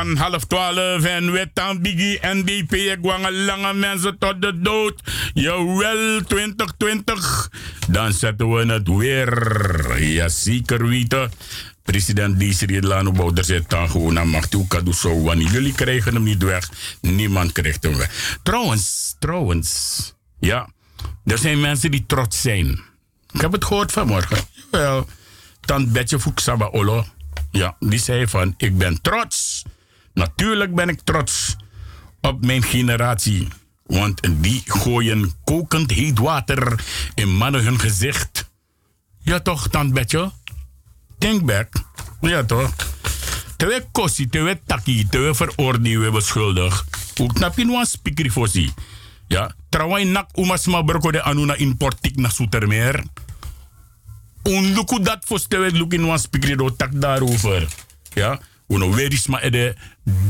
Van 0.00 0.16
half 0.16 0.44
twaalf 0.44 1.04
en 1.04 1.32
wetan 1.32 1.82
biggie 1.82 2.18
NDP. 2.22 2.72
Ik 2.72 2.98
lange 3.30 3.74
mensen 3.74 4.18
tot 4.18 4.42
de 4.42 4.60
dood. 4.60 5.00
Jawel, 5.34 6.22
2020. 6.26 7.50
Dan 7.88 8.12
zetten 8.12 8.50
we 8.50 8.72
het 8.72 8.88
weer. 8.88 10.02
Ja, 10.02 10.28
zeker 10.28 10.86
weten. 10.86 11.30
President 11.82 12.38
Desiree 12.38 12.82
Lano 12.82 13.12
Bouter 13.12 13.44
zit 13.44 13.70
dan 13.70 13.90
gewoon 13.90 14.18
aan 14.18 14.28
macht. 14.28 14.52
Hoe 14.52 14.66
kan 14.66 14.94
zo? 14.94 15.22
Want 15.22 15.50
jullie 15.50 15.74
krijgen 15.74 16.14
hem 16.14 16.22
niet 16.22 16.42
weg. 16.42 16.70
Niemand 17.00 17.52
krijgt 17.52 17.82
hem 17.82 17.96
weg. 17.96 18.38
Trouwens, 18.42 19.16
trouwens. 19.18 20.14
Ja, 20.38 20.68
er 21.24 21.38
zijn 21.38 21.60
mensen 21.60 21.90
die 21.90 22.04
trots 22.06 22.40
zijn. 22.40 22.80
Ik 23.32 23.40
heb 23.40 23.52
het 23.52 23.64
gehoord 23.64 23.92
vanmorgen. 23.92 24.38
Wel, 24.70 25.06
dan 25.60 25.92
Betje 25.92 26.20
Fuksaba 26.20 26.66
Olo. 26.66 27.06
Ja, 27.50 27.76
die 27.78 27.98
zei 27.98 28.26
van, 28.26 28.54
ik 28.56 28.78
ben 28.78 29.00
trots 29.02 29.62
Natuurlijk 30.20 30.74
ben 30.74 30.88
ik 30.88 31.00
trots 31.04 31.56
op 32.20 32.44
mijn 32.44 32.62
generatie. 32.62 33.48
Want 33.86 34.20
die 34.42 34.62
gooien 34.66 35.32
kokend 35.44 35.90
heet 35.90 36.18
water 36.18 36.84
in 37.14 37.36
mannen 37.36 37.64
hun 37.64 37.80
gezicht. 37.80 38.50
Ja 39.22 39.40
toch, 39.40 39.68
tandbetje? 39.68 40.30
Think 41.18 41.44
back. 41.44 41.68
Ja 42.20 42.44
toch? 42.44 42.74
Terwijl 43.56 43.88
kosi, 43.92 44.28
terwijl 44.28 44.60
taki, 44.66 45.08
terwijl 45.08 45.34
veroordelen 45.34 46.12
we 46.12 46.20
schuldig. 46.20 46.84
Ook 47.20 47.34
knap 47.34 47.56
je 47.56 47.64
een 47.64 47.86
speaker 47.86 48.48
si. 48.48 48.72
Ja, 49.26 49.54
trouwens 49.68 50.10
nak 50.10 50.30
umasma 50.34 50.84
berko 50.84 51.10
de 51.10 51.22
anuna 51.22 51.54
importik 51.54 52.16
na 52.16 52.28
Soetermeer. 52.28 53.04
Onluku 54.42 55.02
dat 55.02 55.24
voor 55.24 55.38
stewe 55.38 55.78
look 55.78 55.92
in 55.92 56.02
een 56.02 56.18
speaker 56.18 56.76
tak 56.76 57.00
daarover. 57.00 57.68
Ja, 58.14 58.40
Uno 58.70 58.94
Werisma 58.94 59.40
Ede, 59.40 59.76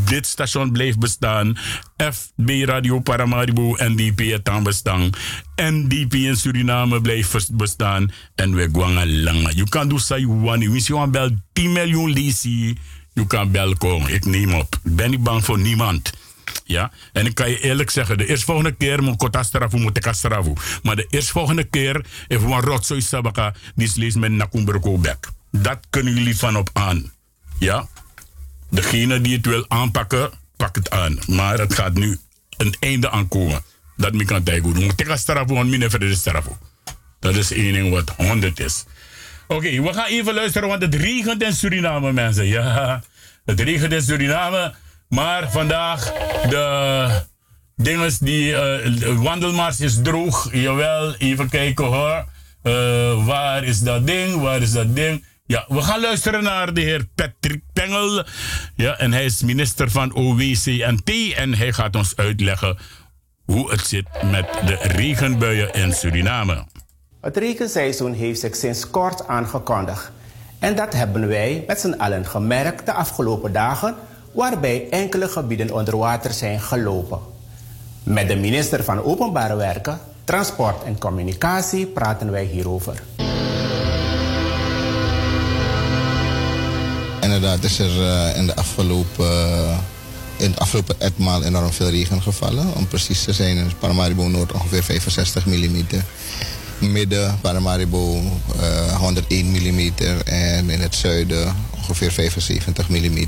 dit 0.05 0.27
station 0.27 0.73
blijft 0.73 0.99
bestaan. 0.99 1.57
FB 1.97 2.49
Radio 2.65 3.01
Paramaribo, 3.01 3.75
NDP 3.79 4.31
het 4.31 4.49
aan 4.49 4.63
bestaan. 4.63 5.11
NDP 5.57 6.15
in 6.15 6.37
Suriname 6.37 7.01
blijft 7.01 7.57
bestaan. 7.57 8.13
En 8.35 8.55
we 8.55 8.69
gaan 8.73 9.23
lang. 9.23 9.53
Je 9.55 9.69
kan 9.69 9.89
dus 9.89 10.07
zeggen, 10.07 10.43
wani, 10.43 10.69
misschien 10.69 11.11
bel 11.11 11.31
10 11.53 11.73
miljoen 11.73 12.11
lisi. 12.11 12.79
Je 13.13 13.27
kan 13.27 13.51
bel 13.51 13.77
komen. 13.77 14.15
Ik 14.15 14.25
neem 14.25 14.55
op. 14.55 14.79
Ik 14.85 14.97
ben 14.97 15.11
niet 15.11 15.23
bang 15.23 15.45
voor 15.45 15.59
niemand. 15.59 16.13
Ja, 16.65 16.91
en 17.13 17.27
ik 17.27 17.35
kan 17.35 17.51
je 17.51 17.61
eerlijk 17.61 17.91
zeggen, 17.91 18.19
de 18.19 18.27
eerstvolgende 18.27 18.73
keer 18.73 19.03
moet 19.03 19.23
ik 19.23 19.43
strafu, 19.43 19.79
moet 19.79 20.09
strafu. 20.11 20.53
Maar 20.83 20.97
de 20.97 21.07
eerstvolgende 21.11 21.65
keer, 21.65 22.05
even 22.29 22.51
een 22.51 22.61
rotzooi 22.61 23.01
sabaka, 23.01 23.55
die 23.75 23.91
leest 23.95 24.17
met 24.17 24.33
nakumberko 24.33 24.99
bek. 24.99 25.29
Dat 25.51 25.79
kunnen 25.91 26.15
jullie 26.15 26.37
van 26.37 26.57
op 26.57 26.71
aan. 26.73 27.13
Ja, 27.59 27.89
Degene 28.71 29.21
die 29.21 29.37
het 29.37 29.47
wil 29.47 29.65
aanpakken, 29.69 30.31
pak 30.57 30.75
het 30.77 30.91
aan. 30.91 31.19
Maar 31.27 31.59
het 31.59 31.75
gaat 31.75 31.95
nu 31.95 32.19
een 32.57 32.75
einde 32.81 33.11
aankomen. 33.11 33.63
Dat 33.97 34.25
kan 34.25 34.41
zeggen. 34.45 34.73
We 34.73 34.81
moeten 34.81 35.19
straffen, 35.19 35.55
want 35.55 35.69
minder 35.69 35.91
verder 35.91 36.17
straffen. 36.17 36.59
Dat 37.21 37.37
is 37.37 37.53
één 37.53 37.73
ding 37.73 37.91
wat 37.91 38.13
100 38.17 38.61
is. 38.61 38.85
Oké, 39.49 39.83
we 39.83 39.93
gaan 39.93 40.07
even 40.07 40.35
luisteren, 40.35 40.69
want 40.69 40.83
het 40.83 40.95
regent 40.95 41.43
in 41.43 41.53
Suriname, 41.53 42.13
mensen. 42.13 42.47
Ja, 42.47 43.03
het 43.45 43.61
regent 43.61 43.93
in 43.93 44.03
Suriname. 44.03 44.75
Maar 45.09 45.51
vandaag, 45.51 46.13
de 46.49 47.09
dinges 47.77 48.19
die, 48.19 48.51
uh, 48.51 49.23
wandelmars 49.23 49.81
is 49.81 50.03
droog. 50.03 50.49
Jawel, 50.53 51.15
even 51.15 51.49
kijken 51.49 51.85
hoor. 51.85 52.25
Uh, 52.63 53.27
waar 53.27 53.65
is 53.65 53.81
dat 53.81 54.07
ding? 54.07 54.41
Waar 54.41 54.63
is 54.63 54.73
dat 54.73 54.97
ding? 54.97 55.25
Ja, 55.51 55.65
we 55.69 55.83
gaan 55.83 56.01
luisteren 56.01 56.43
naar 56.43 56.75
de 56.75 56.81
heer 56.81 57.07
Patrick 57.15 57.63
Pengel. 57.73 58.25
Ja, 58.75 58.99
en 58.99 59.13
hij 59.13 59.25
is 59.25 59.43
minister 59.43 59.91
van 59.91 60.15
OWCNT. 60.15 61.11
En 61.37 61.55
hij 61.55 61.73
gaat 61.73 61.97
ons 61.97 62.17
uitleggen 62.17 62.79
hoe 63.45 63.71
het 63.71 63.81
zit 63.81 64.07
met 64.31 64.47
de 64.67 64.79
regenbuien 64.81 65.73
in 65.73 65.93
Suriname. 65.93 66.65
Het 67.21 67.37
regenseizoen 67.37 68.13
heeft 68.13 68.41
zich 68.41 68.57
sinds 68.57 68.91
kort 68.91 69.27
aangekondigd. 69.27 70.11
En 70.59 70.77
dat 70.77 70.93
hebben 70.93 71.29
wij 71.29 71.65
met 71.67 71.81
z'n 71.81 71.95
allen 71.99 72.27
gemerkt 72.27 72.87
de 72.87 72.93
afgelopen 72.93 73.53
dagen, 73.53 73.95
waarbij 74.33 74.87
enkele 74.91 75.29
gebieden 75.29 75.75
onder 75.75 75.97
water 75.97 76.33
zijn 76.33 76.61
gelopen. 76.61 77.19
Met 78.03 78.29
de 78.29 78.37
minister 78.37 78.85
van 78.85 79.03
Openbare 79.03 79.57
Werken, 79.57 79.99
Transport 80.25 80.85
en 80.85 80.99
Communicatie 80.99 81.87
praten 81.87 82.31
wij 82.31 82.45
hierover. 82.45 83.03
Inderdaad 87.41 87.71
is 87.71 87.79
er 87.79 87.97
uh, 87.97 88.37
in, 88.37 88.47
de 88.47 88.57
afgelopen, 88.57 89.27
uh, 89.27 89.79
in 90.37 90.51
het 90.51 90.59
afgelopen 90.59 91.01
etmaal 91.01 91.45
enorm 91.45 91.73
veel 91.73 91.89
regen 91.89 92.23
gevallen. 92.23 92.75
Om 92.75 92.89
precies 92.89 93.23
te 93.23 93.33
zijn 93.33 93.57
in 93.57 93.71
Paramaribo 93.79 94.29
Noord 94.29 94.53
ongeveer 94.53 94.83
65 94.83 95.47
mm. 95.47 95.85
Midden 96.79 97.39
Paramaribo 97.41 98.23
uh, 98.61 98.97
101 98.97 99.51
mm 99.51 99.93
en 100.25 100.71
in 100.71 100.81
het 100.81 100.95
zuiden 100.95 101.57
ongeveer 101.77 102.13
75 102.13 102.89
mm. 102.89 103.27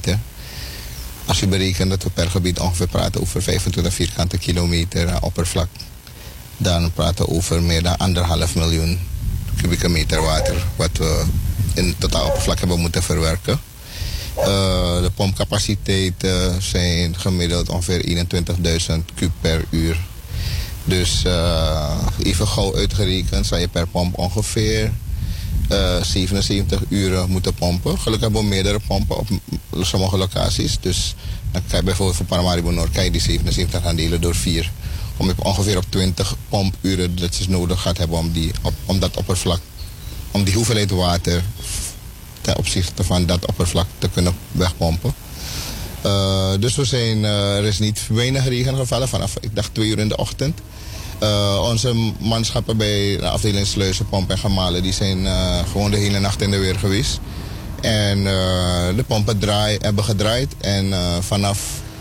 Als 1.27 1.41
je 1.41 1.47
berekent 1.47 1.91
dat 1.91 2.03
we 2.03 2.11
per 2.11 2.31
gebied 2.31 2.59
ongeveer 2.59 2.89
praten 2.89 3.21
over 3.21 3.43
25 3.43 3.95
vierkante 3.95 4.39
kilometer 4.39 5.23
oppervlak, 5.23 5.69
dan 6.57 6.93
praten 6.93 7.25
we 7.25 7.31
over 7.31 7.63
meer 7.63 7.83
dan 7.83 7.97
anderhalf 7.97 8.55
miljoen 8.55 8.99
kubieke 9.61 9.89
meter 9.89 10.23
water 10.23 10.65
wat 10.77 10.99
we 10.99 11.25
in 11.75 11.95
totaal 11.99 12.27
oppervlak 12.27 12.59
hebben 12.59 12.81
moeten 12.81 13.03
verwerken. 13.03 13.71
Uh, 14.39 14.45
de 15.03 15.11
pompcapaciteiten 15.15 16.63
zijn 16.63 17.19
gemiddeld 17.19 17.69
ongeveer 17.69 18.27
21.000 18.91 18.95
kub 19.15 19.31
per 19.41 19.65
uur. 19.71 19.97
Dus 20.85 21.23
uh, 21.27 22.07
even 22.23 22.49
gauw 22.49 22.77
uitgerekend 22.77 23.47
zou 23.47 23.61
je 23.61 23.69
per 23.69 23.87
pomp 23.87 24.19
ongeveer 24.19 24.93
uh, 25.71 26.03
77 26.03 26.81
uur 26.89 27.29
moeten 27.29 27.55
pompen. 27.55 27.99
Gelukkig 27.99 28.21
hebben 28.21 28.41
we 28.41 28.47
meerdere 28.47 28.81
pompen 28.87 29.17
op 29.19 29.29
sommige 29.81 30.17
locaties. 30.17 30.79
Dus 30.81 31.15
dan 31.53 31.63
kan 31.69 31.79
je 31.79 31.85
bijvoorbeeld 31.85 32.17
voor 32.17 32.27
Paramaribo 32.27 32.71
Noord 32.71 32.91
kan 32.91 33.05
je 33.05 33.11
die 33.11 33.21
77 33.21 33.83
gaan 33.83 33.97
delen 33.97 34.21
door 34.21 34.35
4. 34.35 34.73
Om 35.17 35.33
ongeveer 35.39 35.77
op 35.77 35.85
20 35.89 36.37
pompuren 36.49 37.17
dat 37.17 37.37
je 37.37 37.45
nodig 37.49 37.81
gaat 37.81 37.99
hebben 37.99 38.19
om, 38.19 38.33
die, 38.33 38.51
op, 38.63 38.75
om 38.85 38.99
dat 38.99 39.17
oppervlak, 39.17 39.61
om 40.31 40.45
die 40.45 40.55
hoeveelheid 40.55 40.91
water 40.91 41.43
ten 42.43 42.57
opzichte 42.57 43.05
van 43.05 43.27
dat 43.27 43.47
oppervlak 43.47 43.87
te 43.99 44.09
kunnen 44.09 44.35
wegpompen. 44.53 45.15
Uh, 46.07 46.51
dus 46.59 46.75
we 46.75 46.85
zijn, 46.85 47.19
uh, 47.19 47.57
er 47.57 47.65
is 47.65 47.79
niet 47.79 48.01
weinig 48.09 48.49
regen 48.49 48.77
gevallen 48.77 49.09
vanaf, 49.09 49.35
ik 49.41 49.55
dacht 49.55 49.75
twee 49.75 49.89
uur 49.89 49.99
in 49.99 50.09
de 50.09 50.17
ochtend. 50.17 50.61
Uh, 51.23 51.67
onze 51.71 52.13
manschappen 52.19 52.77
bij 52.77 53.17
de 53.17 53.29
afdeling 53.29 53.67
Sluizen, 53.67 54.09
Pomp 54.09 54.31
en 54.31 54.39
Gemalen, 54.39 54.83
die 54.83 54.93
zijn 54.93 55.27
gewoon 55.73 55.91
de 55.91 55.97
hele 55.97 56.19
nacht 56.19 56.43
in 56.43 56.51
de 56.51 56.59
weer 56.59 56.79
geweest. 56.79 57.21
En 57.81 58.25
de 58.97 59.05
pompen 59.07 59.39
draai, 59.39 59.79
hebben 59.81 60.05
gedraaid. 60.05 60.55
En 60.61 60.93
vanaf 61.21 61.61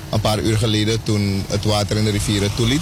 een 0.10 0.22
paar 0.22 0.40
uur 0.40 0.58
geleden, 0.58 1.04
toen 1.04 1.46
het 1.48 1.64
water 1.64 1.98
in 1.98 2.04
de 2.04 2.12
rivieren 2.12 2.56
toeliet, 2.56 2.82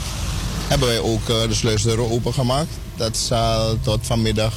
hebben 0.68 0.88
wij 0.88 0.99
ook 0.99 1.26
de 1.27 1.53
sluisdeuren 1.53 2.11
opengemaakt. 2.11 2.69
Dat 2.95 3.18
zal 3.18 3.77
tot 3.81 3.99
vanmiddag 4.02 4.53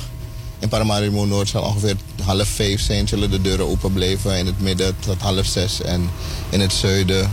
in 0.63 0.69
Paramaribo 0.69 1.25
Noord 1.25 1.49
zal 1.49 1.63
ongeveer 1.63 1.97
half 2.23 2.49
vijf 2.49 2.81
zijn, 2.81 3.09
zullen 3.09 3.31
de 3.31 3.41
deuren 3.41 3.69
open 3.69 3.93
blijven. 3.93 4.39
In 4.39 4.47
het 4.47 4.61
midden 4.61 4.97
tot 4.99 5.21
half 5.21 5.47
zes 5.47 5.81
en 5.81 6.11
in 6.51 6.61
het 6.61 6.73
zuiden 6.73 7.31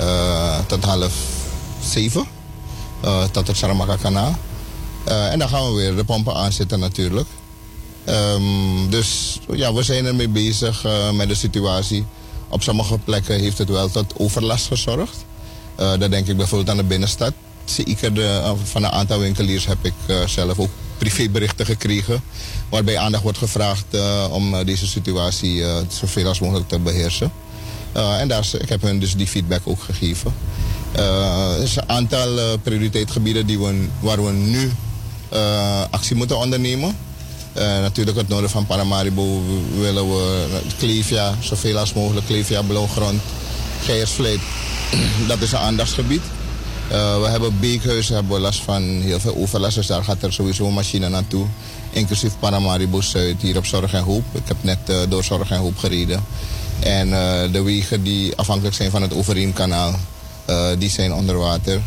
uh, 0.00 0.58
tot 0.66 0.84
half 0.84 1.14
zeven. 1.84 2.26
Uh, 3.04 3.24
tot 3.24 3.46
het 3.46 3.56
Saramaka 3.56 3.96
kanaal. 3.96 4.36
Uh, 5.08 5.32
en 5.32 5.38
dan 5.38 5.48
gaan 5.48 5.66
we 5.66 5.76
weer 5.76 5.96
de 5.96 6.04
pompen 6.04 6.34
aanzetten 6.34 6.78
natuurlijk. 6.78 7.28
Um, 8.08 8.90
dus 8.90 9.38
ja, 9.52 9.74
we 9.74 9.82
zijn 9.82 10.06
ermee 10.06 10.28
bezig 10.28 10.84
met 11.14 11.28
de 11.28 11.34
situatie. 11.34 12.04
Op 12.48 12.62
sommige 12.62 12.98
plekken 12.98 13.40
heeft 13.40 13.58
het 13.58 13.68
wel 13.68 13.90
tot 13.90 14.12
overlast 14.16 14.66
gezorgd. 14.66 15.24
dat 15.76 16.10
denk 16.10 16.26
ik 16.26 16.36
bijvoorbeeld 16.36 16.70
aan 16.70 16.76
de 16.76 16.84
binnenstad. 16.84 17.32
Zeker 17.64 18.14
de, 18.14 18.54
van 18.64 18.84
een 18.84 18.90
aantal 18.90 19.18
winkeliers 19.18 19.66
heb 19.66 19.78
ik 19.82 19.94
zelf 20.26 20.58
ook 20.58 20.70
privéberichten 21.02 21.66
gekregen. 21.66 22.22
Waarbij 22.68 22.98
aandacht 22.98 23.22
wordt 23.22 23.38
gevraagd 23.38 23.84
uh, 23.90 24.26
om 24.30 24.54
uh, 24.54 24.64
deze 24.64 24.86
situatie 24.86 25.54
uh, 25.56 25.76
zoveel 25.88 26.26
als 26.26 26.40
mogelijk 26.40 26.68
te 26.68 26.78
beheersen. 26.78 27.32
en 27.92 28.28
daar, 28.28 28.46
ik 28.58 28.68
heb 28.68 28.82
hun 28.82 28.98
dus 28.98 29.16
die 29.16 29.26
feedback 29.26 29.60
ook 29.64 29.82
gegeven. 29.82 30.34
er 30.92 31.62
is 31.62 31.76
een 31.76 31.88
aantal 31.88 32.58
prioriteitsgebieden 32.62 33.46
die 33.46 33.58
we, 33.58 33.86
waar 34.00 34.24
we 34.24 34.30
nu 34.30 34.72
actie 35.90 36.16
moeten 36.16 36.38
ondernemen. 36.38 36.96
natuurlijk 37.80 38.16
het 38.16 38.28
noorden 38.28 38.50
van 38.50 38.66
Paramaribo 38.66 39.42
willen 39.78 40.08
we 40.08 40.46
Klevia, 40.78 41.34
zoveel 41.40 41.78
als 41.78 41.92
mogelijk 41.92 42.26
Klevia, 42.26 42.62
Blauwgrond, 42.62 43.20
Geiersvleet. 43.84 44.40
Dat 45.28 45.40
is 45.40 45.52
een 45.52 45.58
aandachtsgebied. 45.58 46.22
Uh, 46.92 47.20
we 47.20 47.28
hebben 47.28 47.60
beekhuizen, 47.60 48.14
hebben 48.14 48.40
last 48.40 48.62
van 48.62 48.82
heel 48.82 49.20
veel 49.20 49.36
overlast. 49.36 49.74
Dus 49.74 49.86
daar 49.86 50.04
gaat 50.04 50.22
er 50.22 50.32
sowieso 50.32 50.66
een 50.66 50.74
machine 50.74 51.08
naartoe. 51.08 51.46
Inclusief 51.90 52.32
Paramaribo 52.38 53.00
Zuid 53.00 53.42
hier 53.42 53.56
op 53.56 53.66
Zorg 53.66 53.92
en 53.92 54.02
Hoop. 54.02 54.24
Ik 54.32 54.42
heb 54.44 54.56
net 54.60 54.78
uh, 54.90 54.96
door 55.08 55.24
Zorg 55.24 55.50
en 55.50 55.58
Hoop 55.58 55.78
gereden. 55.78 56.24
En 56.80 57.08
uh, 57.08 57.52
de 57.52 57.62
wegen 57.62 58.02
die 58.02 58.36
afhankelijk 58.36 58.74
zijn 58.74 58.90
van 58.90 59.02
het 59.02 59.14
Overeemkanaal, 59.14 59.94
die 60.78 60.90
zijn 60.90 61.12
onder 61.12 61.38
water. 61.38 61.80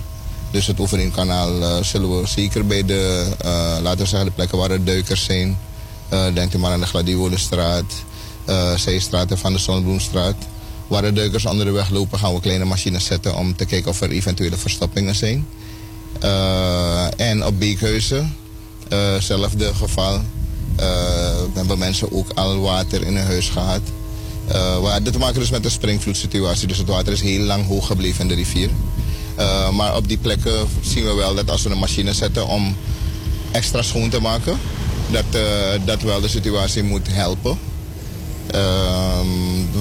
Dus 0.52 0.68
het 0.68 0.80
Overeemkanaal 0.80 1.84
zullen 1.84 2.20
we 2.20 2.28
zeker 2.28 2.66
bij 2.66 2.86
de, 2.86 3.28
laten 3.82 4.00
we 4.00 4.06
zeggen, 4.06 4.26
de 4.26 4.36
plekken 4.36 4.58
waar 4.58 4.72
er 4.72 4.84
duikers 4.84 5.24
zijn. 5.24 5.58
denk 6.34 6.54
u 6.54 6.58
maar 6.58 6.72
aan 6.72 6.80
de 6.80 6.86
Gladiolenstraat, 6.86 7.94
Zeestraat 8.76 9.32
en 9.32 9.38
Van 9.38 9.54
de 9.54 9.60
Zonnebloemstraat 9.60 10.36
Waar 10.88 11.02
de 11.02 11.14
duikers 11.14 11.46
onder 11.46 11.66
de 11.66 11.72
weg 11.72 11.90
lopen, 11.90 12.20
gaan 12.20 12.34
we 12.34 12.40
kleine 12.40 12.66
machines 12.66 13.06
zetten 13.06 13.38
om 13.38 13.56
te 13.56 13.66
kijken 13.66 13.92
of 13.92 14.02
er 14.02 14.10
eventuele 14.10 14.58
verstoppingen 14.58 15.16
zijn. 15.16 15.48
Uh, 16.24 17.20
en 17.20 17.46
op 17.46 17.60
Beekhuizen, 17.60 18.36
hetzelfde 18.90 19.66
uh, 19.66 19.76
geval. 19.76 20.22
Uh, 20.80 20.86
hebben 21.54 21.78
mensen 21.78 22.12
ook 22.12 22.32
al 22.34 22.60
water 22.60 23.04
in 23.04 23.16
hun 23.16 23.26
huis 23.26 23.50
gehad. 23.50 23.82
Uh, 24.52 24.96
dit 25.04 25.14
te 25.14 25.20
maken 25.20 25.40
dus 25.40 25.50
met 25.50 25.66
een 25.66 25.72
springvloedsituatie. 25.72 26.68
Dus 26.68 26.78
het 26.78 26.88
water 26.88 27.14
is 27.14 27.22
heel 27.22 27.44
lang 27.44 27.68
hoog 27.68 27.88
gebleven 27.88 28.22
in 28.22 28.28
de 28.28 28.36
rivier. 28.36 28.70
Maar 29.74 29.96
op 29.96 30.08
die 30.08 30.18
plekken 30.18 30.68
zien 30.82 31.04
we 31.04 31.14
wel 31.14 31.36
dat 31.36 31.50
als 31.50 31.64
we 31.64 31.70
een 31.70 31.78
machine 31.78 32.14
zetten 32.14 32.48
om 32.48 32.76
extra 33.52 33.82
schoon 33.82 34.10
te 34.10 34.22
maken, 34.22 34.60
dat, 35.12 35.26
dat 35.86 36.02
wel 36.02 36.22
de 36.22 36.28
situatie 36.28 36.84
moet 36.84 37.08
helpen. 37.10 37.58
Uh, 38.56 39.20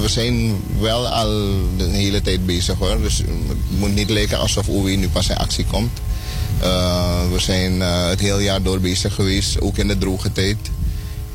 we 0.01 0.09
zijn 0.09 0.57
wel 0.81 1.09
al 1.09 1.31
een 1.77 1.95
hele 1.95 2.21
tijd 2.21 2.47
bezig 2.47 2.79
hoor. 2.79 3.01
Dus 3.01 3.19
het 3.19 3.79
moet 3.79 3.95
niet 3.95 4.11
lijken 4.11 4.39
alsof 4.39 4.69
OWI 4.69 4.97
nu 4.97 5.09
pas 5.09 5.29
in 5.29 5.37
actie 5.37 5.65
komt. 5.65 6.01
Uh, 6.63 7.31
we 7.33 7.39
zijn 7.39 7.73
uh, 7.73 8.09
het 8.09 8.21
hele 8.21 8.43
jaar 8.43 8.63
door 8.63 8.81
bezig 8.81 9.15
geweest, 9.15 9.61
ook 9.61 9.79
in 9.79 9.89
de 9.89 9.99
droge 9.99 10.33
tijd. 10.33 10.57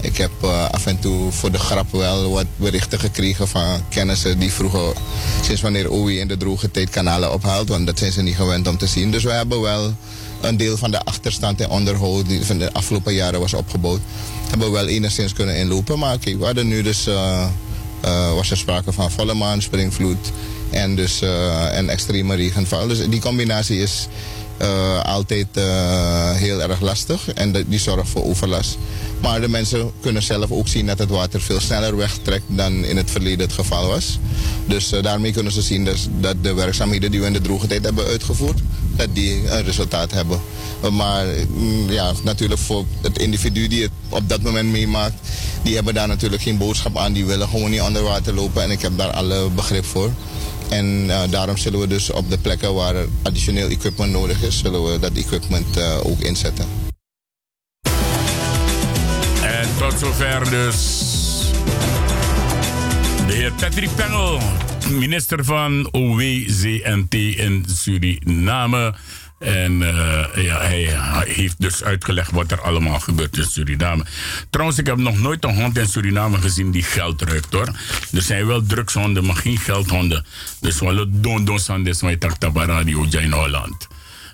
Ik 0.02 0.18
heb 0.18 0.32
uh, 0.44 0.70
af 0.70 0.86
en 0.86 1.00
toe 1.00 1.32
voor 1.32 1.52
de 1.52 1.60
grap 1.60 1.92
wel 1.92 2.32
wat 2.32 2.46
berichten 2.56 3.00
gekregen 3.00 3.48
van 3.48 3.82
kennissen 3.90 4.40
die 4.40 4.54
vroegen 4.54 4.94
sinds 5.42 5.62
wanneer 5.62 5.92
OWI 5.92 6.20
in 6.20 6.28
de 6.28 6.38
droge 6.38 6.72
tijd 6.72 6.90
kanalen 6.90 7.34
ophaalt. 7.34 7.70
Want 7.70 7.86
dat 7.86 7.98
zijn 7.98 8.12
ze 8.12 8.22
niet 8.22 8.36
gewend 8.36 8.68
om 8.68 8.78
te 8.78 8.88
zien. 8.88 9.12
Dus 9.12 9.24
we 9.24 9.32
hebben 9.32 9.62
wel 9.62 9.94
een 10.42 10.58
deel 10.58 10.78
van 10.78 10.92
de 10.92 11.04
achterstand 11.04 11.62
en 11.62 11.70
onderhoud 11.70 12.28
die 12.28 12.46
van 12.46 12.58
de 12.58 12.74
afgelopen 12.74 13.14
jaren 13.14 13.40
was 13.40 13.54
opgebouwd, 13.54 14.00
hebben 14.50 14.68
we 14.68 14.74
wel 14.74 14.88
enigszins 14.88 15.34
kunnen 15.34 15.56
inlopen. 15.56 16.00
Maar 16.00 16.18
kijk, 16.18 16.40
we 16.40 16.46
hadden 16.46 16.68
nu 16.68 16.82
dus, 16.82 17.08
uh, 17.08 17.46
uh, 18.06 18.34
was 18.34 18.52
er 18.52 18.58
sprake 18.58 18.92
van 18.92 19.12
volle 19.12 19.34
maan, 19.34 19.62
springvloed 19.62 20.32
en 20.70 20.96
dus 20.96 21.22
uh, 21.22 21.78
en 21.78 21.90
extreme 21.90 22.36
regenval. 22.36 22.88
Dus 22.88 23.10
die 23.10 23.22
combinatie 23.22 23.82
is 23.82 24.08
uh, 24.62 25.04
altijd 25.04 25.48
uh, 25.58 26.32
heel 26.32 26.62
erg 26.62 26.82
lastig 26.82 27.34
en 27.34 27.66
die 27.68 27.80
zorgt 27.80 28.10
voor 28.10 28.24
overlast. 28.24 28.78
Maar 29.22 29.42
de 29.42 29.50
mensen 29.50 29.92
kunnen 30.02 30.24
zelf 30.24 30.52
ook 30.52 30.68
zien 30.68 30.86
dat 30.86 31.00
het 31.00 31.10
water 31.10 31.42
veel 31.42 31.60
sneller 31.60 31.96
wegtrekt 31.96 32.44
dan 32.48 32.84
in 32.86 32.98
het 32.98 33.12
verleden 33.12 33.40
het 33.40 33.54
geval 33.54 33.88
was. 33.88 34.20
Dus 34.66 34.94
uh, 34.94 35.04
daarmee 35.04 35.32
kunnen 35.32 35.52
ze 35.52 35.62
zien 35.62 35.86
dus, 35.86 36.08
dat 36.20 36.36
de 36.42 36.54
werkzaamheden 36.54 37.12
die 37.12 37.20
we 37.20 37.26
in 37.26 37.34
de 37.34 37.42
droge 37.42 37.68
tijd 37.68 37.84
hebben 37.84 38.06
uitgevoerd, 38.06 38.60
dat 38.96 39.08
die 39.14 39.52
een 39.52 39.64
resultaat 39.64 40.12
hebben. 40.12 40.40
Maar 40.92 41.26
mm, 41.54 41.92
ja, 41.92 42.12
natuurlijk 42.24 42.60
voor 42.60 42.86
het 43.02 43.18
individu 43.18 43.68
die 43.68 43.82
het 43.82 43.92
op 44.10 44.30
dat 44.30 44.42
moment 44.42 44.72
meemaakt, 44.72 45.16
die 45.64 45.76
hebben 45.76 45.94
daar 45.94 46.08
natuurlijk 46.08 46.42
geen 46.42 46.58
boodschap 46.58 46.98
aan. 46.98 47.14
Die 47.14 47.26
willen 47.26 47.48
gewoon 47.48 47.70
niet 47.70 47.82
onder 47.82 48.04
water 48.04 48.34
lopen 48.34 48.64
en 48.64 48.72
ik 48.72 48.82
heb 48.82 48.98
daar 48.98 49.12
alle 49.12 49.50
begrip 49.50 49.86
voor. 49.86 50.12
En 50.70 51.06
uh, 51.06 51.22
daarom 51.30 51.58
zullen 51.58 51.80
we 51.80 51.88
dus 51.88 52.12
op 52.12 52.30
de 52.30 52.38
plekken 52.38 52.74
waar 52.74 52.96
er 52.96 53.08
additioneel 53.22 53.70
equipment 53.70 54.12
nodig 54.12 54.42
is, 54.42 54.60
zullen 54.60 54.92
we 54.92 55.00
dat 55.00 55.12
equipment 55.12 55.78
uh, 55.78 56.06
ook 56.06 56.20
inzetten. 56.20 56.66
En 59.44 59.68
tot 59.78 60.00
zover 60.00 60.50
dus 60.50 61.08
de 63.28 63.34
heer 63.34 63.52
Patrick 63.52 63.96
Pengel, 63.96 64.40
minister 64.90 65.46
van 65.46 65.88
OWZNT 65.92 67.14
in 67.14 67.66
Suriname. 67.68 68.96
En 69.40 69.82
uh, 69.82 70.26
ja, 70.36 70.62
hij 70.62 71.00
heeft 71.28 71.62
dus 71.62 71.84
uitgelegd 71.84 72.32
wat 72.32 72.52
er 72.52 72.62
allemaal 72.62 73.00
gebeurt 73.00 73.38
in 73.38 73.44
Suriname. 73.44 74.06
Trouwens, 74.50 74.80
ik 74.80 74.86
heb 74.86 74.98
nog 74.98 75.20
nooit 75.20 75.44
een 75.44 75.56
hond 75.56 75.78
in 75.78 75.88
Suriname 75.88 76.38
gezien 76.38 76.72
die 76.72 76.84
geld 76.84 77.22
ruikt 77.22 77.54
hoor. 77.54 77.68
Er 78.12 78.22
zijn 78.22 78.48
wel 78.48 78.66
drugshonden, 78.66 79.26
maar 79.26 79.36
geen 79.36 79.58
geldhonden. 79.58 80.26
Dus 80.60 80.80
wel 80.80 81.06
don 81.10 81.46
don 81.46 81.60
sandes 81.60 82.02
met 82.02 82.26
radio 82.54 83.06
in 83.10 83.32
Holland. 83.32 83.88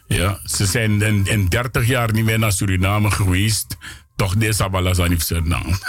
Ja, 0.08 0.40
ze 0.46 0.66
zijn 0.66 1.02
in, 1.02 1.26
in 1.26 1.48
30 1.48 1.88
jaar 1.88 2.14
niet 2.14 2.26
meer 2.26 2.40
naar 2.40 2.52
Suriname 2.52 3.12
geweest. 3.12 3.78
Toch 4.16 4.36
deze 4.36 4.64
abalas 4.64 5.00
aan 5.00 5.20
Suriname. 5.20 5.80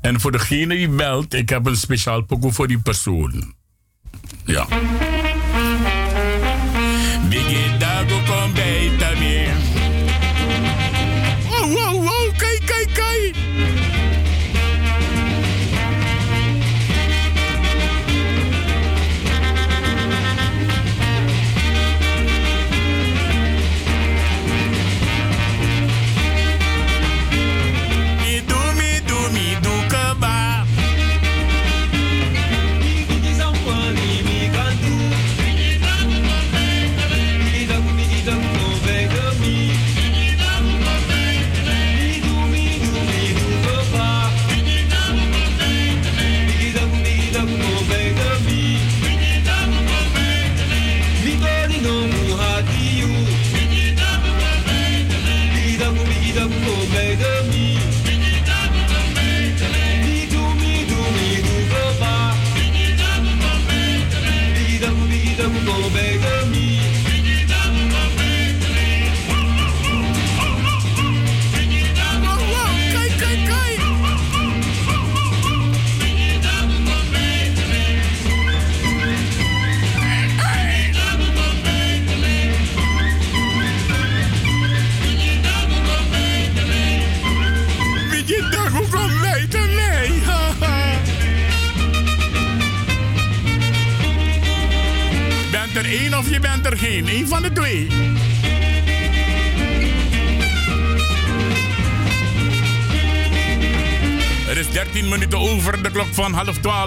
en 0.00 0.20
voor 0.20 0.32
degene 0.32 0.74
die 0.74 0.88
belt, 0.88 1.34
ik 1.34 1.48
heb 1.48 1.66
een 1.66 1.76
speciaal 1.76 2.22
pokoe 2.22 2.52
voor 2.52 2.68
die 2.68 2.78
persoon. 2.78 3.54
Ja. 4.44 4.66
Kom 7.26 7.32
beita 7.32 8.04
me. 8.54 8.65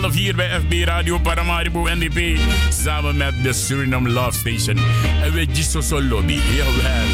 12 0.09 0.23
hier 0.23 0.35
bij 0.35 0.59
FB 0.59 0.87
Radio 0.87 1.19
Paramaribo 1.19 1.83
NDP. 1.83 2.39
Samen 2.69 3.17
met 3.17 3.33
de 3.43 3.53
Suriname 3.53 4.09
Love 4.09 4.37
Station. 4.37 4.77
En 5.23 5.33
we 5.33 5.47
Gisoso 5.53 6.01
Lobby. 6.01 6.39
Jawel. 6.55 7.07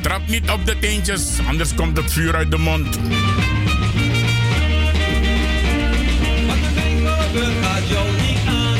Trap 0.00 0.28
niet 0.28 0.50
op 0.50 0.66
de 0.66 0.78
teentjes, 0.78 1.38
anders 1.48 1.74
komt 1.74 1.96
het 1.96 2.12
vuur 2.12 2.34
uit 2.34 2.50
de 2.50 2.58
mond. 2.58 2.98
gaat 7.62 7.88
jou 7.88 8.08
niet 8.10 8.38
aan. 8.48 8.78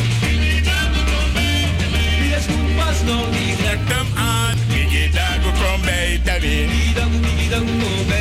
Die 2.21 2.37
schoen 2.41 2.75
pas 2.77 3.03
nog 3.07 3.31
niet. 3.31 3.59
Trek 3.59 3.79
hem 3.85 4.07
aan. 4.17 4.57
Biggie 4.69 5.11
Dago, 5.11 5.51
kom 5.51 5.81
bij 5.81 6.21
Tabi. 6.25 6.67
Biggie 6.67 6.95
Dago, 6.95 7.19
Biggie 7.21 7.49
Dago, 7.49 7.65
kom 7.65 8.07
bij 8.07 8.16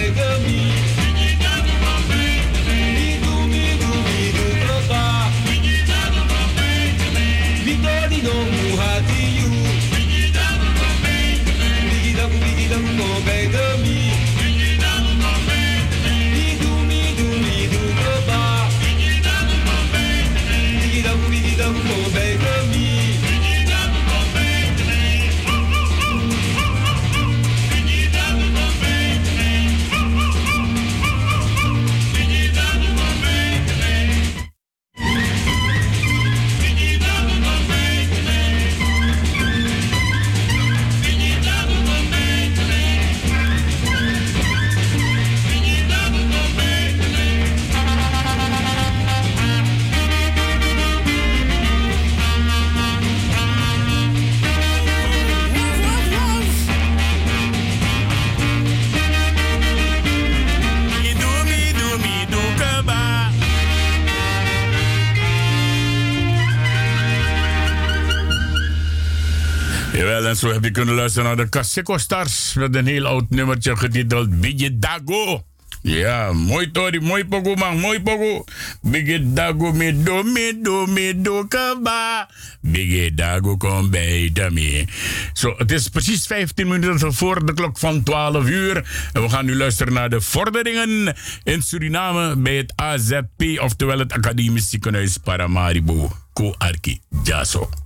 Je 70.65 70.71
kunnen 70.71 70.95
luisteren 70.95 71.27
naar 71.27 71.45
de 71.45 71.49
Kaseko 71.49 71.97
Stars 71.97 72.53
met 72.53 72.75
een 72.75 72.85
heel 72.85 73.05
oud 73.05 73.29
nummertje 73.29 73.75
getiteld 73.77 74.39
Biggie 74.39 74.79
Dago. 74.79 75.43
Ja, 75.81 76.33
mooi 76.33 76.71
Tori, 76.71 76.99
mooi 76.99 77.25
pogo 77.25 77.55
man, 77.55 77.79
mooi 77.79 78.01
pogo. 78.01 78.43
Biggie 78.81 79.33
Dago 79.33 79.71
me 79.71 80.03
do 80.03 80.23
me 80.23 80.59
do 80.61 80.85
me 80.85 81.21
do 81.21 81.45
kaba. 81.47 82.29
Biggie 82.61 83.13
Dago 83.13 83.57
kom 83.57 83.89
bij 83.89 84.31
me. 84.51 84.85
Zo, 85.33 85.53
het 85.57 85.71
is 85.71 85.89
precies 85.89 86.25
15 86.25 86.67
minuten 86.67 87.13
voor 87.13 87.45
de 87.45 87.53
klok 87.53 87.77
van 87.77 88.03
12 88.03 88.47
uur. 88.47 89.09
En 89.13 89.21
we 89.21 89.29
gaan 89.29 89.45
nu 89.45 89.55
luisteren 89.55 89.93
naar 89.93 90.09
de 90.09 90.21
vorderingen 90.21 91.15
in 91.43 91.61
Suriname 91.61 92.35
bij 92.35 92.55
het 92.55 92.73
AZP, 92.75 93.59
oftewel 93.59 93.99
het 93.99 94.13
Academisch 94.13 94.69
Ziekenhuis 94.69 95.17
Paramaribo. 95.17 96.11
Ko 96.33 96.55
Arki 96.57 96.99
Jaso. 97.23 97.84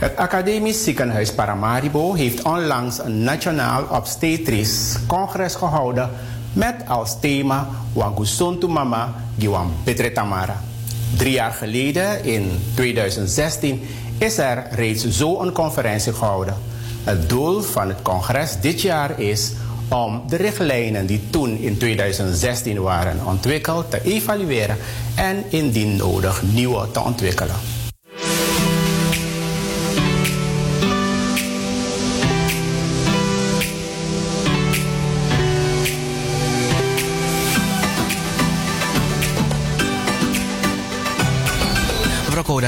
Het 0.00 0.16
Academisch 0.16 0.84
Ziekenhuis 0.84 1.32
Paramaribo 1.32 2.14
heeft 2.14 2.42
onlangs 2.42 2.98
een 2.98 3.22
nationaal 3.22 3.84
obstetrisch 3.90 4.96
congres 5.06 5.54
gehouden 5.54 6.10
met 6.52 6.74
als 6.86 7.20
thema 7.20 7.68
Wangusontu 7.92 8.66
Mama 8.68 9.14
Giwan 9.38 9.72
Tamara. 10.14 10.60
Drie 11.16 11.32
jaar 11.32 11.52
geleden, 11.52 12.24
in 12.24 12.50
2016, 12.74 13.82
is 14.18 14.38
er 14.38 14.66
reeds 14.70 15.08
zo 15.08 15.40
een 15.40 15.52
conferentie 15.52 16.12
gehouden. 16.12 16.54
Het 17.04 17.28
doel 17.28 17.60
van 17.60 17.88
het 17.88 18.02
congres 18.02 18.60
dit 18.60 18.80
jaar 18.80 19.20
is 19.20 19.52
om 19.88 20.22
de 20.28 20.36
richtlijnen 20.36 21.06
die 21.06 21.20
toen 21.30 21.58
in 21.58 21.78
2016 21.78 22.80
waren 22.80 23.26
ontwikkeld 23.26 23.90
te 23.90 24.02
evalueren 24.02 24.76
en 25.14 25.44
indien 25.48 25.96
nodig 25.96 26.42
nieuwe 26.42 26.90
te 26.90 27.00
ontwikkelen. 27.00 27.79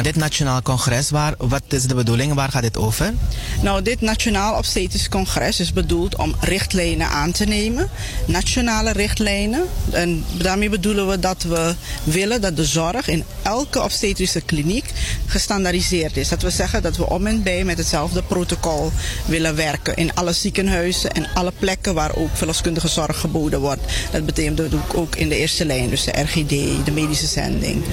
Dit 0.01 0.17
Nationaal 0.17 0.63
Congres, 0.63 1.11
waar, 1.11 1.35
wat 1.39 1.63
is 1.69 1.83
de 1.83 1.95
bedoeling? 1.95 2.35
Waar 2.35 2.51
gaat 2.51 2.63
dit 2.63 2.77
over? 2.77 3.15
Nou, 3.63 3.83
dit 3.83 4.01
Nationaal 4.01 4.57
Obstetrisch 4.57 5.09
Congres 5.09 5.61
is 5.61 5.73
bedoeld 5.73 6.17
om 6.17 6.35
richtlijnen 6.41 7.09
aan 7.09 7.33
te 7.33 7.45
nemen. 7.45 7.91
Nationale 8.27 8.93
richtlijnen. 8.93 9.63
En 9.91 10.25
daarmee 10.33 10.69
bedoelen 10.69 11.09
we 11.09 11.19
dat 11.19 11.43
we 11.43 11.75
willen 12.05 12.41
dat 12.41 12.57
de 12.57 12.65
zorg 12.65 13.09
in 13.09 13.25
elke 13.43 13.83
obstetrische 13.83 14.41
kliniek 14.41 14.93
gestandaardiseerd 15.27 16.17
is. 16.17 16.29
Dat 16.29 16.43
we 16.43 16.51
zeggen 16.51 16.83
dat 16.83 16.97
we 16.97 17.09
om 17.09 17.27
en 17.27 17.43
bij 17.43 17.65
met 17.65 17.79
hetzelfde 17.79 18.23
protocol 18.23 18.93
willen 19.25 19.57
werken. 19.57 19.97
In 19.97 20.15
alle 20.15 20.33
ziekenhuizen 20.33 21.13
en 21.13 21.27
alle 21.35 21.53
plekken 21.59 21.95
waar 21.95 22.17
ook 22.17 22.31
verloskundige 22.33 22.89
zorg 22.89 23.19
geboden 23.19 23.61
wordt. 23.61 23.83
Dat 24.11 24.27
betekent 24.27 24.61
ook 24.95 25.17
in 25.17 25.29
de 25.29 25.37
eerste 25.37 25.65
lijn, 25.65 25.91
dus 25.91 26.05
de 26.05 26.21
RGD, 26.21 26.85
de 26.85 26.93
medische 26.93 27.27
zending. 27.27 27.85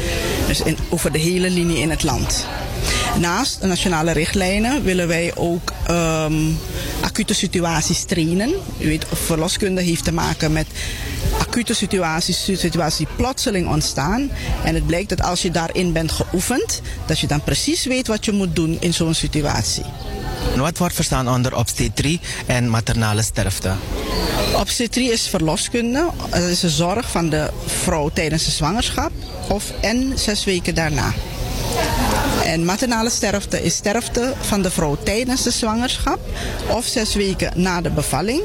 Dus 0.47 0.61
in, 0.61 0.77
over 0.89 1.11
de 1.11 1.19
hele 1.19 1.49
linie 1.49 1.77
in 1.77 1.88
het 1.89 2.03
land. 2.03 2.45
Naast 3.17 3.61
de 3.61 3.67
nationale 3.67 4.11
richtlijnen 4.11 4.83
willen 4.83 5.07
wij 5.07 5.31
ook 5.35 5.73
um, 5.89 6.57
acute 7.01 7.33
situaties 7.33 8.03
trainen. 8.03 8.53
U 8.79 8.87
weet, 8.87 9.05
verloskunde 9.13 9.81
heeft 9.81 10.03
te 10.03 10.11
maken 10.11 10.51
met 10.51 10.67
acute 11.39 11.73
situaties, 11.73 12.49
situaties 12.53 12.97
die 12.97 13.15
plotseling 13.15 13.67
ontstaan. 13.67 14.29
En 14.63 14.75
het 14.75 14.85
blijkt 14.85 15.09
dat 15.09 15.21
als 15.21 15.41
je 15.41 15.51
daarin 15.51 15.93
bent 15.93 16.11
geoefend, 16.11 16.81
dat 17.05 17.19
je 17.19 17.27
dan 17.27 17.43
precies 17.43 17.85
weet 17.85 18.07
wat 18.07 18.25
je 18.25 18.31
moet 18.31 18.55
doen 18.55 18.77
in 18.79 18.93
zo'n 18.93 19.13
situatie. 19.13 19.83
Wat 20.55 20.77
wordt 20.77 20.95
verstaan 20.95 21.29
onder 21.29 21.55
obstetrie 21.55 22.19
en 22.45 22.69
maternale 22.69 23.21
sterfte? 23.21 23.71
Obstetrie 24.55 25.11
is 25.11 25.27
verloskunde. 25.27 26.09
Dat 26.29 26.41
is 26.41 26.59
de 26.59 26.69
zorg 26.69 27.11
van 27.11 27.29
de 27.29 27.49
vrouw 27.65 28.09
tijdens 28.09 28.45
de 28.45 28.51
zwangerschap 28.51 29.11
of 29.49 29.71
en 29.81 30.11
zes 30.15 30.43
weken 30.43 30.75
daarna. 30.75 31.13
En 32.49 32.65
maternale 32.65 33.09
sterfte 33.09 33.63
is 33.63 33.75
sterfte 33.75 34.33
van 34.41 34.61
de 34.61 34.71
vrouw 34.71 34.97
tijdens 35.03 35.43
de 35.43 35.51
zwangerschap 35.51 36.19
of 36.67 36.85
zes 36.85 37.15
weken 37.15 37.51
na 37.55 37.81
de 37.81 37.89
bevalling. 37.89 38.41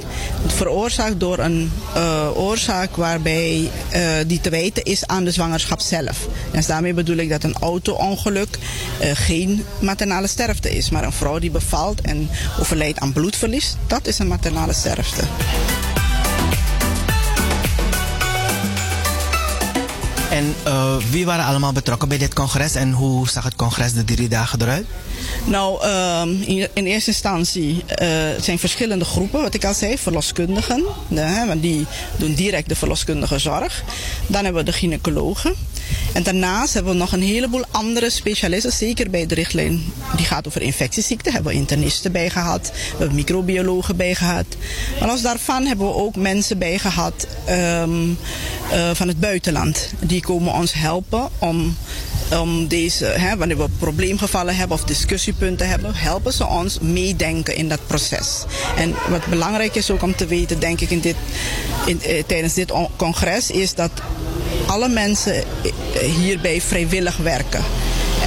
Veroorzaakt 0.46 1.20
door 1.20 1.38
een 1.38 1.72
uh, 1.96 2.28
oorzaak 2.34 2.96
waarbij 2.96 3.70
uh, 3.94 4.10
die 4.26 4.40
te 4.40 4.50
wijten 4.50 4.82
is 4.82 5.06
aan 5.06 5.24
de 5.24 5.30
zwangerschap 5.30 5.80
zelf. 5.80 6.28
Dus 6.52 6.66
daarmee 6.66 6.94
bedoel 6.94 7.16
ik 7.16 7.28
dat 7.28 7.44
een 7.44 7.56
auto-ongeluk 7.60 8.58
uh, 9.02 9.10
geen 9.14 9.64
maternale 9.78 10.26
sterfte 10.26 10.76
is. 10.76 10.90
Maar 10.90 11.04
een 11.04 11.12
vrouw 11.12 11.38
die 11.38 11.50
bevalt 11.50 12.00
en 12.00 12.28
overlijdt 12.60 12.98
aan 12.98 13.12
bloedverlies, 13.12 13.76
dat 13.86 14.06
is 14.06 14.18
een 14.18 14.28
maternale 14.28 14.72
sterfte. 14.72 15.22
En 20.34 20.54
uh, 20.66 20.96
wie 21.10 21.24
waren 21.24 21.44
allemaal 21.44 21.72
betrokken 21.72 22.08
bij 22.08 22.18
dit 22.18 22.34
congres 22.34 22.74
en 22.74 22.92
hoe 22.92 23.28
zag 23.28 23.44
het 23.44 23.56
congres 23.56 23.92
de 23.92 24.04
drie 24.04 24.28
dagen 24.28 24.62
eruit? 24.62 24.86
Nou, 25.44 25.86
um, 25.86 26.42
in, 26.42 26.68
in, 26.74 26.86
eerste 26.86 27.10
instantie 27.10 27.84
uh, 28.02 28.08
zijn 28.40 28.58
verschillende 28.58 29.04
groepen, 29.04 29.42
wat 29.42 29.54
ik 29.54 29.64
al 29.64 29.74
zei, 29.74 29.98
verloskundigen. 29.98 30.84
Hè, 31.14 31.46
want 31.46 31.62
die 31.62 31.86
doen 32.16 32.34
direct 32.34 32.68
de 32.68 32.76
verloskundige 32.76 33.38
zorg. 33.38 33.82
Dan 34.26 34.44
hebben 34.44 34.64
we 34.64 34.70
de 34.70 34.76
gynaecologen. 34.76 35.54
En 36.12 36.22
daarnaast 36.22 36.74
hebben 36.74 36.92
we 36.92 36.98
nog 36.98 37.12
een 37.12 37.22
heleboel 37.22 37.64
andere 37.70 38.10
specialisten, 38.10 38.72
zeker 38.72 39.10
bij 39.10 39.26
de 39.26 39.34
richtlijn 39.34 39.82
die 40.16 40.26
gaat 40.26 40.46
over 40.46 40.62
infectieziekten. 40.62 41.32
Hebben 41.32 41.52
we 41.52 41.58
internisten 41.58 42.12
bij 42.12 42.30
gehad, 42.30 42.70
we 42.72 42.98
hebben 42.98 43.14
microbiologen 43.14 43.96
bij 43.96 44.14
gehad. 44.14 44.46
Maar 44.98 45.08
los 45.08 45.22
daarvan 45.22 45.66
hebben 45.66 45.86
we 45.86 45.94
ook 45.94 46.16
mensen 46.16 46.58
bij 46.58 46.78
gehad 46.78 47.26
um, 47.48 48.18
uh, 48.72 48.90
van 48.92 49.08
het 49.08 49.20
buitenland. 49.20 49.92
Die 50.00 50.20
komen 50.20 50.52
ons 50.52 50.72
helpen 50.72 51.28
om 51.38 51.76
om 52.30 52.68
deze, 52.68 53.04
hè, 53.04 53.36
wanneer 53.36 53.56
we 53.58 53.68
probleemgevallen 53.78 54.56
hebben 54.56 54.76
of 54.76 54.84
discussiepunten 54.84 55.68
hebben, 55.68 55.94
helpen 55.94 56.32
ze 56.32 56.46
ons 56.46 56.78
meedenken 56.80 57.56
in 57.56 57.68
dat 57.68 57.86
proces. 57.86 58.44
En 58.76 58.94
wat 59.08 59.26
belangrijk 59.26 59.74
is 59.74 59.90
ook 59.90 60.02
om 60.02 60.16
te 60.16 60.26
weten, 60.26 60.58
denk 60.60 60.80
ik, 60.80 60.90
in 60.90 61.00
dit, 61.00 61.16
in, 61.86 62.02
eh, 62.02 62.22
tijdens 62.26 62.54
dit 62.54 62.70
on- 62.70 62.88
congres, 62.96 63.50
is 63.50 63.74
dat 63.74 63.90
alle 64.66 64.88
mensen 64.88 65.34
eh, 65.34 65.44
hierbij 66.16 66.60
vrijwillig 66.60 67.16
werken. 67.16 67.64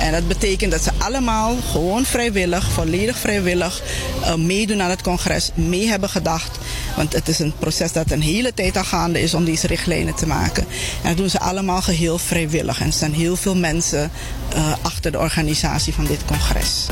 En 0.02 0.12
dat 0.12 0.28
betekent 0.28 0.72
dat 0.72 0.84
ze 0.84 0.92
allemaal 0.98 1.56
gewoon 1.72 2.06
vrijwillig, 2.06 2.72
volledig 2.72 3.18
vrijwillig, 3.18 3.82
eh, 4.24 4.36
meedoen 4.36 4.82
aan 4.82 4.90
het 4.90 5.02
congres, 5.02 5.52
mee 5.54 5.88
hebben 5.88 6.10
gedacht. 6.10 6.58
Want 6.96 7.14
het 7.14 7.28
is 7.28 7.40
een 7.40 7.54
proces 7.60 7.92
dat 7.92 8.12
een 8.12 8.22
hele 8.22 8.54
tijd 8.54 8.78
al 8.78 8.84
gaande 8.84 9.22
is 9.22 9.34
om 9.34 9.46
deze 9.46 9.68
richtlijnen 9.68 10.16
te 10.16 10.28
maken. 10.28 10.66
En 11.02 11.08
dat 11.08 11.18
doen 11.18 11.30
ze 11.30 11.40
allemaal 11.40 11.82
geheel 11.82 12.18
vrijwillig. 12.18 12.80
En 12.80 12.88
er 12.88 12.94
staan 12.94 13.12
heel 13.12 13.36
veel 13.36 13.56
mensen 13.56 14.12
eh, 14.54 14.74
achter 14.82 15.12
de 15.12 15.20
organisatie 15.20 15.94
van 15.94 16.06
dit 16.06 16.26
congres. 16.26 16.86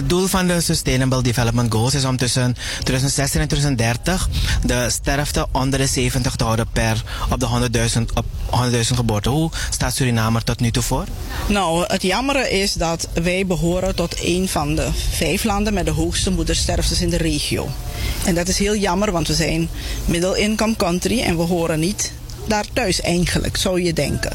Het 0.00 0.08
doel 0.08 0.26
van 0.26 0.46
de 0.46 0.60
Sustainable 0.60 1.22
Development 1.22 1.72
Goals 1.72 1.94
is 1.94 2.04
om 2.04 2.16
tussen 2.16 2.56
2016 2.78 3.40
en 3.40 3.48
2030 3.48 4.28
de 4.64 4.90
sterfte 4.90 5.46
onder 5.52 5.78
de 5.78 5.86
70 5.86 6.36
te 6.36 6.44
houden 6.44 6.66
per 6.72 7.04
op 7.30 7.40
de 7.40 7.68
100.000 7.96 8.02
op 8.14 8.24
100.000 8.72 8.80
geboorten. 8.80 9.30
Hoe 9.30 9.50
staat 9.70 9.94
Suriname 9.94 10.38
er 10.38 10.44
tot 10.44 10.60
nu 10.60 10.70
toe 10.70 10.82
voor? 10.82 11.04
Nou, 11.48 11.84
het 11.86 12.02
jammere 12.02 12.50
is 12.50 12.72
dat 12.72 13.08
wij 13.12 13.46
behoren 13.46 13.94
tot 13.94 14.14
een 14.22 14.48
van 14.48 14.74
de 14.74 14.88
vijf 15.10 15.44
landen 15.44 15.74
met 15.74 15.84
de 15.84 15.90
hoogste 15.90 16.30
moedersterftes 16.30 17.00
in 17.00 17.10
de 17.10 17.16
regio. 17.16 17.68
En 18.24 18.34
dat 18.34 18.48
is 18.48 18.58
heel 18.58 18.76
jammer, 18.76 19.12
want 19.12 19.26
we 19.26 19.34
zijn 19.34 19.68
middle 20.04 20.38
income 20.38 20.76
country 20.76 21.20
en 21.20 21.36
we 21.36 21.42
horen 21.42 21.80
niet 21.80 22.12
daar 22.46 22.64
thuis 22.72 23.00
eigenlijk, 23.00 23.56
zou 23.56 23.82
je 23.82 23.92
denken. 23.92 24.32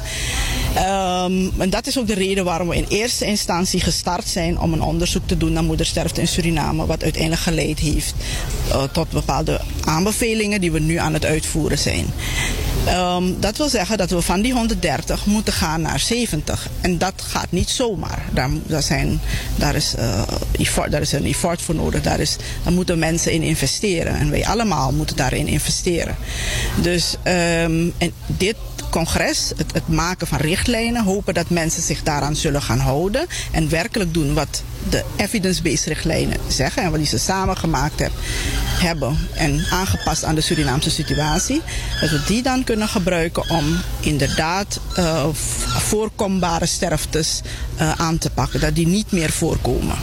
Ehm, 0.76 1.50
en 1.58 1.70
dat 1.70 1.88
is 1.88 2.00
ook 2.00 2.08
de 2.08 2.14
reden 2.14 2.46
waarom 2.46 2.68
we 2.68 2.76
in 2.76 2.86
eerste 2.90 3.26
instantie 3.26 3.80
gestart 3.80 4.28
zijn 4.28 4.60
om 4.60 4.74
een 4.74 4.82
onderzoek 4.82 5.28
te 5.28 5.38
doen 5.38 5.54
naar 5.54 5.64
moedersterfte 5.64 6.22
in 6.22 6.28
Suriname, 6.28 6.86
wat 6.86 7.04
uiteindelijk 7.04 7.42
geleid 7.42 7.80
heeft 7.80 8.14
eh, 8.70 8.84
tot 8.84 9.10
bepaalde 9.10 9.62
aanbevelingen 9.84 10.62
die 10.62 10.72
we 10.72 10.80
nu 10.80 10.96
aan 10.96 11.14
het 11.14 11.26
uitvoeren 11.26 11.78
zijn. 11.78 12.06
Ehm, 12.86 13.24
dat 13.40 13.58
wil 13.58 13.70
zeggen 13.70 13.98
dat 13.98 14.10
we 14.10 14.22
van 14.22 14.42
die 14.42 14.54
130 14.54 15.26
moeten 15.26 15.54
gaan 15.54 15.82
naar 15.82 16.00
70. 16.00 16.68
En 16.82 16.98
dat 16.98 17.14
gaat 17.18 17.52
niet 17.52 17.70
zomaar. 17.70 18.26
Daar, 18.34 18.50
daar, 18.66 18.84
zijn, 18.84 19.20
daar, 19.56 19.76
is, 19.76 19.96
eh, 19.96 20.22
daar 20.90 21.02
is 21.02 21.12
een 21.12 21.26
effort 21.26 21.62
voor 21.62 21.76
nodig. 21.76 22.02
Daar, 22.02 22.20
is, 22.20 22.36
moeten 22.70 23.00
mensen 23.00 23.32
in 23.32 23.42
investeren. 23.42 24.16
En 24.16 24.30
wij 24.30 24.46
allemaal 24.46 24.92
moeten 24.92 25.16
daarin 25.16 25.48
investeren. 25.48 26.16
Dus 26.82 27.16
ehm, 27.24 27.90
en 27.98 28.14
dit 28.28 28.56
congres, 28.90 29.52
het, 29.58 29.74
het 29.74 29.88
maken 29.88 30.28
van 30.28 30.38
richtlijnen, 30.38 31.04
hopen 31.04 31.34
dat 31.34 31.50
mensen 31.50 31.82
zich 31.82 32.04
daaraan 32.04 32.36
zullen 32.36 32.62
gaan 32.62 32.80
houden. 32.80 33.26
En 33.52 33.70
werkelijk 33.70 34.14
doen 34.14 34.34
wat 34.34 34.64
de 34.90 35.04
evidence-based 35.16 35.86
richtlijnen 35.86 36.38
zeggen 36.48 36.84
en 36.84 36.90
wat 36.90 37.00
die 37.00 37.08
ze 37.08 37.18
samen 37.18 37.58
gemaakt 37.58 38.00
heb, 38.00 38.12
hebben 38.66 39.18
en 39.34 39.66
aangepast 39.70 40.24
aan 40.24 40.36
de 40.36 40.42
Surinaamse 40.42 40.90
situatie. 40.90 41.62
Dat 42.02 42.10
we 42.10 42.22
die 42.28 42.42
dan 42.42 42.64
kunnen 42.64 42.88
gebruiken 42.88 43.50
om 43.50 43.78
inderdaad 44.00 44.80
eh, 44.96 45.26
voorkombare 45.78 46.66
sterftes 46.66 47.42
uh, 47.80 47.92
aan 47.92 48.18
te 48.18 48.30
pakken. 48.30 48.60
Dat 48.60 48.76
die 48.76 48.88
niet 48.88 49.12
meer 49.12 49.30
voorkomen. 49.30 49.98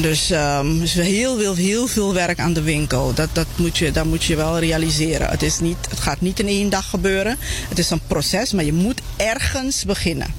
Dus 0.00 0.30
um, 0.30 0.82
is 0.82 0.94
heel, 0.94 1.38
heel, 1.38 1.54
heel 1.54 1.86
veel 1.86 2.14
werk 2.14 2.38
aan 2.38 2.52
de 2.52 2.62
winkel. 2.62 3.14
Dat, 3.14 3.28
dat, 3.32 3.46
moet 3.56 3.78
je, 3.78 3.90
dat 3.90 4.04
moet 4.04 4.24
je 4.24 4.36
wel 4.36 4.58
realiseren. 4.58 5.28
Het, 5.28 5.42
is 5.42 5.58
niet, 5.58 5.76
het 5.88 6.00
gaat 6.00 6.20
niet 6.20 6.40
in 6.40 6.46
één 6.46 6.70
dag 6.70 6.90
gebeuren. 6.90 7.36
Het 7.68 7.78
is 7.78 7.90
een 7.90 8.00
proces, 8.06 8.52
maar 8.52 8.64
je 8.64 8.72
moet 8.72 9.00
ergens 9.16 9.84
beginnen. 9.84 10.34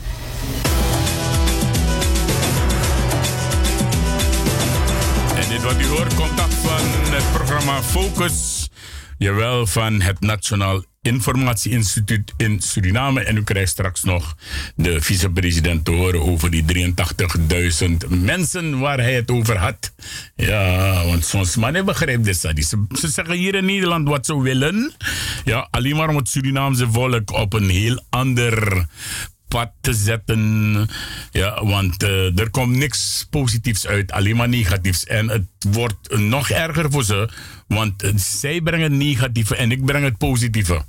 Wat 5.61 5.81
u 5.81 5.85
hoort 5.85 6.13
komt 6.13 6.39
af 6.39 6.61
van 6.61 7.13
het 7.13 7.31
programma 7.33 7.81
Focus. 7.81 8.69
Jawel, 9.17 9.67
van 9.67 10.01
het 10.01 10.19
Nationaal 10.19 10.83
Informatieinstituut 11.01 12.33
in 12.37 12.59
Suriname. 12.61 13.21
En 13.21 13.37
u 13.37 13.43
krijgt 13.43 13.71
straks 13.71 14.03
nog 14.03 14.35
de 14.75 15.01
vicepresident 15.01 15.85
te 15.85 15.91
horen 15.91 16.21
over 16.21 16.51
die 16.51 16.93
83.000 17.81 18.09
mensen 18.09 18.79
waar 18.79 18.97
hij 18.97 19.13
het 19.13 19.31
over 19.31 19.57
had. 19.57 19.93
Ja, 20.35 21.05
want 21.05 21.25
soms 21.25 21.55
mannen 21.55 21.85
begrijpen 21.85 22.23
dit. 22.23 22.37
Ze, 22.37 22.85
ze 22.99 23.07
zeggen 23.07 23.35
hier 23.35 23.55
in 23.55 23.65
Nederland 23.65 24.07
wat 24.07 24.25
ze 24.25 24.41
willen. 24.41 24.93
Ja, 25.45 25.67
alleen 25.71 25.95
maar 25.95 26.09
om 26.09 26.15
het 26.15 26.29
Surinaamse 26.29 26.91
volk 26.91 27.31
op 27.31 27.53
een 27.53 27.69
heel 27.69 28.03
ander 28.09 28.85
pad 29.57 29.71
te 29.81 29.93
zetten. 29.93 30.89
Ja, 31.31 31.65
want 31.65 32.03
uh, 32.03 32.39
er 32.39 32.49
komt 32.49 32.75
niks 32.75 33.27
positiefs 33.29 33.87
uit, 33.87 34.11
alleen 34.11 34.35
maar 34.35 34.49
negatiefs. 34.49 35.05
En 35.05 35.29
het 35.29 35.47
wordt 35.71 36.17
nog 36.17 36.49
erger 36.49 36.91
voor 36.91 37.03
ze, 37.03 37.29
want 37.67 38.03
uh, 38.03 38.11
zij 38.15 38.61
brengen 38.61 38.97
negatieve 38.97 39.55
en 39.55 39.71
ik 39.71 39.85
breng 39.85 40.03
het 40.03 40.17
positieve. 40.17 40.81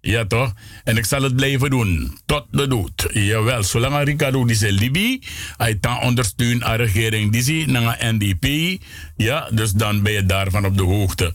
Ja 0.00 0.24
toch? 0.24 0.52
En 0.84 0.96
ik 0.96 1.04
zal 1.04 1.22
het 1.22 1.36
blijven 1.36 1.70
doen. 1.70 2.18
Tot 2.26 2.44
de 2.50 2.66
dood. 2.66 3.08
Jawel, 3.12 3.62
zolang 3.62 4.04
Ricardo 4.04 4.44
die 4.44 4.72
Libi, 4.72 5.22
hij 5.56 5.78
dan 5.80 6.00
ondersteunt 6.00 6.62
aan 6.62 6.76
regering 6.76 7.32
die 7.32 7.66
naar 7.66 7.98
NDP. 8.00 8.78
Ja, 9.16 9.48
dus 9.50 9.72
dan 9.72 10.02
ben 10.02 10.12
je 10.12 10.26
daarvan 10.26 10.66
op 10.66 10.76
de 10.76 10.82
hoogte. 10.82 11.34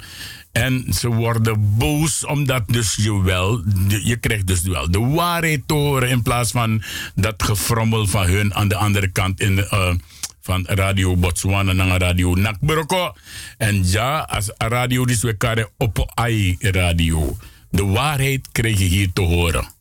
En 0.51 0.85
ze 0.93 1.07
worden 1.07 1.77
boos 1.77 2.26
omdat 2.26 2.63
dus 2.67 2.95
je 2.95 3.21
wel, 3.21 3.63
je 4.03 4.17
krijgt 4.19 4.47
dus 4.47 4.61
wel 4.61 4.91
de 4.91 4.99
waarheid 4.99 5.61
te 5.65 5.73
horen 5.73 6.09
in 6.09 6.21
plaats 6.21 6.51
van 6.51 6.84
dat 7.15 7.43
gefrommel 7.43 8.07
van 8.07 8.26
hun 8.26 8.53
aan 8.53 8.67
de 8.67 8.76
andere 8.76 9.07
kant 9.07 9.39
in 9.39 9.57
uh, 9.57 9.93
van 10.41 10.65
Radio 10.67 11.15
Botswana 11.15 11.73
naar 11.73 11.99
Radio 11.99 12.35
Nakbroko. 12.35 13.15
En 13.57 13.88
ja, 13.88 14.19
als 14.19 14.51
radio 14.57 15.03
is 15.03 15.21
we 15.21 15.69
op 15.77 16.11
AI 16.13 16.55
radio. 16.59 17.38
De 17.69 17.85
waarheid 17.85 18.49
krijg 18.51 18.80
je 18.80 18.85
hier 18.85 19.09
te 19.13 19.21
horen. 19.21 19.78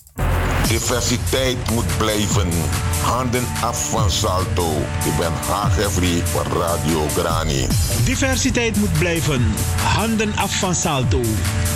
Diversiteit 0.68 1.70
moet 1.70 1.98
blijven. 1.98 2.48
Handen 3.02 3.44
af 3.60 3.90
van 3.90 4.10
Salto. 4.10 4.70
Ik 5.04 5.16
ben 5.18 5.32
Hagevri 5.32 6.22
van 6.24 6.60
Radio 6.60 7.08
Grani. 7.08 7.66
Diversiteit 8.04 8.76
moet 8.76 8.98
blijven. 8.98 9.54
Handen 9.82 10.32
af 10.36 10.58
van 10.58 10.74
Salto. 10.74 11.20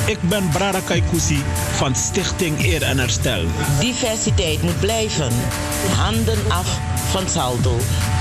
Ik 0.06 0.18
ben 0.20 0.48
Brada 0.48 0.80
Kaikousi 0.80 1.42
van 1.76 1.94
Stichting 1.94 2.64
Eer 2.64 2.82
en 2.82 2.98
Herstel. 2.98 3.44
Diversiteit 3.80 4.62
moet 4.62 4.80
blijven. 4.80 5.32
Handen 5.96 6.38
af 6.48 6.78
van 7.10 7.28
Salto. 7.28 7.76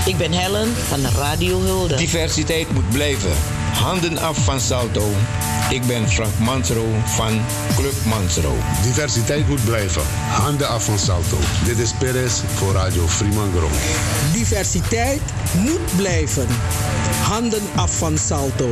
Ik 0.06 0.16
ben 0.16 0.32
Helen 0.32 0.68
van 0.88 1.00
Radio 1.16 1.60
Hulde. 1.60 1.96
Diversiteit 1.96 2.72
moet 2.72 2.88
blijven. 2.90 3.61
Handen 3.72 4.18
af 4.18 4.36
van 4.44 4.60
Salto. 4.60 5.08
Ik 5.70 5.86
ben 5.86 6.08
Frank 6.08 6.38
Mansro 6.38 6.86
van 7.04 7.40
Club 7.76 7.94
Mansro. 8.04 8.56
Diversiteit 8.82 9.48
moet 9.48 9.64
blijven. 9.64 10.02
Handen 10.28 10.68
af 10.68 10.84
van 10.84 10.98
Salto. 10.98 11.36
Dit 11.64 11.78
is 11.78 11.92
Perez 11.98 12.40
voor 12.54 12.72
Radio 12.72 13.06
Fremangro. 13.06 13.68
Diversiteit 14.32 15.20
moet 15.54 15.96
blijven. 15.96 16.46
Handen 17.22 17.62
af 17.74 17.96
van 17.98 18.18
Salto. 18.18 18.68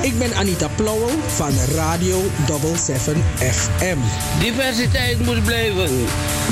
Ik 0.00 0.18
ben 0.18 0.34
Anita 0.34 0.68
Plauwel 0.76 1.18
van 1.26 1.52
Radio 1.74 2.22
77 2.46 3.16
FM. 3.38 3.98
Diversiteit 4.38 5.24
moet 5.24 5.44
blijven. 5.44 5.90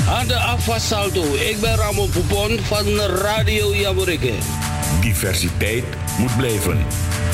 Handen 0.05 0.41
af 0.41 0.63
van 0.63 0.79
Salto. 0.79 1.23
Ik 1.33 1.57
ben 1.59 1.75
Ramon 1.75 2.09
Poupon 2.09 2.59
van 2.59 2.85
Radio 2.99 3.75
Jamorikke. 3.75 4.33
Diversiteit 5.01 5.83
moet 6.19 6.37
blijven. 6.37 6.85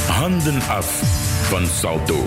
Handen 0.07 0.61
af 0.61 1.01
van 1.43 1.65
Salto. 1.65 2.23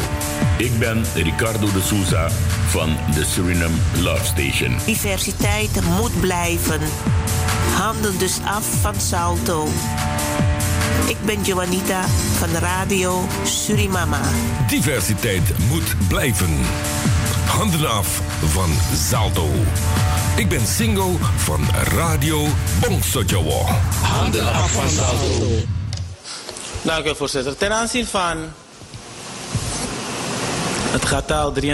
Ik 0.58 0.78
ben 0.78 1.04
Ricardo 1.14 1.72
de 1.72 1.80
Souza 1.82 2.28
van 2.68 2.96
de 3.14 3.24
Suriname 3.24 3.74
Love 4.00 4.24
Station. 4.24 4.76
Diversiteit 4.86 5.80
moet 5.98 6.20
blijven. 6.20 6.80
Handen 7.74 8.18
dus 8.18 8.38
af 8.44 8.64
van 8.80 8.94
Salto. 9.00 9.66
Ik 11.08 11.16
ben 11.24 11.42
Joanita 11.42 12.04
van 12.38 12.48
Radio 12.60 13.26
Surimama. 13.44 14.20
Diversiteit 14.68 15.58
moet 15.68 15.94
blijven. 16.08 16.50
Handen 17.46 17.88
af 17.88 18.20
van 18.44 18.70
Salto. 18.96 19.48
Ik 20.36 20.48
ben 20.48 20.66
Singo 20.66 21.16
van 21.36 21.68
Radio 21.84 22.46
Bongsojowo. 22.80 23.64
Handen 24.02 24.52
af 24.52 24.72
van 24.72 24.88
Salto. 24.88 25.46
Dank 26.82 27.06
u 27.06 27.14
voorzitter. 27.16 27.56
Ten 27.56 27.72
aanzien 27.72 28.06
van 28.06 28.36
het 30.90 31.04
getal 31.04 31.54
83.000. 31.60 31.70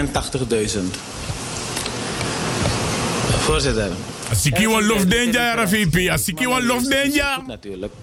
Voorzitter. 3.39 3.91
Als 4.29 4.45
ik 4.45 4.57
je 4.57 4.67
een 4.67 4.85
lofdenja, 4.85 5.63
RVP. 5.63 6.09
Als 6.11 6.27
ik 6.27 6.39
je 6.39 6.49
een 6.49 6.65
lofdenja. 6.65 7.41
Natuurlijk. 7.47 7.93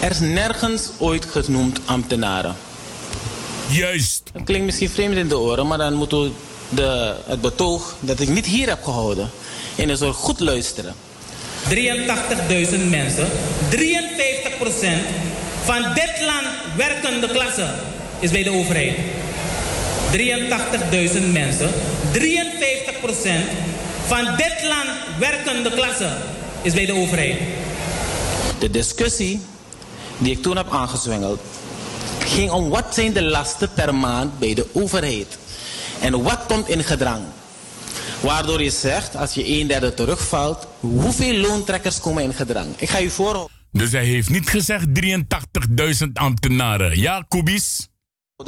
Er 0.00 0.10
is 0.10 0.20
nergens 0.20 0.90
ooit 0.98 1.26
genoemd 1.30 1.80
ambtenaren. 1.84 2.56
Juist. 3.68 4.30
Het 4.32 4.44
klinkt 4.44 4.64
misschien 4.64 4.90
vreemd 4.90 5.16
in 5.16 5.28
de 5.28 5.38
oren, 5.38 5.66
maar 5.66 5.78
dan 5.78 5.94
moeten 5.94 6.22
we 6.22 6.30
de, 6.74 7.14
het 7.26 7.40
betoog 7.40 7.94
dat 8.00 8.20
ik 8.20 8.28
niet 8.28 8.46
hier 8.46 8.68
heb 8.68 8.84
gehouden 8.84 9.30
in 9.74 9.88
een 9.88 9.96
soort 9.96 10.16
goed 10.16 10.40
luisteren. 10.40 10.94
83.000 11.68 11.74
mensen, 12.88 13.28
53% 13.70 13.76
van 15.64 15.82
dit 15.94 16.12
land 16.20 16.46
werkende 16.76 17.28
klasse 17.28 17.74
is 18.18 18.30
bij 18.30 18.42
de 18.42 18.50
overheid. 18.50 18.96
83.000 20.12 21.32
mensen, 21.32 21.70
53% 22.12 22.18
van 24.06 24.24
dit 24.36 24.54
land 24.68 24.90
werkende 25.18 25.70
klasse 25.70 26.16
is 26.62 26.74
bij 26.74 26.86
de 26.86 26.94
overheid. 26.94 27.38
De 28.58 28.70
discussie 28.70 29.40
die 30.18 30.32
ik 30.32 30.42
toen 30.42 30.56
heb 30.56 30.70
aangezwengeld 30.70 31.40
ging 32.32 32.50
om 32.50 32.68
wat 32.68 32.84
zijn 32.94 33.12
de 33.12 33.22
lasten 33.22 33.72
per 33.74 33.94
maand 33.94 34.38
bij 34.38 34.54
de 34.54 34.66
overheid. 34.72 35.26
En 36.02 36.22
wat 36.22 36.46
komt 36.46 36.68
in 36.68 36.84
gedrang. 36.84 37.22
Waardoor 38.20 38.62
je 38.62 38.70
zegt, 38.70 39.16
als 39.16 39.34
je 39.34 39.60
een 39.60 39.66
derde 39.66 39.94
terugvalt, 39.94 40.66
hoeveel 40.80 41.34
loontrekkers 41.34 42.00
komen 42.00 42.22
in 42.22 42.34
gedrang. 42.34 42.66
Ik 42.76 42.90
ga 42.90 43.00
u 43.00 43.10
voor. 43.10 43.48
Dus 43.72 43.92
hij 43.92 44.04
heeft 44.04 44.30
niet 44.30 44.48
gezegd 44.48 44.86
83.000 46.04 46.06
ambtenaren. 46.12 46.98
Ja, 46.98 47.24
Kubis? 47.28 47.88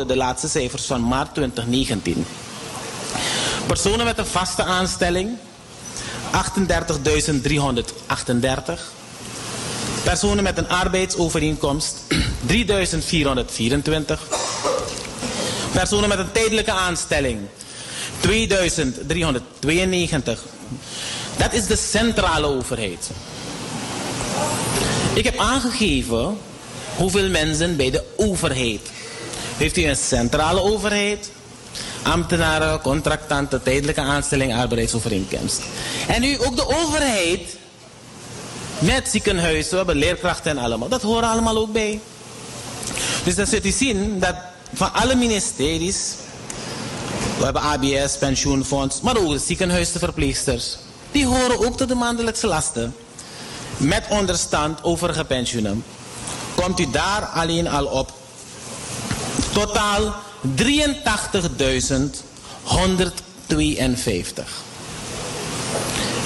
De 0.06 0.16
laatste 0.16 0.48
cijfers 0.48 0.84
van 0.84 1.08
maart 1.08 1.34
2019. 1.34 2.24
Personen 3.66 4.04
met 4.04 4.18
een 4.18 4.26
vaste 4.26 4.62
aanstelling 4.64 5.30
38.338. 6.32 6.38
Personen 10.04 10.44
met 10.44 10.58
een 10.58 10.68
arbeidsovereenkomst 10.68 12.02
3424. 12.46 14.26
Personen 15.74 16.08
met 16.08 16.18
een 16.18 16.32
tijdelijke 16.32 16.72
aanstelling 16.72 17.38
2392. 18.20 20.42
Dat 21.36 21.52
is 21.52 21.66
de 21.66 21.76
centrale 21.76 22.46
overheid. 22.46 23.10
Ik 25.14 25.24
heb 25.24 25.38
aangegeven 25.38 26.38
hoeveel 26.96 27.28
mensen 27.28 27.76
bij 27.76 27.90
de 27.90 28.04
overheid. 28.16 28.80
Heeft 29.56 29.76
u 29.76 29.84
een 29.84 29.96
centrale 29.96 30.62
overheid? 30.62 31.30
Ambtenaren, 32.02 32.80
contractanten, 32.80 33.62
tijdelijke 33.62 34.00
aanstelling, 34.00 34.54
arbeidsovereenkomst. 34.54 35.62
En 36.08 36.20
nu 36.20 36.38
ook 36.38 36.56
de 36.56 36.66
overheid 36.66 37.56
met 38.78 39.08
ziekenhuizen, 39.08 39.70
we 39.70 39.76
hebben 39.76 39.96
leerkrachten 39.96 40.50
en 40.50 40.58
allemaal. 40.58 40.88
Dat 40.88 41.02
horen 41.02 41.28
allemaal 41.28 41.56
ook 41.56 41.72
bij. 41.72 42.00
Dus 43.24 43.34
dan 43.34 43.46
zult 43.46 43.64
u 43.64 43.70
zien 43.70 44.20
dat 44.20 44.52
van 44.74 44.92
alle 44.92 45.14
ministeries, 45.14 46.14
we 47.38 47.44
hebben 47.44 47.62
ABS, 47.62 48.18
pensioenfonds, 48.18 49.00
maar 49.00 49.16
ook 49.16 49.30
de 49.30 49.38
ziekenhuisverpleegsters, 49.38 50.76
die 51.12 51.26
horen 51.26 51.66
ook 51.66 51.76
tot 51.76 51.88
de 51.88 51.94
maandelijkse 51.94 52.46
lasten. 52.46 52.94
Met 53.76 54.04
onderstand 54.08 54.82
overige 54.82 55.24
pensioenen. 55.24 55.84
Komt 56.54 56.80
u 56.80 56.90
daar 56.90 57.24
alleen 57.24 57.68
al 57.68 57.84
op 57.84 58.12
totaal 59.52 60.14
83.152. 60.56 60.62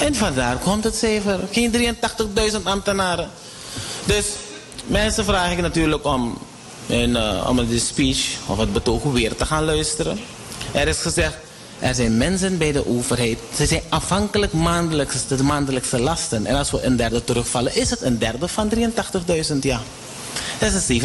En 0.01 0.15
vandaar 0.15 0.57
komt 0.57 0.85
het 0.85 0.97
cijfer. 0.97 1.39
Geen 1.51 1.97
83.000 2.53 2.62
ambtenaren. 2.62 3.31
Dus 4.05 4.27
mensen 4.87 5.25
vraag 5.25 5.53
ik 5.53 5.61
natuurlijk 5.61 6.05
om, 6.05 6.39
in, 6.89 7.10
uh, 7.10 7.47
om 7.48 7.69
de 7.69 7.78
speech 7.78 8.36
of 8.47 8.59
het 8.59 8.73
betoog 8.73 9.02
weer 9.02 9.36
te 9.36 9.47
gaan 9.47 9.65
luisteren. 9.65 10.19
Er 10.73 10.89
is 10.89 10.98
gezegd, 10.98 11.36
er 11.78 11.94
zijn 11.94 12.16
mensen 12.16 12.59
bij 12.59 12.73
de 12.73 12.86
overheid. 12.86 13.39
Ze 13.55 13.66
zijn 13.66 13.82
afhankelijk 13.89 14.52
maandelijks, 14.52 15.27
de 15.27 15.43
maandelijkse 15.43 16.01
lasten. 16.01 16.47
En 16.47 16.56
als 16.56 16.70
we 16.70 16.82
een 16.82 16.97
derde 16.97 17.24
terugvallen, 17.24 17.77
is 17.77 17.90
het 17.90 18.02
een 18.02 18.19
derde 18.19 18.48
van 18.48 18.70
83.000, 18.74 19.59
ja. 19.60 19.81
Dat 20.59 20.73
is 20.73 21.02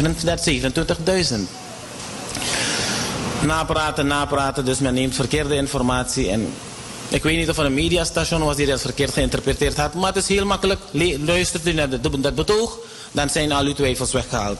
27.000. 1.32 1.34
Napraten, 3.46 4.06
napraten, 4.06 4.64
dus 4.64 4.78
men 4.78 4.94
neemt 4.94 5.14
verkeerde 5.14 5.54
informatie 5.54 6.30
en 6.30 6.52
ik 7.08 7.22
weet 7.22 7.36
niet 7.36 7.48
of 7.48 7.58
er 7.58 7.64
een 7.64 7.74
mediastation 7.74 8.40
was 8.40 8.56
die 8.56 8.66
dat 8.66 8.80
verkeerd 8.80 9.12
geïnterpreteerd 9.12 9.76
had, 9.76 9.94
maar 9.94 10.06
het 10.06 10.22
is 10.22 10.28
heel 10.28 10.46
makkelijk. 10.46 10.80
Luistert 11.24 11.66
u 11.66 11.72
naar 11.72 11.88
dat 12.20 12.34
betoog, 12.34 12.78
dan 13.12 13.28
zijn 13.28 13.52
al 13.52 13.64
uw 13.64 13.72
twijfels 13.72 14.12
weggehaald. 14.12 14.58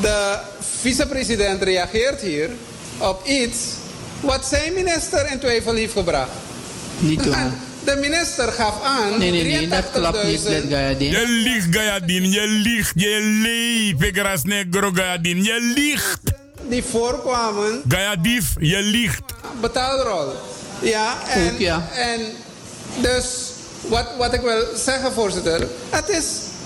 De 0.00 0.38
vicepresident 0.80 1.62
reageert 1.62 2.20
hier 2.20 2.50
op 2.98 3.26
iets 3.26 3.58
wat 4.20 4.46
zijn 4.46 4.72
minister 4.72 5.30
in 5.30 5.38
twijfel 5.38 5.74
heeft 5.74 5.92
gebracht. 5.92 6.30
Niet 6.98 7.22
doen. 7.22 7.34
De 7.84 7.96
minister 8.00 8.52
gaf 8.52 8.82
aan. 8.82 9.18
Nee, 9.18 9.30
nee, 9.30 9.44
nee, 9.44 9.68
dat 9.68 9.90
klopt 9.92 10.24
niet, 10.24 10.44
dat 10.44 10.62
Gayadin. 10.68 11.10
Je 11.10 11.26
liegt, 11.28 11.66
Gayadin, 11.70 12.30
je 12.30 12.46
liegt, 12.46 12.92
je 12.94 13.20
liegt. 13.20 13.98
Pekras 13.98 14.42
negro, 14.42 14.90
Gayadin, 14.94 15.42
je 15.42 15.72
liegt. 15.74 16.20
Die 16.68 16.84
voorkwamen. 16.90 17.82
Gayadif, 17.88 18.44
je 18.58 18.82
liegt. 18.82 19.22
Betaalrol. 19.60 20.32
Ja, 20.80 21.14
en, 21.28 21.52
Ook, 21.52 21.58
ja. 21.58 21.88
en 21.94 22.20
dus 23.00 23.24
wat, 23.80 24.06
wat 24.18 24.32
ik 24.34 24.40
wil 24.40 24.64
zeggen, 24.76 25.12
voorzitter. 25.12 25.66
Het 25.90 26.08
is 26.08 26.24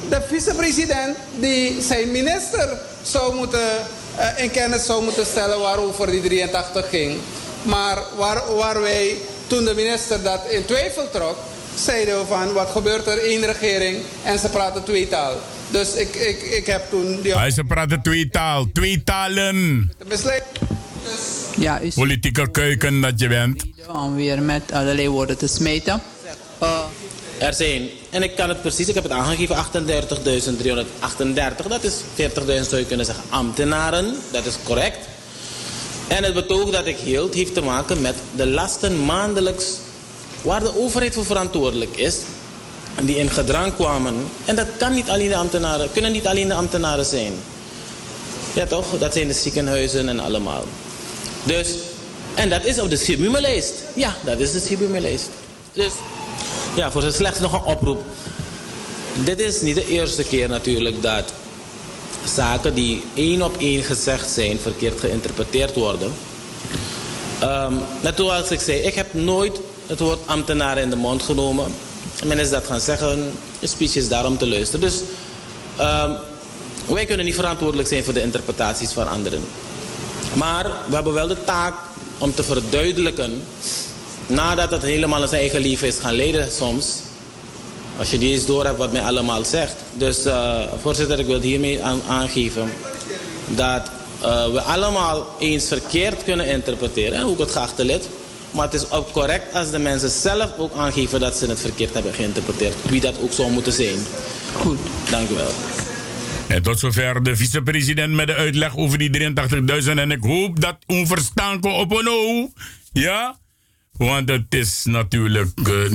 de 0.09 0.21
vicepresident 0.29 1.17
die 1.41 1.83
zijn 1.83 2.11
minister 2.11 2.79
zou 3.03 3.35
moeten, 3.35 3.69
uh, 4.19 4.43
in 4.43 4.51
kennis 4.51 4.87
zou 4.87 5.05
moeten 5.05 5.27
stellen 5.27 5.59
waarover 5.59 6.11
die 6.11 6.21
83 6.21 6.89
ging. 6.89 7.17
Maar 7.63 7.99
waar, 8.17 8.55
waar 8.57 8.81
wij, 8.81 9.17
toen 9.47 9.65
de 9.65 9.75
minister 9.75 10.23
dat 10.23 10.41
in 10.51 10.65
twijfel 10.65 11.11
trok, 11.11 11.37
zeiden 11.75 12.19
we 12.19 12.27
van 12.27 12.53
wat 12.53 12.69
gebeurt 12.69 13.07
er 13.07 13.31
in 13.31 13.41
de 13.41 13.47
regering 13.47 13.97
en 14.25 14.39
ze 14.39 14.49
praten 14.49 14.85
twee 14.85 15.09
taal. 15.09 15.33
Dus 15.71 15.95
ik, 15.95 16.15
ik, 16.15 16.43
ik 16.43 16.67
heb 16.67 16.91
toen... 16.91 17.21
Die... 17.23 17.51
Ze 17.51 17.65
praten 17.65 18.03
twee 18.03 18.29
taal, 18.29 18.67
twee 18.73 19.03
talen. 19.05 19.91
Besluit... 20.09 20.43
Ja, 21.57 21.79
is... 21.79 21.95
Politieke 21.95 22.51
keuken 22.51 23.01
dat 23.01 23.21
je 23.21 23.29
bent. 23.29 23.65
Om 23.93 24.15
weer 24.15 24.43
met 24.43 24.73
allerlei 24.73 25.09
woorden 25.09 25.39
te 25.39 25.47
smeten. 25.47 26.03
Er 27.39 27.55
zijn, 27.55 27.89
en 28.11 28.23
ik 28.23 28.37
kan 28.37 28.49
het 28.49 28.61
precies, 28.61 28.89
ik 28.89 28.95
heb 28.95 29.03
het 29.03 29.13
aangegeven, 29.13 29.57
38.338. 29.57 31.67
Dat 31.69 31.85
is 31.85 31.95
40.000 32.17 32.31
zou 32.45 32.77
je 32.77 32.87
kunnen 32.87 33.07
zeggen 33.07 33.25
ambtenaren, 33.29 34.17
dat 34.31 34.47
is 34.47 34.55
correct. 34.65 34.99
En 36.09 36.25
het 36.25 36.35
betoog 36.35 36.71
dat 36.71 36.87
ik 36.87 36.97
hield 36.97 37.35
heeft 37.35 37.55
te 37.55 37.61
maken 37.61 38.01
met 38.01 38.15
de 38.37 38.47
lasten 38.47 39.05
maandelijks 39.05 39.65
waar 40.43 40.61
de 40.61 40.79
overheid 40.79 41.15
voor 41.15 41.25
verantwoordelijk 41.25 41.97
is. 41.97 42.17
Die 43.03 43.17
in 43.17 43.31
gedrang 43.31 43.75
kwamen. 43.75 44.15
En 44.45 44.57
dat 44.57 44.67
kan 44.77 44.95
niet 44.95 45.09
alleen 45.09 45.29
de 45.29 45.37
ambtenaren, 45.37 45.93
kunnen 45.93 46.13
niet 46.13 46.27
alleen 46.27 46.49
de 46.49 46.55
ambtenaren 46.55 47.05
zijn. 47.05 47.33
Ja 48.55 48.67
toch, 48.67 48.99
dat 48.99 49.13
zijn 49.13 49.29
de 49.29 49.35
ziekenhuizen 49.35 50.09
en 50.09 50.21
allemaal. 50.21 50.65
Dus, 51.45 51.75
en 52.35 52.49
dat 52.49 52.65
is 52.65 52.81
op 52.81 52.91
de 52.91 52.97
Sibume-lijst. 52.97 53.75
Ja, 53.95 54.17
dat 54.25 54.39
is 54.39 54.53
de 54.53 54.61
Sibume-lijst. 54.61 55.29
Dus, 55.73 55.93
ja, 56.79 56.91
voor 56.91 57.13
slechts 57.13 57.41
nog 57.41 57.53
een 57.53 57.73
oproep. 57.73 58.05
Dit 59.25 59.41
is 59.41 59.61
niet 59.61 59.75
de 59.75 59.87
eerste 59.87 60.25
keer 60.25 60.49
natuurlijk 60.49 61.03
dat 61.03 61.33
zaken 62.35 62.75
die 62.75 63.03
één 63.15 63.43
op 63.43 63.57
één 63.59 63.83
gezegd 63.83 64.31
zijn, 64.31 64.59
verkeerd 64.59 65.01
geïnterpreteerd 65.01 65.75
worden. 65.75 66.13
Um, 67.43 67.81
net 68.01 68.17
zoals 68.17 68.51
ik 68.51 68.61
zei, 68.61 68.79
ik 68.79 68.95
heb 68.95 69.15
nooit 69.15 69.61
het 69.87 70.01
woord 70.01 70.19
ambtenaren 70.27 70.83
in 70.83 70.91
de 70.91 70.97
mond 70.97 71.23
genomen. 71.23 71.73
Men 72.25 72.39
is 72.39 72.51
dat 72.51 72.67
gaan 72.67 72.81
zeggen, 72.81 73.33
een 73.61 73.69
speech 73.69 73.97
is 73.97 74.09
daarom 74.09 74.39
te 74.39 74.49
luisteren. 74.49 74.81
Dus 74.81 75.01
um, 75.81 76.17
wij 76.87 77.07
kunnen 77.07 77.25
niet 77.25 77.35
verantwoordelijk 77.35 77.89
zijn 77.89 78.05
voor 78.05 78.15
de 78.15 78.23
interpretaties 78.23 78.91
van 78.91 79.09
anderen. 79.09 79.45
Maar 80.35 80.65
we 80.89 80.95
hebben 80.95 81.13
wel 81.13 81.27
de 81.27 81.45
taak 81.45 81.75
om 82.19 82.35
te 82.35 82.43
verduidelijken, 82.43 83.43
nadat 84.29 84.71
het 84.71 84.83
helemaal 84.83 85.23
in 85.23 85.29
zijn 85.29 85.41
eigen 85.41 85.61
leven 85.61 85.89
is 85.89 85.99
gaan 85.99 86.15
leiden 86.15 86.53
soms, 86.53 87.01
als 87.99 88.11
je 88.11 88.19
die 88.19 88.33
eens 88.33 88.47
door 88.47 88.65
hebt 88.65 88.79
wat 88.79 88.93
mij 88.93 89.03
allemaal 89.03 89.45
zegt. 89.45 89.75
Dus 89.95 90.27
uh, 90.27 90.61
voorzitter, 90.81 91.19
ik 91.19 91.27
wil 91.27 91.41
hiermee 91.41 91.83
aan, 91.83 92.01
aangeven 92.09 92.71
dat 93.47 93.91
uh, 94.23 94.53
we 94.53 94.61
allemaal 94.61 95.27
eens 95.39 95.69
verkeerd 95.69 96.25
kunnen 96.25 96.47
interpreteren, 96.47 97.25
ook 97.25 97.39
het 97.39 97.51
geachte 97.51 97.85
lid. 97.85 98.09
Maar 98.51 98.65
het 98.65 98.75
is 98.75 98.91
ook 98.91 99.13
correct 99.13 99.55
als 99.55 99.71
de 99.71 99.79
mensen 99.79 100.11
zelf 100.11 100.51
ook 100.59 100.77
aangeven 100.77 101.21
dat 101.21 101.37
ze 101.37 101.47
het 101.47 101.61
verkeerd 101.61 101.95
hebben 101.95 102.15
geïnterpreteerd. 102.15 102.75
Wie 102.89 103.01
dat 103.01 103.15
ook 103.21 103.33
zou 103.33 103.51
moeten 103.51 103.73
zijn. 103.73 103.99
Goed. 104.55 104.79
Dank 105.11 105.31
u 105.31 105.35
wel. 105.35 105.53
En 106.49 106.63
tot 106.63 106.79
zover 106.79 107.23
de 107.23 107.37
vicepresident 107.37 108.15
met 108.15 108.27
de 108.27 108.35
uitleg 108.35 108.77
over 108.77 108.99
die 108.99 109.33
83.000. 109.83 109.89
En 109.89 110.11
ik 110.11 110.23
hoop 110.23 110.61
dat 110.61 110.77
u 110.87 111.07
verstaan 111.07 111.61
kan 111.61 111.73
op 111.73 111.91
een 111.91 112.09
oog. 112.09 112.49
Ja? 112.93 113.39
Want 113.99 114.29
het 114.29 114.55
is 114.55 114.85
natuurlijk 114.85 115.69
uh, 115.69 115.93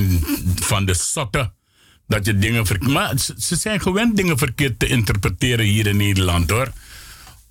van 0.55 0.85
de 0.85 0.93
sotte 0.93 1.51
dat 2.07 2.25
je 2.25 2.37
dingen 2.37 2.65
verkeerd... 2.65 2.91
Maar 2.91 3.13
ze 3.37 3.55
zijn 3.55 3.81
gewend 3.81 4.17
dingen 4.17 4.37
verkeerd 4.37 4.79
te 4.79 4.87
interpreteren 4.87 5.65
hier 5.65 5.87
in 5.87 5.97
Nederland 5.97 6.49
hoor. 6.49 6.71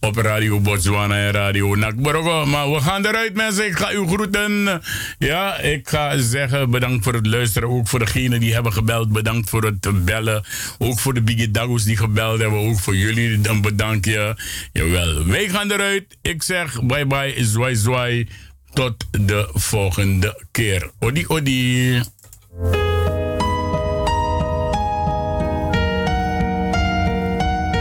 op 0.00 0.16
Radio 0.16 0.60
Botswana 0.60 1.26
en 1.26 1.30
Radio 1.30 1.74
Nakborogo. 1.74 2.46
Maar 2.46 2.70
we 2.70 2.80
gaan 2.80 3.06
eruit, 3.06 3.34
mensen. 3.34 3.66
Ik 3.66 3.76
ga 3.76 3.92
u 3.92 4.06
groeten. 4.06 4.82
Ja, 5.18 5.58
ik 5.58 5.88
ga 5.88 6.18
zeggen 6.18 6.70
bedankt 6.70 7.04
voor 7.04 7.14
het 7.14 7.26
luisteren. 7.26 7.68
Ook 7.68 7.88
voor 7.88 7.98
degenen 7.98 8.40
die 8.40 8.54
hebben 8.54 8.72
gebeld. 8.72 9.12
Bedankt 9.12 9.50
voor 9.50 9.62
het 9.64 10.04
bellen. 10.04 10.44
Ook 10.78 10.98
voor 10.98 11.14
de 11.14 11.22
Bigidagos 11.22 11.84
die 11.84 11.96
gebeld 11.96 12.40
hebben. 12.40 12.58
Ook 12.58 12.78
voor 12.78 12.96
jullie, 12.96 13.40
dan 13.40 13.60
bedank 13.60 14.04
je. 14.04 14.36
Jawel, 14.72 15.26
wij 15.26 15.48
gaan 15.48 15.70
eruit. 15.70 16.16
Ik 16.22 16.42
zeg 16.42 16.82
bye 16.82 17.06
bye, 17.06 17.44
zwaai 17.44 17.76
zwaai. 17.76 18.28
Tot 18.72 19.06
de 19.10 19.48
volgende 19.52 20.44
keer. 20.50 20.90
Odi 21.00 21.24
odi. 21.26 22.02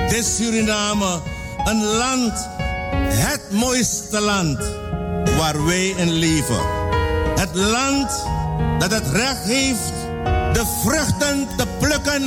Dit 0.10 0.26
Suriname, 0.26 1.22
een 1.64 1.84
land, 1.84 2.48
het 3.04 3.52
mooiste 3.52 4.20
land 4.20 4.60
waar 5.38 5.66
wij 5.66 5.88
in 5.88 6.12
leven. 6.12 6.62
Het 7.36 7.56
land 7.56 8.26
dat 8.80 8.92
het 8.92 9.08
recht 9.08 9.44
heeft 9.44 9.94
de 10.54 10.80
vruchten 10.84 11.48
te 11.58 11.68
plukken 11.80 12.24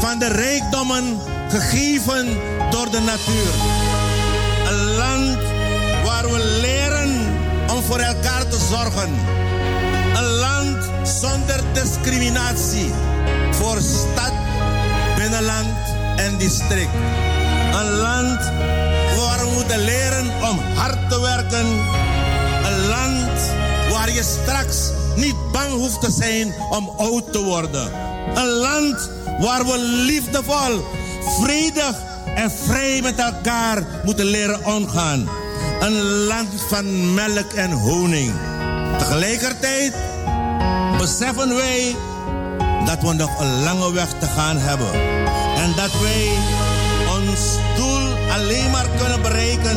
van 0.00 0.18
de 0.18 0.28
rijkdommen 0.28 1.18
gegeven 1.48 2.26
door 2.70 2.90
de 2.90 3.00
natuur. 3.00 3.52
Een 4.68 4.84
land 4.96 5.38
waar 6.04 6.30
we 6.30 6.60
voor 7.92 8.00
elkaar 8.00 8.48
te 8.48 8.58
zorgen. 8.70 9.10
Een 10.14 10.24
land 10.24 11.08
zonder 11.20 11.60
discriminatie 11.72 12.92
voor 13.50 13.78
stad, 13.80 14.32
binnenland 15.16 15.76
en 16.16 16.38
district. 16.38 16.94
Een 17.72 17.90
land 17.90 18.40
waar 19.16 19.38
we 19.38 19.50
moeten 19.54 19.78
leren 19.78 20.26
om 20.26 20.58
hard 20.74 21.10
te 21.10 21.20
werken. 21.20 21.66
Een 22.64 22.86
land 22.86 23.40
waar 23.90 24.10
je 24.10 24.22
straks 24.22 24.90
niet 25.16 25.36
bang 25.52 25.72
hoeft 25.72 26.00
te 26.00 26.10
zijn 26.10 26.54
om 26.70 26.92
oud 26.96 27.32
te 27.32 27.42
worden. 27.42 27.92
Een 28.34 28.50
land 28.50 29.10
waar 29.38 29.64
we 29.64 29.78
liefdevol, 30.06 30.84
vredig 31.40 31.96
en 32.34 32.50
vrij 32.50 33.00
met 33.02 33.18
elkaar 33.18 33.82
moeten 34.04 34.26
leren 34.26 34.64
omgaan. 34.64 35.41
Een 35.80 36.02
land 36.02 36.48
van 36.68 37.14
melk 37.14 37.52
en 37.52 37.70
honing. 37.70 38.32
Tegelijkertijd 38.98 39.94
beseffen 40.98 41.54
wij 41.54 41.96
dat 42.84 43.00
we 43.00 43.12
nog 43.12 43.40
een 43.40 43.62
lange 43.62 43.92
weg 43.92 44.08
te 44.18 44.26
gaan 44.26 44.56
hebben. 44.58 44.92
En 45.56 45.72
dat 45.76 46.00
wij 46.00 46.30
ons 47.18 47.40
doel 47.76 48.12
alleen 48.32 48.70
maar 48.70 48.86
kunnen 48.98 49.22
bereiken 49.22 49.76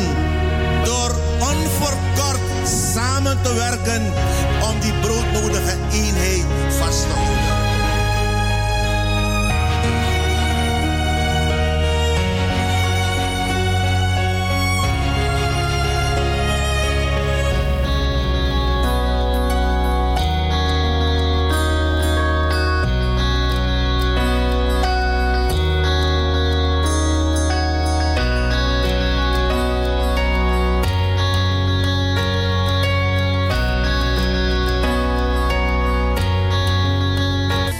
door 0.84 1.16
onverkort 1.40 2.40
samen 2.94 3.42
te 3.42 3.54
werken 3.54 4.02
om 4.70 4.80
die 4.80 4.94
broodnodige 4.94 5.76
eenheid 5.92 6.46
vast 6.80 7.02
te 7.02 7.08
houden. 7.08 7.25